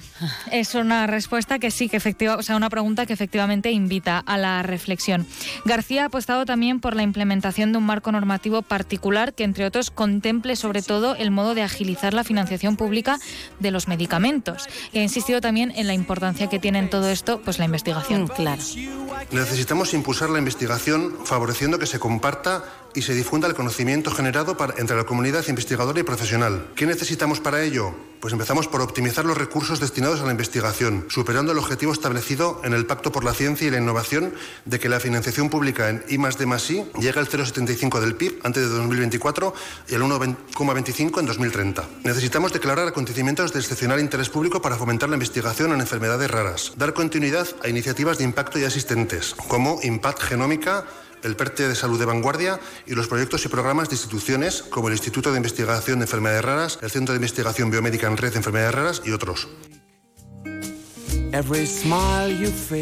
es 0.52 0.76
una 0.76 1.08
respuesta 1.08 1.58
que 1.58 1.72
sí, 1.72 1.88
que 1.88 1.96
efectiva, 1.96 2.36
o 2.36 2.42
sea, 2.44 2.54
una 2.54 2.70
pregunta 2.70 3.06
que 3.06 3.12
efectivamente 3.12 3.72
invita 3.72 4.20
a 4.20 4.38
la 4.38 4.62
reflexión. 4.62 5.26
García 5.64 6.04
ha 6.04 6.06
apostado 6.06 6.44
también 6.46 6.78
por 6.78 6.94
la 6.94 7.02
implementación 7.02 7.72
de 7.72 7.78
un 7.78 7.84
marco 7.84 8.12
normativo 8.12 8.62
particular 8.62 9.34
que, 9.34 9.42
entre 9.42 9.66
otros, 9.66 9.90
contemple 9.90 10.54
sobre 10.54 10.80
todo 10.80 11.16
el 11.16 11.32
modo 11.32 11.56
de 11.56 11.62
agilizar 11.62 12.14
la 12.14 12.22
financiación 12.22 12.76
pública 12.76 13.18
de 13.58 13.72
los 13.72 13.88
medicamentos. 13.88 14.68
Y 14.92 15.00
ha 15.00 15.02
insistido 15.02 15.40
también 15.40 15.72
en 15.74 15.88
la 15.88 15.94
importancia 15.94 16.48
que 16.48 16.60
tiene 16.60 16.78
en 16.78 16.88
todo 16.88 17.08
esto, 17.10 17.40
pues 17.44 17.58
la 17.58 17.64
investigación. 17.64 18.28
claro. 18.28 18.62
Necesitamos 19.32 19.92
impulsar 19.94 20.30
la 20.30 20.38
investigación 20.38 21.14
favoreciendo 21.24 21.78
que 21.80 21.86
se 21.86 21.98
comparta 21.98 22.62
y 22.94 23.02
se 23.02 23.14
difunda 23.14 23.48
el 23.48 23.54
conocimiento 23.54 24.12
generado 24.12 24.56
para- 24.56 24.74
entre 24.78 24.96
la 24.96 25.04
comunidad 25.04 25.44
investigadora 25.48 25.98
y 25.98 26.04
profesional. 26.04 26.68
¿Qué 26.76 26.86
necesitamos 26.86 27.40
para 27.40 27.62
ello? 27.62 27.92
Pues 28.20 28.32
empezamos 28.32 28.68
por 28.68 28.80
optimizar 28.82 29.24
los 29.24 29.36
recursos 29.36 29.63
destinados 29.80 30.20
a 30.20 30.24
la 30.26 30.32
investigación, 30.32 31.06
superando 31.08 31.52
el 31.52 31.58
objetivo 31.58 31.92
establecido 31.92 32.60
en 32.64 32.72
el 32.74 32.86
Pacto 32.86 33.10
por 33.10 33.24
la 33.24 33.32
Ciencia 33.32 33.66
y 33.66 33.70
la 33.70 33.78
Innovación 33.78 34.34
de 34.64 34.78
que 34.78 34.88
la 34.88 35.00
financiación 35.00 35.50
pública 35.50 35.88
en 35.88 36.04
I 36.08 36.18
D 36.18 36.44
I 36.44 37.00
llegue 37.00 37.18
al 37.18 37.28
0,75 37.28 38.00
del 38.00 38.14
PIB 38.14 38.40
antes 38.44 38.62
de 38.62 38.68
2024 38.68 39.54
y 39.88 39.94
al 39.94 40.02
1,25 40.02 41.20
en 41.20 41.26
2030. 41.26 41.84
Necesitamos 42.04 42.52
declarar 42.52 42.86
acontecimientos 42.86 43.52
de 43.52 43.60
excepcional 43.60 44.00
interés 44.00 44.28
público 44.28 44.60
para 44.60 44.76
fomentar 44.76 45.08
la 45.08 45.16
investigación 45.16 45.72
en 45.72 45.80
enfermedades 45.80 46.30
raras, 46.30 46.72
dar 46.76 46.92
continuidad 46.92 47.48
a 47.62 47.68
iniciativas 47.68 48.18
de 48.18 48.24
impacto 48.24 48.58
ya 48.58 48.66
existentes, 48.66 49.34
como 49.48 49.80
Impact 49.82 50.22
Genómica, 50.22 50.84
el 51.24 51.36
PERTE 51.36 51.68
de 51.68 51.74
Salud 51.74 51.98
de 51.98 52.04
Vanguardia 52.04 52.60
y 52.86 52.94
los 52.94 53.08
proyectos 53.08 53.44
y 53.44 53.48
programas 53.48 53.88
de 53.88 53.96
instituciones 53.96 54.62
como 54.62 54.88
el 54.88 54.94
Instituto 54.94 55.32
de 55.32 55.38
Investigación 55.38 55.98
de 55.98 56.04
Enfermedades 56.04 56.44
Raras, 56.44 56.78
el 56.82 56.90
Centro 56.90 57.12
de 57.12 57.18
Investigación 57.18 57.70
Biomédica 57.70 58.06
en 58.06 58.16
Red 58.16 58.32
de 58.32 58.38
Enfermedades 58.38 58.74
Raras 58.74 59.02
y 59.04 59.12
otros. 59.12 59.48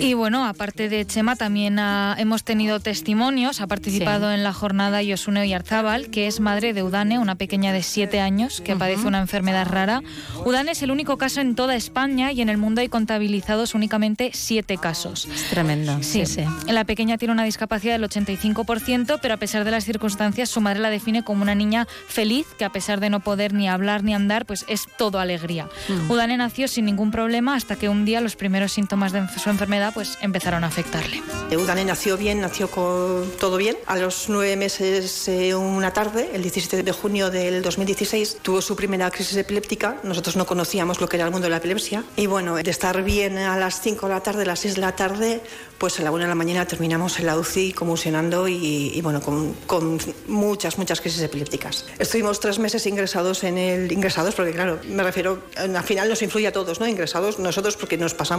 Y 0.02 0.14
bueno, 0.14 0.44
aparte 0.46 0.88
de 0.88 1.06
Chema, 1.06 1.36
también 1.36 1.78
ha- 1.78 2.14
hemos 2.18 2.44
tenido 2.44 2.80
testimonios. 2.80 3.60
Ha 3.60 3.66
participado 3.66 4.30
en 4.32 4.42
la 4.44 4.52
jornada 4.52 5.02
Yosune 5.02 5.40
Oyarzábal, 5.40 6.08
que 6.10 6.26
es 6.26 6.40
madre 6.40 6.72
de 6.72 6.82
Udane, 6.82 7.18
una 7.18 7.34
pequeña 7.36 7.72
de 7.72 7.82
7 7.82 8.20
años 8.20 8.60
que 8.60 8.76
padece 8.76 9.06
una 9.06 9.20
enfermedad 9.20 9.66
rara. 9.66 10.02
Udane 10.44 10.72
es 10.72 10.82
el 10.82 10.90
único 10.90 11.16
caso 11.18 11.40
en 11.40 11.54
toda 11.54 11.74
España 11.76 12.32
y 12.32 12.40
en 12.40 12.48
el 12.48 12.58
mundo 12.58 12.80
hay 12.80 12.88
contabilizados 12.88 13.74
únicamente 13.74 14.30
7 14.34 14.76
casos. 14.78 15.26
Es 15.26 15.48
tremendo. 15.48 15.98
Sí, 16.02 16.26
Sí, 16.26 16.42
sí. 16.42 16.44
La 16.72 16.84
pequeña 16.84 17.18
tiene 17.18 17.32
una 17.32 17.44
discapacidad 17.44 17.94
del 17.94 18.04
85%, 18.04 19.18
pero 19.20 19.34
a 19.34 19.36
pesar 19.38 19.64
de 19.64 19.70
las 19.70 19.84
circunstancias, 19.84 20.48
su 20.50 20.60
madre 20.60 20.80
la 20.80 20.90
define 20.90 21.22
como 21.24 21.42
una 21.42 21.54
niña 21.54 21.86
feliz, 22.08 22.46
que 22.58 22.64
a 22.64 22.70
pesar 22.70 23.00
de 23.00 23.10
no 23.10 23.20
poder 23.20 23.52
ni 23.54 23.68
hablar 23.68 24.04
ni 24.04 24.14
andar, 24.14 24.46
pues 24.46 24.64
es 24.68 24.86
todo 24.98 25.18
alegría. 25.18 25.68
Mm. 25.88 26.10
Udane 26.10 26.36
nació 26.36 26.68
sin 26.68 26.84
ningún 26.84 27.10
problema 27.10 27.54
hasta 27.54 27.76
que 27.76 27.88
un 27.88 28.04
día 28.04 28.20
los 28.20 28.36
primeros 28.42 28.72
síntomas 28.72 29.12
de 29.12 29.22
su 29.38 29.50
enfermedad 29.50 29.94
pues 29.94 30.18
empezaron 30.20 30.64
a 30.64 30.66
afectarle. 30.66 31.22
Eudane 31.52 31.84
nació 31.84 32.16
bien, 32.16 32.40
nació 32.40 32.68
con 32.68 33.30
todo 33.38 33.56
bien. 33.56 33.76
A 33.86 33.94
los 33.96 34.28
nueve 34.28 34.56
meses, 34.56 35.28
eh, 35.28 35.54
una 35.54 35.92
tarde, 35.92 36.28
el 36.32 36.42
17 36.42 36.82
de 36.82 36.90
junio 36.90 37.30
del 37.30 37.62
2016, 37.62 38.38
tuvo 38.42 38.60
su 38.60 38.74
primera 38.74 39.08
crisis 39.12 39.36
epiléptica. 39.36 39.98
Nosotros 40.02 40.34
no 40.34 40.44
conocíamos 40.44 41.00
lo 41.00 41.08
que 41.08 41.18
era 41.18 41.26
el 41.26 41.30
mundo 41.30 41.44
de 41.44 41.50
la 41.50 41.58
epilepsia. 41.58 42.02
Y 42.16 42.26
bueno, 42.26 42.56
de 42.56 42.68
estar 42.68 43.04
bien 43.04 43.38
a 43.38 43.56
las 43.56 43.80
5 43.80 44.08
de 44.08 44.12
la 44.12 44.20
tarde, 44.24 44.42
a 44.42 44.46
las 44.46 44.58
6 44.58 44.74
de 44.74 44.80
la 44.80 44.96
tarde, 44.96 45.40
pues 45.78 46.00
a 46.00 46.02
la 46.02 46.10
1 46.10 46.24
de 46.24 46.28
la 46.28 46.34
mañana 46.34 46.66
terminamos 46.66 47.20
en 47.20 47.26
la 47.26 47.38
UCI 47.38 47.74
convulsionando 47.74 48.48
y, 48.48 48.90
y 48.92 49.00
bueno, 49.02 49.20
con, 49.20 49.54
con 49.66 50.00
muchas, 50.26 50.78
muchas 50.78 51.00
crisis 51.00 51.22
epilépticas. 51.22 51.86
Estuvimos 52.00 52.40
tres 52.40 52.58
meses 52.58 52.84
ingresados 52.86 53.44
en 53.44 53.56
el... 53.56 53.92
Ingresados 53.92 54.34
porque, 54.34 54.50
claro, 54.50 54.80
me 54.88 55.04
refiero, 55.04 55.44
al 55.56 55.84
final 55.84 56.08
nos 56.08 56.22
influye 56.22 56.48
a 56.48 56.52
todos, 56.52 56.80
¿no? 56.80 56.88
Ingresados 56.88 57.38
nosotros 57.38 57.76
porque 57.76 57.96
nos 57.96 58.14
pasamos 58.14 58.31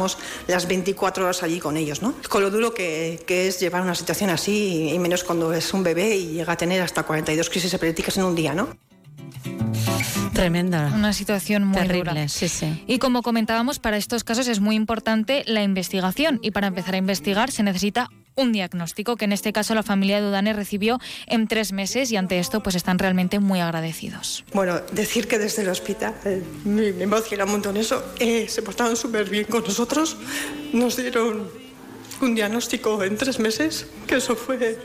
las 0.47 0.67
24 0.67 1.23
horas 1.23 1.43
allí 1.43 1.59
con 1.59 1.77
ellos, 1.77 2.01
¿no? 2.01 2.13
Con 2.29 2.41
lo 2.41 2.49
duro 2.49 2.73
que, 2.73 3.23
que 3.27 3.47
es 3.47 3.59
llevar 3.59 3.81
una 3.81 3.95
situación 3.95 4.29
así 4.29 4.89
y 4.93 4.99
menos 4.99 5.23
cuando 5.23 5.53
es 5.53 5.73
un 5.73 5.83
bebé 5.83 6.15
y 6.15 6.33
llega 6.33 6.53
a 6.53 6.57
tener 6.57 6.81
hasta 6.81 7.03
42 7.03 7.49
crisis 7.49 7.73
epilépticas 7.73 8.17
en 8.17 8.23
un 8.23 8.35
día, 8.35 8.53
¿no? 8.53 8.69
Tremenda. 10.33 10.91
Una 10.95 11.13
situación 11.13 11.65
muy 11.67 11.77
Terrible, 11.77 12.11
dura. 12.11 12.27
sí, 12.27 12.47
sí. 12.49 12.83
Y 12.87 12.97
como 12.97 13.21
comentábamos, 13.21 13.79
para 13.79 13.97
estos 13.97 14.23
casos 14.23 14.47
es 14.47 14.59
muy 14.59 14.75
importante 14.75 15.43
la 15.45 15.63
investigación 15.63 16.39
y 16.41 16.51
para 16.51 16.67
empezar 16.67 16.95
a 16.95 16.97
investigar 16.97 17.51
se 17.51 17.61
necesita 17.63 18.09
un 18.35 18.51
diagnóstico 18.51 19.15
que 19.15 19.25
en 19.25 19.31
este 19.31 19.53
caso 19.53 19.75
la 19.75 19.83
familia 19.83 20.21
de 20.21 20.27
Udane 20.27 20.53
recibió 20.53 20.99
en 21.27 21.47
tres 21.47 21.71
meses 21.71 22.11
y 22.11 22.17
ante 22.17 22.39
esto 22.39 22.63
pues 22.63 22.75
están 22.75 22.99
realmente 22.99 23.39
muy 23.39 23.59
agradecidos. 23.59 24.43
Bueno, 24.53 24.79
decir 24.91 25.27
que 25.27 25.39
desde 25.39 25.63
el 25.63 25.69
hospital, 25.69 26.15
eh, 26.25 26.41
me, 26.65 26.87
emociona 26.89 27.45
un 27.45 27.51
montón 27.51 27.77
eso, 27.77 28.03
eh, 28.19 28.47
se 28.47 28.61
portaron 28.61 28.95
súper 28.95 29.29
bien 29.29 29.45
con 29.45 29.63
nosotros, 29.63 30.17
nos 30.73 30.95
dieron 30.97 31.49
un 32.21 32.35
diagnóstico 32.35 33.03
en 33.03 33.17
tres 33.17 33.39
meses, 33.39 33.87
que 34.07 34.15
eso 34.15 34.35
fue, 34.35 34.77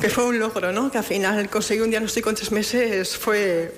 que 0.00 0.08
fue 0.08 0.24
un 0.24 0.38
logro, 0.38 0.72
¿no? 0.72 0.90
Que 0.90 0.98
al 0.98 1.04
final 1.04 1.48
conseguir 1.50 1.82
un 1.82 1.90
diagnóstico 1.90 2.30
en 2.30 2.36
tres 2.36 2.52
meses 2.52 3.16
fue, 3.16 3.74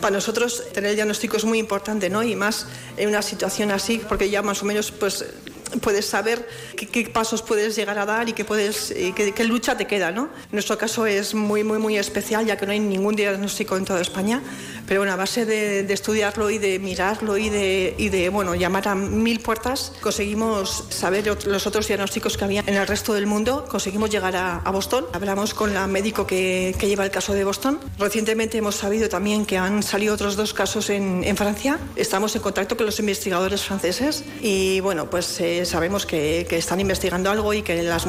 para 0.00 0.14
nosotros 0.14 0.64
tener 0.72 0.90
el 0.90 0.96
diagnóstico 0.96 1.36
es 1.36 1.44
muy 1.44 1.58
importante, 1.58 2.08
¿no? 2.08 2.22
Y 2.22 2.34
más 2.34 2.66
en 2.96 3.08
una 3.08 3.22
situación 3.22 3.70
así, 3.70 4.00
porque 4.08 4.30
ya 4.30 4.42
más 4.42 4.62
o 4.62 4.64
menos 4.64 4.90
pues 4.90 5.24
puedes 5.80 6.06
saber 6.06 6.46
qué, 6.76 6.86
qué 6.86 7.04
pasos 7.08 7.42
puedes 7.42 7.76
llegar 7.76 7.98
a 7.98 8.06
dar 8.06 8.28
y 8.28 8.32
qué, 8.32 8.44
puedes, 8.44 8.90
y 8.90 9.12
qué, 9.12 9.32
qué 9.32 9.44
lucha 9.44 9.76
te 9.76 9.86
queda. 9.86 10.10
¿no? 10.10 10.28
Nuestro 10.50 10.78
caso 10.78 11.06
es 11.06 11.34
muy, 11.34 11.64
muy, 11.64 11.78
muy 11.78 11.96
especial, 11.96 12.46
ya 12.46 12.56
que 12.56 12.66
no 12.66 12.72
hay 12.72 12.80
ningún 12.80 13.16
diagnóstico 13.16 13.76
en 13.76 13.84
toda 13.84 14.00
España, 14.00 14.42
pero 14.86 15.00
bueno, 15.00 15.12
a 15.12 15.16
base 15.16 15.46
de, 15.46 15.84
de 15.84 15.94
estudiarlo 15.94 16.50
y 16.50 16.58
de 16.58 16.78
mirarlo 16.78 17.36
y 17.38 17.48
de, 17.48 17.94
y 17.98 18.08
de 18.08 18.28
bueno, 18.28 18.54
llamar 18.54 18.88
a 18.88 18.94
mil 18.94 19.40
puertas, 19.40 19.92
conseguimos 20.00 20.86
saber 20.90 21.26
los 21.46 21.66
otros 21.66 21.86
diagnósticos 21.86 22.36
que 22.36 22.44
había 22.44 22.64
en 22.66 22.74
el 22.74 22.86
resto 22.86 23.14
del 23.14 23.26
mundo, 23.26 23.64
conseguimos 23.68 24.10
llegar 24.10 24.36
a, 24.36 24.56
a 24.58 24.70
Boston, 24.70 25.06
hablamos 25.12 25.54
con 25.54 25.72
la 25.72 25.86
médico 25.86 26.26
que, 26.26 26.74
que 26.78 26.88
lleva 26.88 27.04
el 27.04 27.10
caso 27.10 27.32
de 27.32 27.44
Boston. 27.44 27.78
Recientemente 27.98 28.58
hemos 28.58 28.76
sabido 28.76 29.08
también 29.08 29.46
que 29.46 29.58
han 29.58 29.82
salido 29.82 30.14
otros 30.14 30.36
dos 30.36 30.52
casos 30.52 30.90
en, 30.90 31.22
en 31.24 31.36
Francia, 31.36 31.78
estamos 31.96 32.34
en 32.36 32.42
contacto 32.42 32.76
con 32.76 32.86
los 32.86 32.98
investigadores 32.98 33.62
franceses 33.62 34.24
y 34.40 34.80
bueno, 34.80 35.08
pues 35.08 35.40
eh, 35.40 35.61
sabemos 35.64 36.06
que, 36.06 36.46
que 36.48 36.56
están 36.58 36.80
investigando 36.80 37.30
algo 37.30 37.52
y 37.54 37.62
que 37.62 37.82
las, 37.82 38.06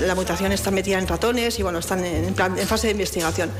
la 0.00 0.14
mutación 0.14 0.52
está 0.52 0.70
metida 0.70 0.98
en 0.98 1.06
ratones 1.08 1.58
y 1.58 1.62
bueno, 1.62 1.78
están 1.78 2.04
en, 2.04 2.34
plan- 2.34 2.58
en 2.58 2.66
fase 2.66 2.88
de 2.88 2.92
investigación. 2.92 3.50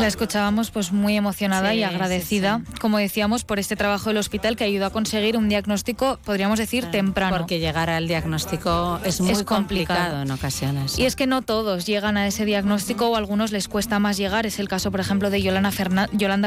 La 0.00 0.06
escuchábamos 0.06 0.70
pues 0.70 0.92
muy 0.92 1.16
emocionada 1.16 1.70
Sí, 1.72 1.78
y 1.78 1.82
agradecida, 1.84 2.60
como 2.80 2.98
decíamos, 2.98 3.44
por 3.44 3.58
este 3.58 3.76
trabajo 3.76 4.10
del 4.10 4.18
hospital 4.18 4.56
que 4.56 4.64
ayudó 4.64 4.86
a 4.86 4.90
conseguir 4.90 5.36
un 5.36 5.48
diagnóstico, 5.48 6.18
podríamos 6.24 6.58
decir, 6.58 6.90
temprano. 6.90 7.36
Porque 7.36 7.58
llegar 7.58 7.88
al 7.90 8.08
diagnóstico 8.08 9.00
es 9.04 9.20
muy 9.20 9.30
Es 9.30 9.42
complicado. 9.42 9.98
complicado 10.00 10.22
en 10.22 10.30
ocasiones. 10.30 10.98
Y 10.98 11.06
es 11.06 11.16
que 11.16 11.26
no 11.26 11.42
todos 11.42 11.86
llegan 11.86 12.16
a 12.16 12.26
ese 12.26 12.44
diagnóstico 12.44 13.08
o 13.08 13.14
a 13.14 13.18
algunos 13.18 13.52
les 13.52 13.68
cuesta 13.68 13.98
más 13.98 14.16
llegar. 14.16 14.44
Es 14.46 14.58
el 14.58 14.68
caso, 14.68 14.90
por 14.90 15.00
ejemplo, 15.00 15.30
de 15.30 15.40
Yolanda 15.42 15.70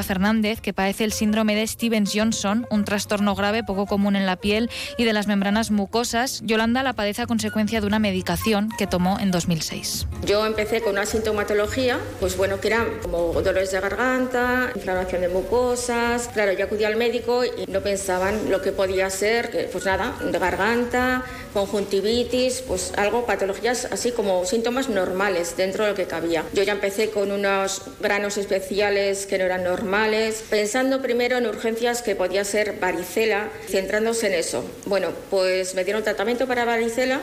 Fernández, 0.04 0.62
que 0.62 0.74
padece 0.74 1.04
el 1.06 1.12
síndrome 1.12 1.56
de 1.56 1.66
Stevens-Johnson, 1.68 2.68
un 2.70 2.86
trastorno 2.86 3.36
grave 3.36 3.64
poco 3.64 3.86
común 3.88 4.16
en 4.16 4.26
la 4.26 4.36
piel 4.36 4.70
y 4.98 5.06
de 5.06 5.14
las 5.14 5.28
membranas 5.28 5.45
mucosas. 5.70 6.42
Yolanda 6.44 6.82
la 6.82 6.94
padece 6.94 7.22
a 7.22 7.28
consecuencia 7.28 7.82
de 7.82 7.88
una 7.88 8.00
medicación 8.00 8.70
que 8.78 8.88
tomó 8.88 9.20
en 9.20 9.30
2006. 9.32 10.08
Yo 10.26 10.46
empecé 10.46 10.82
con 10.82 10.94
una 10.94 11.06
sintomatología, 11.06 12.00
pues 12.20 12.36
bueno, 12.36 12.60
que 12.60 12.70
eran 12.70 12.88
como 13.02 13.32
dolores 13.34 13.72
de 13.72 13.80
garganta, 13.80 14.72
inflamación 14.76 15.22
de 15.22 15.30
mucosas. 15.30 16.30
Claro, 16.34 16.54
yo 16.54 16.66
acudí 16.66 16.84
al 16.84 16.96
médico 16.96 17.44
y 17.46 17.70
no 17.72 17.82
pensaban 17.82 18.50
lo 18.50 18.62
que 18.62 18.72
podía 18.72 19.10
ser, 19.10 19.52
que, 19.52 19.70
pues 19.72 19.86
nada, 19.86 20.16
de 20.20 20.40
garganta, 20.40 21.24
conjuntivitis, 21.56 22.62
pues 22.68 22.92
algo, 22.98 23.26
patologías 23.26 23.86
así 23.86 24.12
como 24.12 24.46
síntomas 24.46 24.90
normales 24.90 25.56
dentro 25.56 25.86
de 25.86 25.92
lo 25.92 25.96
que 25.96 26.06
cabía. 26.06 26.44
Yo 26.54 26.64
ya 26.64 26.74
empecé 26.74 27.12
con 27.12 27.32
unos 27.32 27.82
granos 28.02 28.38
especiales 28.38 29.26
que 29.26 29.38
no 29.38 29.46
eran 29.46 29.64
normales, 29.64 30.44
pensando 30.50 31.02
primero 31.02 31.38
en 31.38 31.48
urgencias 31.48 32.02
que 32.02 32.14
podía 32.14 32.44
ser 32.44 32.78
varicela, 32.82 33.50
centrándose 33.70 34.28
en 34.28 34.34
eso. 34.34 34.66
Bueno, 34.86 35.12
pues 35.30 35.76
me 35.76 35.86
dieron 35.86 36.04
tratamiento 36.04 36.46
para 36.46 36.66
varicela. 36.66 37.22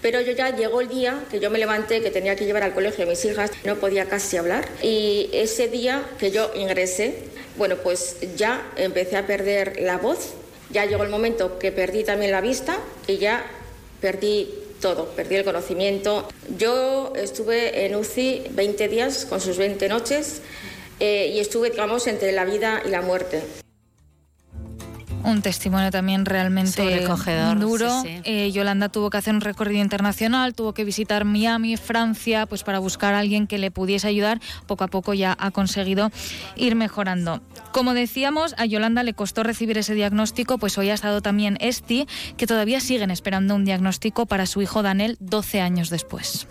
Pero 0.00 0.20
yo 0.20 0.32
ya 0.32 0.54
llegó 0.54 0.82
el 0.82 0.88
día 0.88 1.24
que 1.30 1.40
yo 1.40 1.48
me 1.48 1.58
levanté, 1.58 2.02
que 2.02 2.10
tenía 2.10 2.36
que 2.36 2.44
llevar 2.44 2.62
al 2.62 2.74
colegio 2.74 3.06
a 3.06 3.08
mis 3.08 3.24
hijas, 3.24 3.50
no 3.64 3.76
podía 3.76 4.04
casi 4.04 4.36
hablar. 4.36 4.68
Y 4.82 5.30
ese 5.32 5.68
día 5.68 6.02
que 6.18 6.30
yo 6.30 6.50
ingresé, 6.54 7.20
bueno, 7.56 7.76
pues 7.76 8.16
ya 8.36 8.70
empecé 8.76 9.16
a 9.16 9.26
perder 9.26 9.80
la 9.80 9.96
voz. 9.96 10.34
Ya 10.70 10.84
llegó 10.84 11.04
el 11.04 11.08
momento 11.08 11.58
que 11.58 11.72
perdí 11.72 12.04
también 12.04 12.32
la 12.32 12.42
vista 12.42 12.76
y 13.06 13.16
ya 13.16 13.46
perdí 14.04 14.46
todo, 14.82 15.06
perdí 15.16 15.36
el 15.36 15.44
conocimiento. 15.44 16.28
Yo 16.58 17.14
estuve 17.16 17.86
en 17.86 17.96
UCI 17.96 18.48
20 18.50 18.88
días 18.88 19.24
con 19.24 19.40
sus 19.40 19.56
20 19.56 19.88
noches 19.88 20.42
eh, 21.00 21.32
y 21.34 21.40
estuve, 21.40 21.70
digamos, 21.70 22.06
entre 22.06 22.32
la 22.32 22.44
vida 22.44 22.82
y 22.84 22.90
la 22.90 23.00
muerte. 23.00 23.63
Un 25.24 25.40
testimonio 25.42 25.90
también 25.90 26.26
realmente 26.26 27.06
duro. 27.58 28.02
sí, 28.02 28.08
sí. 28.08 28.20
Eh, 28.24 28.52
Yolanda 28.52 28.88
tuvo 28.90 29.10
que 29.10 29.16
hacer 29.16 29.34
un 29.34 29.40
recorrido 29.40 29.80
internacional, 29.80 30.54
tuvo 30.54 30.74
que 30.74 30.84
visitar 30.84 31.24
Miami, 31.24 31.76
Francia, 31.76 32.46
pues 32.46 32.62
para 32.62 32.78
buscar 32.78 33.14
a 33.14 33.20
alguien 33.20 33.46
que 33.46 33.58
le 33.58 33.70
pudiese 33.70 34.06
ayudar. 34.06 34.40
Poco 34.66 34.84
a 34.84 34.88
poco 34.88 35.14
ya 35.14 35.36
ha 35.38 35.50
conseguido 35.50 36.10
ir 36.56 36.76
mejorando. 36.76 37.40
Como 37.72 37.94
decíamos, 37.94 38.54
a 38.58 38.66
Yolanda 38.66 39.02
le 39.02 39.14
costó 39.14 39.42
recibir 39.42 39.78
ese 39.78 39.94
diagnóstico, 39.94 40.58
pues 40.58 40.76
hoy 40.78 40.90
ha 40.90 40.94
estado 40.94 41.22
también 41.22 41.56
Esti, 41.60 42.06
que 42.36 42.46
todavía 42.46 42.80
siguen 42.80 43.10
esperando 43.10 43.54
un 43.54 43.64
diagnóstico 43.64 44.26
para 44.26 44.46
su 44.46 44.62
hijo 44.62 44.82
Daniel 44.82 45.16
12 45.20 45.60
años 45.60 45.90
después. 45.90 46.46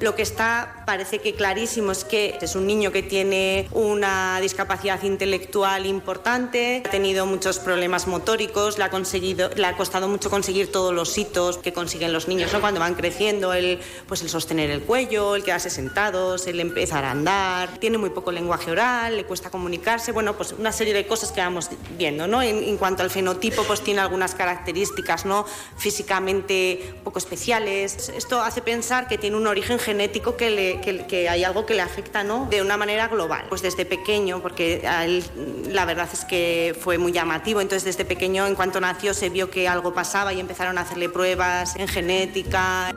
Lo 0.00 0.14
que 0.14 0.22
está, 0.22 0.82
parece 0.86 1.18
que 1.18 1.34
clarísimo, 1.34 1.92
es 1.92 2.04
que 2.04 2.38
es 2.40 2.56
un 2.56 2.66
niño 2.66 2.90
que 2.90 3.02
tiene 3.02 3.68
una 3.72 4.40
discapacidad 4.40 5.02
intelectual 5.02 5.84
importante, 5.84 6.82
ha 6.86 6.90
tenido 6.90 7.26
muchos 7.26 7.58
problemas 7.58 8.06
motóricos, 8.06 8.78
le 8.78 8.84
ha, 8.84 8.88
conseguido, 8.88 9.50
le 9.54 9.66
ha 9.66 9.76
costado 9.76 10.08
mucho 10.08 10.30
conseguir 10.30 10.72
todos 10.72 10.94
los 10.94 11.18
hitos 11.18 11.58
que 11.58 11.74
consiguen 11.74 12.14
los 12.14 12.28
niños 12.28 12.50
¿no? 12.50 12.62
cuando 12.62 12.80
van 12.80 12.94
creciendo, 12.94 13.52
el, 13.52 13.78
pues 14.08 14.22
el 14.22 14.30
sostener 14.30 14.70
el 14.70 14.80
cuello, 14.80 15.36
el 15.36 15.44
quedarse 15.44 15.68
sentados, 15.68 16.46
el 16.46 16.60
empezar 16.60 17.04
a 17.04 17.10
andar, 17.10 17.76
tiene 17.76 17.98
muy 17.98 18.08
poco 18.08 18.32
lenguaje 18.32 18.70
oral, 18.70 19.18
le 19.18 19.24
cuesta 19.24 19.50
comunicarse, 19.50 20.12
bueno, 20.12 20.34
pues 20.34 20.52
una 20.52 20.72
serie 20.72 20.94
de 20.94 21.06
cosas 21.06 21.30
que 21.30 21.42
vamos 21.42 21.68
viendo, 21.98 22.26
¿no? 22.26 22.40
En, 22.40 22.64
en 22.64 22.78
cuanto 22.78 23.02
al 23.02 23.10
fenotipo, 23.10 23.64
pues 23.64 23.82
tiene 23.82 24.00
algunas 24.00 24.34
características, 24.34 25.26
¿no? 25.26 25.44
Físicamente 25.76 26.94
poco 27.04 27.18
especiales. 27.18 28.08
Esto 28.08 28.40
hace 28.40 28.62
pensar 28.62 29.06
que 29.06 29.18
tiene 29.18 29.36
un 29.36 29.46
origen 29.46 29.78
genético 29.78 29.89
que, 30.36 30.50
le- 30.50 30.80
que- 30.80 31.06
que 31.06 31.28
hay 31.28 31.44
algo 31.44 31.66
que 31.66 31.74
le 31.74 31.82
afecta 31.82 32.24
¿no? 32.24 32.46
de 32.50 32.62
una 32.62 32.76
manera 32.76 33.08
global. 33.08 33.44
Pues 33.48 33.62
desde 33.62 33.84
pequeño, 33.84 34.40
porque 34.40 34.86
a 34.86 35.04
él 35.04 35.22
la 35.70 35.84
verdad 35.84 36.08
es 36.12 36.24
que 36.24 36.76
fue 36.80 36.98
muy 36.98 37.12
llamativo, 37.12 37.60
entonces 37.60 37.84
desde 37.84 38.04
pequeño 38.04 38.46
en 38.46 38.54
cuanto 38.54 38.80
nació 38.80 39.14
se 39.14 39.28
vio 39.30 39.50
que 39.50 39.68
algo 39.68 39.94
pasaba 39.94 40.32
y 40.32 40.40
empezaron 40.40 40.78
a 40.78 40.82
hacerle 40.82 41.08
pruebas 41.08 41.76
en 41.76 41.88
genética. 41.88 42.94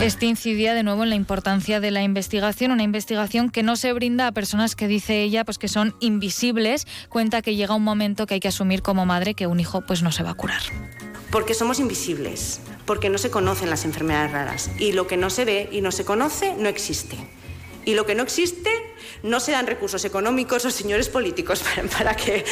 Este 0.00 0.24
incidía 0.24 0.72
de 0.72 0.82
nuevo 0.82 1.02
en 1.02 1.10
la 1.10 1.14
importancia 1.14 1.78
de 1.78 1.90
la 1.90 2.02
investigación, 2.02 2.70
una 2.70 2.82
investigación 2.82 3.50
que 3.50 3.62
no 3.62 3.76
se 3.76 3.92
brinda 3.92 4.26
a 4.28 4.32
personas 4.32 4.74
que 4.74 4.88
dice 4.88 5.22
ella 5.22 5.44
pues 5.44 5.58
que 5.58 5.68
son 5.68 5.94
invisibles. 6.00 6.86
Cuenta 7.10 7.42
que 7.42 7.54
llega 7.54 7.74
un 7.74 7.84
momento 7.84 8.24
que 8.24 8.34
hay 8.34 8.40
que 8.40 8.48
asumir 8.48 8.80
como 8.80 9.04
madre 9.04 9.34
que 9.34 9.46
un 9.46 9.60
hijo 9.60 9.82
pues 9.82 10.02
no 10.02 10.10
se 10.10 10.22
va 10.22 10.30
a 10.30 10.34
curar. 10.34 10.62
Porque 11.30 11.54
somos 11.54 11.78
invisibles, 11.78 12.60
porque 12.86 13.08
no 13.08 13.18
se 13.18 13.30
conocen 13.30 13.70
las 13.70 13.84
enfermedades 13.84 14.32
raras 14.32 14.70
y 14.78 14.92
lo 14.92 15.06
que 15.06 15.16
no 15.16 15.30
se 15.30 15.44
ve 15.44 15.68
y 15.70 15.80
no 15.80 15.92
se 15.92 16.04
conoce 16.04 16.54
no 16.56 16.68
existe. 16.68 17.16
Y 17.84 17.94
lo 17.94 18.04
que 18.04 18.14
no 18.14 18.22
existe 18.22 18.70
no 19.22 19.40
se 19.40 19.52
dan 19.52 19.66
recursos 19.66 20.04
económicos 20.04 20.64
o 20.64 20.70
señores 20.70 21.08
políticos 21.08 21.62
para, 21.98 22.14
que, 22.14 22.44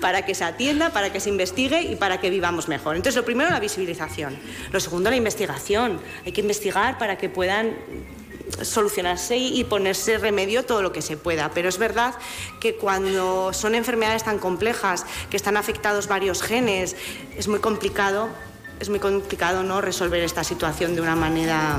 para 0.00 0.24
que 0.24 0.34
se 0.34 0.44
atienda, 0.44 0.90
para 0.90 1.12
que 1.12 1.20
se 1.20 1.28
investigue 1.28 1.82
y 1.82 1.96
para 1.96 2.20
que 2.20 2.30
vivamos 2.30 2.68
mejor. 2.68 2.96
Entonces, 2.96 3.16
lo 3.16 3.24
primero, 3.24 3.50
la 3.50 3.60
visibilización. 3.60 4.38
Lo 4.72 4.80
segundo, 4.80 5.10
la 5.10 5.16
investigación. 5.16 6.00
Hay 6.24 6.32
que 6.32 6.40
investigar 6.40 6.98
para 6.98 7.18
que 7.18 7.28
puedan 7.28 7.74
solucionarse 8.62 9.36
y 9.36 9.64
ponerse 9.64 10.18
remedio 10.18 10.64
todo 10.64 10.82
lo 10.82 10.92
que 10.92 11.02
se 11.02 11.16
pueda. 11.16 11.50
Pero 11.50 11.68
es 11.68 11.78
verdad 11.78 12.14
que 12.60 12.76
cuando 12.76 13.52
son 13.52 13.74
enfermedades 13.74 14.24
tan 14.24 14.38
complejas, 14.38 15.04
que 15.30 15.36
están 15.36 15.56
afectados 15.56 16.08
varios 16.08 16.42
genes, 16.42 16.96
es 17.36 17.48
muy 17.48 17.60
complicado, 17.60 18.28
es 18.80 18.88
muy 18.88 18.98
complicado 18.98 19.62
¿no? 19.62 19.80
resolver 19.80 20.22
esta 20.22 20.44
situación 20.44 20.94
de 20.94 21.00
una 21.00 21.16
manera 21.16 21.78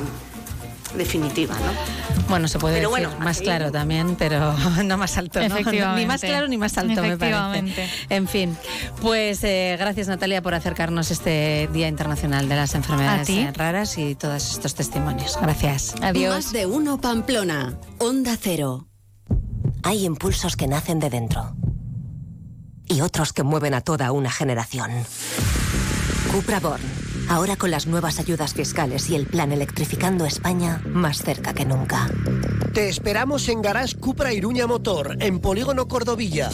definitiva, 0.96 1.56
¿no? 1.56 2.24
Bueno, 2.30 2.48
se 2.48 2.60
puede 2.60 2.76
Pero 2.80 2.90
decir 2.92 3.08
bueno, 3.08 3.20
más 3.24 3.38
así- 3.38 3.44
claro 3.46 3.72
también, 3.72 4.16
pero 4.16 4.54
no 4.84 4.98
más 4.98 5.18
alto, 5.18 5.40
¿no? 5.48 5.56
Ni 5.96 6.06
más 6.06 6.22
claro 6.22 6.48
ni 6.48 6.58
más 6.58 6.78
alto, 6.78 6.90
me 6.90 6.96
parece. 6.96 7.14
Efectivamente. 7.16 7.90
En 8.10 8.28
fin, 8.28 8.58
pues 9.02 9.44
eh, 9.44 9.76
gracias 9.80 10.08
Natalia 10.08 10.42
por 10.42 10.54
acercarnos 10.54 11.12
este 11.12 11.70
Día 11.74 11.88
Internacional 11.88 12.48
de 12.50 12.56
las 12.56 12.76
Enfermedades 12.76 13.56
Raras 13.58 13.98
y 13.98 14.16
todos 14.16 14.52
estos 14.52 14.76
testimonios. 14.76 15.38
Gracias. 15.42 15.96
Más 16.02 16.52
de 16.52 16.66
uno 16.66 17.00
Pamplona. 17.00 17.78
Onda 18.00 18.38
Cero. 18.40 18.88
Hay 19.84 20.06
impulsos 20.06 20.56
que 20.58 20.68
nacen 20.68 21.00
de 21.00 21.10
dentro 21.10 21.56
y 22.90 23.02
otros 23.02 23.34
que 23.34 23.44
mueven 23.44 23.74
a 23.74 23.82
toda 23.82 24.12
una 24.12 24.32
generación. 24.32 24.92
Cupra 26.32 26.60
Born, 26.60 26.82
ahora 27.30 27.56
con 27.56 27.72
las 27.72 27.88
nuevas 27.88 28.20
ayudas 28.20 28.54
fiscales 28.54 29.10
y 29.10 29.16
el 29.16 29.26
plan 29.26 29.52
Electrificando 29.52 30.26
España 30.26 30.82
más 30.86 31.22
cerca 31.24 31.54
que 31.54 31.66
nunca. 31.66 32.10
Te 32.74 32.90
esperamos 32.90 33.48
en 33.50 33.62
Garage 33.62 33.96
Cupra 33.96 34.34
Iruña 34.34 34.68
Motor, 34.68 35.18
en 35.20 35.40
Polígono 35.40 35.88
Cordovilla. 35.88 36.50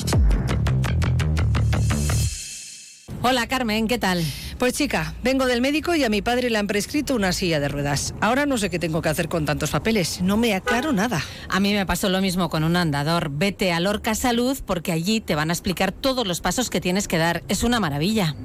Hola 3.21 3.47
Carmen, 3.47 3.87
¿qué 3.87 3.97
tal? 3.97 4.21
Pues 4.57 4.73
chica, 4.73 5.13
vengo 5.23 5.45
del 5.45 5.61
médico 5.61 5.95
y 5.95 6.03
a 6.03 6.09
mi 6.09 6.21
padre 6.21 6.49
le 6.49 6.57
han 6.57 6.67
prescrito 6.67 7.15
una 7.15 7.31
silla 7.31 7.59
de 7.59 7.69
ruedas. 7.69 8.13
Ahora 8.19 8.45
no 8.45 8.57
sé 8.57 8.69
qué 8.69 8.79
tengo 8.79 9.01
que 9.01 9.09
hacer 9.09 9.29
con 9.29 9.45
tantos 9.45 9.71
papeles. 9.71 10.21
No 10.21 10.37
me 10.37 10.53
aclaro 10.53 10.91
nada. 10.91 11.21
A 11.49 11.59
mí 11.59 11.73
me 11.73 11.85
pasó 11.85 12.09
lo 12.09 12.21
mismo 12.21 12.49
con 12.49 12.63
un 12.63 12.75
andador. 12.75 13.29
Vete 13.31 13.71
a 13.71 13.79
Lorca 13.79 14.13
Salud 14.13 14.57
porque 14.65 14.91
allí 14.91 15.21
te 15.21 15.35
van 15.35 15.49
a 15.49 15.53
explicar 15.53 15.91
todos 15.91 16.27
los 16.27 16.41
pasos 16.41 16.69
que 16.69 16.81
tienes 16.81 17.07
que 17.07 17.17
dar. 17.17 17.43
Es 17.47 17.63
una 17.63 17.79
maravilla. 17.79 18.35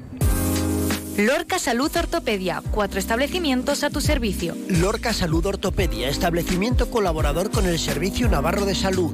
Lorca 1.19 1.59
Salud 1.59 1.91
Ortopedia, 1.97 2.63
cuatro 2.71 2.97
establecimientos 2.97 3.83
a 3.83 3.89
tu 3.89 3.99
servicio. 3.99 4.55
Lorca 4.69 5.11
Salud 5.11 5.45
Ortopedia, 5.45 6.07
establecimiento 6.07 6.89
colaborador 6.89 7.51
con 7.51 7.65
el 7.65 7.77
Servicio 7.77 8.29
Navarro 8.29 8.63
de 8.63 8.73
Salud. 8.73 9.13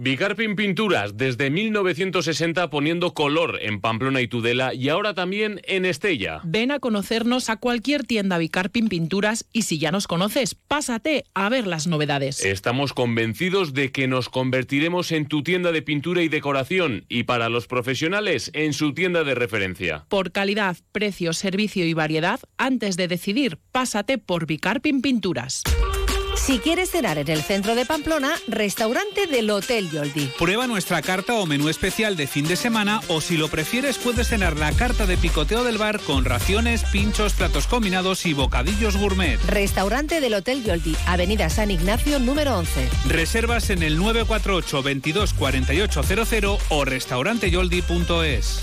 Bicarpin 0.00 0.54
Pinturas, 0.54 1.16
desde 1.16 1.50
1960 1.50 2.70
poniendo 2.70 3.14
color 3.14 3.58
en 3.60 3.80
Pamplona 3.80 4.20
y 4.20 4.28
Tudela 4.28 4.72
y 4.72 4.90
ahora 4.90 5.12
también 5.12 5.60
en 5.64 5.84
Estella. 5.84 6.40
Ven 6.44 6.70
a 6.70 6.78
conocernos 6.78 7.50
a 7.50 7.56
cualquier 7.56 8.04
tienda 8.04 8.38
Bicarpin 8.38 8.88
Pinturas 8.88 9.44
y 9.52 9.62
si 9.62 9.80
ya 9.80 9.90
nos 9.90 10.06
conoces, 10.06 10.54
pásate 10.54 11.24
a 11.34 11.48
ver 11.48 11.66
las 11.66 11.88
novedades. 11.88 12.44
Estamos 12.44 12.92
convencidos 12.92 13.74
de 13.74 13.90
que 13.90 14.06
nos 14.06 14.28
convertiremos 14.28 15.10
en 15.10 15.26
tu 15.26 15.42
tienda 15.42 15.72
de 15.72 15.82
pintura 15.82 16.22
y 16.22 16.28
decoración 16.28 17.04
y 17.08 17.24
para 17.24 17.48
los 17.48 17.66
profesionales 17.66 18.52
en 18.54 18.74
su 18.74 18.94
tienda 18.94 19.24
de 19.24 19.34
referencia. 19.34 20.06
Por 20.08 20.30
calidad, 20.30 20.76
precio, 20.92 21.32
servicio 21.32 21.84
y 21.84 21.92
variedad, 21.92 22.38
antes 22.56 22.96
de 22.96 23.08
decidir, 23.08 23.58
pásate 23.72 24.18
por 24.18 24.46
Bicarpin 24.46 25.02
Pinturas. 25.02 25.64
Si 26.38 26.60
quieres 26.60 26.90
cenar 26.90 27.18
en 27.18 27.28
el 27.28 27.42
centro 27.42 27.74
de 27.74 27.84
Pamplona, 27.84 28.34
restaurante 28.46 29.26
del 29.26 29.50
Hotel 29.50 29.90
Yoldi. 29.90 30.30
Prueba 30.38 30.66
nuestra 30.66 31.02
carta 31.02 31.34
o 31.34 31.46
menú 31.46 31.68
especial 31.68 32.16
de 32.16 32.26
fin 32.26 32.46
de 32.46 32.56
semana 32.56 33.00
o 33.08 33.20
si 33.20 33.36
lo 33.36 33.48
prefieres 33.48 33.98
puedes 33.98 34.28
cenar 34.28 34.56
la 34.56 34.72
carta 34.72 35.04
de 35.04 35.18
picoteo 35.18 35.62
del 35.64 35.76
bar 35.76 36.00
con 36.00 36.24
raciones, 36.24 36.84
pinchos, 36.84 37.34
platos 37.34 37.66
combinados 37.66 38.24
y 38.24 38.32
bocadillos 38.32 38.96
gourmet. 38.96 39.38
Restaurante 39.46 40.20
del 40.20 40.34
Hotel 40.34 40.64
Yoldi, 40.64 40.96
Avenida 41.06 41.50
San 41.50 41.70
Ignacio 41.70 42.18
número 42.18 42.56
11. 42.56 42.88
Reservas 43.08 43.68
en 43.70 43.82
el 43.82 43.98
948 43.98 44.82
22 44.82 45.34
4800 45.34 46.60
o 46.70 46.84
restauranteyoldi.es. 46.84 48.62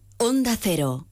Onda 0.23 0.55
Cero. 0.55 1.07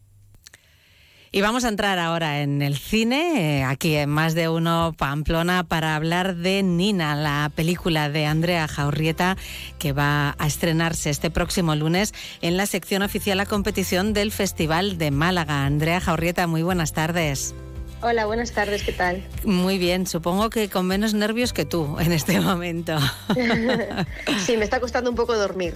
Y 1.31 1.41
vamos 1.41 1.63
a 1.63 1.69
entrar 1.69 1.97
ahora 1.97 2.43
en 2.43 2.61
el 2.61 2.77
cine, 2.77 3.57
eh, 3.57 3.63
aquí 3.63 3.95
en 3.95 4.07
Más 4.07 4.35
de 4.35 4.49
Uno 4.49 4.93
Pamplona, 4.95 5.63
para 5.63 5.95
hablar 5.95 6.35
de 6.35 6.61
Nina, 6.61 7.15
la 7.15 7.51
película 7.55 8.09
de 8.09 8.27
Andrea 8.27 8.67
Jaurrieta, 8.67 9.35
que 9.79 9.93
va 9.93 10.35
a 10.37 10.45
estrenarse 10.45 11.09
este 11.09 11.31
próximo 11.31 11.73
lunes 11.73 12.13
en 12.41 12.55
la 12.55 12.67
sección 12.67 13.01
oficial 13.01 13.39
a 13.39 13.47
competición 13.47 14.13
del 14.13 14.31
Festival 14.31 14.99
de 14.99 15.09
Málaga. 15.09 15.65
Andrea 15.65 15.99
Jaurrieta, 15.99 16.45
muy 16.45 16.61
buenas 16.61 16.93
tardes. 16.93 17.55
Hola, 18.01 18.25
buenas 18.27 18.51
tardes, 18.53 18.83
¿qué 18.83 18.93
tal? 18.93 19.21
Muy 19.43 19.77
bien, 19.77 20.07
supongo 20.07 20.49
que 20.49 20.69
con 20.69 20.87
menos 20.87 21.13
nervios 21.13 21.51
que 21.51 21.65
tú 21.65 21.97
en 21.99 22.13
este 22.13 22.39
momento. 22.39 22.97
sí, 24.45 24.55
me 24.55 24.63
está 24.63 24.79
costando 24.79 25.09
un 25.09 25.17
poco 25.17 25.35
dormir. 25.37 25.73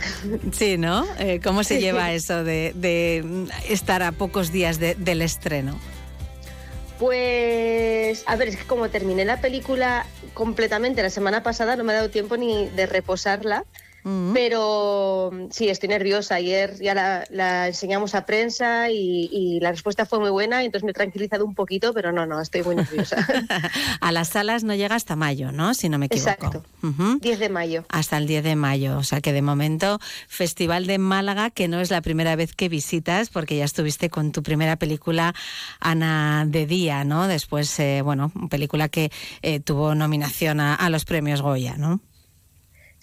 Sí, 0.53 0.77
¿no? 0.77 1.05
Eh, 1.19 1.41
¿Cómo 1.43 1.65
se 1.65 1.75
Sí. 1.75 1.81
lleva 1.81 2.13
eso 2.13 2.45
de, 2.45 2.71
de 2.75 3.25
estar 3.67 4.03
a 4.03 4.13
pocos 4.13 4.53
días 4.53 4.79
de- 4.79 4.95
del 4.95 5.21
estreno? 5.21 5.77
Pues, 6.97 8.23
a 8.25 8.37
ver, 8.37 8.47
es 8.47 8.55
que 8.55 8.63
como 8.63 8.87
terminé 8.89 9.25
la 9.25 9.41
película 9.41 10.05
completamente 10.33 11.01
la 11.03 11.09
semana 11.09 11.43
pasada, 11.43 11.75
no 11.75 11.83
me 11.83 11.91
ha 11.91 11.95
dado 11.97 12.09
tiempo 12.09 12.37
ni 12.37 12.69
de 12.69 12.85
reposarla. 12.85 13.65
Pero 14.33 15.31
sí, 15.51 15.69
estoy 15.69 15.89
nerviosa. 15.89 16.35
Ayer 16.35 16.75
ya 16.79 16.93
la, 16.93 17.25
la 17.29 17.67
enseñamos 17.67 18.15
a 18.15 18.25
prensa 18.25 18.89
y, 18.89 19.29
y 19.31 19.59
la 19.59 19.71
respuesta 19.71 20.05
fue 20.05 20.19
muy 20.19 20.29
buena, 20.29 20.63
entonces 20.63 20.83
me 20.83 20.91
he 20.91 20.93
tranquilizado 20.93 21.45
un 21.45 21.55
poquito, 21.55 21.93
pero 21.93 22.11
no, 22.11 22.25
no, 22.25 22.41
estoy 22.41 22.63
muy 22.63 22.75
nerviosa. 22.75 23.25
A 24.01 24.11
las 24.11 24.29
salas 24.29 24.63
no 24.63 24.75
llega 24.75 24.95
hasta 24.95 25.15
mayo, 25.15 25.51
¿no? 25.51 25.73
Si 25.73 25.89
no 25.89 25.97
me 25.97 26.07
equivoco. 26.07 26.29
Exacto. 26.29 26.63
Ujú. 26.81 27.19
10 27.19 27.39
de 27.39 27.49
mayo. 27.49 27.85
Hasta 27.89 28.17
el 28.17 28.27
10 28.27 28.43
de 28.43 28.55
mayo. 28.55 28.97
O 28.97 29.03
sea 29.03 29.21
que 29.21 29.33
de 29.33 29.41
momento, 29.41 29.99
Festival 30.27 30.87
de 30.87 30.97
Málaga, 30.97 31.49
que 31.49 31.67
no 31.67 31.79
es 31.79 31.89
la 31.89 32.01
primera 32.01 32.35
vez 32.35 32.53
que 32.55 32.69
visitas, 32.69 33.29
porque 33.29 33.57
ya 33.57 33.65
estuviste 33.65 34.09
con 34.09 34.31
tu 34.31 34.43
primera 34.43 34.75
película, 34.75 35.33
Ana 35.79 36.45
de 36.47 36.65
Día, 36.65 37.03
¿no? 37.03 37.27
Después, 37.27 37.79
eh, 37.79 38.01
bueno, 38.03 38.31
película 38.49 38.89
que 38.89 39.11
eh, 39.41 39.59
tuvo 39.59 39.95
nominación 39.95 40.59
a, 40.59 40.75
a 40.75 40.89
los 40.89 41.05
premios 41.05 41.41
Goya, 41.41 41.75
¿no? 41.77 42.01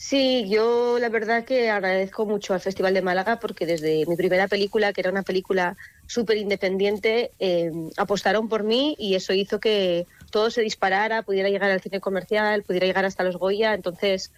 Sí, 0.02 0.48
yo 0.48 0.98
la 0.98 1.10
verdad 1.10 1.44
que 1.44 1.68
agradezco 1.68 2.24
mucho 2.24 2.54
al 2.54 2.60
Festival 2.60 2.94
de 2.94 3.02
Málaga 3.02 3.38
porque 3.38 3.66
desde 3.66 4.06
mi 4.06 4.16
primera 4.16 4.48
película, 4.48 4.94
que 4.94 5.02
era 5.02 5.10
una 5.10 5.24
película 5.24 5.76
súper 6.06 6.38
independiente, 6.38 7.32
eh, 7.38 7.70
apostaron 7.98 8.48
por 8.48 8.62
mí 8.62 8.96
y 8.98 9.14
eso 9.14 9.34
hizo 9.34 9.60
que 9.60 10.06
todo 10.30 10.50
se 10.50 10.62
disparara, 10.62 11.20
pudiera 11.20 11.50
llegar 11.50 11.70
al 11.70 11.82
cine 11.82 12.00
comercial, 12.00 12.62
pudiera 12.62 12.86
llegar 12.86 13.04
hasta 13.04 13.24
los 13.24 13.36
Goya. 13.36 13.74
Entonces, 13.74 14.32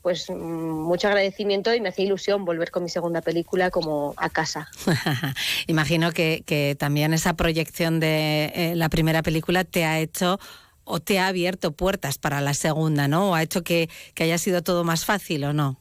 pues 0.00 0.30
mm, 0.30 0.34
mucho 0.34 1.08
agradecimiento 1.08 1.74
y 1.74 1.82
me 1.82 1.90
hacía 1.90 2.06
ilusión 2.06 2.46
volver 2.46 2.70
con 2.70 2.82
mi 2.82 2.88
segunda 2.88 3.20
película 3.20 3.68
como 3.68 4.14
a 4.16 4.30
casa. 4.30 4.70
Imagino 5.66 6.12
que, 6.12 6.42
que, 6.46 6.74
también 6.78 7.12
esa 7.12 7.34
proyección 7.34 8.00
de 8.00 8.50
eh, 8.54 8.72
la 8.76 8.88
primera 8.88 9.22
película 9.22 9.64
te 9.64 9.84
ha 9.84 10.00
hecho 10.00 10.40
o 10.84 11.00
te 11.00 11.18
ha 11.18 11.28
abierto 11.28 11.72
puertas 11.72 12.18
para 12.18 12.40
la 12.40 12.54
segunda, 12.54 13.08
¿no? 13.08 13.30
¿O 13.30 13.34
ha 13.34 13.42
hecho 13.42 13.62
que, 13.62 13.88
que 14.14 14.24
haya 14.24 14.38
sido 14.38 14.62
todo 14.62 14.84
más 14.84 15.04
fácil 15.04 15.44
o 15.44 15.52
no? 15.52 15.78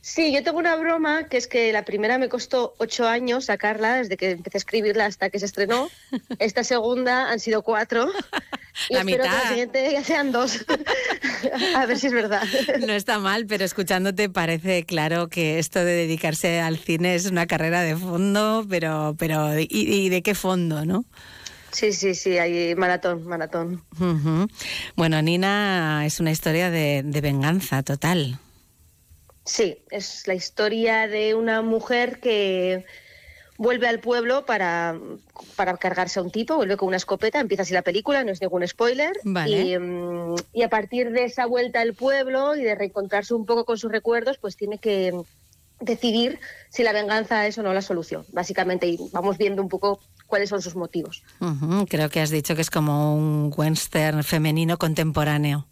Sí, 0.00 0.32
yo 0.32 0.42
tengo 0.42 0.58
una 0.58 0.74
broma 0.76 1.28
que 1.28 1.36
es 1.36 1.46
que 1.46 1.70
la 1.70 1.84
primera 1.84 2.16
me 2.16 2.30
costó 2.30 2.74
ocho 2.78 3.06
años 3.06 3.46
sacarla, 3.46 3.96
desde 3.96 4.16
que 4.16 4.30
empecé 4.30 4.56
a 4.56 4.60
escribirla 4.60 5.04
hasta 5.04 5.28
que 5.28 5.38
se 5.38 5.44
estrenó. 5.44 5.90
Esta 6.38 6.64
segunda 6.64 7.30
han 7.30 7.40
sido 7.40 7.62
cuatro. 7.62 8.10
Y 8.88 8.94
la 8.94 9.00
espero 9.00 9.24
mitad. 9.24 9.36
que 9.36 9.42
la 9.42 9.48
siguiente 9.48 9.92
ya 9.92 10.04
sean 10.04 10.30
dos. 10.30 10.64
a 11.74 11.84
ver 11.84 11.98
si 11.98 12.06
es 12.06 12.12
verdad. 12.12 12.44
No 12.86 12.92
está 12.92 13.18
mal, 13.18 13.44
pero 13.46 13.64
escuchándote 13.64 14.28
parece 14.30 14.84
claro 14.84 15.28
que 15.28 15.58
esto 15.58 15.80
de 15.80 15.92
dedicarse 15.92 16.60
al 16.60 16.78
cine 16.78 17.16
es 17.16 17.26
una 17.26 17.48
carrera 17.48 17.82
de 17.82 17.96
fondo, 17.96 18.64
pero, 18.70 19.16
pero 19.18 19.58
¿y, 19.58 19.66
y 19.68 20.08
de 20.10 20.22
qué 20.22 20.36
fondo, 20.36 20.86
no? 20.86 21.04
Sí, 21.72 21.92
sí, 21.92 22.14
sí, 22.14 22.38
hay 22.38 22.74
maratón, 22.74 23.26
maratón. 23.26 23.82
Uh 24.00 24.04
-huh. 24.04 24.50
Bueno, 24.96 25.20
Nina 25.22 26.04
es 26.06 26.20
una 26.20 26.30
historia 26.30 26.70
de, 26.70 27.02
de 27.04 27.20
venganza 27.20 27.82
total. 27.82 28.38
Sí, 29.44 29.78
es 29.90 30.26
la 30.26 30.34
historia 30.34 31.08
de 31.08 31.34
una 31.34 31.62
mujer 31.62 32.20
que 32.20 32.84
vuelve 33.58 33.88
al 33.88 33.98
pueblo 33.98 34.46
para, 34.46 34.98
para 35.56 35.76
cargarse 35.76 36.20
a 36.20 36.22
un 36.22 36.30
tipo, 36.30 36.56
vuelve 36.56 36.76
con 36.76 36.88
una 36.88 36.96
escopeta, 36.96 37.40
empieza 37.40 37.64
así 37.64 37.74
la 37.74 37.82
película, 37.82 38.24
no 38.24 38.30
es 38.30 38.40
ningún 38.40 38.66
spoiler. 38.66 39.12
Vale. 39.24 39.60
Y, 39.62 39.76
um, 39.76 40.36
y, 40.52 40.62
a 40.62 40.70
partir 40.70 41.10
de 41.10 41.24
esa 41.24 41.44
vuelta 41.46 41.80
al 41.80 41.94
pueblo 41.94 42.56
y 42.56 42.62
de 42.62 42.74
reencontrarse 42.74 43.34
un 43.34 43.44
poco 43.44 43.64
con 43.64 43.76
sus 43.76 43.90
recuerdos, 43.90 44.38
pues 44.38 44.56
tiene 44.56 44.78
que 44.78 45.12
decidir 45.80 46.40
si 46.70 46.82
la 46.82 46.92
venganza 46.92 47.46
es 47.46 47.58
o 47.58 47.62
no 47.62 47.74
la 47.74 47.82
solución, 47.82 48.24
básicamente. 48.32 48.86
Y 48.86 48.98
vamos 49.12 49.38
viendo 49.38 49.60
un 49.60 49.68
poco 49.68 50.00
cuáles 50.28 50.50
son 50.50 50.62
sus 50.62 50.76
motivos. 50.76 51.24
Uh 51.40 51.46
-huh. 51.46 51.86
Creo 51.88 52.08
que 52.08 52.20
has 52.20 52.30
dicho 52.30 52.54
que 52.54 52.62
es 52.62 52.70
como 52.70 53.16
un 53.16 53.52
western 53.56 54.22
femenino 54.22 54.78
contemporáneo. 54.78 55.66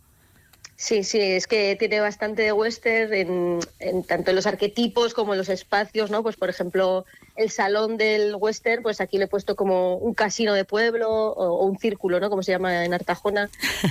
Sí, 0.78 1.04
sí, 1.04 1.18
es 1.18 1.46
que 1.46 1.74
tiene 1.76 2.00
bastante 2.00 2.42
de 2.42 2.52
western 2.52 3.14
en, 3.14 3.60
en, 3.78 4.02
tanto 4.04 4.30
en 4.30 4.36
los 4.36 4.46
arquetipos 4.46 5.14
como 5.14 5.32
en 5.32 5.38
los 5.38 5.48
espacios, 5.48 6.10
¿no? 6.10 6.22
Pues 6.22 6.36
por 6.36 6.50
ejemplo, 6.50 7.06
el 7.36 7.50
salón 7.50 7.96
del 7.96 8.34
western, 8.34 8.82
pues 8.82 9.00
aquí 9.00 9.16
le 9.16 9.24
he 9.24 9.28
puesto 9.28 9.56
como 9.56 9.96
un 9.96 10.12
casino 10.12 10.52
de 10.52 10.66
pueblo 10.66 11.08
o, 11.08 11.60
o 11.60 11.64
un 11.64 11.78
círculo, 11.78 12.20
¿no? 12.20 12.28
Como 12.28 12.42
se 12.42 12.52
llama 12.52 12.84
en 12.84 12.92
Artajona. 12.92 13.48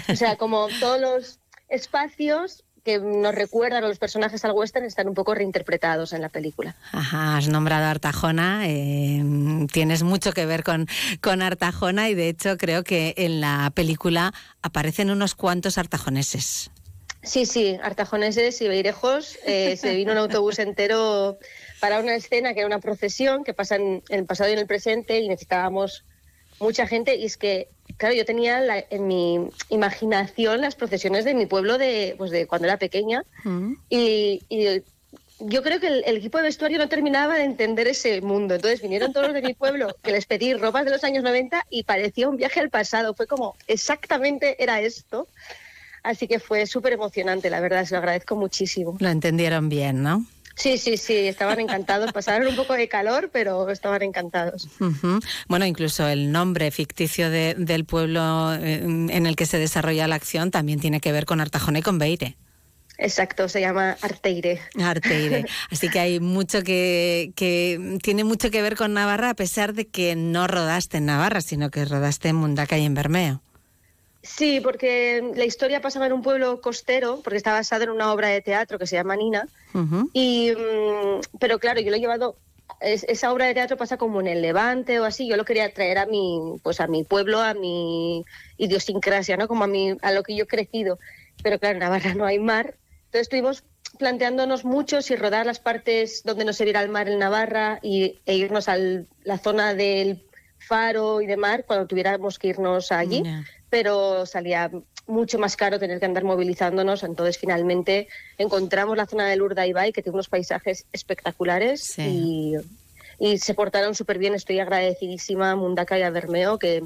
O 0.10 0.16
sea, 0.16 0.36
como 0.36 0.68
todos 0.80 1.02
los 1.02 1.40
espacios 1.70 2.64
que 2.86 2.99
nos 2.99 3.34
recuerdan 3.34 3.84
a 3.84 3.88
los 3.88 3.98
personajes 3.98 4.45
al 4.45 4.52
western 4.52 4.86
están 4.86 5.07
un 5.07 5.16
poco 5.16 5.34
reinterpretados 5.34 6.14
en 6.14 6.22
la 6.22 6.30
película. 6.30 6.76
Ajá, 6.91 7.36
has 7.36 7.48
nombrado 7.48 7.86
a 7.86 7.90
Artajona, 7.90 8.70
eh, 8.70 9.24
tienes 9.74 10.03
mucho 10.03 10.32
que 10.34 10.45
ver 10.45 10.64
con, 10.64 10.88
con 11.20 11.41
Artajona 11.41 12.10
y 12.10 12.14
de 12.14 12.30
hecho 12.30 12.57
creo 12.57 12.84
que 12.84 13.16
en 13.18 13.41
la 13.41 13.72
película 13.74 14.34
aparecen 14.62 15.10
unos 15.10 15.34
cuantos 15.34 15.80
artajoneses. 15.80 16.70
Sí, 17.24 17.48
sí, 17.48 17.80
artajoneses 17.82 18.62
y 18.62 18.68
beirejos. 18.68 19.40
Eh, 19.48 19.78
se 19.82 19.95
vino 19.95 20.12
un 20.12 20.20
autobús 20.20 20.60
entero 20.60 21.40
para 21.80 21.99
una 21.99 22.14
escena 22.14 22.53
que 22.53 22.60
era 22.60 22.68
una 22.68 22.80
procesión 22.80 23.44
que 23.44 23.56
pasa 23.56 23.78
en, 23.78 24.03
en 24.10 24.20
el 24.20 24.26
pasado 24.28 24.52
y 24.52 24.53
en 24.53 24.60
el 24.60 24.68
presente 24.68 25.20
y 25.20 25.28
necesitábamos 25.28 26.06
mucha 26.60 26.86
gente 26.86 27.16
y 27.16 27.26
es 27.26 27.36
que 27.36 27.68
claro 27.97 28.15
yo 28.15 28.26
tenía 28.26 28.59
la, 28.59 28.84
en 28.89 29.07
mi 29.07 29.49
imaginación 29.69 30.61
las 30.61 30.76
procesiones 30.76 31.26
de 31.26 31.34
mi 31.34 31.45
pueblo 31.45 31.77
de 31.77 32.15
pues 32.17 32.31
de 32.31 32.47
cuando 32.47 32.67
era 32.67 32.77
pequeña. 32.77 33.23
Mm. 33.43 33.73
y, 33.89 34.43
y, 34.49 34.84
yo 35.39 35.63
creo 35.63 35.81
que 35.81 35.88
el, 35.88 36.03
el, 36.05 36.15
equipo 36.15 36.38
de 36.38 36.45
vestuario 36.45 36.77
no 36.77 36.88
terminaba 36.88 37.35
de 37.35 37.43
entender 37.43 37.89
ese 37.89 38.22
mundo. 38.22 38.55
Entonces 38.55 38.81
vinieron 38.81 39.11
todos 39.11 39.27
los 39.27 39.35
de 39.35 39.41
mi 39.41 39.53
pueblo 39.53 39.93
que 40.01 40.13
les 40.13 40.26
pedí 40.26 40.53
ropas 40.53 40.85
de 40.85 40.91
los 40.91 41.03
años 41.03 41.26
90 41.26 41.65
y 41.69 41.84
parecía 41.84 42.30
un 42.30 42.38
viaje 42.38 42.61
al 42.61 42.69
pasado. 42.69 43.13
Fue 43.13 43.27
como 43.27 43.57
exactamente 43.67 44.63
era 44.63 44.80
esto. 44.80 45.27
Así 46.03 46.30
que 46.30 46.39
fue 46.39 46.65
súper 46.67 46.93
emocionante 46.93 47.49
la 47.49 47.59
verdad 47.59 47.84
se 47.84 47.95
lo 47.95 47.97
agradezco 47.97 48.38
muchísimo. 48.38 48.95
Lo 48.99 49.09
entendieron 49.09 49.67
bien 49.67 50.03
no 50.03 50.26
Sí, 50.56 50.77
sí, 50.77 50.98
sí, 50.98 51.14
estaban 51.14 51.60
encantados. 51.60 52.14
Pasaron 52.14 52.48
un 52.48 52.56
poco 52.56 52.73
de 52.73 52.88
calor, 52.88 53.30
pero 53.32 53.69
estaban 53.69 54.02
encantados. 54.02 54.68
Uh 54.80 54.86
-huh. 54.86 55.26
Bueno, 55.48 55.65
incluso 55.65 56.07
el 56.07 56.32
nombre 56.32 56.72
ficticio 56.72 57.30
de, 57.30 57.56
del 57.57 57.86
pueblo 57.86 58.53
en 58.53 59.26
el 59.26 59.36
que 59.36 59.45
se 59.45 59.57
desarrolla 59.60 60.07
la 60.07 60.15
acción 60.15 60.52
también 60.52 60.80
tiene 60.80 61.02
que 61.02 61.11
ver 61.11 61.26
con 61.26 61.41
Artajona 61.41 61.80
y 61.80 61.82
con 61.82 61.99
Beire. 61.99 62.38
Exacto, 62.98 63.49
se 63.49 63.60
llama 63.60 63.98
Arteire. 64.02 64.61
Arteire. 64.82 65.45
Así 65.72 65.90
que 65.90 65.99
hay 65.99 66.19
mucho 66.19 66.64
que, 66.64 67.34
que 67.36 67.99
tiene 68.02 68.23
mucho 68.23 68.49
que 68.52 68.61
ver 68.61 68.76
con 68.76 68.94
Navarra, 68.94 69.32
a 69.32 69.34
pesar 69.34 69.73
de 69.73 69.88
que 69.88 70.15
no 70.15 70.48
rodaste 70.48 70.98
en 70.98 71.06
Navarra, 71.07 71.41
sino 71.41 71.69
que 71.72 71.84
rodaste 71.84 72.30
en 72.30 72.38
Mundaca 72.38 72.77
y 72.77 72.86
en 72.86 72.94
Bermeo. 72.94 73.41
Sí, 74.26 74.60
porque 74.60 75.31
la 75.35 75.45
historia 75.45 75.81
pasaba 75.81 76.07
en 76.07 76.14
un 76.14 76.23
pueblo 76.23 76.60
costero, 76.60 77.22
porque 77.23 77.38
está 77.38 77.53
basado 77.53 77.84
en 77.84 77.91
una 77.91 78.11
obra 78.11 78.30
de 78.30 78.41
teatro 78.41 78.80
que 78.80 78.88
se 78.88 78.95
llama 78.95 79.15
Nina. 79.15 79.47
Uh 79.73 79.80
-huh. 79.80 80.10
y, 80.14 80.52
um, 80.52 81.22
pero 81.39 81.60
claro, 81.60 81.80
yo 81.80 81.91
lo 81.91 81.97
he 81.97 81.99
llevado. 81.99 82.35
Es, 82.81 83.03
esa 83.07 83.31
obra 83.31 83.45
de 83.45 83.53
teatro 83.53 83.77
pasa 83.77 83.97
como 83.97 84.19
en 84.22 84.27
el 84.27 84.41
Levante 84.41 84.99
o 84.99 85.06
así. 85.06 85.27
Yo 85.27 85.38
lo 85.38 85.45
quería 85.45 85.72
traer 85.72 85.99
a 85.99 86.07
mi, 86.07 86.60
pues 86.64 86.81
a 86.81 86.88
mi 86.88 87.03
pueblo, 87.03 87.39
a 87.39 87.53
mi 87.53 88.26
idiosincrasia, 88.57 89.38
¿no? 89.38 89.47
Como 89.47 89.64
a 89.64 89.68
mi, 89.68 89.95
a 90.02 90.11
lo 90.11 90.23
que 90.23 90.35
yo 90.35 90.45
he 90.45 90.47
crecido. 90.47 90.97
Pero 91.43 91.60
claro, 91.60 91.76
en 91.76 91.80
Navarra 91.80 92.15
no 92.15 92.26
hay 92.26 92.39
mar. 92.39 92.76
Entonces 93.06 93.22
estuvimos 93.22 93.64
planteándonos 93.99 94.65
mucho 94.65 95.03
si 95.03 95.15
rodar 95.15 95.45
las 95.45 95.60
partes 95.60 96.23
donde 96.23 96.45
no 96.45 96.53
se 96.53 96.64
viera 96.64 96.81
el 96.81 96.89
mar 96.89 97.07
en 97.07 97.19
Navarra 97.19 97.80
y, 97.84 98.19
e 98.26 98.35
irnos 98.35 98.68
a 98.68 98.77
la 98.77 99.38
zona 99.38 99.76
del 99.76 100.23
faro 100.57 101.22
y 101.22 101.27
de 101.27 101.38
mar 101.38 101.65
cuando 101.68 101.85
tuviéramos 101.85 102.39
que 102.39 102.47
irnos 102.47 102.91
allí. 102.91 103.22
Yeah 103.22 103.45
pero 103.76 104.26
salía 104.26 104.72
mucho 105.06 105.38
más 105.38 105.57
caro 105.57 105.80
tener 105.80 105.99
que 105.99 106.06
andar 106.06 106.23
movilizándonos. 106.23 107.03
Entonces, 107.03 107.38
finalmente 107.38 108.07
encontramos 108.38 108.95
la 108.95 109.06
zona 109.06 109.27
del 109.27 109.41
Urdaibai, 109.41 109.91
que 109.91 110.02
tiene 110.02 110.14
unos 110.14 110.30
paisajes 110.30 110.85
espectaculares 110.93 111.84
sí. 111.84 112.02
y, 113.19 113.34
y, 113.34 113.38
se 113.38 113.53
portaron 113.53 113.93
súper 113.93 114.18
bien. 114.18 114.34
Estoy 114.34 114.60
agradecidísima 114.60 115.52
a 115.52 115.56
Mundaka 115.57 115.99
y 115.99 116.03
a 116.03 116.10
Bermeo, 116.10 116.57
que 116.57 116.84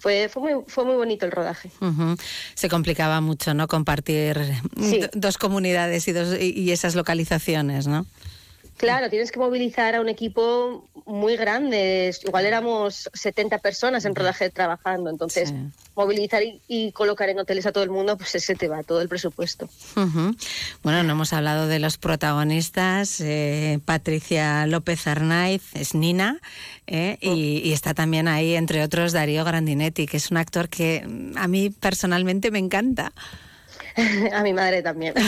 fue, 0.00 0.28
fue, 0.28 0.42
muy, 0.42 0.64
fue 0.66 0.84
muy 0.84 0.96
bonito 0.96 1.24
el 1.24 1.30
rodaje. 1.30 1.70
Uh 1.80 1.86
-huh. 1.86 2.20
Se 2.56 2.68
complicaba 2.68 3.20
mucho, 3.20 3.54
¿no? 3.54 3.68
Compartir 3.68 4.40
sí. 4.76 5.02
dos 5.12 5.38
comunidades 5.38 6.08
y, 6.08 6.12
dos, 6.12 6.36
y 6.36 6.72
esas 6.72 6.96
localizaciones, 6.96 7.86
¿no? 7.86 8.06
Claro, 8.76 9.08
tienes 9.10 9.30
que 9.30 9.38
movilizar 9.38 9.94
a 9.94 10.00
un 10.00 10.08
equipo 10.08 10.88
muy 11.06 11.36
grande. 11.36 12.14
Igual 12.24 12.46
éramos 12.46 13.08
70 13.12 13.58
personas 13.58 14.04
en 14.04 14.14
rodaje 14.14 14.50
trabajando. 14.50 15.10
Entonces, 15.10 15.50
sí. 15.50 15.54
movilizar 15.94 16.42
y, 16.42 16.60
y, 16.66 16.92
colocar 16.92 17.28
en 17.28 17.38
hoteles 17.38 17.66
a 17.66 17.72
todo 17.72 17.84
el 17.84 17.90
mundo, 17.90 18.16
pues 18.16 18.34
ese 18.34 18.54
te 18.54 18.68
va 18.68 18.82
todo 18.82 19.00
el 19.00 19.08
presupuesto. 19.08 19.68
Uh 19.96 20.00
-huh. 20.00 20.36
Bueno, 20.82 21.02
no 21.02 21.12
hemos 21.12 21.32
hablado 21.32 21.68
de 21.68 21.78
los 21.78 21.98
protagonistas. 21.98 23.20
Eh, 23.20 23.78
Patricia 23.84 24.66
López 24.66 25.06
Arnaiz 25.06 25.62
es 25.74 25.94
Nina. 25.94 26.40
Eh, 26.86 27.18
oh. 27.22 27.34
y, 27.34 27.58
y, 27.64 27.72
está 27.72 27.94
también 27.94 28.26
ahí, 28.26 28.54
entre 28.54 28.82
otros, 28.82 29.12
Darío 29.12 29.44
Grandinetti, 29.44 30.06
que 30.06 30.16
es 30.16 30.30
un 30.30 30.38
actor 30.38 30.68
que 30.68 31.06
a 31.36 31.46
mí 31.46 31.70
personalmente 31.70 32.50
me 32.50 32.58
encanta. 32.58 33.12
a 34.32 34.42
mi 34.42 34.52
madre 34.52 34.82
también. 34.82 35.14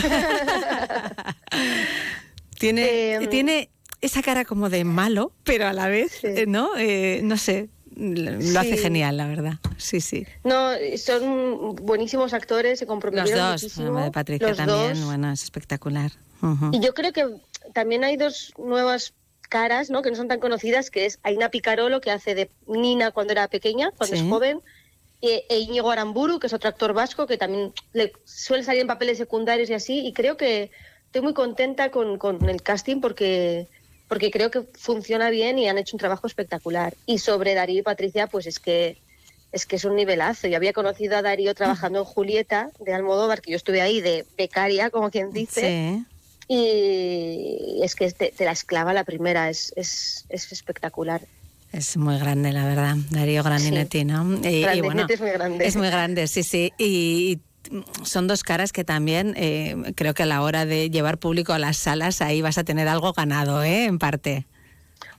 Tiene, 2.59 3.15
eh, 3.15 3.27
tiene 3.27 3.69
esa 4.01 4.21
cara 4.21 4.45
como 4.45 4.69
de 4.69 4.83
malo, 4.83 5.31
pero 5.43 5.67
a 5.67 5.73
la 5.73 5.87
vez, 5.87 6.11
sí. 6.21 6.27
¿no? 6.47 6.77
Eh, 6.77 7.21
no 7.23 7.37
sé, 7.37 7.69
lo 7.95 8.41
sí. 8.41 8.57
hace 8.57 8.77
genial, 8.77 9.17
la 9.17 9.27
verdad. 9.27 9.53
Sí, 9.77 10.01
sí. 10.01 10.25
No, 10.43 10.71
son 10.97 11.75
buenísimos 11.75 12.33
actores, 12.33 12.79
se 12.79 12.85
comprometieron 12.85 13.39
Los 13.51 13.61
dos, 13.61 13.63
muchísimo. 13.63 14.01
de 14.03 14.11
Patricia 14.11 14.47
Los 14.49 14.57
también, 14.57 14.95
dos. 14.95 15.05
bueno, 15.05 15.31
es 15.31 15.43
espectacular. 15.43 16.11
Uh 16.41 16.47
-huh. 16.47 16.75
Y 16.75 16.79
yo 16.85 16.93
creo 16.93 17.13
que 17.13 17.25
también 17.73 18.03
hay 18.03 18.17
dos 18.17 18.53
nuevas 18.57 19.13
caras, 19.49 19.89
¿no? 19.89 20.01
Que 20.01 20.09
no 20.09 20.15
son 20.15 20.27
tan 20.27 20.39
conocidas, 20.39 20.89
que 20.91 21.05
es 21.05 21.19
Aina 21.23 21.49
Picarolo, 21.49 22.01
que 22.01 22.11
hace 22.11 22.35
de 22.35 22.49
Nina 22.67 23.11
cuando 23.11 23.31
era 23.33 23.47
pequeña, 23.47 23.91
cuando 23.91 24.15
Sí. 24.15 24.21
es 24.23 24.29
joven, 24.29 24.59
e, 25.21 25.45
e 25.49 25.59
Íñigo 25.59 25.89
Aramburu, 25.91 26.39
que 26.39 26.47
es 26.47 26.53
otro 26.53 26.67
actor 26.69 26.93
vasco, 26.93 27.25
que 27.27 27.37
también 27.37 27.71
le 27.93 28.11
suele 28.25 28.63
salir 28.63 28.81
en 28.81 28.87
papeles 28.87 29.17
secundarios 29.17 29.69
y 29.69 29.73
así, 29.73 30.05
y 30.05 30.13
creo 30.13 30.35
que 30.35 30.71
estoy 31.15 31.23
muy 31.23 31.33
contenta 31.33 31.91
con, 31.91 32.17
con 32.17 32.49
el 32.49 32.61
casting 32.61 32.99
porque, 32.99 33.67
porque 34.09 34.31
creo 34.31 34.51
que 34.51 34.63
funciona 34.73 35.29
bien 35.29 35.57
y 35.57 35.69
han 35.69 35.77
hecho 35.77 35.95
un 35.95 35.99
trabajo 35.99 36.27
espectacular. 36.27 36.93
Y 37.05 37.19
sobre 37.19 37.53
Darío 37.53 37.79
y 37.79 37.83
Patricia, 37.83 38.27
pues 38.27 38.47
es 38.47 38.59
que 38.59 38.97
es 39.53 39.65
que 39.65 39.77
es 39.77 39.85
un 39.85 39.95
nivelazo. 39.95 40.49
Yo 40.49 40.57
había 40.57 40.73
conocido 40.73 41.15
a 41.15 41.21
Darío 41.21 41.55
trabajando 41.55 41.99
en 41.99 42.05
Julieta 42.05 42.69
de 42.81 42.93
Almodóvar, 42.93 43.39
que 43.39 43.51
yo 43.51 43.55
estuve 43.55 43.79
ahí 43.79 44.01
de 44.01 44.25
becaria, 44.37 44.89
como 44.89 45.09
quien 45.09 45.31
dice. 45.31 46.03
Sí. 46.05 46.05
Y 46.49 47.79
es 47.81 47.95
que 47.95 48.11
te, 48.11 48.33
te 48.35 48.43
la 48.43 48.51
esclava 48.51 48.91
la 48.93 49.05
primera, 49.05 49.49
es, 49.49 49.71
es, 49.77 50.25
es 50.27 50.51
espectacular. 50.51 51.21
Es 51.71 51.95
muy 51.95 52.19
grande, 52.19 52.51
la 52.51 52.65
verdad. 52.65 52.95
Darío 53.09 53.41
Grandinetti, 53.41 53.99
Sí. 53.99 54.05
¿no? 54.05 54.37
Y, 54.43 54.47
y 54.47 54.61
Grandinetti 54.63 54.81
bueno, 54.81 55.07
es 55.09 55.21
muy 55.21 55.31
grande. 55.31 55.65
Es 55.65 55.75
muy 55.77 55.87
grande, 55.87 56.27
sí, 56.27 56.43
sí. 56.43 56.73
Y 56.77 57.39
son 58.03 58.27
dos 58.27 58.43
caras 58.43 58.71
que 58.71 58.83
también 58.83 59.33
eh, 59.37 59.93
creo 59.95 60.13
que 60.13 60.23
a 60.23 60.25
la 60.25 60.41
hora 60.41 60.65
de 60.65 60.89
llevar 60.89 61.17
público 61.17 61.53
a 61.53 61.59
las 61.59 61.77
salas 61.77 62.21
ahí 62.21 62.41
vas 62.41 62.57
a 62.57 62.63
tener 62.63 62.87
algo 62.87 63.13
ganado, 63.13 63.63
¿eh? 63.63 63.85
En 63.85 63.99
parte. 63.99 64.45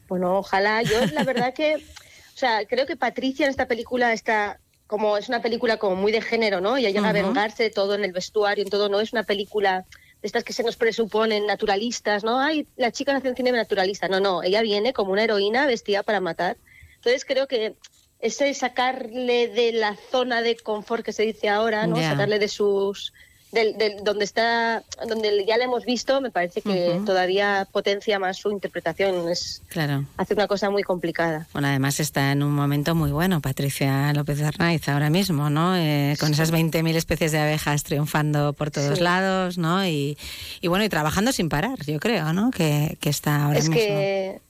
Bueno, 0.08 0.38
ojalá. 0.38 0.82
Yo 0.82 1.04
la 1.12 1.24
verdad 1.24 1.54
que, 1.54 1.76
o 1.76 2.38
sea, 2.38 2.64
creo 2.66 2.86
que 2.86 2.96
Patricia 2.96 3.46
en 3.46 3.50
esta 3.50 3.66
película 3.66 4.12
está 4.12 4.58
como 4.86 5.16
es 5.16 5.28
una 5.28 5.42
película 5.42 5.78
como 5.78 5.96
muy 5.96 6.12
de 6.12 6.22
género, 6.22 6.60
¿no? 6.60 6.76
Ella 6.76 6.90
llega 6.90 7.08
a 7.08 7.12
vengarse 7.12 7.64
de 7.64 7.70
todo 7.70 7.94
en 7.94 8.04
el 8.04 8.12
vestuario, 8.12 8.62
en 8.62 8.70
todo, 8.70 8.88
no 8.88 9.00
es 9.00 9.12
una 9.12 9.24
película 9.24 9.84
de 10.22 10.26
estas 10.26 10.44
que 10.44 10.52
se 10.52 10.62
nos 10.62 10.76
presuponen 10.76 11.46
naturalistas, 11.46 12.22
¿no? 12.22 12.38
Ay, 12.40 12.68
la 12.76 12.92
chica 12.92 13.12
nació 13.12 13.30
en 13.30 13.36
cine 13.36 13.52
naturalista. 13.52 14.08
No, 14.08 14.20
no, 14.20 14.42
ella 14.42 14.62
viene 14.62 14.92
como 14.92 15.12
una 15.12 15.24
heroína 15.24 15.66
vestida 15.66 16.02
para 16.02 16.20
matar. 16.20 16.56
Entonces 16.96 17.24
creo 17.24 17.48
que 17.48 17.74
ese 18.20 18.52
sacarle 18.54 19.48
de 19.48 19.72
la 19.72 19.96
zona 20.10 20.42
de 20.42 20.56
confort 20.56 21.04
que 21.04 21.12
se 21.12 21.22
dice 21.24 21.48
ahora, 21.48 21.86
¿no? 21.86 21.96
Sacarle 21.96 22.38
de 22.38 22.48
sus 22.48 23.12
del, 23.52 23.78
del- 23.78 24.02
donde 24.02 24.24
está 24.24 24.82
donde 25.08 25.44
ya 25.46 25.56
la 25.56 25.64
hemos 25.64 25.84
visto, 25.84 26.20
me 26.20 26.30
parece 26.30 26.60
que 26.62 27.00
todavía 27.06 27.66
potencia 27.70 28.18
más 28.18 28.36
su 28.38 28.50
interpretación, 28.50 29.28
es 29.30 29.62
Claro. 29.68 30.04
hace 30.16 30.34
una 30.34 30.46
cosa 30.48 30.68
muy 30.68 30.82
complicada. 30.82 31.46
Bueno, 31.52 31.68
además 31.68 32.00
está 32.00 32.32
en 32.32 32.42
un 32.42 32.52
momento 32.52 32.94
muy 32.94 33.12
bueno 33.12 33.40
Patricia 33.40 34.12
López 34.14 34.42
Arnaiz 34.42 34.86
ahora 34.88 35.10
mismo, 35.10 35.48
¿no? 35.48 35.76
Eh, 35.76 36.16
con 36.18 36.32
esas 36.32 36.52
20.000 36.52 36.96
especies 36.96 37.32
de 37.32 37.38
abejas 37.38 37.84
triunfando 37.84 38.52
por 38.52 38.70
todos 38.70 38.98
Sí. 38.98 39.04
lados, 39.04 39.56
¿no? 39.58 39.86
Y, 39.86 40.18
y 40.60 40.68
bueno, 40.68 40.84
y 40.84 40.88
trabajando 40.88 41.32
sin 41.32 41.48
parar, 41.48 41.78
yo 41.86 41.98
creo, 42.00 42.32
¿no? 42.32 42.50
Que, 42.50 42.98
que 43.00 43.08
está 43.08 43.44
ahora 43.44 43.58
es 43.60 43.68
mismo. 43.68 43.76
que 43.76 44.40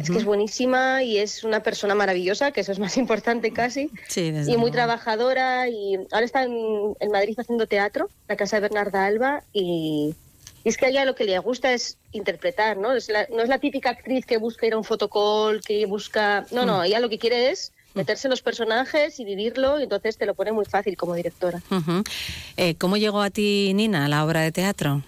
es 0.00 0.10
que 0.10 0.18
es 0.18 0.24
buenísima 0.24 1.02
y 1.02 1.18
es 1.18 1.44
una 1.44 1.62
persona 1.62 1.94
maravillosa, 1.94 2.52
que 2.52 2.60
eso 2.62 2.72
es 2.72 2.78
más 2.78 2.96
importante 3.04 3.52
casi. 3.52 3.90
Sí, 4.08 4.30
desde 4.30 4.52
y 4.52 4.56
muy 4.56 4.70
trabajadora 4.70 5.68
y 5.68 5.96
ahora 6.10 6.24
está 6.24 6.44
en, 6.44 6.94
en 7.00 7.10
Madrid 7.10 7.34
haciendo 7.38 7.66
teatro, 7.66 8.08
la 8.28 8.36
casa 8.36 8.56
de 8.56 8.60
Bernarda 8.62 9.04
Alba 9.06 9.42
y, 9.52 10.14
y 10.64 10.68
es 10.68 10.76
que 10.76 10.86
a 10.86 10.88
ella 10.90 11.04
lo 11.04 11.14
que 11.14 11.24
le 11.24 11.38
gusta 11.40 11.72
es 11.72 11.96
interpretar, 12.12 12.76
¿no? 12.76 12.92
Es 12.94 13.08
la- 13.08 13.26
no 13.30 13.42
es 13.42 13.48
la 13.48 13.58
típica 13.58 13.90
actriz 13.90 14.24
que 14.26 14.36
busca 14.38 14.66
ir 14.66 14.74
a 14.74 14.78
un 14.78 14.84
fotocall, 14.84 15.60
que 15.62 15.84
busca... 15.86 16.46
No, 16.52 16.64
no, 16.64 16.78
Mm. 16.80 16.84
ella 16.84 17.00
lo 17.00 17.08
que 17.08 17.18
quiere 17.18 17.50
es 17.50 17.72
meterse 17.94 18.26
en 18.26 18.30
los 18.30 18.40
personajes 18.40 19.20
y 19.20 19.24
vivirlo 19.24 19.78
y 19.78 19.82
entonces 19.82 20.16
te 20.16 20.24
lo 20.24 20.34
pone 20.34 20.50
muy 20.52 20.64
fácil 20.64 20.96
como 20.96 21.14
directora. 21.14 21.60
Eh, 22.56 22.74
¿Cómo 22.76 22.96
llegó 22.96 23.20
a 23.20 23.28
ti, 23.30 23.72
Nina, 23.74 24.08
la 24.08 24.24
obra 24.24 24.40
de 24.40 24.50
teatro? 24.52 25.02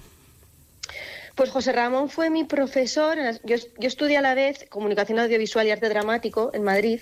Pues 1.35 1.51
José 1.51 1.73
Ramón 1.73 2.09
fue 2.11 2.31
mi 2.31 2.45
profesor. 2.45 3.17
Yo, 3.45 3.57
yo 3.57 3.89
estudié 3.89 4.19
a 4.19 4.23
la 4.23 4.35
vez 4.35 4.67
comunicación 4.69 5.19
audiovisual 5.19 5.67
y 5.67 5.71
arte 5.73 5.89
dramático 5.89 6.51
en 6.55 6.63
Madrid. 6.63 7.01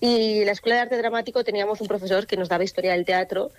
Y 0.00 0.40
en 0.40 0.46
la 0.46 0.52
Escuela 0.52 0.76
de 0.76 0.82
Arte 0.82 0.96
Dramático 0.98 1.42
teníamos 1.42 1.80
un 1.80 1.88
profesor 1.88 2.26
que 2.26 2.36
nos 2.36 2.48
daba 2.48 2.62
historia 2.64 2.92
del 2.92 3.04
teatro, 3.04 3.50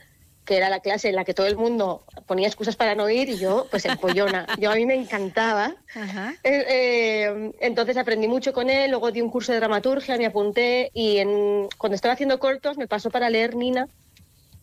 que 0.45 0.55
era 0.57 0.69
la 0.69 0.79
clase 0.79 1.09
en 1.09 1.15
la 1.15 1.25
que 1.25 1.33
todo 1.33 1.47
el 1.47 1.57
mundo 1.57 2.05
ponía 2.27 2.47
excusas 2.47 2.75
para 2.75 2.95
no 2.95 3.09
ir 3.09 3.29
y 3.29 3.37
yo, 3.37 3.67
pues 3.71 3.83
empollona. 3.85 4.45
yo 4.59 4.71
a 4.71 4.75
mí 4.75 4.85
me 4.85 4.93
encantaba. 4.95 5.75
Eh, 6.43 6.65
eh, 6.69 7.51
entonces 7.59 7.97
aprendí 7.97 8.27
mucho 8.27 8.53
con 8.53 8.69
él, 8.69 8.91
luego 8.91 9.11
di 9.11 9.21
un 9.21 9.31
curso 9.31 9.51
de 9.51 9.59
dramaturgia, 9.59 10.17
me 10.17 10.27
apunté 10.27 10.91
y 10.93 11.17
en- 11.17 11.67
cuando 11.77 11.95
estaba 11.95 12.13
haciendo 12.13 12.39
cortos 12.39 12.77
me 12.77 12.87
pasó 12.87 13.09
para 13.09 13.29
leer 13.29 13.55
Nina 13.55 13.89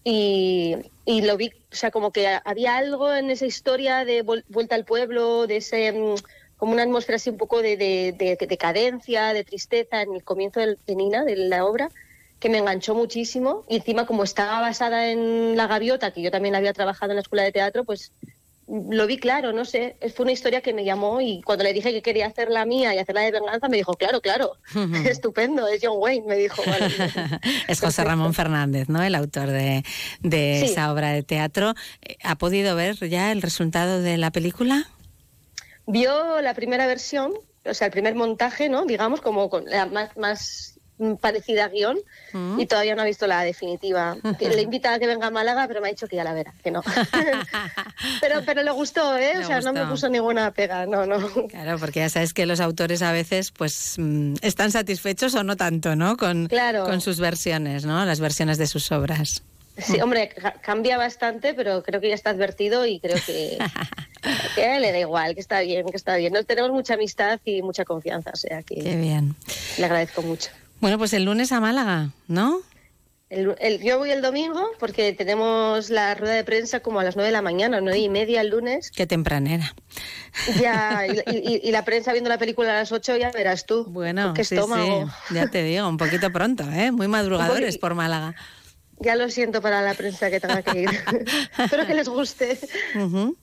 y, 0.05 0.77
y 1.05 1.23
lo 1.23 1.37
vi, 1.37 1.49
o 1.73 1.77
sea, 1.77 1.91
como 1.91 2.13
que 2.13 2.27
había 2.45 2.77
algo 2.77 3.13
en 3.15 3.31
esa 3.31 3.47
historia 3.47 4.05
de 4.05 4.23
vuelta 4.49 4.75
al 4.75 4.85
pueblo, 4.85 5.47
de 5.47 5.57
ese 5.59 5.93
mm, 5.93 6.15
como 6.57 6.73
una 6.73 6.83
atmósfera 6.85 7.17
así 7.17 7.31
un 7.31 7.37
poco 7.39 7.63
de, 7.63 7.77
de, 7.77 8.13
de- 8.17 8.37
de 8.37 8.47
decadencia, 8.47 9.33
de 9.33 9.45
tristeza 9.45 10.03
en 10.03 10.15
el 10.15 10.25
comienzo 10.25 10.61
del- 10.61 10.79
de 10.87 10.97
Nina, 10.97 11.25
de 11.25 11.37
la 11.37 11.65
obra, 11.65 11.91
que 12.39 12.49
me 12.49 12.59
enganchó 12.59 12.95
muchísimo. 12.95 13.65
Y 13.69 13.77
encima, 13.77 14.07
como 14.07 14.25
estaba 14.25 14.61
basada 14.61 15.11
en 15.11 15.57
La 15.57 15.67
Gaviota, 15.67 16.13
que 16.13 16.23
yo 16.23 16.31
también 16.31 16.55
había 16.57 16.73
trabajado 16.73 17.13
en 17.13 17.17
la 17.17 17.23
escuela 17.23 17.45
de 17.45 17.53
teatro, 17.53 17.85
pues 17.85 18.13
lo 18.75 19.07
vi 19.07 19.19
claro, 19.19 19.53
no 19.53 19.67
sé. 19.67 19.97
Fue 20.17 20.25
una 20.25 20.33
historia 20.33 20.63
que 20.63 20.73
me 20.73 20.83
llamó 20.85 21.21
y 21.21 21.43
cuando 21.43 21.63
le 21.63 21.75
dije 21.75 21.93
que 21.93 22.01
quería 22.01 22.27
hacer 22.27 22.49
la 22.49 22.65
mía 22.65 22.95
y 22.95 22.99
hacer 22.99 23.15
la 23.15 23.21
de 23.21 23.31
venganza, 23.33 23.69
me 23.69 23.77
dijo, 23.77 23.93
claro, 23.95 24.21
claro, 24.23 24.57
estupendo, 25.05 25.69
es 25.69 25.81
John 25.83 25.99
Wayne, 25.99 26.25
me 26.27 26.37
dijo. 26.37 26.63
"Vale". 26.67 26.87
Es 27.69 27.81
José 27.81 28.03
Ramón 28.03 28.33
Fernández, 28.33 28.89
¿no? 28.89 29.03
El 29.03 29.15
autor 29.15 29.49
de, 29.51 29.85
de 30.21 30.59
Sí. 30.65 30.73
esa 30.73 30.91
obra 30.93 31.13
de 31.13 31.23
teatro. 31.23 31.75
Eh, 32.01 32.17
¿Ha 32.23 32.37
podido 32.37 32.75
ver 32.75 32.97
ya 33.09 33.31
el 33.33 33.43
resultado 33.43 34.01
de 34.01 34.17
la 34.17 34.31
película? 34.31 34.89
vio 35.87 36.41
la 36.41 36.55
primera 36.55 36.87
versión, 36.87 37.33
o 37.65 37.75
sea, 37.75 37.89
el 37.89 37.93
primer 37.93 38.15
montaje, 38.15 38.69
¿no? 38.69 38.87
Digamos, 38.87 39.21
como 39.21 39.51
con 39.51 39.65
la 39.67 39.87
más, 39.87 40.17
más 40.17 40.72
parecida 41.21 41.65
a 41.65 41.69
guion, 41.69 41.99
Mm. 42.33 42.59
y 42.61 42.67
todavía 42.67 42.95
no 42.95 43.03
ha 43.03 43.05
visto 43.05 43.27
la 43.27 43.43
definitiva. 43.43 44.17
Le 44.41 44.63
invita 44.63 44.95
a 44.95 44.99
que 44.99 45.07
venga 45.07 45.27
a 45.27 45.31
Málaga, 45.31 45.69
pero 45.69 45.81
me 45.83 45.89
ha 45.89 45.91
dicho 45.91 46.07
que 46.09 46.17
ya 46.17 46.25
la 46.25 46.33
verá, 46.33 46.55
que 46.65 46.71
no. 46.71 46.83
pero, 48.21 48.43
pero 48.45 48.63
le 48.63 48.71
gustó, 48.71 49.17
¿eh? 49.17 49.33
Le 49.37 49.45
o 49.45 49.47
sea, 49.47 49.61
no 49.61 49.73
me 49.73 49.81
gustó. 49.81 49.93
puso 49.95 50.09
ninguna 50.09 50.51
pega, 50.53 50.87
no, 50.87 51.05
no. 51.07 51.19
Claro, 51.49 51.79
porque 51.79 52.01
ya 52.01 52.09
sabes 52.09 52.33
que 52.33 52.47
los 52.47 52.61
autores 52.61 53.03
a 53.03 53.13
veces 53.13 53.51
pues 53.51 53.97
mm, 53.99 54.35
están 54.43 54.71
satisfechos 54.71 55.35
o 55.35 55.43
no 55.45 55.57
tanto, 55.57 55.95
¿no? 55.97 56.17
Con, 56.17 56.47
Claro. 56.49 56.85
con 56.85 57.01
sus 57.01 57.19
versiones, 57.21 57.85
¿no? 57.85 58.05
Las 58.05 58.21
versiones 58.21 58.59
de 58.59 58.67
sus 58.67 58.91
obras. 58.93 59.43
Sí, 59.79 60.01
hombre, 60.03 60.29
ca- 60.29 60.55
cambia 60.63 60.99
bastante, 60.99 61.55
pero 61.55 61.83
creo 61.83 62.01
que 62.01 62.09
ya 62.11 62.15
está 62.15 62.31
advertido 62.31 62.85
y 62.87 63.01
creo 63.01 63.17
que, 63.25 63.59
que 64.55 64.81
le 64.81 64.93
da 64.93 64.99
igual, 64.99 65.35
que 65.35 65.41
está 65.41 65.61
bien, 65.61 65.87
que 65.87 65.97
está 65.97 66.17
bien. 66.17 66.33
Nos 66.33 66.47
tenemos 66.47 66.71
mucha 66.73 66.95
amistad 66.95 67.41
y 67.45 67.63
mucha 67.63 67.85
confianza, 67.85 68.31
o 68.33 68.37
sea 68.37 68.63
que 68.63 68.75
Qué 68.77 68.97
bien. 68.97 69.35
le 69.79 69.85
agradezco 69.85 70.21
mucho. 70.23 70.51
Bueno, 70.83 70.99
pues 70.99 71.13
el 71.15 71.25
lunes 71.25 71.53
a 71.53 71.61
Málaga, 71.61 72.11
¿no? 72.29 72.61
El, 73.31 73.55
el- 73.61 73.81
yo 73.83 73.97
voy 73.99 74.11
el 74.11 74.21
domingo 74.21 74.69
porque 74.79 75.13
tenemos 75.15 75.89
la 75.89 76.15
rueda 76.15 76.35
de 76.35 76.45
prensa 76.45 76.81
como 76.81 77.01
a 77.01 77.05
las 77.05 77.15
nueve 77.17 77.29
de 77.29 77.33
la 77.33 77.41
mañana, 77.41 77.81
nueve 77.81 77.99
y 78.01 78.09
media 78.11 78.41
el 78.43 78.49
lunes. 78.51 78.91
Qué 78.91 79.07
tempranera. 79.07 79.75
Ya, 80.61 81.07
y, 81.27 81.31
y- 81.31 81.61
y 81.63 81.71
la 81.71 81.85
prensa 81.85 82.13
viendo 82.13 82.29
la 82.29 82.37
película 82.37 82.73
a 82.73 82.81
las 82.81 82.93
ocho, 82.93 83.17
ya 83.17 83.31
verás 83.31 83.65
tú. 83.65 83.85
Bueno, 83.85 84.35
sí, 84.35 84.43
estómago. 84.43 85.09
sí, 85.29 85.35
ya 85.37 85.47
te 85.47 85.63
digo, 85.63 85.89
un 85.89 85.97
poquito 85.97 86.31
pronto, 86.33 86.65
¿eh? 86.71 86.91
Muy 86.91 87.09
madrugadores 87.09 87.79
por 87.79 87.95
Málaga. 87.95 88.35
Ya 88.99 89.15
lo 89.17 89.31
siento 89.31 89.63
para 89.63 89.81
la 89.83 89.95
prensa 89.95 90.31
que 90.31 90.39
tenga 90.41 90.63
que 90.63 90.81
ir. 90.83 90.91
Espero 91.59 91.87
que 91.87 91.95
les 91.95 92.09
guste. 92.09 92.59
Ujú. 92.97 93.37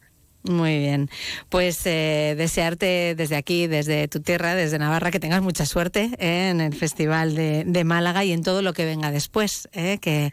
Muy 0.44 0.80
bien. 0.80 1.10
Pues 1.49 1.86
eh, 1.86 2.34
desearte 2.38 3.14
desde 3.16 3.36
aquí, 3.36 3.68
desde 3.68 4.07
tu 4.07 4.22
tierra, 4.22 4.56
desde 4.56 4.80
Navarra, 4.80 5.11
que 5.11 5.20
tengas 5.20 5.41
mucha 5.41 5.66
suerte 5.66 6.11
eh, 6.18 6.49
en 6.49 6.61
el 6.61 6.74
Festival 6.74 7.36
de, 7.36 7.84
Málaga 7.84 8.24
y 8.24 8.32
en 8.32 8.44
todo 8.44 8.61
lo 8.61 8.74
que 8.74 8.86
venga 8.86 9.11
después. 9.11 9.68
eh, 9.74 9.98
que, 9.99 10.32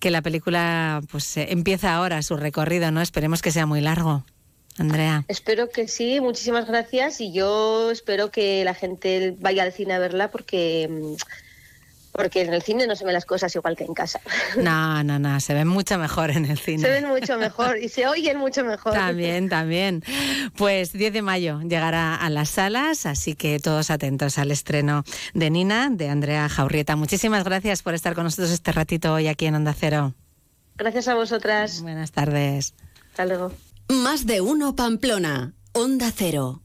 que 0.00 0.10
la 0.10 0.22
película 0.22 1.00
pues 1.10 1.36
eh, 1.36 1.48
empieza 1.50 1.94
ahora 1.94 2.22
su 2.22 2.36
recorrido, 2.36 2.90
¿no? 2.90 3.00
Esperemos 3.00 3.40
que 3.40 3.50
sea 3.50 3.66
muy 3.66 3.80
largo. 3.80 4.24
Andrea. 4.78 5.24
Espero 5.26 5.70
que 5.70 5.88
sí, 5.88 6.20
muchísimas 6.20 6.68
gracias 6.68 7.20
y 7.20 7.32
yo 7.32 7.90
espero 7.90 8.30
que 8.30 8.62
la 8.64 8.74
gente 8.74 9.34
vaya 9.40 9.64
al 9.64 9.72
cine 9.72 9.94
a 9.94 9.98
verla 9.98 10.30
porque, 10.30 10.88
mm, 10.88 11.14
porque 12.18 12.42
en 12.42 12.52
el 12.52 12.62
cine 12.62 12.88
no 12.88 12.96
se 12.96 13.04
ven 13.04 13.14
las 13.14 13.24
cosas 13.24 13.54
igual 13.54 13.76
que 13.76 13.84
en 13.84 13.94
casa. 13.94 14.20
No, 14.56 15.04
no, 15.04 15.20
no, 15.20 15.38
se 15.38 15.54
ven 15.54 15.68
mucho 15.68 15.98
mejor 15.98 16.32
en 16.32 16.46
el 16.46 16.58
cine. 16.58 16.82
Se 16.82 16.90
ven 16.90 17.06
mucho 17.06 17.38
mejor 17.38 17.78
y 17.78 17.88
se 17.88 18.08
oyen 18.08 18.38
mucho 18.38 18.64
mejor. 18.64 18.92
También, 18.92 19.48
también. 19.48 20.02
Pues 20.56 20.92
10 20.92 21.12
de 21.12 21.22
mayo 21.22 21.60
llegará 21.60 22.16
a 22.16 22.28
las 22.28 22.48
salas, 22.48 23.06
así 23.06 23.36
que 23.36 23.60
todos 23.60 23.90
atentos 23.90 24.36
al 24.38 24.50
estreno 24.50 25.04
de 25.32 25.50
Nina, 25.50 25.90
de 25.90 26.08
Andrea 26.08 26.48
Jaurrieta. 26.48 26.96
Muchísimas 26.96 27.44
gracias 27.44 27.84
por 27.84 27.94
estar 27.94 28.16
con 28.16 28.24
nosotros 28.24 28.50
este 28.50 28.72
ratito 28.72 29.14
hoy 29.14 29.28
aquí 29.28 29.46
en 29.46 29.54
Onda 29.54 29.72
Cero. 29.78 30.14
Gracias 30.76 31.06
a 31.06 31.14
vosotras. 31.14 31.82
Buenas 31.82 32.10
tardes. 32.10 32.74
Hasta 33.10 33.26
luego. 33.26 33.52
Más 33.88 34.26
de 34.26 34.40
uno 34.40 34.74
Pamplona. 34.74 35.54
Onda 35.72 36.10
Cero. 36.12 36.62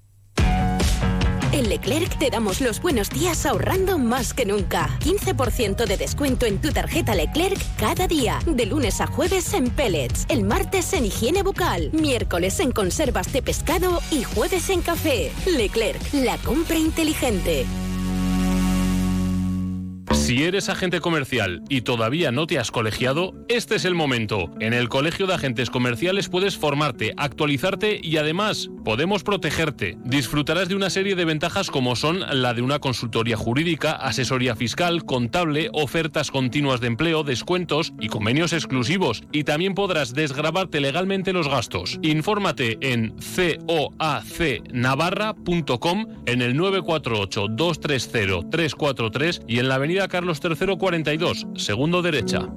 En 1.54 1.70
Leclerc 1.70 2.18
te 2.18 2.32
damos 2.32 2.62
los 2.62 2.82
buenos 2.82 3.12
días 3.12 3.46
ahorrando 3.46 4.00
más 4.00 4.34
que 4.34 4.44
nunca. 4.44 4.90
15% 5.02 5.86
de 5.86 5.98
descuento 5.98 6.48
en 6.48 6.60
tu 6.60 6.72
tarjeta 6.72 7.14
Leclerc 7.14 7.60
cada 7.78 8.08
día. 8.08 8.40
De 8.48 8.66
lunes 8.66 9.00
a 9.02 9.06
jueves 9.06 9.54
en 9.54 9.70
pellets. 9.70 10.26
El 10.30 10.46
martes 10.46 10.94
en 10.94 11.06
higiene 11.06 11.44
bucal. 11.44 11.92
Miércoles 11.94 12.60
en 12.60 12.72
conservas 12.72 13.32
de 13.32 13.44
pescado 13.44 14.02
y 14.10 14.24
jueves 14.24 14.72
en 14.72 14.82
café. 14.82 15.32
Leclerc, 15.46 16.02
la 16.14 16.40
compra 16.40 16.80
inteligente. 16.80 17.68
Si 20.14 20.44
eres 20.44 20.70
agente 20.70 21.02
comercial 21.02 21.64
y 21.70 21.82
todavía 21.82 22.32
no 22.32 22.46
te 22.46 22.60
has 22.60 22.70
colegiado, 22.72 23.34
este 23.50 23.76
es 23.76 23.84
el 23.84 23.96
momento. 23.96 24.52
En 24.60 24.74
el 24.74 24.88
Colegio 24.88 25.26
de 25.26 25.34
Agentes 25.34 25.72
Comerciales 25.72 26.30
puedes 26.30 26.56
formarte, 26.56 27.14
actualizarte 27.18 28.00
y 28.02 28.18
además 28.18 28.70
podemos 28.86 29.24
protegerte. 29.24 29.98
Disfrutarás 30.06 30.70
de 30.70 30.76
una 30.76 30.92
serie 30.92 31.16
de 31.16 31.26
ventajas 31.26 31.72
como 31.72 31.96
son 31.96 32.20
la 32.20 32.54
de 32.54 32.62
una 32.62 32.78
consultoría 32.80 33.38
jurídica, 33.38 33.94
asesoría 33.94 34.56
fiscal, 34.56 35.04
contable, 35.04 35.70
ofertas 35.74 36.30
continuas 36.30 36.80
de 36.80 36.86
empleo, 36.88 37.24
descuentos 37.24 37.94
y 38.00 38.08
convenios 38.08 38.54
exclusivos. 38.54 39.24
Y 39.32 39.46
también 39.46 39.74
podrás 39.74 40.14
desgrabarte 40.14 40.80
legalmente 40.80 41.34
los 41.34 41.50
gastos. 41.50 41.98
Infórmate 42.04 42.78
en 42.82 43.16
coacnavarra.com 43.36 46.06
en 46.28 46.42
el 46.42 46.56
948 46.56 47.48
230 47.50 48.50
343 48.50 49.42
y 49.48 49.60
en 49.60 49.68
la 49.68 49.76
avenida 49.76 50.03
Carlos 50.08 50.40
III 50.44 50.78
42, 50.78 51.48
segundo 51.56 52.02
derecha. 52.02 52.48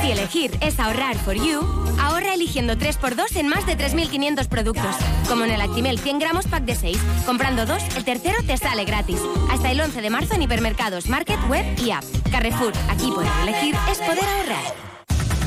Si 0.00 0.10
elegir 0.10 0.50
es 0.60 0.78
ahorrar 0.78 1.16
for 1.16 1.34
you, 1.34 1.60
ahorra 1.98 2.34
eligiendo 2.34 2.74
3x2 2.74 3.36
en 3.36 3.48
más 3.48 3.66
de 3.66 3.76
3.500 3.76 4.48
productos. 4.48 4.96
Como 5.28 5.44
en 5.44 5.52
el 5.52 5.60
Actimel 5.60 5.98
100 5.98 6.18
gramos 6.18 6.46
pack 6.46 6.64
de 6.64 6.74
6. 6.74 6.98
Comprando 7.24 7.64
dos, 7.66 7.82
el 7.96 8.04
tercero 8.04 8.36
te 8.46 8.56
sale 8.56 8.84
gratis. 8.84 9.20
Hasta 9.50 9.70
el 9.70 9.80
11 9.80 10.02
de 10.02 10.10
marzo 10.10 10.34
en 10.34 10.42
hipermercados, 10.42 11.08
market, 11.08 11.38
web 11.48 11.64
y 11.84 11.90
app. 11.90 12.04
Carrefour, 12.30 12.72
aquí 12.88 13.10
poder 13.10 13.32
elegir 13.42 13.74
es 13.90 13.98
poder 13.98 14.24
ahorrar. 14.24 14.93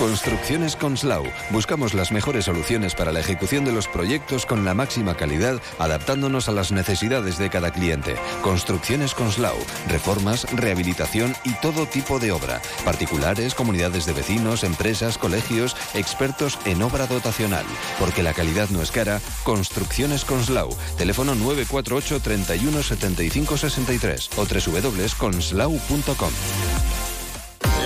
Construcciones 0.00 0.76
Conslau. 0.76 1.24
Buscamos 1.50 1.92
las 1.92 2.10
mejores 2.10 2.46
soluciones 2.46 2.94
para 2.94 3.12
la 3.12 3.20
ejecución 3.20 3.66
de 3.66 3.72
los 3.72 3.86
proyectos 3.86 4.46
con 4.46 4.64
la 4.64 4.72
máxima 4.72 5.14
calidad, 5.14 5.60
adaptándonos 5.78 6.48
a 6.48 6.52
las 6.52 6.72
necesidades 6.72 7.36
de 7.36 7.50
cada 7.50 7.70
cliente. 7.70 8.16
Construcciones 8.40 9.12
Conslau. 9.12 9.58
Reformas, 9.88 10.50
rehabilitación 10.54 11.34
y 11.44 11.52
todo 11.60 11.84
tipo 11.84 12.18
de 12.18 12.32
obra. 12.32 12.62
Particulares, 12.82 13.54
comunidades 13.54 14.06
de 14.06 14.14
vecinos, 14.14 14.64
empresas, 14.64 15.18
colegios, 15.18 15.76
expertos 15.92 16.58
en 16.64 16.80
obra 16.80 17.06
dotacional. 17.06 17.66
Porque 17.98 18.22
la 18.22 18.32
calidad 18.32 18.70
no 18.70 18.80
es 18.80 18.90
cara. 18.90 19.20
Construcciones 19.44 20.24
Conslau. 20.24 20.70
Teléfono 20.96 21.34
948 21.34 22.20
31 22.20 22.82
75 22.82 23.56
63 23.58 24.30
o 24.38 24.46
www.conslau.com. 24.46 26.30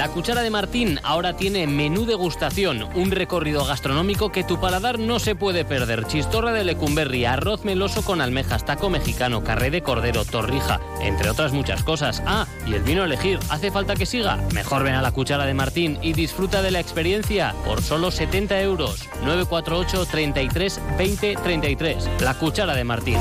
La 0.04 0.08
Cuchara 0.08 0.42
de 0.42 0.50
Martín 0.50 0.98
ahora 1.04 1.36
tiene 1.36 1.66
menú 1.68 2.04
degustación, 2.04 2.82
un 2.94 3.12
recorrido 3.12 3.64
gastronómico 3.64 4.32
que 4.32 4.42
tu 4.42 4.60
paladar 4.60 4.98
no 4.98 5.20
se 5.20 5.36
puede 5.36 5.64
perder. 5.64 6.04
Chistorra 6.06 6.52
de 6.52 6.64
lecumberri, 6.64 7.24
arroz 7.24 7.64
meloso 7.64 8.04
con 8.04 8.20
almejas, 8.20 8.66
taco 8.66 8.90
mexicano, 8.90 9.44
carré 9.44 9.70
de 9.70 9.82
cordero, 9.82 10.24
torrija, 10.24 10.80
entre 11.00 11.30
otras 11.30 11.52
muchas 11.52 11.84
cosas. 11.84 12.22
Ah, 12.26 12.46
y 12.66 12.74
el 12.74 12.82
vino 12.82 13.02
a 13.02 13.06
elegir, 13.06 13.38
¿hace 13.50 13.70
falta 13.70 13.94
que 13.94 14.04
siga? 14.04 14.36
Mejor 14.52 14.82
ven 14.82 14.94
a 14.94 15.02
La 15.02 15.12
Cuchara 15.12 15.46
de 15.46 15.54
Martín 15.54 15.98
y 16.02 16.12
disfruta 16.12 16.60
de 16.60 16.72
la 16.72 16.80
experiencia 16.80 17.54
por 17.64 17.80
solo 17.80 18.10
70 18.10 18.60
euros. 18.60 19.08
948 19.24 20.06
33 20.06 20.80
20 20.98 21.36
33. 21.36 22.10
La 22.20 22.34
Cuchara 22.34 22.74
de 22.74 22.84
Martín. 22.84 23.18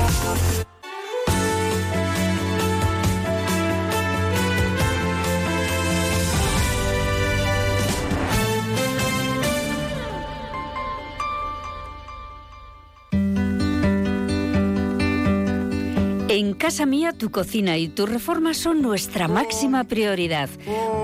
Casa 16.64 16.86
Mía, 16.86 17.12
tu 17.12 17.30
cocina 17.30 17.76
y 17.76 17.88
tus 17.88 18.08
reformas 18.08 18.56
son 18.56 18.80
nuestra 18.80 19.28
máxima 19.28 19.84
prioridad. 19.84 20.48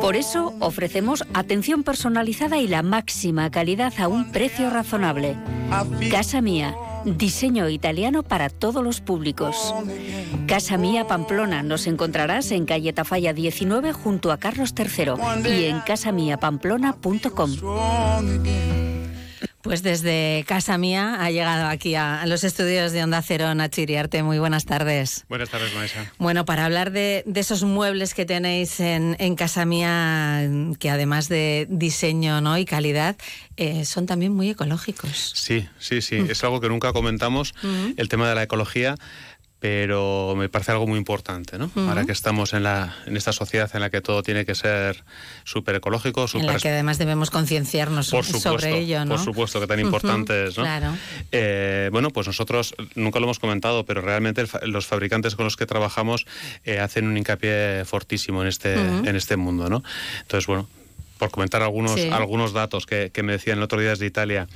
Por 0.01 0.17
eso 0.17 0.55
ofrecemos 0.59 1.23
atención 1.35 1.83
personalizada 1.83 2.57
y 2.57 2.67
la 2.67 2.83
máxima 2.83 3.51
calidad 3.51 3.93
a 3.99 4.09
un 4.09 4.33
precio 4.33 4.71
razonable. 4.71 5.37
Casa 6.11 6.41
Mía, 6.41 6.75
diseño 7.05 7.69
italiano 7.69 8.23
para 8.23 8.49
todos 8.49 8.83
los 8.83 9.03
públicos. 9.03 9.75
Casa 10.47 10.79
Mía 10.79 11.07
Pamplona, 11.07 11.63
nos 11.63 11.87
encontrarás 11.87 12.53
en 12.53 12.65
calle 12.65 12.95
Tafalla 12.95 13.35
19 13.35 13.93
junto 13.93 14.33
a 14.33 14.39
Carlos 14.39 14.73
III 14.75 15.13
y 15.45 15.65
en 15.67 15.81
casamíapamplona.com. 15.81 17.51
Pues 19.63 19.83
desde 19.83 20.43
casa 20.49 20.79
mía 20.79 21.19
ha 21.21 21.31
llegado 21.31 21.67
aquí 21.67 21.95
a, 21.95 22.25
los 22.27 22.45
estudios 22.45 22.93
de 22.93 23.05
Onda 23.05 23.21
Cero 23.21 23.55
Nachiriarte. 23.55 24.23
Muy 24.23 24.39
buenas 24.39 24.65
tardes. 24.65 25.27
Buenas 25.29 25.51
tardes, 25.51 25.75
Maisa. 25.75 26.11
Bueno, 26.17 26.47
para 26.47 26.65
hablar 26.65 26.93
de, 26.93 27.25
esos 27.35 27.63
muebles 27.63 28.15
que 28.15 28.25
tenéis 28.25 28.81
en, 28.81 29.35
casa 29.37 29.67
mía, 29.67 30.49
que 30.79 30.89
además 30.89 31.29
de 31.29 31.67
diseño 31.69 32.41
¿no? 32.41 32.57
y 32.57 32.65
calidad, 32.65 33.17
eh, 33.59 33.85
son 33.85 34.07
también 34.07 34.33
muy 34.33 34.49
ecológicos. 34.49 35.33
Sí, 35.35 35.69
sí, 35.79 36.01
sí. 36.01 36.17
Es 36.29 36.43
algo 36.43 36.63
que 36.63 36.71
nunca 36.71 36.95
comentamos, 36.95 37.53
el 37.97 38.09
tema 38.09 38.31
de 38.31 38.35
la 38.35 38.43
ecología 38.45 38.95
pero 39.61 40.35
me 40.37 40.49
parece 40.49 40.73
algo 40.73 40.87
muy 40.87 40.99
importante, 40.99 41.59
¿no? 41.59 41.71
Ahora 41.77 42.07
que 42.07 42.13
estamos 42.13 42.55
en, 42.55 42.63
la, 42.63 42.97
en 43.07 43.17
esta 43.19 43.33
sociedad 43.33 43.71
en 43.75 43.81
la 43.81 43.91
que 43.91 44.01
todo 44.01 44.23
tiene 44.23 44.47
que 44.47 44.55
ser 44.55 45.05
súper 45.45 45.77
ecológico, 45.77 46.27
súper... 46.27 46.47
En 46.47 46.53
la 46.55 46.59
que 46.59 46.71
además 46.71 46.97
debemos 46.97 47.31
concienciarnos 47.31 48.07
sobre 48.07 48.79
ello, 48.79 49.05
¿no? 49.05 49.17
Por 49.17 49.25
supuesto, 49.25 49.61
que 49.61 49.67
tan 49.67 49.79
importante 49.79 50.47
es, 50.47 50.57
¿no? 50.57 50.65
Claro. 50.65 50.97
Eh, 51.31 51.91
bueno, 51.93 52.09
pues 52.11 52.27
nosotros, 52.27 52.75
nunca 52.95 53.21
lo 53.21 53.27
hemos 53.27 53.39
comentado, 53.39 53.85
pero 53.85 54.01
realmente 54.01 54.47
los 54.63 54.87
fabricantes 54.87 55.35
con 55.35 55.45
los 55.45 55.57
que 55.57 55.67
trabajamos 55.67 56.27
eh, 56.65 56.79
hacen 56.79 57.07
un 57.07 57.19
hincapié 57.19 57.85
fortísimo 57.85 58.41
en 58.41 58.49
este, 58.49 58.73
en 58.73 59.15
este 59.15 59.37
mundo, 59.37 59.69
¿no? 59.69 59.85
Entonces, 60.23 60.47
bueno, 60.47 60.69
por 61.19 61.31
comentar 61.31 61.63
algunos, 61.63 62.01
algunos 62.13 62.55
datos 62.55 62.87
que, 62.87 63.11
que 63.13 63.23
me 63.23 63.33
decían 63.33 63.59
el 63.59 63.65
otro 63.65 63.79
día 63.79 63.91
desde 63.91 64.07
Italia. 64.07 64.49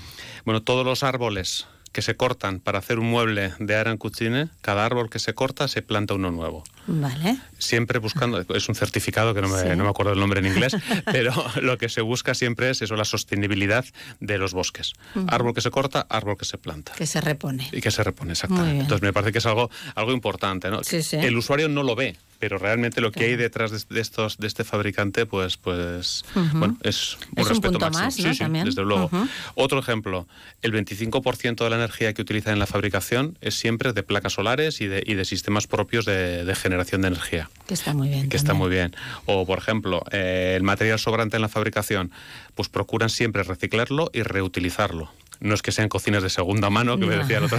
Bueno, 0.46 0.62
todos 0.62 0.86
los 0.86 1.02
árboles 1.02 1.66
que 1.94 2.02
se 2.02 2.16
cortan 2.16 2.58
para 2.58 2.80
hacer 2.80 2.98
un 2.98 3.08
mueble 3.08 3.54
de 3.60 3.76
Aran 3.76 3.98
Cucine, 3.98 4.48
cada 4.60 4.84
árbol 4.84 5.08
que 5.08 5.20
se 5.20 5.32
corta 5.32 5.68
se 5.68 5.80
planta 5.80 6.14
uno 6.14 6.32
nuevo. 6.32 6.64
Vale. 6.86 7.38
Siempre 7.58 7.98
buscando, 7.98 8.40
es 8.40 8.68
un 8.68 8.74
certificado 8.74 9.34
que 9.34 9.40
no 9.40 9.48
me, 9.48 9.76
no 9.76 9.84
me 9.84 9.90
acuerdo 9.90 10.12
el 10.12 10.20
nombre 10.20 10.40
en 10.40 10.46
inglés, 10.46 10.76
pero 11.06 11.32
lo 11.62 11.78
que 11.78 11.88
se 11.88 12.00
busca 12.00 12.34
siempre 12.34 12.70
es 12.70 12.82
eso, 12.82 12.96
la 12.96 13.04
sostenibilidad 13.04 13.84
de 14.20 14.38
los 14.38 14.52
bosques. 14.52 14.92
Árbol 15.28 15.54
que 15.54 15.60
se 15.60 15.70
corta, 15.70 16.06
árbol 16.08 16.36
que 16.36 16.44
se 16.44 16.58
planta. 16.58 16.92
Que 16.92 17.06
se 17.06 17.20
repone. 17.20 17.68
Y 17.72 17.80
que 17.80 17.90
se 17.90 18.02
repone, 18.02 18.32
exactamente. 18.32 18.82
Entonces 18.82 19.02
me 19.02 19.12
parece 19.12 19.32
que 19.32 19.38
es 19.38 19.46
algo, 19.46 19.70
algo 19.94 20.12
importante. 20.12 20.70
¿no? 20.70 20.80
El 21.12 21.36
usuario 21.36 21.68
no 21.68 21.82
lo 21.82 21.94
ve, 21.94 22.16
pero 22.38 22.58
realmente 22.58 23.00
lo 23.00 23.12
que 23.12 23.24
hay 23.24 23.36
detrás 23.36 23.88
de, 23.88 24.00
estos 24.00 24.38
de 24.38 24.46
este 24.46 24.64
fabricante 24.64 25.24
pues 25.24 25.56
pues 25.56 26.24
bueno 26.34 26.76
es 26.82 27.16
un 27.36 27.44
respeto 27.46 27.78
punto 27.78 27.90
máximo 27.90 28.28
más, 28.28 28.40
¿no? 28.50 28.64
desde 28.64 28.82
luego 28.82 29.10
otro 29.54 29.78
ejemplo 29.78 30.26
el 30.60 30.72
25% 30.72 31.64
de 31.64 31.70
la 31.70 31.76
energía 31.76 32.12
que 32.12 32.22
utilizan 32.22 32.54
en 32.54 32.58
la 32.58 32.66
fabricación 32.66 33.38
es 33.40 33.54
siempre 33.54 33.92
de 33.92 34.02
placas 34.02 34.34
solares 34.34 34.80
y 34.80 34.86
de, 34.86 35.02
y 35.06 35.14
de 35.14 35.24
sistemas 35.24 35.66
propios 35.66 36.04
de, 36.04 36.54
generación 36.54 36.73
de 36.76 37.08
energía. 37.08 37.50
Que 37.66 37.74
está 37.74 37.94
muy 37.94 38.08
bien 38.08 38.28
que 38.28 38.36
está 38.36 38.54
muy 38.54 38.70
bien. 38.70 38.94
O 39.26 39.46
por 39.46 39.58
ejemplo 39.58 40.04
eh, 40.10 40.54
el 40.56 40.62
material 40.62 40.98
sobrante 40.98 41.36
en 41.36 41.42
la 41.42 41.48
fabricación 41.48 42.10
pues 42.54 42.68
procuran 42.68 43.10
siempre 43.10 43.42
reciclarlo 43.42 44.10
y 44.12 44.22
reutilizarlo. 44.22 45.10
No 45.40 45.54
es 45.54 45.62
que 45.62 45.72
sean 45.72 45.88
cocinas 45.88 46.22
de 46.22 46.30
segunda 46.30 46.70
mano, 46.70 46.96
que 46.98 47.06
me 47.06 47.16
decía 47.16 47.38
el 47.38 47.44
otro, 47.44 47.58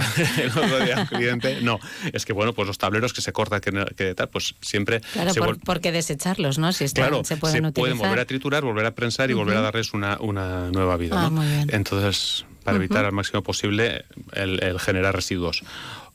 día 0.84 1.02
el 1.02 1.08
cliente, 1.08 1.60
no, 1.60 1.78
es 2.12 2.24
que 2.24 2.32
bueno, 2.32 2.52
pues 2.54 2.66
los 2.66 2.78
tableros 2.78 3.12
que 3.12 3.20
se 3.20 3.32
cortan, 3.32 3.60
que, 3.60 4.14
tal, 4.14 4.28
pues 4.28 4.54
siempre... 4.60 5.02
Claro, 5.12 5.32
por, 5.62 5.80
qué 5.80 5.92
desecharlos, 5.92 6.58
¿no? 6.58 6.72
Si 6.72 6.84
están, 6.84 7.08
claro, 7.08 7.22
se 7.22 7.36
pueden 7.36 7.72
pueden 7.72 7.98
volver 7.98 8.18
a 8.18 8.24
triturar, 8.24 8.64
volver 8.64 8.86
a 8.86 8.94
prensar 8.94 9.30
y 9.30 9.34
volver 9.34 9.58
a 9.58 9.60
darles 9.60 9.92
una, 9.92 10.16
una 10.20 10.70
nueva 10.70 10.96
vida, 10.96 11.26
ah, 11.26 11.30
¿no? 11.30 11.42
Entonces, 11.68 12.46
para 12.64 12.78
evitar 12.78 13.04
al 13.04 13.12
máximo 13.12 13.42
posible 13.42 14.06
el 14.32 14.80
generar 14.80 15.14
residuos 15.14 15.62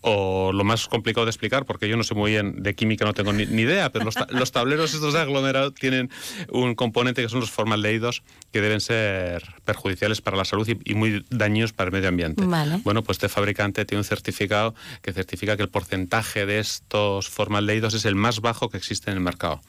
o 0.02 0.52
lo 0.52 0.64
más 0.64 0.88
complicado 0.88 1.26
de 1.26 1.30
explicar, 1.30 1.65
porque 1.65 1.88
yo 1.88 1.95
no 1.95 2.03
sé 2.03 2.15
muy 2.15 2.32
bien 2.32 2.61
de 2.64 2.76
química, 2.76 3.06
no 3.06 3.14
tengo 3.14 3.32
ni, 3.34 3.44
idea, 3.44 3.91
pero 3.91 4.06
los, 4.30 4.52
tableros 4.52 4.94
estos 4.94 5.14
de 5.14 5.19
aglomerado 5.19 5.72
tienen 5.72 6.10
un 6.49 6.76
componente 6.76 7.22
que 7.22 7.30
son 7.30 7.40
los 7.40 7.52
formaldehídos 7.52 8.23
que 8.52 8.61
deben 8.61 8.82
ser 8.82 9.44
perjudiciales 9.64 10.22
para 10.22 10.38
la 10.38 10.45
salud 10.45 10.68
y, 10.68 10.95
muy 10.95 11.26
dañinos 11.30 11.73
para 11.73 11.90
el 11.90 11.94
medio 11.94 12.10
ambiente. 12.10 12.44
Bueno, 12.84 13.03
pues 13.03 13.18
este 13.18 13.30
fabricante 13.30 13.86
tiene 13.86 13.99
un 13.99 14.06
certificado 14.06 14.76
que 15.02 15.14
certifica 15.14 15.56
que 15.56 15.64
el 15.64 15.69
porcentaje 15.69 16.45
de 16.45 16.60
estos 16.60 17.30
formaldehídos 17.30 17.94
es 17.94 18.06
el 18.06 18.15
más 18.15 18.41
bajo 18.41 18.69
que 18.69 18.78
existe 18.78 19.11
en 19.11 19.18
el 19.18 19.23
mercado 19.23 19.61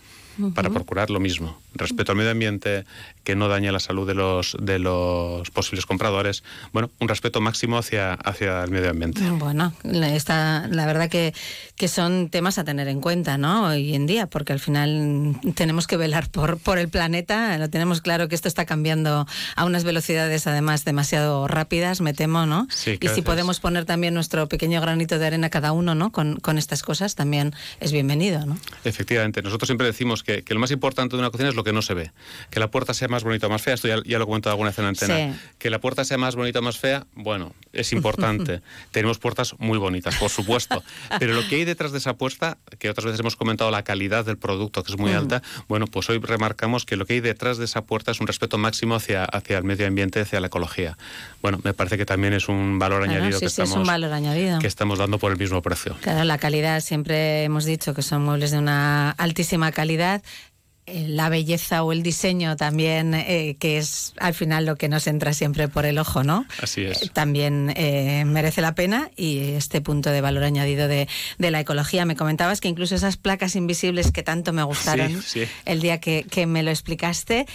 para 0.54 0.70
procurar 0.70 1.10
lo 1.10 1.20
mismo. 1.20 1.60
Respeto 1.74 2.12
al 2.12 2.18
medio 2.18 2.30
ambiente, 2.30 2.84
que 3.24 3.34
no 3.34 3.48
dañe 3.48 3.72
la 3.72 3.80
salud 3.80 4.06
de 4.06 4.14
los, 4.14 4.56
de 4.60 4.78
los 4.78 5.50
posibles 5.50 5.86
compradores. 5.86 6.42
Bueno, 6.72 6.90
un 7.00 7.08
respeto 7.08 7.40
máximo 7.40 7.78
hacia, 7.78 8.14
hacia 8.14 8.62
el 8.64 8.70
medio 8.70 8.90
ambiente. 8.90 9.20
Bueno, 9.30 9.72
está, 9.84 10.66
la 10.68 10.86
verdad 10.86 11.08
que, 11.08 11.34
que 11.76 11.88
son 11.88 12.28
temas 12.28 12.58
a 12.58 12.64
tener 12.64 12.88
en 12.88 13.00
cuenta 13.00 13.38
¿no? 13.38 13.68
hoy 13.68 13.94
en 13.94 14.06
día, 14.06 14.26
porque 14.26 14.52
al 14.52 14.60
final 14.60 15.36
tenemos 15.54 15.86
que 15.86 15.96
velar 15.96 16.28
por, 16.30 16.58
por 16.58 16.78
el 16.78 16.88
planeta. 16.88 17.56
Lo 17.58 17.70
tenemos 17.70 18.00
claro 18.00 18.28
que 18.28 18.34
esto 18.34 18.48
está 18.48 18.64
cambiando 18.66 19.26
a 19.56 19.64
unas 19.64 19.84
velocidades 19.84 20.46
además 20.46 20.84
demasiado 20.84 21.48
rápidas, 21.48 22.00
me 22.00 22.14
temo, 22.14 22.46
¿no? 22.46 22.66
y 23.00 23.08
si 23.08 23.22
podemos 23.22 23.60
poner 23.60 23.84
también 23.84 24.14
nuestro 24.14 24.48
pequeño 24.48 24.80
granito 24.80 25.18
de 25.18 25.26
arena 25.26 25.50
cada 25.50 25.72
uno 25.72 25.94
¿no? 25.94 26.12
con, 26.12 26.36
con 26.36 26.58
estas 26.58 26.82
cosas, 26.82 27.14
también 27.14 27.54
es 27.80 27.92
bienvenido. 27.92 28.44
¿no? 28.46 28.58
Efectivamente, 28.84 29.42
nosotros 29.42 29.68
siempre 29.68 29.86
decimos 29.86 30.21
que, 30.22 30.42
que, 30.42 30.54
lo 30.54 30.60
más 30.60 30.70
importante 30.70 31.16
de 31.16 31.20
una 31.20 31.30
cocina 31.30 31.48
es 31.48 31.54
lo 31.54 31.64
que 31.64 31.72
no 31.72 31.82
se 31.82 31.94
ve. 31.94 32.12
Que 32.50 32.60
la 32.60 32.70
puerta 32.70 32.94
sea 32.94 33.08
más 33.08 33.24
bonita 33.24 33.46
o 33.46 33.50
más 33.50 33.62
fea, 33.62 33.74
esto 33.74 33.88
ya, 33.88 33.96
ya 34.04 34.18
lo 34.18 34.24
he 34.24 34.26
comentado 34.26 34.52
alguna 34.52 34.70
vez 34.70 34.78
en 34.78 34.84
la 34.84 34.88
antena. 34.90 35.38
Que 35.58 35.70
la 35.70 35.80
puerta 35.80 36.04
sea 36.04 36.18
más 36.18 36.36
bonita 36.36 36.60
o 36.60 36.62
más 36.62 36.78
fea, 36.78 37.06
bueno, 37.14 37.54
es 37.72 37.92
importante. 37.92 38.62
Tenemos 38.90 39.18
puertas 39.18 39.54
muy 39.58 39.78
bonitas, 39.78 40.16
por 40.16 40.30
supuesto. 40.30 40.82
Pero 41.18 41.34
lo 41.34 41.46
que 41.48 41.56
hay 41.56 41.64
detrás 41.64 41.92
de 41.92 41.98
esa 41.98 42.14
puerta, 42.14 42.58
que 42.78 42.90
otras 42.90 43.04
veces 43.04 43.20
hemos 43.20 43.36
comentado 43.36 43.70
la 43.70 43.82
calidad 43.82 44.24
del 44.24 44.38
producto, 44.38 44.82
que 44.82 44.92
es 44.92 44.98
muy 44.98 45.12
mm. 45.12 45.16
alta, 45.16 45.42
bueno, 45.68 45.86
pues 45.86 46.08
hoy 46.10 46.18
remarcamos 46.18 46.84
que 46.84 46.96
lo 46.96 47.06
que 47.06 47.14
hay 47.14 47.20
detrás 47.20 47.58
de 47.58 47.64
esa 47.64 47.82
puerta 47.82 48.10
es 48.10 48.20
un 48.20 48.26
respeto 48.26 48.58
máximo 48.58 48.94
hacia, 48.94 49.24
hacia 49.24 49.58
el 49.58 49.64
medio 49.64 49.86
ambiente, 49.86 50.20
hacia 50.20 50.40
la 50.40 50.48
ecología. 50.48 50.96
Bueno, 51.40 51.60
me 51.64 51.74
parece 51.74 51.96
que 51.96 52.04
también 52.04 52.32
es 52.34 52.48
un 52.48 52.78
valor 52.78 53.02
añadido, 53.02 53.40
que, 53.40 53.46
estamos, 53.46 53.86
valor 53.86 54.12
añadido 54.12 54.58
que 54.58 54.66
estamos 54.66 54.98
dando 54.98 55.18
por 55.18 55.32
el 55.32 55.38
mismo 55.38 55.62
precio. 55.62 55.96
Claro, 56.00 56.24
la 56.24 56.38
calidad, 56.38 56.80
siempre 56.80 57.44
hemos 57.44 57.64
dicho 57.64 57.94
que 57.94 58.02
son 58.02 58.22
muebles 58.22 58.50
de 58.50 58.58
una 58.58 59.10
altísima 59.10 59.72
calidad 59.72 60.11
eh, 60.14 60.20
la 60.86 61.28
belleza 61.28 61.84
o 61.84 61.92
el 61.92 62.02
diseño 62.02 62.56
también, 62.56 63.14
eh, 63.14 63.56
que 63.60 63.78
es 63.78 64.14
al 64.18 64.34
final 64.34 64.66
lo 64.66 64.74
que 64.76 64.88
nos 64.88 65.06
entra 65.06 65.32
siempre 65.32 65.68
por 65.68 65.86
el 65.86 65.98
ojo, 65.98 66.24
¿no? 66.24 66.44
Así 66.60 66.82
es. 66.82 67.02
Eh, 67.02 67.10
también 67.12 67.66
merece 68.26 68.60
la 68.60 68.74
pena 68.74 69.10
y 69.16 69.38
este 69.52 69.80
punto 69.80 70.10
de 70.10 70.20
valor 70.20 70.42
añadido 70.42 70.88
de, 70.88 71.08
la 71.38 71.60
ecología. 71.60 72.04
Me 72.04 72.16
comentabas 72.16 72.60
que 72.60 72.68
incluso 72.68 72.94
esas 72.94 73.16
placas 73.16 73.54
invisibles 73.54 74.10
que 74.10 74.22
tanto 74.22 74.52
me 74.52 74.62
gustaron 74.62 75.22
el 75.66 75.80
día 75.80 76.00
que, 76.00 76.46
me 76.46 76.62
lo 76.62 76.70
explicaste, 76.70 77.46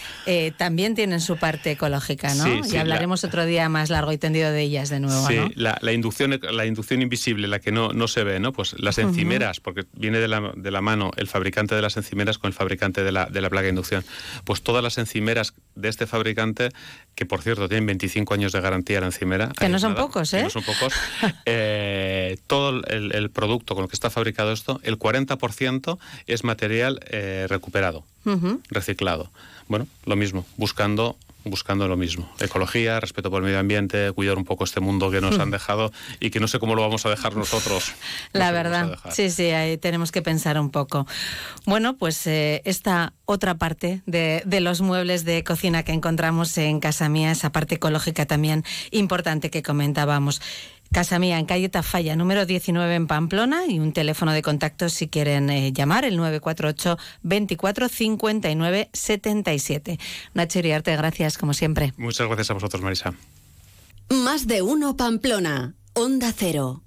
también 0.58 0.96
tienen 0.96 1.20
su 1.20 1.38
parte 1.38 1.72
ecológica, 1.72 2.34
¿no? 2.36 2.66
y 2.66 2.78
hablaremos 2.78 3.24
otro 3.24 3.46
día 3.46 3.68
más 3.70 3.90
largo 3.90 4.12
y 4.12 4.18
tendido 4.18 4.52
de 4.52 4.62
ellas 4.62 4.90
de 4.90 5.00
nuevo, 5.00 5.28
Sí, 5.28 5.38
la, 5.56 5.78
inducción, 5.92 6.40
la 6.52 6.66
inducción 6.66 7.02
invisible, 7.02 7.48
la 7.48 7.60
que 7.60 7.72
no, 7.72 7.90
no 7.90 8.08
se 8.08 8.24
ve, 8.24 8.40
¿no? 8.40 8.54
Pues 8.54 8.76
las 8.80 8.98
encimeras, 8.98 9.60
porque 9.60 9.86
viene 9.94 10.20
de 10.20 10.28
la, 10.28 10.54
de 10.56 10.72
la 10.72 10.82
mano 10.82 11.12
el 11.18 11.28
fabricante 11.28 11.76
de 11.76 11.82
las 11.82 11.98
encimeras 11.98 12.38
con 12.38 12.50
el 12.50 12.54
fabricante 12.54 13.04
de 13.04 13.12
la 13.12 13.17
de 13.26 13.42
la 13.42 13.50
placa 13.50 13.64
de 13.64 13.70
inducción. 13.70 14.06
Pues 14.44 14.62
todas 14.62 14.84
las 14.84 14.98
encimeras 14.98 15.54
de 15.76 15.90
este 15.90 16.08
fabricante, 16.08 16.70
que 17.16 17.26
por 17.26 17.42
cierto 17.42 17.68
tienen 17.68 17.86
25 17.88 18.34
años 18.34 18.52
de 18.52 18.62
garantía 18.62 19.00
la 19.00 19.08
encimera. 19.08 19.52
Que 19.58 19.70
no 19.70 19.80
son 19.80 19.96
pocos, 19.96 20.34
¿eh? 20.34 20.44
no 20.44 20.50
son 20.50 20.64
pocos. 20.64 20.94
Eh, 21.50 22.38
todo 22.48 22.82
el, 22.88 23.30
producto 23.32 23.74
con 23.74 23.84
el 23.84 23.90
que 23.90 23.96
está 23.96 24.10
fabricado 24.10 24.52
esto, 24.52 24.80
el 24.84 25.00
40% 25.00 25.98
es 26.26 26.44
material 26.44 27.00
eh, 27.08 27.46
recuperado, 27.50 28.04
reciclado. 28.70 29.32
Bueno, 29.68 29.88
lo 30.06 30.16
mismo, 30.16 30.46
buscando 30.58 31.18
buscando 31.50 31.88
lo 31.88 31.98
mismo. 31.98 32.32
Ecología, 32.40 33.00
respeto 33.00 33.30
por 33.30 33.42
el 33.42 33.46
medio 33.46 33.60
ambiente, 33.60 34.12
cuidar 34.12 34.38
un 34.38 34.46
poco 34.46 34.64
este 34.64 34.80
mundo 34.80 35.12
que 35.12 35.22
nos 35.22 35.40
han 35.40 35.52
dejado 35.58 35.92
y 36.20 36.30
que 36.30 36.40
no 36.40 36.48
sé 36.48 36.60
cómo 36.60 36.76
lo 36.76 36.82
vamos 36.82 37.06
a 37.06 37.10
dejar 37.10 37.36
nosotros. 37.36 37.94
La 38.34 38.52
verdad, 38.52 38.98
sí, 39.10 39.30
sí, 39.30 39.52
ahí 39.52 39.78
tenemos 39.78 40.12
que 40.12 40.22
pensar 40.22 40.60
un 40.60 40.70
poco. 40.70 41.08
Bueno, 41.66 41.98
pues 41.98 42.26
eh, 42.28 42.62
esta 42.66 43.14
otra 43.26 43.56
parte 43.56 44.02
de, 44.06 44.42
de, 44.46 44.62
los 44.62 44.82
muebles 44.82 45.26
de 45.26 45.44
cocina 45.44 45.84
que 45.84 45.92
encontramos 45.92 46.58
en 46.58 46.80
casa 46.80 47.10
mía, 47.10 47.32
esa 47.32 47.52
parte 47.52 47.76
ecológica 47.76 48.26
también 48.26 48.64
importante 48.92 49.50
que 49.50 49.64
comentábamos. 49.64 50.42
Casa 50.92 51.20
Mía, 51.20 51.40
en 51.40 51.46
calle 51.46 51.70
Tafalla, 51.70 52.16
número 52.16 52.46
19 52.46 52.96
en 52.96 53.08
Pamplona, 53.08 53.66
y 53.68 53.80
un 53.80 53.94
teléfono 53.94 54.32
de 54.32 54.42
contacto 54.42 54.90
si 54.90 55.08
quieren 55.08 55.50
eh, 55.50 55.74
llamar, 55.74 56.06
el 56.06 56.18
948 56.18 56.98
24 57.24 57.90
59 57.90 58.90
77. 58.94 60.00
Nacho 60.34 60.60
Iriarte, 60.60 60.96
gracias 60.96 61.38
como 61.38 61.54
siempre. 61.54 61.94
Muchas 61.98 62.28
gracias 62.28 62.52
a 62.52 62.54
vosotros, 62.54 62.82
Marisa. 62.82 63.14
Más 64.10 64.48
de 64.48 64.62
uno 64.62 64.96
Pamplona, 64.96 65.76
Onda 65.94 66.34
Cero. 66.36 66.84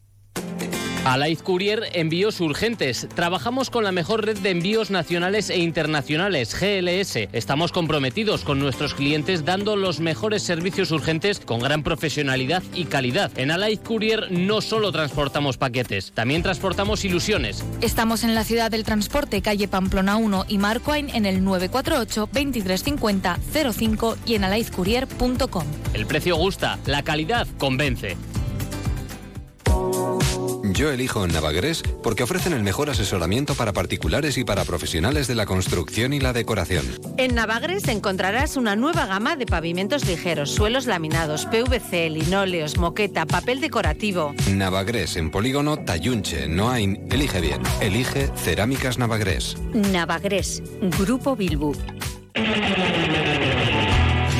Alaiz 1.04 1.42
Courier 1.42 1.84
Envíos 1.94 2.40
Urgentes. 2.40 3.08
Trabajamos 3.14 3.70
con 3.70 3.84
la 3.84 3.92
mejor 3.92 4.26
red 4.26 4.38
de 4.38 4.50
envíos 4.50 4.90
nacionales 4.90 5.48
e 5.48 5.58
internacionales, 5.58 6.54
GLS. 6.54 7.28
Estamos 7.32 7.72
comprometidos 7.72 8.44
con 8.44 8.58
nuestros 8.58 8.94
clientes 8.94 9.46
dando 9.46 9.76
los 9.76 10.00
mejores 10.00 10.42
servicios 10.42 10.90
urgentes 10.90 11.40
con 11.40 11.60
gran 11.60 11.82
profesionalidad 11.82 12.62
y 12.74 12.84
calidad. 12.84 13.30
En 13.36 13.50
Alaiz 13.50 13.80
Courier 13.80 14.30
no 14.30 14.60
solo 14.60 14.92
transportamos 14.92 15.56
paquetes, 15.56 16.12
también 16.12 16.42
transportamos 16.42 17.04
ilusiones. 17.04 17.64
Estamos 17.80 18.22
en 18.22 18.34
la 18.34 18.44
ciudad 18.44 18.70
del 18.70 18.84
transporte, 18.84 19.40
calle 19.40 19.68
Pamplona 19.68 20.16
1 20.16 20.44
y 20.48 20.58
Marcoain 20.58 21.08
en 21.10 21.24
el 21.24 21.42
948 21.42 22.28
2350 22.30 23.38
05 23.72 24.18
y 24.26 24.34
en 24.34 24.44
alaizcourier.com. 24.44 25.64
El 25.94 26.06
precio 26.06 26.36
gusta, 26.36 26.78
la 26.84 27.02
calidad 27.02 27.48
convence. 27.58 28.16
Yo 30.72 30.90
elijo 30.90 31.26
Navagres 31.26 31.82
porque 32.02 32.22
ofrecen 32.22 32.52
el 32.52 32.62
mejor 32.62 32.90
asesoramiento 32.90 33.54
para 33.54 33.72
particulares 33.72 34.38
y 34.38 34.44
para 34.44 34.64
profesionales 34.64 35.26
de 35.26 35.34
la 35.34 35.46
construcción 35.46 36.12
y 36.12 36.20
la 36.20 36.32
decoración. 36.32 36.86
En 37.16 37.34
Navagres 37.34 37.88
encontrarás 37.88 38.56
una 38.56 38.76
nueva 38.76 39.06
gama 39.06 39.36
de 39.36 39.46
pavimentos 39.46 40.06
ligeros, 40.06 40.50
suelos 40.50 40.86
laminados, 40.86 41.46
PVC, 41.46 42.10
linóleos, 42.10 42.78
moqueta, 42.78 43.26
papel 43.26 43.60
decorativo. 43.60 44.34
Navagres 44.50 45.16
en 45.16 45.30
Polígono 45.30 45.84
Tayunche, 45.84 46.46
Noain. 46.48 47.06
Elige 47.10 47.40
bien. 47.40 47.62
Elige 47.80 48.28
Cerámicas 48.36 48.98
Navagres. 48.98 49.56
Navagres, 49.72 50.62
Grupo 50.98 51.36
Bilbu. 51.36 51.74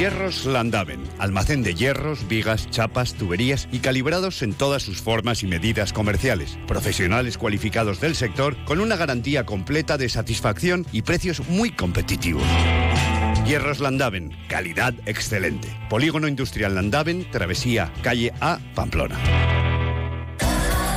Hierros 0.00 0.46
Landaven, 0.46 1.02
almacén 1.18 1.62
de 1.62 1.74
hierros, 1.74 2.26
vigas, 2.26 2.70
chapas, 2.70 3.12
tuberías 3.12 3.68
y 3.70 3.80
calibrados 3.80 4.40
en 4.40 4.54
todas 4.54 4.82
sus 4.82 5.02
formas 5.02 5.42
y 5.42 5.46
medidas 5.46 5.92
comerciales. 5.92 6.58
Profesionales 6.66 7.36
cualificados 7.36 8.00
del 8.00 8.16
sector 8.16 8.56
con 8.64 8.80
una 8.80 8.96
garantía 8.96 9.44
completa 9.44 9.98
de 9.98 10.08
satisfacción 10.08 10.86
y 10.90 11.02
precios 11.02 11.46
muy 11.50 11.70
competitivos. 11.70 12.44
Hierros 13.44 13.80
Landaven, 13.80 14.34
calidad 14.48 14.94
excelente. 15.04 15.68
Polígono 15.90 16.28
Industrial 16.28 16.74
Landaven, 16.74 17.30
Travesía, 17.30 17.92
calle 18.00 18.32
A, 18.40 18.58
Pamplona. 18.74 19.18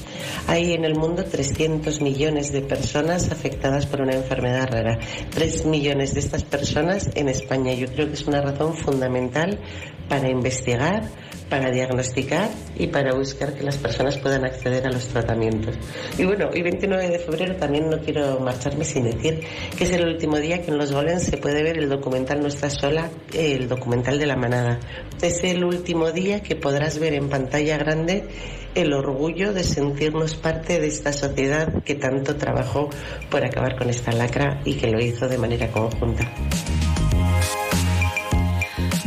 hay 0.47 0.73
en 0.73 0.85
el 0.85 0.95
mundo 0.95 1.25
300 1.25 2.01
millones 2.01 2.53
de 2.53 2.63
personas 2.63 3.31
afectadas 3.31 3.87
por 3.87 4.01
una 4.01 4.15
enfermedad 4.15 4.69
rara. 4.71 4.99
3 5.31 5.67
millones 5.67 6.15
de 6.15 6.21
estas 6.21 6.45
personas 6.45 7.11
en 7.15 7.29
España. 7.29 7.75
Yo 7.75 7.87
creo 7.89 8.07
que 8.09 8.15
es 8.15 8.27
una 8.27 8.41
razón 8.41 8.75
fundamental 8.75 9.59
para 10.09 10.29
investigar, 10.29 11.03
para 11.49 11.71
diagnosticar 11.71 12.49
y 12.77 12.87
para 12.89 13.15
buscar 13.15 13.55
que 13.55 13.63
las 13.63 13.77
personas 13.77 14.19
puedan 14.19 14.45
acceder 14.45 14.87
a 14.87 14.91
los 14.91 15.07
tratamientos. 15.09 15.77
Y 16.19 16.25
bueno, 16.25 16.49
hoy 16.53 16.63
29 16.63 17.09
de 17.09 17.19
febrero 17.19 17.57
también 17.57 17.89
no 17.89 17.99
quiero 17.99 18.41
marcharme 18.41 18.85
sin 18.85 19.05
decir 19.05 19.41
que 19.77 19.85
es 19.85 19.93
el 19.93 20.07
último 20.07 20.39
día 20.39 20.63
que 20.63 20.71
en 20.71 20.79
Los 20.79 20.93
Golens 20.93 21.25
se 21.25 21.37
puede 21.37 21.63
ver 21.63 21.79
el 21.79 21.89
documental 21.89 22.41
No 22.41 22.51
sola, 22.51 23.11
el 23.33 23.69
documental 23.69 24.19
de 24.19 24.27
la 24.27 24.37
manada. 24.37 24.81
Es 25.23 25.45
el 25.45 25.65
último 25.65 26.13
día 26.13 26.43
que 26.43 26.57
podrás 26.57 26.99
ver 26.99 27.15
en 27.15 27.29
pantalla 27.29 27.79
grande 27.79 28.25
el 28.75 28.93
orgullo 28.93 29.53
de 29.53 29.65
sentirnos 29.65 30.37
parte 30.37 30.79
de 30.79 30.87
esta 30.87 31.13
sociedad 31.13 31.83
que 31.83 31.95
tanto 31.95 32.37
trabajó 32.37 32.91
por 33.31 33.45
acabar 33.45 33.77
con 33.77 33.91
esta 33.91 34.13
lacra 34.13 34.61
y 34.65 34.75
que 34.75 34.89
lo 34.89 35.01
hizo 35.01 35.29
de 35.29 35.39
manera 35.39 35.69
conjunta. 35.71 36.31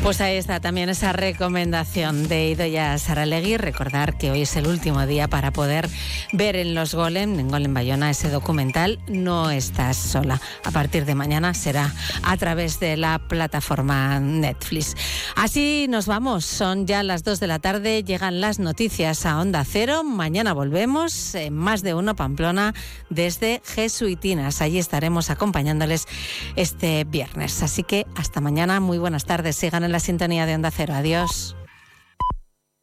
Pues 0.04 0.20
ahí 0.20 0.36
está 0.36 0.60
también 0.60 0.90
esa 0.90 1.14
recomendación 1.14 2.28
de 2.28 2.50
Idoya 2.50 2.98
Saralegui. 2.98 3.58
Recordar 3.58 4.18
que 4.18 4.32
hoy 4.32 4.42
es 4.42 4.56
el 4.56 4.66
último 4.66 5.06
día 5.06 5.28
para 5.28 5.52
poder 5.52 5.88
ver 6.34 6.56
en 6.56 6.74
Los 6.74 6.96
Golem, 6.96 7.40
en 7.40 7.50
Golem 7.50 7.72
Bayona, 7.76 8.10
ese 8.10 8.30
documental 8.30 9.00
No 9.08 9.52
estás 9.52 9.98
sola. 9.98 10.42
A 10.64 10.72
partir 10.72 11.06
de 11.06 11.14
mañana 11.14 11.54
será 11.54 11.94
a 12.24 12.36
través 12.36 12.80
de 12.80 12.98
la 12.98 13.20
plataforma 13.20 14.20
Netflix. 14.20 14.96
Así 15.36 15.86
nos 15.88 16.08
vamos. 16.08 16.46
Son 16.46 16.88
ya 16.88 17.04
las 17.04 17.24
2 17.24 17.40
de 17.40 17.48
la 17.48 17.60
tarde. 17.60 18.04
Llegan 18.04 18.42
las 18.42 18.58
noticias 18.58 19.28
a 19.28 19.40
Onda 19.40 19.64
Cero. 19.64 20.04
Mañana 20.04 20.54
volvemos 20.54 21.36
en 21.36 21.54
más 21.54 21.84
de 21.84 21.94
uno 21.94 22.16
Pamplona 22.16 22.74
desde 23.12 23.62
Jesuitinas. 23.64 24.64
Allí 24.64 24.80
estaremos 24.80 25.30
acompañándoles 25.30 26.08
este 26.56 27.04
viernes. 27.04 27.62
Así 27.62 27.84
que 27.84 28.08
hasta 28.16 28.42
mañana. 28.42 28.80
Muy 28.80 28.98
buenas 28.98 29.26
tardes. 29.26 29.56
Sigan 29.56 29.91
en 29.92 29.94
la 29.94 30.00
sintonía 30.00 30.46
de 30.46 30.56
Onda 30.56 30.72
Cero. 30.72 30.94
Adiós. 30.96 31.54